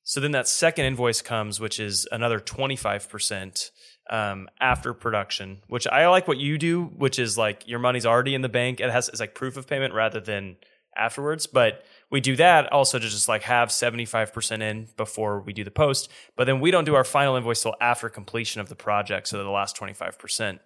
So 0.03 0.19
then 0.19 0.31
that 0.31 0.47
second 0.47 0.85
invoice 0.85 1.21
comes, 1.21 1.59
which 1.59 1.79
is 1.79 2.07
another 2.11 2.39
twenty 2.39 2.75
five 2.75 3.09
percent 3.09 3.71
um, 4.09 4.49
after 4.59 4.93
production. 4.93 5.61
Which 5.67 5.87
I 5.87 6.07
like 6.07 6.27
what 6.27 6.37
you 6.37 6.57
do, 6.57 6.85
which 6.85 7.19
is 7.19 7.37
like 7.37 7.67
your 7.67 7.79
money's 7.79 8.05
already 8.05 8.35
in 8.35 8.41
the 8.41 8.49
bank. 8.49 8.79
It 8.79 8.89
has 8.89 9.09
it's 9.09 9.19
like 9.19 9.35
proof 9.35 9.57
of 9.57 9.67
payment 9.67 9.93
rather 9.93 10.19
than 10.19 10.57
afterwards. 10.95 11.47
But 11.47 11.83
we 12.09 12.19
do 12.19 12.35
that 12.35 12.71
also 12.71 12.99
to 12.99 13.07
just 13.07 13.29
like 13.29 13.43
have 13.43 13.69
75% 13.69 14.61
in 14.61 14.87
before 14.97 15.41
we 15.41 15.53
do 15.53 15.63
the 15.63 15.71
post. 15.71 16.09
But 16.35 16.45
then 16.45 16.59
we 16.59 16.71
don't 16.71 16.83
do 16.83 16.95
our 16.95 17.03
final 17.03 17.35
invoice 17.35 17.63
till 17.63 17.75
after 17.79 18.09
completion 18.09 18.61
of 18.61 18.69
the 18.69 18.75
project. 18.75 19.27
So 19.27 19.41
the 19.41 19.49
last 19.49 19.77
25%. 19.77 20.59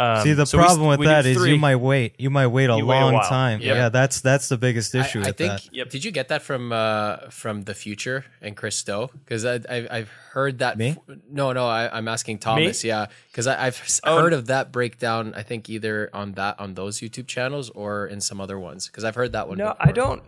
Um, 0.00 0.22
See, 0.22 0.32
the 0.32 0.46
so 0.46 0.58
we- 0.58 0.64
problem 0.64 0.86
with 0.86 1.00
we 1.00 1.06
that 1.06 1.26
is 1.26 1.44
you 1.44 1.58
might 1.58 1.74
wait. 1.76 2.14
You 2.18 2.30
might 2.30 2.46
wait 2.46 2.70
a 2.70 2.76
You 2.76 2.86
wait 2.86 3.00
a 3.00 3.06
long 3.06 3.20
time. 3.24 3.60
Yep. 3.60 3.76
Yeah, 3.76 3.88
that's 3.88 4.20
that's 4.20 4.48
the 4.48 4.56
biggest 4.56 4.94
issue 4.94 5.18
I, 5.20 5.28
I 5.28 5.32
think. 5.32 5.52
that. 5.64 5.68
Yep. 5.74 5.90
Did 5.90 6.04
you 6.04 6.12
get 6.12 6.28
that 6.28 6.42
from 6.42 6.70
uh, 6.72 7.30
from 7.30 7.62
the 7.62 7.74
Futur 7.74 8.24
and 8.40 8.56
Chris 8.56 8.80
Do? 8.84 9.08
Because 9.12 9.44
I, 9.44 9.54
I 9.68 9.88
I've 9.90 10.08
heard 10.32 10.60
that. 10.60 10.78
Me? 10.78 10.90
f- 10.90 11.16
no, 11.28 11.52
no. 11.52 11.66
I, 11.66 11.90
I'm 11.96 12.06
asking 12.06 12.38
Thomas. 12.38 12.84
Yeah, 12.84 13.06
because 13.32 13.48
I've 13.48 13.82
Oh. 14.04 14.20
heard 14.20 14.32
of 14.32 14.46
that 14.46 14.70
breakdown. 14.70 15.34
I 15.34 15.42
think 15.42 15.68
either 15.68 16.10
on 16.14 16.32
that 16.34 16.60
on 16.60 16.74
those 16.74 17.00
YouTube 17.00 17.26
channels 17.26 17.68
or 17.70 18.06
in 18.06 18.20
some 18.20 18.40
other 18.40 18.58
ones. 18.58 18.86
Because 18.86 19.02
I've 19.02 19.16
heard 19.16 19.32
that 19.32 19.48
one. 19.48 19.58
No, 19.58 19.70
before. 19.70 19.88
I 19.88 19.90
don't. 19.92 20.22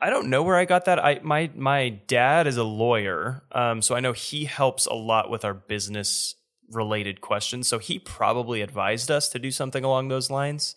I 0.00 0.10
don't 0.10 0.30
know 0.30 0.42
where 0.42 0.56
I 0.56 0.64
got 0.64 0.86
that. 0.86 0.98
I 0.98 1.20
my 1.22 1.50
my 1.54 1.90
dad 2.08 2.46
is 2.46 2.56
a 2.56 2.64
lawyer, 2.64 3.42
um, 3.52 3.82
so 3.82 3.94
I 3.94 4.00
know 4.00 4.12
he 4.12 4.46
helps 4.46 4.86
a 4.86 4.94
lot 4.94 5.30
with 5.30 5.44
our 5.44 5.54
business 5.54 6.34
related 6.70 7.20
questions. 7.20 7.68
So 7.68 7.78
he 7.78 7.98
probably 7.98 8.62
advised 8.62 9.10
us 9.10 9.28
to 9.30 9.38
do 9.38 9.50
something 9.50 9.84
along 9.84 10.08
those 10.08 10.30
lines. 10.30 10.74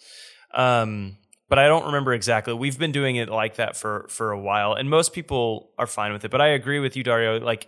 Um, 0.53 1.17
but 1.49 1.59
I 1.59 1.67
don't 1.67 1.85
remember 1.85 2.13
exactly. 2.13 2.53
We've 2.53 2.77
been 2.79 2.91
doing 2.91 3.17
it 3.17 3.29
like 3.29 3.55
that 3.57 3.75
for 3.77 4.07
for 4.09 4.31
a 4.31 4.39
while, 4.39 4.73
and 4.73 4.89
most 4.89 5.13
people 5.13 5.71
are 5.77 5.87
fine 5.87 6.11
with 6.13 6.25
it. 6.25 6.31
But 6.31 6.41
I 6.41 6.47
agree 6.49 6.79
with 6.79 6.95
you, 6.97 7.03
Dario. 7.03 7.39
Like, 7.39 7.67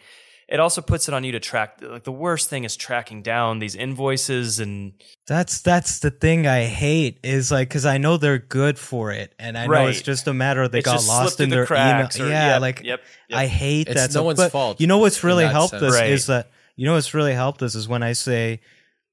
it 0.49 0.59
also 0.59 0.81
puts 0.81 1.07
it 1.07 1.13
on 1.13 1.23
you 1.23 1.33
to 1.33 1.39
track. 1.39 1.79
Like, 1.81 2.03
the 2.03 2.11
worst 2.11 2.49
thing 2.49 2.63
is 2.63 2.75
tracking 2.75 3.21
down 3.21 3.59
these 3.59 3.75
invoices 3.75 4.59
and 4.59 4.93
That's 5.27 5.61
that's 5.61 5.99
the 5.99 6.09
thing 6.09 6.47
I 6.47 6.63
hate 6.63 7.19
is 7.23 7.51
like 7.51 7.67
because 7.69 7.85
I 7.85 7.97
know 7.99 8.17
they're 8.17 8.39
good 8.39 8.79
for 8.79 9.11
it, 9.11 9.31
and 9.37 9.55
I 9.57 9.67
know 9.67 9.85
it's 9.87 10.01
just 10.01 10.27
a 10.27 10.33
matter 10.33 10.63
of 10.63 10.71
they 10.71 10.79
It's 10.79 10.85
got 10.85 11.05
lost 11.05 11.39
in 11.39 11.49
through 11.49 11.57
their 11.57 11.65
the 11.67 11.73
email. 11.75 12.27
or- 12.27 12.31
yeah, 12.31 12.47
yep, 12.53 12.61
like 12.61 12.81
yep, 12.83 13.01
yep. 13.29 13.39
I 13.39 13.45
hate 13.45 13.89
It's 13.89 13.95
that. 13.95 14.07
no 14.07 14.11
stuff. 14.11 14.25
one's 14.25 14.37
But 14.39 14.51
fault 14.53 14.81
You 14.81 14.87
know 14.87 14.97
what's 14.97 15.23
really 15.23 15.45
helped 15.45 15.71
sense. 15.71 15.83
us 15.83 15.93
Right. 15.93 16.09
is 16.09 16.25
that 16.27 16.49
you 16.77 16.85
know 16.85 16.93
what's 16.93 17.13
really 17.13 17.33
helped 17.33 17.61
us 17.61 17.75
is 17.75 17.87
when 17.87 18.03
I 18.03 18.13
say, 18.13 18.61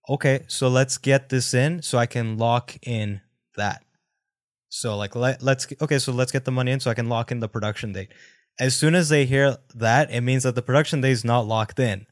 okay, 0.09 0.45
so 0.47 0.69
let's 0.69 0.99
get 0.99 1.31
this 1.31 1.55
in 1.55 1.83
so 1.83 1.99
I 1.99 2.07
can 2.07 2.37
lock 2.37 2.77
in 2.83 3.23
that. 3.57 3.83
So 4.69 4.97
like 4.97 5.17
let, 5.17 5.43
let's 5.43 5.67
okay, 5.81 5.99
so 5.99 6.13
let's 6.13 6.31
get 6.31 6.45
the 6.45 6.53
money 6.53 6.71
in 6.71 6.81
so 6.81 6.91
I 6.91 6.95
can 6.95 7.09
lock 7.09 7.33
in 7.33 7.41
the 7.41 7.49
production 7.49 7.93
date. 7.93 8.13
As 8.61 8.77
soon 8.77 8.95
as 8.95 9.09
they 9.09 9.25
hear 9.25 9.57
that, 9.75 10.11
it 10.11 10.21
means 10.21 10.43
that 10.45 10.55
the 10.55 10.63
production 10.63 11.01
date 11.01 11.13
is 11.13 11.25
not 11.25 11.47
locked 11.47 11.81
in. 11.81 12.07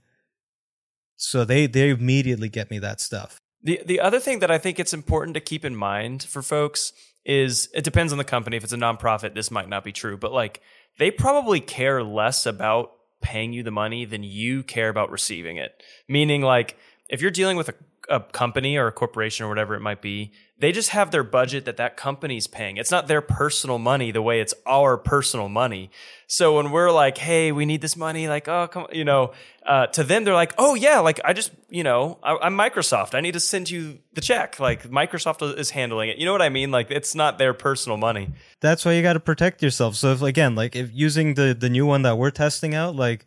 So 1.17 1.45
they 1.45 1.67
they 1.67 1.91
immediately 1.91 2.49
get 2.49 2.71
me 2.71 2.79
that 2.79 3.01
stuff. 3.01 3.39
The 3.63 3.81
the 3.85 4.01
other 4.01 4.21
thing 4.21 4.39
that 4.39 4.51
I 4.51 4.59
think 4.59 4.81
it's 4.81 4.95
important 4.95 5.35
to 5.35 5.41
keep 5.41 5.65
in 5.65 5.77
mind 5.77 6.23
for 6.23 6.41
folks 6.41 6.93
is 7.25 7.69
it 7.75 7.85
depends 7.85 8.11
on 8.11 8.19
the 8.19 8.25
company. 8.25 8.57
If 8.57 8.65
it's 8.65 8.73
a 8.73 8.79
nonprofit, 8.79 9.35
this 9.35 9.51
might 9.51 9.69
not 9.69 9.85
be 9.85 9.93
true, 9.93 10.17
but 10.17 10.33
like 10.33 10.61
they 10.99 11.11
probably 11.11 11.61
care 11.61 12.03
less 12.03 12.47
about 12.47 12.93
paying 13.23 13.53
you 13.53 13.63
the 13.63 13.71
money 13.71 14.05
than 14.05 14.23
you 14.23 14.63
care 14.63 14.89
about 14.89 15.11
receiving 15.11 15.57
it. 15.57 15.83
Meaning 16.09 16.43
like 16.43 16.77
if 17.09 17.21
you're 17.21 17.31
dealing 17.31 17.57
with 17.57 17.71
a, 17.71 17.75
a 18.09 18.21
company 18.21 18.77
or 18.77 18.87
a 18.87 18.93
corporation 18.93 19.47
or 19.47 19.49
whatever 19.49 19.75
it 19.75 19.81
might 19.81 20.03
be, 20.03 20.33
they 20.63 20.71
just 20.71 20.91
have 20.91 21.11
their 21.11 21.25
budget 21.25 21.65
that 21.65 21.77
that 21.79 21.97
company's 21.97 22.47
paying. 22.47 22.77
It's 22.77 22.93
not 22.93 23.09
their 23.09 23.21
personal 23.21 23.81
money 23.81 24.13
the 24.13 24.23
way 24.23 24.41
it's 24.41 24.55
our 24.65 24.97
personal 24.97 25.49
money. 25.49 25.91
So 26.29 26.55
when 26.55 26.71
we're 26.71 26.93
like, 26.93 27.19
"Hey, 27.19 27.51
we 27.51 27.67
need 27.67 27.81
this 27.81 27.97
money," 27.97 28.29
like, 28.29 28.47
"Oh, 28.47 28.69
come," 28.69 28.87
you 28.93 29.05
know, 29.05 29.33
uh, 29.67 29.89
to 29.89 30.05
them 30.05 30.23
they're 30.23 30.35
like, 30.35 30.55
"Oh 30.59 30.77
yeah, 30.77 31.01
like 31.01 31.21
I 31.25 31.33
just, 31.33 31.51
you 31.69 31.83
know, 31.83 32.21
I, 32.23 32.37
I'm 32.41 32.57
Microsoft. 32.57 33.17
I 33.17 33.21
need 33.21 33.33
to 33.33 33.41
send 33.41 33.71
you 33.71 33.99
the 34.13 34.21
check. 34.21 34.61
Like 34.61 34.85
Microsoft 34.85 35.43
is 35.59 35.71
handling 35.71 36.11
it. 36.11 36.19
You 36.19 36.27
know 36.27 36.33
what 36.33 36.43
I 36.43 36.49
mean? 36.49 36.71
Like 36.71 36.93
it's 36.93 37.17
not 37.17 37.39
their 37.39 37.55
personal 37.55 37.99
money. 37.99 38.31
that's 38.61 38.85
why 38.85 38.93
you 38.93 39.03
got 39.03 39.15
to 39.15 39.21
protect 39.21 39.65
yourself. 39.65 39.97
So 39.97 40.13
if 40.13 40.23
again, 40.23 40.55
like 40.55 40.77
if 40.77 40.91
using 40.93 41.35
the 41.35 41.57
the 41.59 41.71
new 41.71 41.87
one 41.87 42.03
that 42.03 42.17
we're 42.17 42.31
testing 42.31 42.73
out, 42.73 42.95
like 42.95 43.27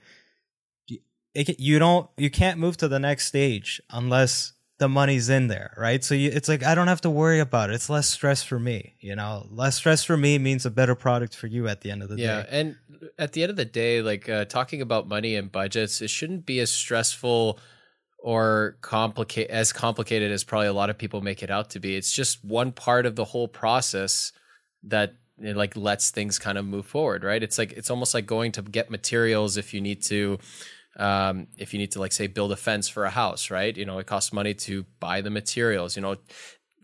it, 1.35 1.59
you 1.59 1.79
don't 1.79 2.09
you 2.15 2.29
can't 2.29 2.59
move 2.59 2.77
to 2.77 2.87
the 2.87 2.97
next 2.97 3.25
stage 3.27 3.81
unless 3.89 4.53
the 4.77 4.89
money's 4.89 5.29
in 5.29 5.47
there, 5.47 5.73
right? 5.77 6.03
So 6.03 6.15
you, 6.15 6.29
it's 6.33 6.49
like 6.49 6.63
I 6.63 6.75
don't 6.75 6.87
have 6.87 7.01
to 7.01 7.09
worry 7.09 7.39
about 7.39 7.69
it. 7.69 7.73
It's 7.73 7.89
less 7.89 8.07
stress 8.09 8.43
for 8.43 8.59
me, 8.59 8.95
you 8.99 9.15
know. 9.15 9.47
Less 9.49 9.75
stress 9.77 10.03
for 10.03 10.17
me 10.17 10.37
means 10.37 10.65
a 10.65 10.71
better 10.71 10.95
product 10.95 11.35
for 11.35 11.47
you 11.47 11.67
at 11.67 11.81
the 11.81 11.91
end 11.91 12.03
of 12.03 12.09
the 12.09 12.17
Yeah, 12.17 12.43
day. 12.43 12.49
Yeah, 12.49 12.57
and 12.59 12.75
at 13.17 13.33
the 13.33 13.43
end 13.43 13.51
of 13.51 13.55
the 13.55 13.65
day, 13.65 14.01
like 14.01 14.27
uh, 14.27 14.45
talking 14.45 14.81
about 14.81 15.07
money 15.07 15.35
and 15.35 15.51
budgets, 15.51 16.01
it 16.01 16.09
shouldn't 16.09 16.45
be 16.45 16.59
as 16.59 16.71
stressful 16.71 17.59
or 18.19 18.77
complicate 18.81 19.49
as 19.49 19.71
complicated 19.71 20.31
as 20.31 20.43
probably 20.43 20.67
a 20.67 20.73
lot 20.73 20.89
of 20.89 20.97
people 20.97 21.21
make 21.21 21.43
it 21.43 21.51
out 21.51 21.69
to 21.69 21.79
be. 21.79 21.95
It's 21.95 22.11
just 22.11 22.43
one 22.43 22.71
part 22.71 23.05
of 23.05 23.15
the 23.15 23.23
whole 23.25 23.47
process 23.47 24.31
that 24.83 25.13
it 25.37 25.55
like 25.55 25.75
lets 25.75 26.11
things 26.11 26.39
kind 26.39 26.57
of 26.57 26.65
move 26.65 26.85
forward, 26.85 27.23
right? 27.23 27.41
It's 27.41 27.57
like 27.57 27.71
it's 27.73 27.89
almost 27.89 28.13
like 28.13 28.25
going 28.25 28.51
to 28.53 28.61
get 28.61 28.89
materials 28.89 29.57
if 29.57 29.73
you 29.73 29.81
need 29.81 30.01
to 30.03 30.39
um, 30.97 31.47
if 31.57 31.73
you 31.73 31.79
need 31.79 31.91
to 31.91 31.99
like 31.99 32.11
say 32.11 32.27
build 32.27 32.51
a 32.51 32.55
fence 32.55 32.87
for 32.89 33.05
a 33.05 33.09
house, 33.09 33.51
right? 33.51 33.75
You 33.75 33.85
know, 33.85 33.99
it 33.99 34.07
costs 34.07 34.31
money 34.33 34.53
to 34.53 34.85
buy 34.99 35.21
the 35.21 35.29
materials. 35.29 35.95
You 35.95 36.01
know, 36.01 36.15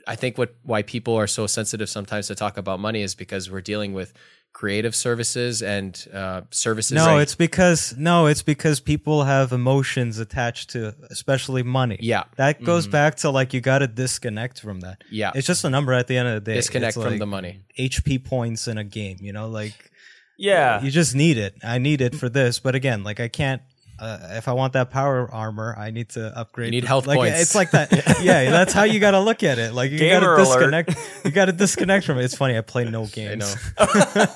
I 0.07 0.15
think 0.15 0.37
what 0.37 0.55
why 0.63 0.81
people 0.81 1.15
are 1.15 1.27
so 1.27 1.47
sensitive 1.47 1.89
sometimes 1.89 2.27
to 2.27 2.35
talk 2.35 2.57
about 2.57 2.79
money 2.79 3.01
is 3.01 3.15
because 3.15 3.49
we're 3.51 3.61
dealing 3.61 3.93
with 3.93 4.13
creative 4.53 4.93
services 4.93 5.61
and 5.61 6.07
uh, 6.13 6.41
services. 6.49 6.91
No, 6.93 7.05
that- 7.05 7.21
it's 7.21 7.35
because 7.35 7.95
no, 7.97 8.25
it's 8.25 8.41
because 8.41 8.81
people 8.81 9.23
have 9.23 9.53
emotions 9.53 10.17
attached 10.19 10.71
to 10.71 10.93
especially 11.09 11.63
money. 11.63 11.97
yeah, 12.01 12.23
That 12.35 12.61
goes 12.61 12.85
back 12.87 13.15
to 13.17 13.29
like 13.29 13.53
you 13.53 13.61
got 13.61 13.79
to 13.79 13.87
disconnect 13.87 14.59
from 14.59 14.81
that. 14.81 15.03
yeah. 15.09 15.31
It's 15.35 15.47
just 15.47 15.63
a 15.63 15.69
number 15.69 15.93
at 15.93 16.07
the 16.07 16.17
end 16.17 16.27
of 16.27 16.33
the 16.43 16.51
day. 16.51 16.55
Disconnect 16.57 16.97
It's 16.97 17.01
from 17.03 17.11
like 17.13 17.19
the 17.19 17.25
money. 17.27 17.61
HP 17.79 18.25
points 18.25 18.67
in 18.67 18.77
a 18.77 18.83
game, 18.83 19.17
you 19.21 19.31
know, 19.31 19.47
like 19.47 19.89
Yeah, 20.37 20.81
you 20.83 20.91
just 20.91 21.15
need 21.15 21.37
it. 21.37 21.55
I 21.63 21.77
need 21.77 22.01
it 22.01 22.13
for 22.15 22.27
this, 22.27 22.59
but 22.59 22.75
again, 22.75 23.03
like 23.05 23.21
I 23.21 23.29
can't. 23.29 23.61
Uh, 24.01 24.17
if 24.31 24.47
I 24.47 24.53
want 24.53 24.73
that 24.73 24.89
power 24.89 25.29
armor, 25.31 25.75
I 25.77 25.91
need 25.91 26.09
to 26.09 26.35
upgrade. 26.35 26.65
You 26.67 26.71
need 26.71 26.83
the- 26.83 26.87
health 26.87 27.05
like, 27.05 27.19
points. 27.19 27.39
It's 27.39 27.53
like 27.53 27.69
that. 27.71 27.91
yeah, 28.23 28.49
that's 28.49 28.73
how 28.73 28.83
you 28.83 28.99
got 28.99 29.11
to 29.11 29.19
look 29.19 29.43
at 29.43 29.59
it. 29.59 29.73
Like 29.73 29.91
you 29.91 29.99
got 29.99 30.05
Gamer 30.05 30.37
to 30.37 30.41
alert. 30.41 30.71
disconnect. 30.81 31.25
you 31.25 31.29
got 31.31 31.45
to 31.45 31.51
disconnect 31.51 32.05
from 32.07 32.17
it. 32.17 32.25
It's 32.25 32.35
funny. 32.35 32.57
I 32.57 32.61
play 32.61 32.83
no 32.89 33.03
I 33.05 33.07
games. 33.07 33.55
know. 33.79 34.25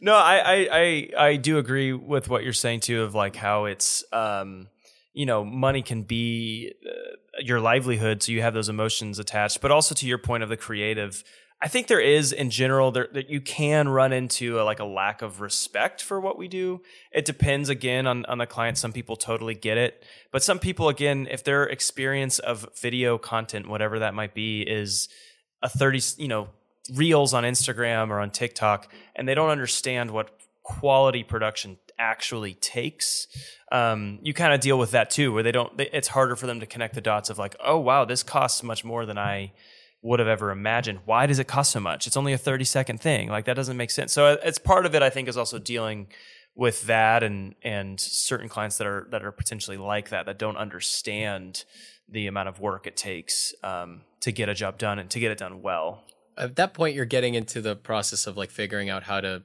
No, 0.00 0.14
I, 0.14 0.36
I, 0.36 0.68
I, 0.70 1.08
I 1.26 1.36
do 1.36 1.58
agree 1.58 1.92
with 1.92 2.28
what 2.28 2.44
you're 2.44 2.52
saying 2.52 2.80
too, 2.80 3.02
of 3.02 3.16
like 3.16 3.34
how 3.34 3.64
it's, 3.64 4.04
um, 4.12 4.68
you 5.12 5.26
know, 5.26 5.44
money 5.44 5.82
can 5.82 6.02
be 6.04 6.72
uh, 6.86 7.40
your 7.40 7.58
livelihood, 7.58 8.22
so 8.22 8.30
you 8.30 8.40
have 8.42 8.54
those 8.54 8.68
emotions 8.68 9.18
attached. 9.18 9.60
But 9.60 9.72
also 9.72 9.96
to 9.96 10.06
your 10.06 10.18
point 10.18 10.44
of 10.44 10.50
the 10.50 10.56
creative, 10.56 11.24
I 11.60 11.66
think 11.66 11.88
there 11.88 12.00
is 12.00 12.32
in 12.32 12.50
general 12.50 12.92
there 12.92 13.08
that 13.12 13.28
you 13.28 13.40
can 13.40 13.88
run 13.88 14.12
into 14.12 14.60
a, 14.60 14.62
like 14.62 14.78
a 14.78 14.84
lack 14.84 15.22
of 15.22 15.40
respect 15.40 16.02
for 16.02 16.20
what 16.20 16.38
we 16.38 16.46
do. 16.46 16.82
It 17.12 17.24
depends 17.24 17.68
again 17.68 18.06
on 18.06 18.24
on 18.26 18.38
the 18.38 18.46
client. 18.46 18.78
Some 18.78 18.92
people 18.92 19.16
totally 19.16 19.54
get 19.54 19.76
it, 19.76 20.04
but 20.30 20.42
some 20.42 20.60
people 20.60 20.88
again, 20.88 21.26
if 21.28 21.42
their 21.42 21.64
experience 21.64 22.38
of 22.38 22.68
video 22.80 23.18
content, 23.18 23.68
whatever 23.68 23.98
that 23.98 24.14
might 24.14 24.34
be, 24.34 24.62
is 24.62 25.08
a 25.60 25.68
thirty, 25.68 26.00
you 26.16 26.28
know, 26.28 26.48
reels 26.94 27.34
on 27.34 27.42
Instagram 27.42 28.10
or 28.10 28.20
on 28.20 28.30
TikTok, 28.30 28.92
and 29.16 29.26
they 29.26 29.34
don't 29.34 29.50
understand 29.50 30.12
what 30.12 30.30
quality 30.62 31.24
production 31.24 31.78
actually 31.98 32.54
takes. 32.54 33.26
Um, 33.72 34.20
you 34.22 34.32
kind 34.32 34.52
of 34.54 34.60
deal 34.60 34.78
with 34.78 34.92
that 34.92 35.10
too, 35.10 35.32
where 35.32 35.42
they 35.42 35.50
don't. 35.50 35.76
They, 35.76 35.88
it's 35.92 36.08
harder 36.08 36.36
for 36.36 36.46
them 36.46 36.60
to 36.60 36.66
connect 36.66 36.94
the 36.94 37.00
dots 37.00 37.30
of 37.30 37.38
like, 37.38 37.56
oh 37.58 37.78
wow, 37.78 38.04
this 38.04 38.22
costs 38.22 38.62
much 38.62 38.84
more 38.84 39.04
than 39.04 39.18
I 39.18 39.52
would 40.02 40.20
have 40.20 40.28
ever 40.28 40.50
imagined. 40.50 41.00
Why 41.04 41.26
does 41.26 41.38
it 41.38 41.48
cost 41.48 41.72
so 41.72 41.80
much? 41.80 42.06
It's 42.06 42.16
only 42.16 42.32
a 42.32 42.38
30 42.38 42.64
second 42.64 43.00
thing. 43.00 43.28
Like 43.28 43.46
that 43.46 43.54
doesn't 43.54 43.76
make 43.76 43.90
sense. 43.90 44.12
So 44.12 44.26
uh, 44.26 44.36
it's 44.44 44.58
part 44.58 44.86
of 44.86 44.94
it, 44.94 45.02
I 45.02 45.10
think, 45.10 45.28
is 45.28 45.36
also 45.36 45.58
dealing 45.58 46.08
with 46.54 46.86
that 46.86 47.22
and 47.22 47.54
and 47.62 48.00
certain 48.00 48.48
clients 48.48 48.78
that 48.78 48.86
are 48.86 49.06
that 49.10 49.24
are 49.24 49.30
potentially 49.30 49.76
like 49.76 50.08
that 50.08 50.26
that 50.26 50.38
don't 50.38 50.56
understand 50.56 51.64
the 52.08 52.26
amount 52.26 52.48
of 52.48 52.58
work 52.58 52.86
it 52.86 52.96
takes 52.96 53.54
um, 53.62 54.00
to 54.20 54.32
get 54.32 54.48
a 54.48 54.54
job 54.54 54.78
done 54.78 54.98
and 54.98 55.10
to 55.10 55.20
get 55.20 55.30
it 55.30 55.38
done 55.38 55.62
well. 55.62 56.02
At 56.36 56.56
that 56.56 56.74
point, 56.74 56.94
you're 56.94 57.04
getting 57.04 57.34
into 57.34 57.60
the 57.60 57.76
process 57.76 58.26
of 58.26 58.36
like 58.36 58.50
figuring 58.50 58.88
out 58.88 59.04
how 59.04 59.20
to 59.20 59.42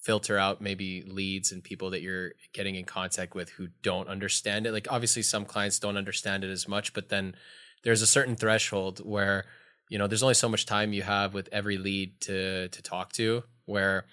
filter 0.00 0.38
out 0.38 0.60
maybe 0.60 1.02
leads 1.02 1.52
and 1.52 1.62
people 1.62 1.90
that 1.90 2.00
you're 2.00 2.32
getting 2.52 2.76
in 2.76 2.84
contact 2.84 3.34
with 3.34 3.50
who 3.50 3.68
don't 3.82 4.08
understand 4.08 4.66
it. 4.66 4.72
Like 4.72 4.86
obviously, 4.90 5.22
some 5.22 5.44
clients 5.44 5.78
don't 5.78 5.96
understand 5.96 6.44
it 6.44 6.50
as 6.50 6.66
much, 6.66 6.94
but 6.94 7.08
then 7.08 7.34
there's 7.82 8.02
a 8.02 8.06
certain 8.06 8.36
threshold 8.36 9.00
where 9.00 9.44
you 9.88 9.98
know 9.98 10.06
there's 10.06 10.22
only 10.22 10.34
so 10.34 10.48
much 10.48 10.66
time 10.66 10.92
you 10.92 11.02
have 11.02 11.34
with 11.34 11.48
every 11.52 11.78
lead 11.78 12.20
to 12.20 12.68
to 12.68 12.82
talk 12.82 13.12
to 13.12 13.42
where 13.66 14.06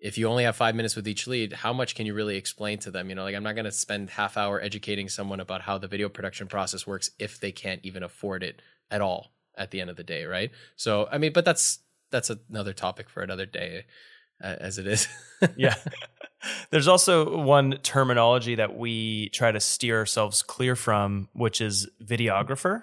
if 0.00 0.16
you 0.16 0.28
only 0.28 0.44
have 0.44 0.54
five 0.54 0.74
minutes 0.74 0.94
with 0.94 1.08
each 1.08 1.26
lead 1.26 1.52
how 1.52 1.72
much 1.72 1.94
can 1.94 2.06
you 2.06 2.14
really 2.14 2.36
explain 2.36 2.78
to 2.78 2.90
them? 2.90 3.08
You 3.08 3.14
know 3.14 3.24
like 3.24 3.34
i'm 3.34 3.42
not 3.42 3.54
going 3.54 3.64
to 3.64 3.72
spend 3.72 4.10
half 4.10 4.36
hour 4.36 4.60
educating 4.60 5.08
someone 5.08 5.40
about 5.40 5.62
how 5.62 5.78
the 5.78 5.88
video 5.88 6.08
production 6.08 6.46
process 6.46 6.86
works 6.86 7.10
if 7.18 7.40
they 7.40 7.52
can't 7.52 7.80
even 7.84 8.02
afford 8.02 8.42
it 8.42 8.62
at 8.90 9.00
all 9.00 9.32
at 9.56 9.70
the 9.70 9.80
end 9.80 9.90
of 9.90 9.96
the 9.96 10.04
day 10.04 10.24
right? 10.24 10.50
So 10.76 11.08
i 11.10 11.18
mean 11.18 11.32
but 11.32 11.44
that's 11.44 11.80
that's 12.10 12.30
another 12.50 12.72
topic 12.72 13.10
for 13.10 13.22
another 13.22 13.46
day 13.46 13.84
uh, 14.42 14.56
as 14.60 14.78
it 14.78 14.86
is. 14.86 15.08
Yeah. 15.56 15.76
There's 16.70 16.88
also 16.88 17.38
one 17.38 17.78
terminology 17.84 18.56
that 18.56 18.76
we 18.76 19.28
try 19.28 19.52
to 19.52 19.60
steer 19.60 19.98
ourselves 19.98 20.42
clear 20.42 20.74
from 20.74 21.28
which 21.32 21.60
is 21.60 21.88
videographer 22.02 22.82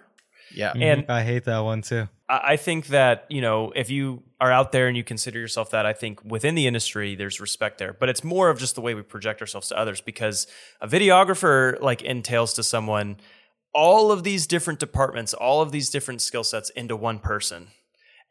yeah 0.56 0.70
mm-hmm. 0.72 0.82
and 0.82 1.06
I 1.10 1.24
hate 1.24 1.46
that 1.46 1.60
one 1.60 1.82
too. 1.82 2.08
I 2.30 2.42
I 2.56 2.58
think 2.58 2.88
that 2.88 3.26
you 3.30 3.42
know 3.42 3.72
if 3.76 3.90
you 3.90 4.24
are 4.40 4.52
out 4.52 4.72
there 4.72 4.88
and 4.88 4.98
you 4.98 5.04
consider 5.04 5.40
yourself 5.40 5.72
that, 5.72 5.86
I 5.86 5.94
think 5.94 6.24
within 6.24 6.56
the 6.56 6.68
industry 6.68 7.16
there's 7.16 7.40
respect 7.40 7.78
there. 7.78 7.94
But 7.94 8.10
it's 8.10 8.24
more 8.24 8.50
of 8.50 8.60
just 8.60 8.76
the 8.76 8.82
way 8.82 8.94
we 8.94 9.02
project 9.02 9.42
ourselves 9.42 9.70
to 9.70 9.78
others 9.78 10.02
because 10.02 10.48
a 10.82 10.88
videographer 10.88 11.80
like 11.82 12.02
entails 12.02 12.54
to 12.56 12.64
someone 12.64 13.18
all 13.74 14.12
of 14.12 14.24
these 14.24 14.48
different 14.48 14.80
departments, 14.80 15.34
all 15.34 15.62
of 15.62 15.72
these 15.72 15.90
different 15.90 16.22
skill 16.22 16.44
sets 16.44 16.70
into 16.72 16.96
one 16.96 17.20
person. 17.20 17.68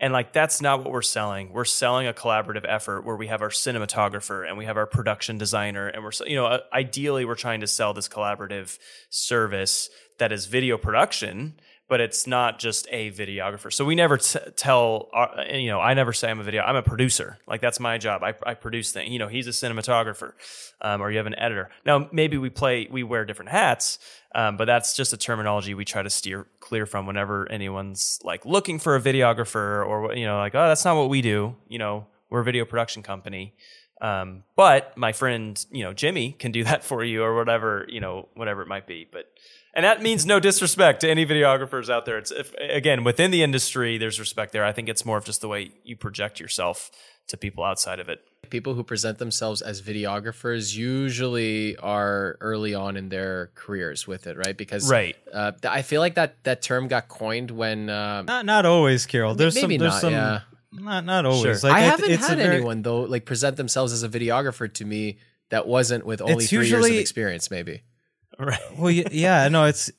And 0.01 0.13
like 0.13 0.33
that's 0.33 0.61
not 0.61 0.83
what 0.83 0.91
we're 0.91 1.03
selling. 1.03 1.53
We're 1.53 1.65
selling 1.65 2.07
a 2.07 2.13
collaborative 2.13 2.65
effort 2.67 3.05
where 3.05 3.17
we 3.17 3.29
have 3.29 3.43
our 3.43 3.51
cinematographer 3.51 4.47
and 4.47 4.59
we 4.59 4.65
have 4.65 4.77
our 4.77 4.87
production 4.87 5.39
designer 5.39 5.87
and 5.87 6.03
we're 6.03 6.11
you 6.27 6.37
know 6.37 6.47
uh, 6.47 6.59
ideally 6.73 7.25
we're 7.25 7.37
trying 7.37 7.61
to 7.61 7.67
sell 7.67 7.95
this 7.95 8.09
collaborative 8.09 8.79
service 9.09 9.89
that 10.19 10.33
is 10.33 10.47
video 10.47 10.77
production 10.77 11.55
but 11.89 12.01
it's 12.01 12.27
not 12.27 12.59
just 12.59 12.87
a 12.91 13.11
videographer. 13.11 13.73
So 13.73 13.85
we 13.85 13.95
never 13.95 14.17
t- 14.17 14.39
tell, 14.57 15.11
our, 15.13 15.45
you 15.51 15.69
know, 15.69 15.81
I 15.81 15.95
never 15.95 16.13
say 16.13 16.31
I'm 16.31 16.41
a 16.41 16.43
video. 16.43 16.63
I'm 16.63 16.77
a 16.77 16.83
producer. 16.83 17.39
Like 17.47 17.61
that's 17.61 17.79
my 17.79 17.99
job. 17.99 18.23
I, 18.23 18.35
I 18.45 18.55
produce 18.55 18.93
things. 18.93 19.11
You 19.11 19.19
know, 19.19 19.29
he's 19.29 19.47
a 19.47 19.51
cinematographer, 19.51 20.33
um, 20.81 21.03
or 21.03 21.11
you 21.11 21.19
have 21.19 21.27
an 21.27 21.39
editor. 21.39 21.71
Now 21.85 22.09
maybe 22.11 22.39
we 22.39 22.49
play, 22.49 22.89
we 22.91 23.03
wear 23.03 23.25
different 23.25 23.51
hats, 23.51 23.99
um, 24.35 24.57
but 24.57 24.65
that's 24.65 24.97
just 24.97 25.13
a 25.13 25.17
terminology 25.17 25.75
we 25.75 25.85
try 25.85 26.03
to 26.03 26.11
steer 26.11 26.47
clear 26.61 26.87
from 26.87 27.07
whenever 27.07 27.51
anyone's 27.51 28.19
like 28.25 28.47
looking 28.47 28.79
for 28.79 28.97
a 28.97 29.01
videographer 29.01 29.87
or 29.87 30.15
you 30.15 30.25
know, 30.25 30.39
like 30.39 30.55
oh 30.55 30.69
that's 30.69 30.85
not 30.85 30.97
what 30.97 31.11
we 31.11 31.21
do. 31.21 31.55
You 31.69 31.79
know, 31.79 32.07
we're 32.31 32.41
a 32.41 32.45
video 32.45 32.65
production 32.65 33.03
company. 33.03 33.55
Um, 34.01 34.43
but 34.57 34.97
my 34.99 35.13
friend, 35.13 35.65
you 35.71 35.85
know, 35.85 35.93
Jimmy 35.93 36.33
can 36.33 36.53
do 36.53 36.65
that 36.69 36.83
for 36.83 37.05
you 37.05 37.23
or 37.23 37.37
whatever, 37.37 37.87
you 37.89 38.01
know, 38.01 38.29
whatever 38.35 38.63
it 38.63 38.69
might 38.69 38.87
be. 38.87 39.07
But 39.11 39.27
and 39.75 39.85
that 39.85 40.03
means 40.03 40.25
no 40.27 40.41
disrespect 40.41 41.01
to 41.01 41.11
any 41.11 41.25
videographers 41.27 41.89
out 41.91 42.05
there. 42.07 42.19
It's 42.19 42.31
if, 42.31 42.55
again 42.59 43.05
within 43.05 43.31
the 43.31 43.43
industry, 43.43 43.99
there's 43.99 44.19
respect 44.21 44.53
there. 44.53 44.65
I 44.65 44.73
think 44.73 44.89
it's 44.89 45.05
more 45.05 45.19
of 45.19 45.25
just 45.25 45.41
the 45.41 45.49
way 45.49 45.71
you 45.85 45.97
project 45.97 46.41
yourself 46.41 46.91
to 47.29 47.37
people 47.37 47.65
outside 47.65 48.01
of 48.01 48.09
it. 48.11 48.21
people 48.51 48.75
who 48.75 48.85
present 48.85 49.17
themselves 49.19 49.63
as 49.63 49.81
videographers 49.81 50.77
usually 50.77 51.77
are 51.79 52.37
early 52.41 52.75
on 52.75 52.97
in 52.97 53.09
their 53.09 53.51
careers 53.55 54.07
with 54.07 54.27
it 54.27 54.37
right 54.37 54.57
because 54.57 54.89
Right. 54.91 55.17
uh, 55.33 55.53
i 55.65 55.81
feel 55.83 56.01
like 56.03 56.15
that 56.17 56.37
that 56.45 56.61
term 56.61 56.87
got 56.89 57.09
coined 57.09 57.51
when 57.51 57.89
uh, 57.89 58.23
Not 58.23 58.45
not 58.45 58.67
always, 58.67 59.07
Kyrill. 59.07 59.37
There's 59.37 59.55
maybe 59.55 59.77
some. 59.77 59.81
There's 59.81 59.93
not, 59.95 60.01
some. 60.01 60.13
yeah. 60.13 60.41
Not 60.73 61.05
not 61.07 61.25
always. 61.25 61.61
Sure. 61.61 61.71
Like 61.71 61.79
i 61.81 61.81
haven't 61.81 62.11
it's 62.11 62.27
had 62.29 62.39
very- 62.39 62.57
anyone 62.57 62.83
though 62.83 63.03
like 63.03 63.25
present 63.25 63.57
themselves 63.57 63.93
as 63.93 64.03
a 64.03 64.09
videographer 64.09 64.73
to 64.75 64.85
me 64.85 65.19
that 65.51 65.67
wasn't 65.67 66.05
with 66.05 66.21
only 66.21 66.45
It's 66.45 66.51
three 66.51 66.69
years 66.69 66.85
of 66.85 66.93
experience 66.93 67.51
maybe 67.51 67.83
Right. 68.39 68.59
Well, 68.79 68.93
y- 68.95 69.05
yeah, 69.13 69.49
no, 69.49 69.65
it's 69.65 69.91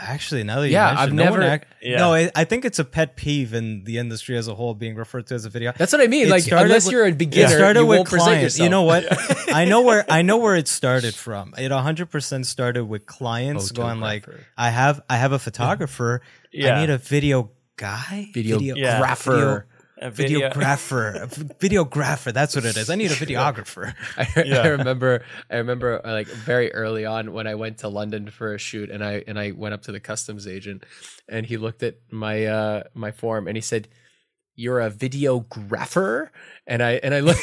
actually 0.00 0.44
now 0.44 0.60
that 0.60 0.68
you 0.68 0.74
Yeah, 0.74 0.86
mention, 0.94 1.02
I've 1.08 1.12
no 1.14 1.30
one 1.30 1.40
never- 1.40 1.54
ac- 1.54 1.64
Yeah. 1.82 1.98
No, 1.98 2.14
I, 2.14 2.30
I 2.36 2.44
think 2.44 2.64
it's 2.64 2.78
a 2.78 2.84
pet 2.84 3.16
peeve 3.16 3.52
in 3.54 3.82
the 3.84 3.98
industry 3.98 4.36
as 4.36 4.46
a 4.46 4.54
whole 4.54 4.74
being 4.74 4.94
referred 4.94 5.26
to 5.28 5.34
as 5.34 5.44
a 5.44 5.50
video. 5.50 5.72
that's 5.76 5.90
what 5.92 6.00
i 6.00 6.06
mean 6.06 6.26
It 6.26 6.30
like 6.30 6.46
unless 6.52 6.84
with- 6.84 6.92
you're 6.92 7.04
a 7.04 7.08
It 7.08 7.18
beginner 7.18 7.48
started 7.56 7.80
you 7.80 7.86
with 7.86 7.96
won't 7.98 8.08
present 8.08 8.28
clients. 8.36 8.58
yourself 8.58 8.64
You 8.64 8.70
know 8.70 8.82
what? 8.82 9.48
I 9.54 9.64
know 9.64 9.80
where 9.82 10.04
I 10.08 10.22
know 10.22 10.36
where 10.36 10.54
it 10.56 10.68
started 10.68 11.14
from. 11.14 11.54
It 11.58 11.70
100% 11.72 12.46
started 12.46 12.84
with 12.84 13.06
clients 13.06 13.70
oh, 13.72 13.74
going 13.74 13.98
like, 14.00 14.26
"I 14.56 14.70
have 14.70 15.00
I 15.10 15.16
have 15.16 15.32
a 15.32 15.38
photographer. 15.38 16.20
Yeah. 16.52 16.76
I 16.76 16.80
need 16.80 16.90
a 16.90 16.98
video 16.98 17.50
guy, 17.76 18.30
video 18.34 18.58
videographer 18.58 19.64
A 20.00 20.10
video- 20.10 20.48
videographer, 20.50 21.22
a 21.22 21.26
v- 21.26 21.68
videographer. 21.68 22.32
That's 22.32 22.54
what 22.54 22.64
it 22.64 22.76
is. 22.76 22.88
I 22.90 22.94
need 22.94 23.10
a 23.10 23.14
videographer. 23.26 23.94
I, 24.16 24.28
I 24.62 24.68
remember 24.68 25.24
I 25.50 25.56
remember 25.56 26.00
uh, 26.06 26.12
like 26.12 26.28
very 26.28 26.72
early 26.72 27.04
on 27.04 27.32
when 27.32 27.46
I 27.46 27.54
went 27.56 27.78
to 27.78 27.88
London 27.88 28.30
for 28.30 28.54
a 28.54 28.58
shoot 28.58 28.90
and 28.90 29.02
I 29.04 29.24
and 29.26 29.38
I 29.38 29.50
went 29.50 29.74
up 29.74 29.82
to 29.82 29.92
the 29.92 30.00
customs 30.00 30.46
agent 30.46 30.84
and 31.28 31.44
he 31.44 31.56
looked 31.56 31.82
at 31.82 31.96
my 32.10 32.46
uh 32.46 32.82
my 32.94 33.10
form 33.10 33.48
and 33.48 33.56
he 33.56 33.60
said 33.60 33.88
you're 34.54 34.80
a 34.80 34.90
videographer 34.90 36.28
and 36.66 36.82
I 36.82 36.92
and 36.92 37.14
I 37.14 37.20
look 37.20 37.36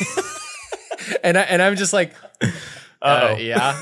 and 1.23 1.38
I 1.38 1.41
and 1.41 1.61
I'm 1.61 1.76
just 1.76 1.94
like 1.94 2.14
uh, 2.41 2.48
Uh-oh. 3.02 3.36
yeah 3.38 3.82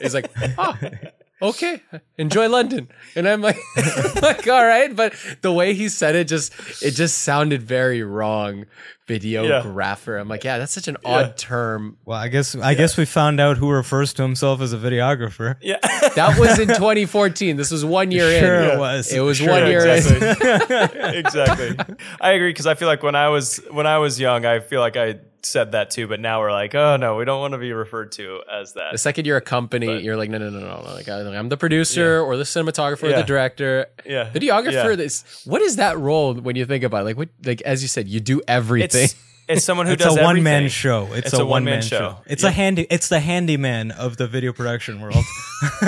he's 0.00 0.14
like 0.14 0.30
oh 0.58 0.76
okay 1.42 1.82
enjoy 2.18 2.48
London 2.48 2.88
and 3.16 3.28
I'm 3.28 3.40
like 3.40 3.58
like 4.22 4.46
all 4.48 4.64
right 4.64 4.94
but 4.94 5.14
the 5.42 5.52
way 5.52 5.74
he 5.74 5.88
said 5.88 6.14
it 6.14 6.28
just 6.28 6.52
it 6.82 6.92
just 6.92 7.18
sounded 7.20 7.62
very 7.62 8.02
wrong 8.02 8.66
videographer 9.08 10.20
I'm 10.20 10.28
like 10.28 10.44
yeah 10.44 10.58
that's 10.58 10.72
such 10.72 10.86
an 10.88 10.96
odd 11.04 11.36
term 11.36 11.96
Well, 12.04 12.18
I 12.18 12.28
guess 12.28 12.54
I 12.54 12.74
guess 12.74 12.96
we 12.96 13.04
found 13.04 13.40
out 13.40 13.56
who 13.56 13.70
refers 13.70 14.12
to 14.14 14.22
himself 14.22 14.60
as 14.60 14.72
a 14.72 14.78
videographer. 14.78 15.56
Yeah. 15.60 15.78
That 16.16 16.38
was 16.40 16.58
in 16.58 16.66
2014. 16.68 17.56
This 17.56 17.70
was 17.70 17.84
one 17.84 18.10
year 18.10 18.28
in. 18.30 18.40
Sure 18.42 18.62
Yeah. 18.62 18.74
it 18.74 18.78
was. 18.78 19.12
It 19.12 19.20
was 19.20 19.36
Sure 19.38 19.48
one 19.50 19.66
year 19.66 19.86
was. 19.86 20.10
in. 20.10 20.16
exactly. 20.22 21.00
exactly. 21.18 21.96
I 22.20 22.32
agree 22.32 22.50
because 22.50 22.66
I 22.66 22.74
feel 22.74 22.88
like 22.88 23.02
when 23.04 23.14
I 23.14 23.28
was 23.28 23.58
when 23.70 23.86
I 23.86 23.98
was 23.98 24.18
young, 24.18 24.44
I 24.44 24.58
feel 24.60 24.80
like 24.80 24.96
I 24.96 25.20
said 25.42 25.72
that 25.72 25.90
too, 25.90 26.06
but 26.06 26.20
now 26.20 26.40
we're 26.40 26.52
like, 26.52 26.74
oh 26.74 26.96
no, 26.96 27.16
we 27.16 27.24
don't 27.24 27.40
want 27.40 27.52
to 27.52 27.58
be 27.58 27.72
referred 27.72 28.12
to 28.12 28.40
as 28.50 28.74
that. 28.74 28.92
The 28.92 28.98
second 28.98 29.26
you're 29.26 29.36
a 29.36 29.42
company, 29.42 30.00
you're 30.00 30.16
like, 30.16 30.30
no, 30.30 30.38
no, 30.38 30.50
no, 30.50 30.60
no, 30.60 30.82
no. 30.82 30.92
Like, 30.92 31.08
I'm 31.08 31.48
the 31.48 31.56
producer 31.56 32.20
or 32.20 32.36
the 32.36 32.44
cinematographer 32.44 33.04
or 33.04 33.16
the 33.16 33.22
director. 33.22 33.86
Yeah. 34.04 34.30
Videographer. 34.30 34.90
Yeah. 34.90 34.96
This. 34.96 35.44
What 35.44 35.62
is 35.62 35.76
that 35.76 35.98
role 35.98 36.34
when 36.34 36.56
you 36.56 36.66
think 36.66 36.84
about 36.84 37.02
it? 37.02 37.04
like 37.04 37.16
what? 37.16 37.28
Like 37.44 37.62
as 37.62 37.82
you 37.82 37.88
said, 37.88 38.08
you 38.08 38.20
do 38.20 38.40
everything. 38.46 39.04
It's 39.04 39.14
it's 39.50 39.64
someone 39.64 39.86
who 39.86 39.92
It's 39.92 40.04
does 40.04 40.16
a 40.16 40.22
one 40.22 40.42
man 40.42 40.68
show. 40.68 41.08
It's, 41.12 41.28
It's 41.28 41.38
a, 41.38 41.42
a 41.42 41.46
one 41.46 41.64
man 41.64 41.82
show. 41.82 41.98
show. 41.98 42.16
It's 42.26 42.42
a 42.44 42.50
handy. 42.50 42.86
It's 42.90 43.08
the 43.08 43.20
handyman 43.20 43.90
of 43.90 44.16
the 44.16 44.26
video 44.26 44.52
production 44.52 45.00
world. 45.00 45.24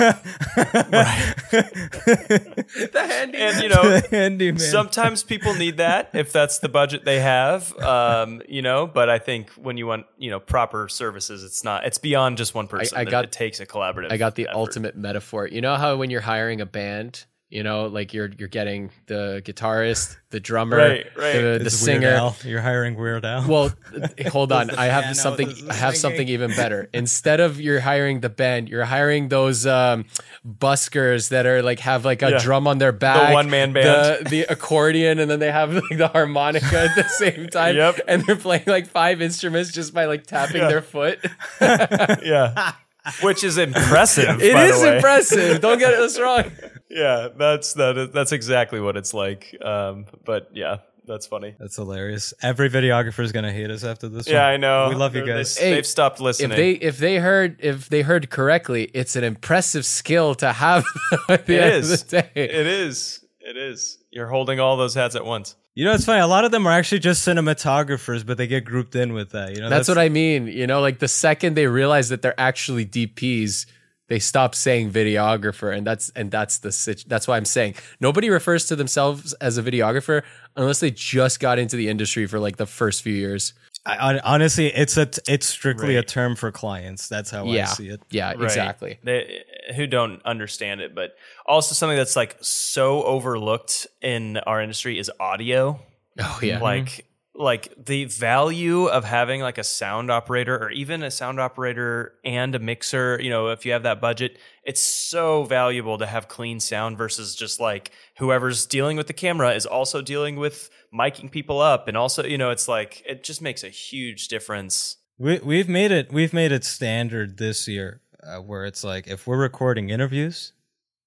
the 1.63 3.05
handy. 3.07 3.37
And 3.37 3.63
you 3.63 3.69
know, 3.69 3.81
the 3.99 4.07
handyman. 4.11 4.59
sometimes 4.59 5.23
people 5.23 5.53
need 5.55 5.77
that 5.77 6.09
if 6.13 6.31
that's 6.31 6.59
the 6.59 6.69
budget 6.69 7.05
they 7.05 7.19
have 7.19 7.75
um, 7.79 8.41
you 8.47 8.61
know 8.61 8.85
but 8.87 9.09
i 9.09 9.17
think 9.19 9.49
when 9.51 9.77
you 9.77 9.87
want 9.87 10.05
you 10.17 10.29
know 10.29 10.39
proper 10.39 10.87
services 10.87 11.43
it's 11.43 11.63
not 11.63 11.85
it's 11.85 11.97
beyond 11.97 12.37
just 12.37 12.53
one 12.53 12.67
person 12.67 12.97
I 12.97 13.03
There- 13.03 13.11
got- 13.11 13.23
it 13.25 13.31
takes 13.31 13.59
a 13.59 13.65
collaborative 13.65 14.11
I 14.11 14.17
got 14.17 14.35
the 14.35 14.43
effort. 14.47 14.57
ultimate 14.57 14.95
metaphor. 14.95 15.47
You 15.47 15.61
know 15.61 15.75
how 15.75 15.95
when 15.95 16.09
you're 16.09 16.21
hiring 16.21 16.61
a 16.61 16.65
band, 16.65 17.25
You 17.53 17.61
know, 17.61 17.85
like 17.85 18.15
you're 18.15 18.31
you're 18.39 18.47
getting 18.47 18.89
the 19.05 19.39
guitarist, 19.45 20.17
the 20.31 20.39
drummer, 20.39 20.75
Right, 20.75 21.05
right. 21.15 21.33
the, 21.33 21.39
the 21.39 21.57
Weird 21.59 21.71
singer. 21.71 22.07
Al. 22.09 22.35
You're 22.43 22.61
hiring 22.61 22.95
Weird 22.95 23.23
Al. 23.25 23.47
Well, 23.47 23.71
hold 24.31 24.51
on. 24.51 24.71
I 24.71 24.85
have 24.85 25.03
piano, 25.03 25.13
something. 25.15 25.47
this 25.49 25.69
I 25.69 25.75
have 25.75 25.95
something 25.95 26.27
even 26.29 26.49
better. 26.49 26.89
Instead 26.95 27.39
of 27.39 27.61
you're 27.61 27.79
hiring 27.81 28.21
the 28.21 28.29
band, 28.29 28.69
you're 28.69 28.85
hiring 28.85 29.27
those 29.29 29.67
um, 29.67 30.05
buskers 30.43 31.29
that 31.29 31.45
are 31.45 31.61
like 31.61 31.79
have 31.81 32.05
like 32.05 32.23
a 32.23 32.31
Yeah. 32.31 32.37
drum 32.39 32.65
on 32.67 32.79
their 32.79 32.91
back, 32.91 33.27
the 33.29 33.33
one-man 33.35 33.73
the, 33.73 33.81
band. 33.81 34.27
the 34.31 34.41
accordion, 34.49 35.19
and 35.19 35.29
then 35.29 35.37
they 35.37 35.51
have 35.51 35.75
like 35.75 35.95
the 35.97 36.07
harmonica 36.07 36.79
at 36.89 36.95
the 36.95 37.07
same 37.07 37.47
time. 37.51 37.75
Yep. 37.75 37.99
And 38.07 38.23
they're 38.25 38.35
playing 38.35 38.63
like 38.65 38.87
five 38.87 39.21
instruments 39.21 39.71
just 39.71 39.93
by 39.93 40.05
like 40.05 40.25
tapping 40.25 40.57
Yeah. 40.63 40.69
their 40.69 40.81
foot. 40.81 41.19
yeah. 41.61 42.73
Which 43.21 43.43
is 43.43 43.57
impressive. 43.57 44.41
It 44.41 44.53
by 44.53 44.65
is 44.65 44.79
the 44.81 44.87
way. 44.87 44.95
impressive. 44.95 45.61
Don't 45.61 45.77
get 45.77 45.93
us 45.93 46.17
wrong. 46.19 46.45
Yeah, 46.93 47.29
that's 47.37 47.73
that. 47.73 47.97
is- 47.97 48.09
That's 48.11 48.31
exactly 48.31 48.79
what 48.79 48.95
it's 48.97 49.13
like. 49.13 49.55
Um, 49.63 50.05
but 50.25 50.49
yeah, 50.53 50.77
that's 51.07 51.25
funny. 51.25 51.55
That's 51.59 51.75
hilarious. 51.75 52.33
Every 52.41 52.69
videographer 52.69 53.21
is 53.23 53.31
gonna 53.31 53.51
hate 53.51 53.69
us 53.71 53.83
after 53.83 54.07
this. 54.07 54.27
Yeah, 54.27 54.43
one. 54.45 54.53
I 54.53 54.57
know. 54.57 54.89
We 54.89 54.95
love 54.95 55.15
you 55.15 55.25
They're- 55.25 55.35
guys. 55.37 55.55
They, 55.55 55.69
Hey, 55.71 55.75
have 55.77 55.85
stopped 55.87 56.19
listening. 56.21 56.51
If 56.51 56.57
they 56.57 56.71
if 56.73 56.97
they 56.99 57.17
heard 57.17 57.57
if 57.59 57.89
they 57.89 58.01
heard 58.03 58.29
correctly, 58.29 58.83
it's 58.93 59.15
an 59.15 59.23
impressive 59.23 59.85
skill 59.85 60.35
to 60.35 60.53
have 60.53 60.85
at 61.29 61.45
the 61.47 61.55
It 61.55 61.63
end 61.63 61.73
is. 61.75 61.91
of 62.03 62.09
the 62.09 62.21
day. 62.21 62.29
it 62.35 62.51
is. 62.67 63.25
It 63.39 63.57
is. 63.57 63.97
You're 64.11 64.27
holding 64.27 64.59
all 64.59 64.77
those 64.77 64.93
hats 64.93 65.15
at 65.15 65.25
once. 65.25 65.55
You 65.75 65.85
know, 65.85 65.93
it's 65.95 66.05
funny. 66.05 66.21
A 66.21 66.27
lot 66.27 66.45
of 66.45 66.51
them 66.51 66.67
are 66.67 66.71
actually 66.71 66.99
just 66.99 67.27
cinematographers, 67.27 68.23
but 68.25 68.37
they 68.37 68.45
get 68.45 68.63
grouped 68.63 68.95
in 68.95 69.11
with 69.13 69.31
that. 69.31 69.55
You 69.55 69.61
know, 69.61 69.69
That's, 69.69 69.87
what 69.87 69.97
I 69.97 70.07
mean. 70.07 70.45
You 70.47 70.67
know, 70.67 70.81
like 70.81 70.99
the 70.99 71.07
second 71.07 71.55
they 71.55 71.65
realize 71.65 72.09
that 72.09 72.21
they're 72.21 72.39
actually 72.39 72.85
DPs, 72.85 73.65
they 74.07 74.19
stop 74.19 74.53
saying 74.55 74.91
videographer, 74.91 75.75
and 75.75 75.85
that's 75.87 76.09
and 76.15 76.29
that's 76.31 76.59
the 76.59 77.03
that's 77.07 77.27
why 77.27 77.37
I'm 77.37 77.45
saying 77.45 77.75
nobody 77.99 78.29
refers 78.29 78.65
to 78.67 78.75
themselves 78.75 79.33
as 79.33 79.57
a 79.57 79.63
videographer 79.63 80.23
unless 80.55 80.79
they 80.79 80.91
just 80.91 81.39
got 81.39 81.57
into 81.59 81.75
the 81.75 81.89
industry 81.89 82.27
for 82.27 82.39
like 82.39 82.57
the 82.57 82.65
first 82.65 83.01
few 83.01 83.13
years. 83.13 83.53
I, 83.85 84.19
honestly, 84.19 84.67
it's 84.67 84.95
a 84.95 85.09
it's 85.27 85.45
strictly 85.45 85.97
a 85.97 86.03
term 86.03 86.37
for 86.37 86.51
clients. 86.51 87.09
That's 87.09 87.29
how 87.29 87.45
I 87.47 87.65
see 87.65 87.89
it. 87.89 88.01
yeah, 88.11 88.29
Right. 88.29 88.43
exactly. 88.43 88.99
They, 89.03 89.43
who 89.75 89.87
don't 89.87 90.21
understand 90.25 90.79
it, 90.79 90.95
but 90.95 91.15
also 91.45 91.75
something 91.75 91.97
that's 91.97 92.15
like 92.15 92.37
so 92.39 93.03
overlooked 93.03 93.87
in 94.01 94.37
our 94.37 94.61
industry 94.61 94.97
is 94.99 95.11
audio. 95.19 95.81
Oh 96.17 96.39
yeah, 96.41 96.59
Like 96.59 97.05
like 97.35 97.73
the 97.83 98.05
value 98.05 98.85
of 98.85 99.03
having 99.03 99.41
like 99.41 99.57
a 99.57 99.63
sound 99.63 100.11
operator 100.11 100.55
or 100.55 100.69
even 100.69 101.01
a 101.01 101.09
sound 101.09 101.39
operator 101.39 102.13
and 102.23 102.53
a 102.53 102.59
mixer, 102.59 103.19
you 103.21 103.29
know, 103.29 103.49
if 103.49 103.65
you 103.65 103.71
have 103.71 103.83
that 103.83 103.99
budget, 103.99 104.37
it's 104.63 104.81
so 104.81 105.43
valuable 105.43 105.97
to 105.97 106.05
have 106.05 106.27
clean 106.27 106.59
sound 106.59 106.97
versus 106.97 107.35
just 107.35 107.59
like 107.59 107.91
whoever's 108.17 108.65
dealing 108.67 108.97
with 108.97 109.07
the 109.07 109.13
camera 109.13 109.51
is 109.53 109.65
also 109.65 110.01
dealing 110.01 110.35
with 110.35 110.69
miking 110.93 111.31
people 111.31 111.59
up 111.59 111.87
and 111.87 111.97
also, 111.97 112.23
you 112.23 112.37
know, 112.37 112.51
it's 112.51 112.67
like 112.67 113.01
it 113.07 113.23
just 113.23 113.41
makes 113.41 113.63
a 113.63 113.69
huge 113.69 114.27
difference. 114.27 114.97
We 115.17 115.39
we've 115.39 115.69
made 115.69 115.91
it 115.91 116.13
we've 116.13 116.33
made 116.33 116.51
it 116.51 116.63
standard 116.63 117.37
this 117.37 117.67
year 117.67 118.01
uh, 118.21 118.37
where 118.37 118.65
it's 118.65 118.83
like 118.83 119.07
if 119.07 119.25
we're 119.25 119.41
recording 119.41 119.89
interviews, 119.89 120.53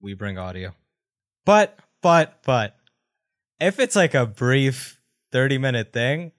we 0.01 0.15
bring 0.15 0.39
audio. 0.39 0.75
But 1.45 1.79
but 2.03 2.43
but 2.45 2.75
if 3.61 3.79
it's 3.79 3.95
like 3.95 4.15
a 4.15 4.27
brief 4.27 4.96
30 5.37 5.59
minute 5.59 5.93
thing, 5.93 6.33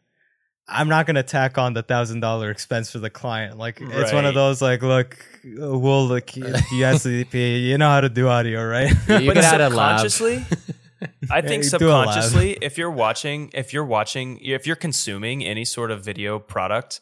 I'm 0.68 0.90
not 0.90 1.06
gonna 1.06 1.22
tack 1.22 1.60
on 1.60 1.76
the 1.76 1.84
thousand 1.84 2.22
dollar 2.22 2.50
expense 2.50 2.92
for 2.92 2.98
the 2.98 3.12
client. 3.12 3.60
Like 3.60 3.78
it's 3.80 4.12
one 4.12 4.26
of 4.26 4.34
those 4.34 4.60
like, 4.60 4.82
look, 4.82 5.24
we'll 5.44 6.08
look 6.08 6.36
yes, 6.36 7.06
you 7.34 7.78
know 7.78 7.90
how 7.90 8.02
to 8.02 8.10
do 8.10 8.28
audio, 8.28 8.66
right? 8.66 8.90
you 8.90 8.96
but 9.08 9.36
can 9.36 9.38
add 9.38 9.62
a 9.62 9.70
lav. 9.70 10.10
subconsciously, 10.10 10.46
I 11.30 11.42
think 11.42 11.64
Yeah, 11.64 11.78
do 11.78 11.90
a 11.90 11.92
lav. 11.92 12.06
subconsciously, 12.06 12.58
if 12.64 12.80
you're 12.80 12.90
watching, 12.90 13.52
if 13.54 13.72
you're 13.72 13.86
watching, 13.86 14.40
if 14.40 14.66
you're 14.66 14.76
consuming 14.76 15.46
any 15.46 15.64
sort 15.64 15.92
of 15.92 16.04
video 16.04 16.40
product, 16.40 17.00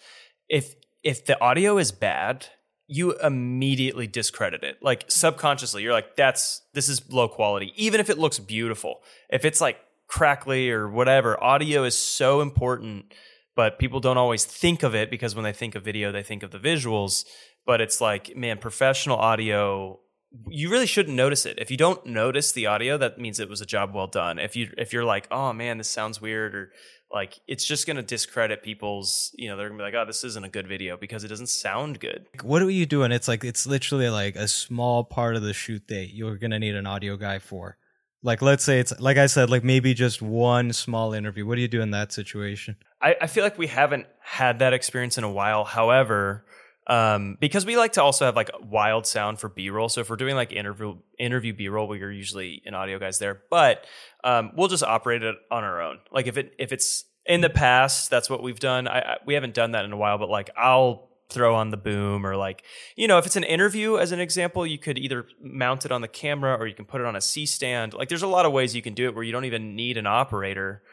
if 0.50 0.76
if 1.02 1.26
the 1.26 1.40
audio 1.40 1.78
is 1.78 1.94
bad, 1.94 2.48
you 2.88 3.18
immediately 3.20 4.06
discredit 4.06 4.66
it. 4.66 4.80
Like 4.82 5.06
subconsciously, 5.08 5.82
you're 5.82 5.94
like, 5.94 6.18
"That's 6.18 6.62
this 6.74 6.90
is 6.90 7.10
low 7.10 7.30
quality," 7.30 7.72
even 7.78 8.02
if 8.02 8.10
it 8.10 8.18
looks 8.18 8.38
beautiful. 8.38 9.00
If 9.30 9.46
it's 9.46 9.62
like 9.62 9.78
crackly 10.08 10.70
or 10.70 10.90
whatever, 10.90 11.42
audio 11.44 11.84
is 11.84 11.98
so 11.98 12.42
important. 12.42 13.14
But 13.56 13.80
people 13.80 14.02
don't 14.02 14.18
always 14.18 14.44
think 14.44 14.84
of 14.84 14.94
it 14.94 15.10
because 15.10 15.34
when 15.34 15.46
they 15.46 15.54
think 15.54 15.76
of 15.76 15.84
video, 15.84 16.12
they 16.12 16.24
think 16.24 16.44
of 16.44 16.52
the 16.52 16.60
visuals. 16.60 17.24
But 17.66 17.80
it's 17.80 18.02
like, 18.02 18.36
man, 18.36 18.58
professional 18.58 19.18
audio 19.18 20.00
you 20.48 20.70
really 20.70 20.86
shouldn't 20.86 21.16
notice 21.16 21.46
it. 21.46 21.60
If 21.60 21.72
you 21.72 21.78
don't 21.78 22.06
notice 22.06 22.52
the 22.52 22.66
audio, 22.66 22.98
that 22.98 23.20
means 23.20 23.40
it 23.40 23.50
was 23.50 23.62
a 23.62 23.66
job 23.66 23.94
well 23.94 24.08
done. 24.08 24.40
If 24.40 24.56
you 24.56 24.72
if 24.78 24.94
you're 24.94 25.06
like, 25.06 25.28
oh 25.32 25.54
man, 25.54 25.78
this 25.78 25.90
sounds 25.90 26.22
weird, 26.22 26.56
or 26.56 26.72
like 27.12 27.40
it's 27.48 27.66
just 27.66 27.88
gonna 27.88 28.04
discredit 28.04 28.64
people's, 28.64 29.32
you 29.38 29.50
know, 29.50 29.58
they're 29.58 29.70
gonna 29.70 29.78
be 29.78 29.84
like, 29.84 29.94
oh, 29.94 30.06
this 30.06 30.24
isn't 30.24 30.44
a 30.44 30.50
good 30.50 30.68
video 30.68 30.98
because 30.98 31.24
it 31.24 31.30
doesn't 31.30 31.50
sound 31.50 32.00
good. 32.00 32.28
what 32.44 32.62
are 32.62 32.70
you 32.70 32.86
doing? 32.86 33.12
It's 33.12 33.28
like 33.28 33.44
it's 33.44 33.66
literally 33.66 34.10
like 34.10 34.36
a 34.36 34.48
small 34.48 35.04
part 35.04 35.36
of 35.36 35.42
the 35.42 35.54
shoot 35.54 35.88
day 35.88 36.10
you're 36.12 36.38
gonna 36.38 36.60
need 36.60 36.76
an 36.76 36.88
audio 36.88 37.18
guy 37.18 37.40
for. 37.40 37.78
Like 38.26 38.42
let's 38.42 38.64
say 38.64 38.80
it's 38.80 39.00
like 39.00 39.18
I 39.18 39.28
said, 39.28 39.52
like 39.52 39.64
maybe 39.64 39.94
just 39.94 40.20
one 40.20 40.74
small 40.74 41.14
interview. 41.14 41.46
What 41.46 41.56
do 41.56 41.62
you 41.62 41.68
do 41.68 41.82
in 41.82 41.92
that 41.92 42.12
situation? 42.12 42.76
I, 43.00 43.16
I 43.22 43.28
feel 43.28 43.44
like 43.44 43.58
we 43.58 43.68
haven't 43.68 44.08
had 44.20 44.60
that 44.60 44.74
experience 44.74 45.20
in 45.20 45.24
a 45.24 45.32
while. 45.32 45.64
However, 45.64 46.44
um, 46.88 47.38
because 47.40 47.68
we 47.68 47.78
like 47.78 47.94
to 47.94 48.04
also 48.04 48.26
have 48.26 48.36
like 48.36 48.50
wild 48.64 49.06
sound 49.06 49.40
for 49.40 49.48
B 49.48 49.70
roll. 49.70 49.90
So 49.90 50.02
if 50.02 50.10
we're 50.10 50.16
doing 50.16 50.36
like 50.36 50.52
interview 50.52 50.98
interview 51.20 51.54
B 51.54 51.70
roll, 51.70 51.88
we're 51.88 52.12
usually 52.12 52.64
an 52.66 52.74
audio 52.74 52.98
guys 52.98 53.20
there, 53.20 53.44
but 53.52 53.86
um, 54.24 54.52
we'll 54.56 54.70
just 54.70 54.84
operate 54.84 55.22
it 55.22 55.36
on 55.52 55.64
our 55.64 55.80
own. 55.80 56.00
Like 56.12 56.26
if 56.26 56.36
it 56.38 56.54
if 56.58 56.72
it's 56.72 57.06
in 57.28 57.42
the 57.42 57.50
past, 57.52 58.10
that's 58.10 58.28
what 58.28 58.42
we've 58.42 58.60
done. 58.60 58.88
I, 58.88 59.00
I 59.00 59.18
we 59.26 59.36
haven't 59.36 59.54
done 59.54 59.72
that 59.72 59.86
in 59.86 59.92
a 59.92 59.98
while, 59.98 60.18
but 60.18 60.30
like 60.30 60.50
I'll 60.58 61.10
throw 61.30 61.56
on 61.56 61.72
the 61.72 61.78
boom 61.78 62.26
or 62.26 62.36
like 62.36 62.64
you 62.96 63.08
know 63.08 63.18
if 63.18 63.26
it's 63.26 63.36
an 63.36 63.44
interview 63.44 63.98
as 63.98 64.12
an 64.12 64.20
example 64.20 64.66
you 64.66 64.78
could 64.78 64.98
either 64.98 65.26
mount 65.42 65.84
it 65.84 65.92
on 65.92 66.02
the 66.02 66.08
camera 66.08 66.56
or 66.56 66.68
you 66.68 66.76
can 66.76 66.86
put 66.86 67.02
it 67.02 67.08
on 67.08 67.16
a 67.16 67.22
c 67.22 67.46
stand 67.46 67.94
like 67.94 68.10
there's 68.10 68.22
a 68.22 68.28
lot 68.28 68.46
of 68.46 68.52
ways 68.52 68.76
you 68.76 68.82
can 68.82 68.94
do 68.94 69.06
it 69.06 69.16
where 69.16 69.24
you 69.24 69.32
don't 69.32 69.46
even 69.46 69.76
need 69.76 69.98
an 69.98 70.06
operator 70.06 70.84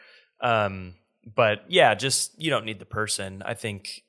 um, 0.43 0.95
but 1.25 1.63
yeah, 1.69 1.95
just 1.95 2.39
you 2.39 2.49
don't 2.49 2.65
need 2.65 2.79
the 2.79 2.85
person. 2.85 3.41
I 3.45 3.53
think 3.53 4.03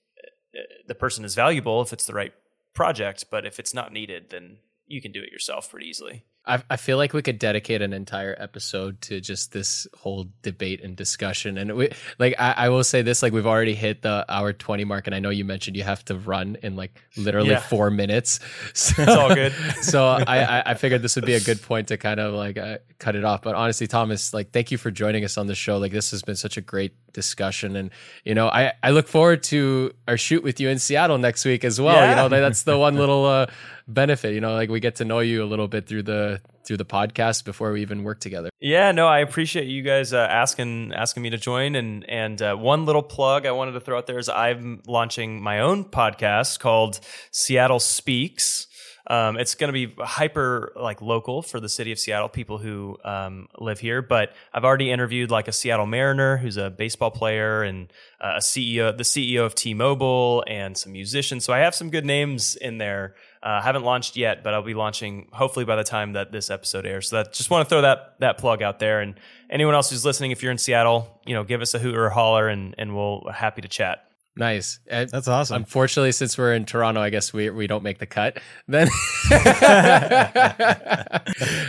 uh, 0.54 0.60
the 0.86 0.94
person 0.94 1.24
is 1.24 1.34
valuable 1.34 1.80
if 1.80 1.92
it's 1.92 2.06
the 2.06 2.12
right 2.12 2.32
project, 2.74 3.26
but 3.30 3.46
if 3.46 3.58
it's 3.58 3.72
not 3.72 3.92
needed, 3.92 4.30
then 4.30 4.58
you 4.86 5.00
can 5.00 5.12
do 5.12 5.22
it 5.22 5.32
yourself 5.32 5.70
pretty 5.70 5.86
easily. 5.86 6.24
I, 6.46 6.62
I 6.68 6.76
feel 6.76 6.98
like 6.98 7.14
we 7.14 7.22
could 7.22 7.38
dedicate 7.38 7.80
an 7.80 7.92
entire 7.94 8.36
episode 8.38 9.00
to 9.02 9.20
just 9.20 9.52
this 9.52 9.86
whole 9.96 10.26
debate 10.42 10.82
and 10.84 10.94
discussion. 10.94 11.56
And 11.56 11.74
we, 11.74 11.90
like, 12.18 12.34
I, 12.38 12.52
I 12.56 12.68
will 12.68 12.84
say 12.84 13.00
this: 13.02 13.22
like, 13.22 13.32
we've 13.32 13.46
already 13.46 13.74
hit 13.74 14.02
the 14.02 14.26
hour 14.28 14.52
twenty 14.52 14.84
mark, 14.84 15.06
and 15.06 15.14
I 15.14 15.20
know 15.20 15.30
you 15.30 15.44
mentioned 15.44 15.76
you 15.76 15.84
have 15.84 16.04
to 16.06 16.16
run 16.16 16.56
in 16.62 16.76
like 16.76 17.00
literally 17.16 17.50
Yeah. 17.50 17.60
four 17.60 17.90
minutes. 17.90 18.40
So, 18.74 18.94
It's 19.02 19.12
all 19.12 19.34
good. 19.34 19.52
so 19.82 20.06
I, 20.06 20.38
I, 20.58 20.62
I 20.66 20.74
figured 20.74 21.00
this 21.02 21.16
would 21.16 21.24
be 21.26 21.34
a 21.34 21.40
good 21.40 21.62
point 21.62 21.88
to 21.88 21.96
kind 21.96 22.20
of 22.20 22.34
like 22.34 22.58
uh, 22.58 22.78
cut 22.98 23.16
it 23.16 23.24
off. 23.24 23.42
But 23.42 23.54
honestly, 23.54 23.86
Thomas, 23.86 24.34
like, 24.34 24.50
thank 24.50 24.70
you 24.70 24.78
for 24.78 24.90
joining 24.90 25.24
us 25.24 25.38
on 25.38 25.46
the 25.46 25.54
show. 25.54 25.78
Like, 25.78 25.92
this 25.92 26.10
has 26.10 26.22
been 26.22 26.36
such 26.36 26.56
a 26.56 26.60
great 26.60 26.92
discussion, 27.14 27.76
and 27.76 27.90
you 28.24 28.34
know, 28.34 28.48
I, 28.48 28.72
I 28.82 28.90
look 28.90 29.08
forward 29.08 29.42
to 29.44 29.94
our 30.06 30.18
shoot 30.18 30.42
with 30.42 30.60
you 30.60 30.68
in 30.68 30.78
Seattle 30.78 31.16
next 31.16 31.44
week 31.46 31.64
as 31.64 31.80
well. 31.80 32.08
You 32.08 32.14
know, 32.14 32.28
that's 32.28 32.64
the 32.64 32.76
one 32.76 32.96
little 32.98 33.24
uh, 33.24 33.46
benefit. 33.88 34.34
You 34.34 34.40
know, 34.40 34.52
like 34.52 34.68
we 34.68 34.80
get 34.80 34.96
to 34.96 35.04
know 35.04 35.20
you 35.20 35.42
a 35.42 35.46
little 35.46 35.68
bit 35.68 35.86
through 35.86 36.02
the 36.02 36.42
through 36.64 36.76
the 36.78 36.84
podcast 36.84 37.44
before 37.44 37.72
we 37.72 37.82
even 37.82 38.04
work 38.04 38.20
together. 38.20 38.50
Yeah, 38.60 38.92
no, 38.92 39.06
I 39.06 39.20
appreciate 39.20 39.66
you 39.66 39.82
guys 39.82 40.12
uh, 40.12 40.18
asking 40.18 40.92
asking 40.94 41.22
me 41.22 41.30
to 41.30 41.38
join. 41.38 41.74
And 41.74 42.08
and 42.08 42.40
uh, 42.40 42.56
one 42.56 42.86
little 42.86 43.02
plug 43.02 43.46
I 43.46 43.52
wanted 43.52 43.72
to 43.72 43.80
throw 43.80 43.98
out 43.98 44.06
there 44.06 44.18
is 44.18 44.28
I'm 44.28 44.82
launching 44.86 45.42
my 45.42 45.60
own 45.60 45.84
podcast 45.84 46.60
called 46.60 47.00
Seattle 47.30 47.80
Speaks. 47.80 48.66
Um, 49.06 49.36
it's 49.36 49.54
going 49.54 49.68
to 49.68 49.72
be 49.72 49.94
hyper 49.98 50.72
like 50.76 51.02
local 51.02 51.42
for 51.42 51.60
the 51.60 51.68
city 51.68 51.92
of 51.92 51.98
Seattle, 51.98 52.28
people 52.28 52.58
who 52.58 52.96
um, 53.04 53.48
live 53.58 53.78
here. 53.80 54.00
But 54.00 54.34
I've 54.52 54.64
already 54.64 54.90
interviewed 54.90 55.30
like 55.30 55.46
a 55.46 55.52
Seattle 55.52 55.86
Mariner 55.86 56.38
who's 56.38 56.56
a 56.56 56.70
baseball 56.70 57.10
player 57.10 57.62
and 57.62 57.92
uh, 58.20 58.34
a 58.36 58.40
CEO, 58.40 58.96
the 58.96 59.04
CEO 59.04 59.44
of 59.44 59.54
T-Mobile, 59.54 60.44
and 60.46 60.76
some 60.76 60.92
musicians. 60.92 61.44
So 61.44 61.52
I 61.52 61.58
have 61.58 61.74
some 61.74 61.90
good 61.90 62.06
names 62.06 62.56
in 62.56 62.78
there. 62.78 63.14
Uh, 63.42 63.60
haven't 63.60 63.82
launched 63.82 64.16
yet, 64.16 64.42
but 64.42 64.54
I'll 64.54 64.62
be 64.62 64.72
launching 64.72 65.28
hopefully 65.32 65.66
by 65.66 65.76
the 65.76 65.84
time 65.84 66.14
that 66.14 66.32
this 66.32 66.48
episode 66.48 66.86
airs. 66.86 67.10
So 67.10 67.16
that 67.16 67.34
just 67.34 67.50
want 67.50 67.66
to 67.66 67.68
throw 67.68 67.82
that 67.82 68.14
that 68.20 68.38
plug 68.38 68.62
out 68.62 68.78
there. 68.78 69.00
And 69.00 69.20
anyone 69.50 69.74
else 69.74 69.90
who's 69.90 70.04
listening, 70.04 70.30
if 70.30 70.42
you're 70.42 70.52
in 70.52 70.56
Seattle, 70.56 71.20
you 71.26 71.34
know, 71.34 71.44
give 71.44 71.60
us 71.60 71.74
a 71.74 71.78
hoot 71.78 71.94
or 71.94 72.06
a 72.06 72.14
holler, 72.14 72.48
and 72.48 72.74
and 72.78 72.96
we'll 72.96 73.28
happy 73.30 73.60
to 73.60 73.68
chat. 73.68 74.08
Nice. 74.36 74.80
And 74.88 75.08
That's 75.08 75.28
awesome. 75.28 75.56
Unfortunately, 75.56 76.10
since 76.12 76.36
we're 76.36 76.54
in 76.54 76.64
Toronto, 76.64 77.00
I 77.00 77.10
guess 77.10 77.32
we 77.32 77.50
we 77.50 77.66
don't 77.68 77.82
make 77.84 77.98
the 77.98 78.06
cut. 78.06 78.38
Then 78.66 78.88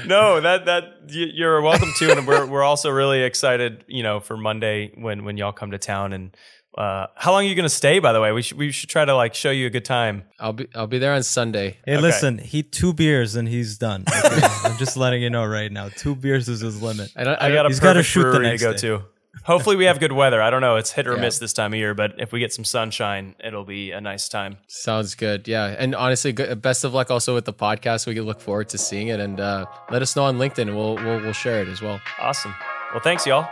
no, 0.07 0.41
that 0.41 0.63
that 0.65 0.83
you're 1.09 1.61
welcome 1.61 1.91
to, 1.97 2.11
and 2.17 2.27
we're 2.27 2.45
we're 2.45 2.63
also 2.63 2.89
really 2.89 3.21
excited, 3.23 3.83
you 3.87 4.03
know, 4.03 4.19
for 4.19 4.37
Monday 4.37 4.91
when 4.95 5.25
when 5.25 5.37
y'all 5.37 5.51
come 5.51 5.71
to 5.71 5.77
town, 5.77 6.13
and 6.13 6.35
Uh, 6.77 7.07
how 7.15 7.31
long 7.31 7.45
are 7.45 7.47
you 7.47 7.55
going 7.55 7.63
to 7.63 7.69
stay? 7.73 7.99
By 7.99 8.11
the 8.11 8.19
way, 8.19 8.33
we 8.33 8.41
should 8.41 8.57
we 8.57 8.69
should 8.71 8.89
try 8.89 9.05
to 9.05 9.15
like 9.15 9.33
show 9.33 9.49
you 9.51 9.65
a 9.67 9.69
good 9.69 9.85
time. 9.85 10.23
I'll 10.39 10.51
be 10.51 10.67
I'll 10.75 10.87
be 10.87 10.99
there 10.99 11.13
on 11.13 11.23
Sunday. 11.23 11.77
Hey, 11.85 11.97
listen, 11.97 12.37
he 12.37 12.63
two 12.63 12.91
beers 12.93 13.35
and 13.37 13.47
he's 13.47 13.77
done. 13.77 14.03
Okay? 14.09 14.41
I'm 14.65 14.75
just 14.77 14.97
letting 14.97 15.21
you 15.21 15.29
know 15.29 15.45
right 15.45 15.71
now. 15.71 15.87
Two 15.87 16.15
beers 16.15 16.49
is 16.49 16.59
his 16.59 16.81
limit. 16.81 17.11
I, 17.15 17.23
don't, 17.23 17.41
I 17.41 17.49
got 17.53 17.65
a 17.65 17.69
He's 17.69 17.79
gotta 17.79 17.99
perfect 17.99 18.09
shoot 18.09 18.23
the 18.23 18.29
brewery 18.31 18.47
next 18.47 18.61
to 18.61 18.67
go 18.67 18.71
day. 18.73 18.79
to. 18.79 19.05
Hopefully, 19.43 19.75
we 19.75 19.85
have 19.85 19.99
good 19.99 20.11
weather. 20.11 20.41
I 20.41 20.49
don't 20.49 20.61
know; 20.61 20.75
it's 20.77 20.91
hit 20.91 21.07
or 21.07 21.15
Yeah. 21.15 21.21
miss 21.21 21.39
this 21.39 21.53
time 21.53 21.73
of 21.73 21.79
year, 21.79 21.93
but 21.93 22.15
if 22.17 22.31
we 22.31 22.39
get 22.39 22.53
some 22.53 22.65
sunshine, 22.65 23.35
it'll 23.43 23.63
be 23.65 23.91
a 23.91 24.01
nice 24.01 24.27
time. 24.29 24.57
Sounds 24.67 25.13
good. 25.15 25.47
Yeah. 25.47 25.75
And 25.77 25.93
honestly, 25.95 26.31
good, 26.33 26.61
best 26.61 26.83
of 26.83 26.93
luck 26.93 27.11
also 27.11 27.33
with 27.35 27.45
the 27.45 27.53
podcast. 27.53 28.07
We 28.07 28.15
can 28.15 28.23
look 28.23 28.39
forward 28.41 28.69
to 28.69 28.77
seeing 28.77 29.09
it 29.09 29.19
and 29.19 29.39
uh, 29.39 29.65
let 29.91 30.01
us 30.01 30.15
know 30.15 30.23
on 30.23 30.37
LinkedIn. 30.37 30.67
We'll, 30.75 30.95
we'll, 30.95 31.21
we'll 31.21 31.33
share 31.33 31.61
it 31.61 31.67
as 31.67 31.81
well. 31.81 31.99
Awesome. 32.19 32.53
Well, 32.93 33.01
thanks, 33.03 33.25
y'all. 33.27 33.47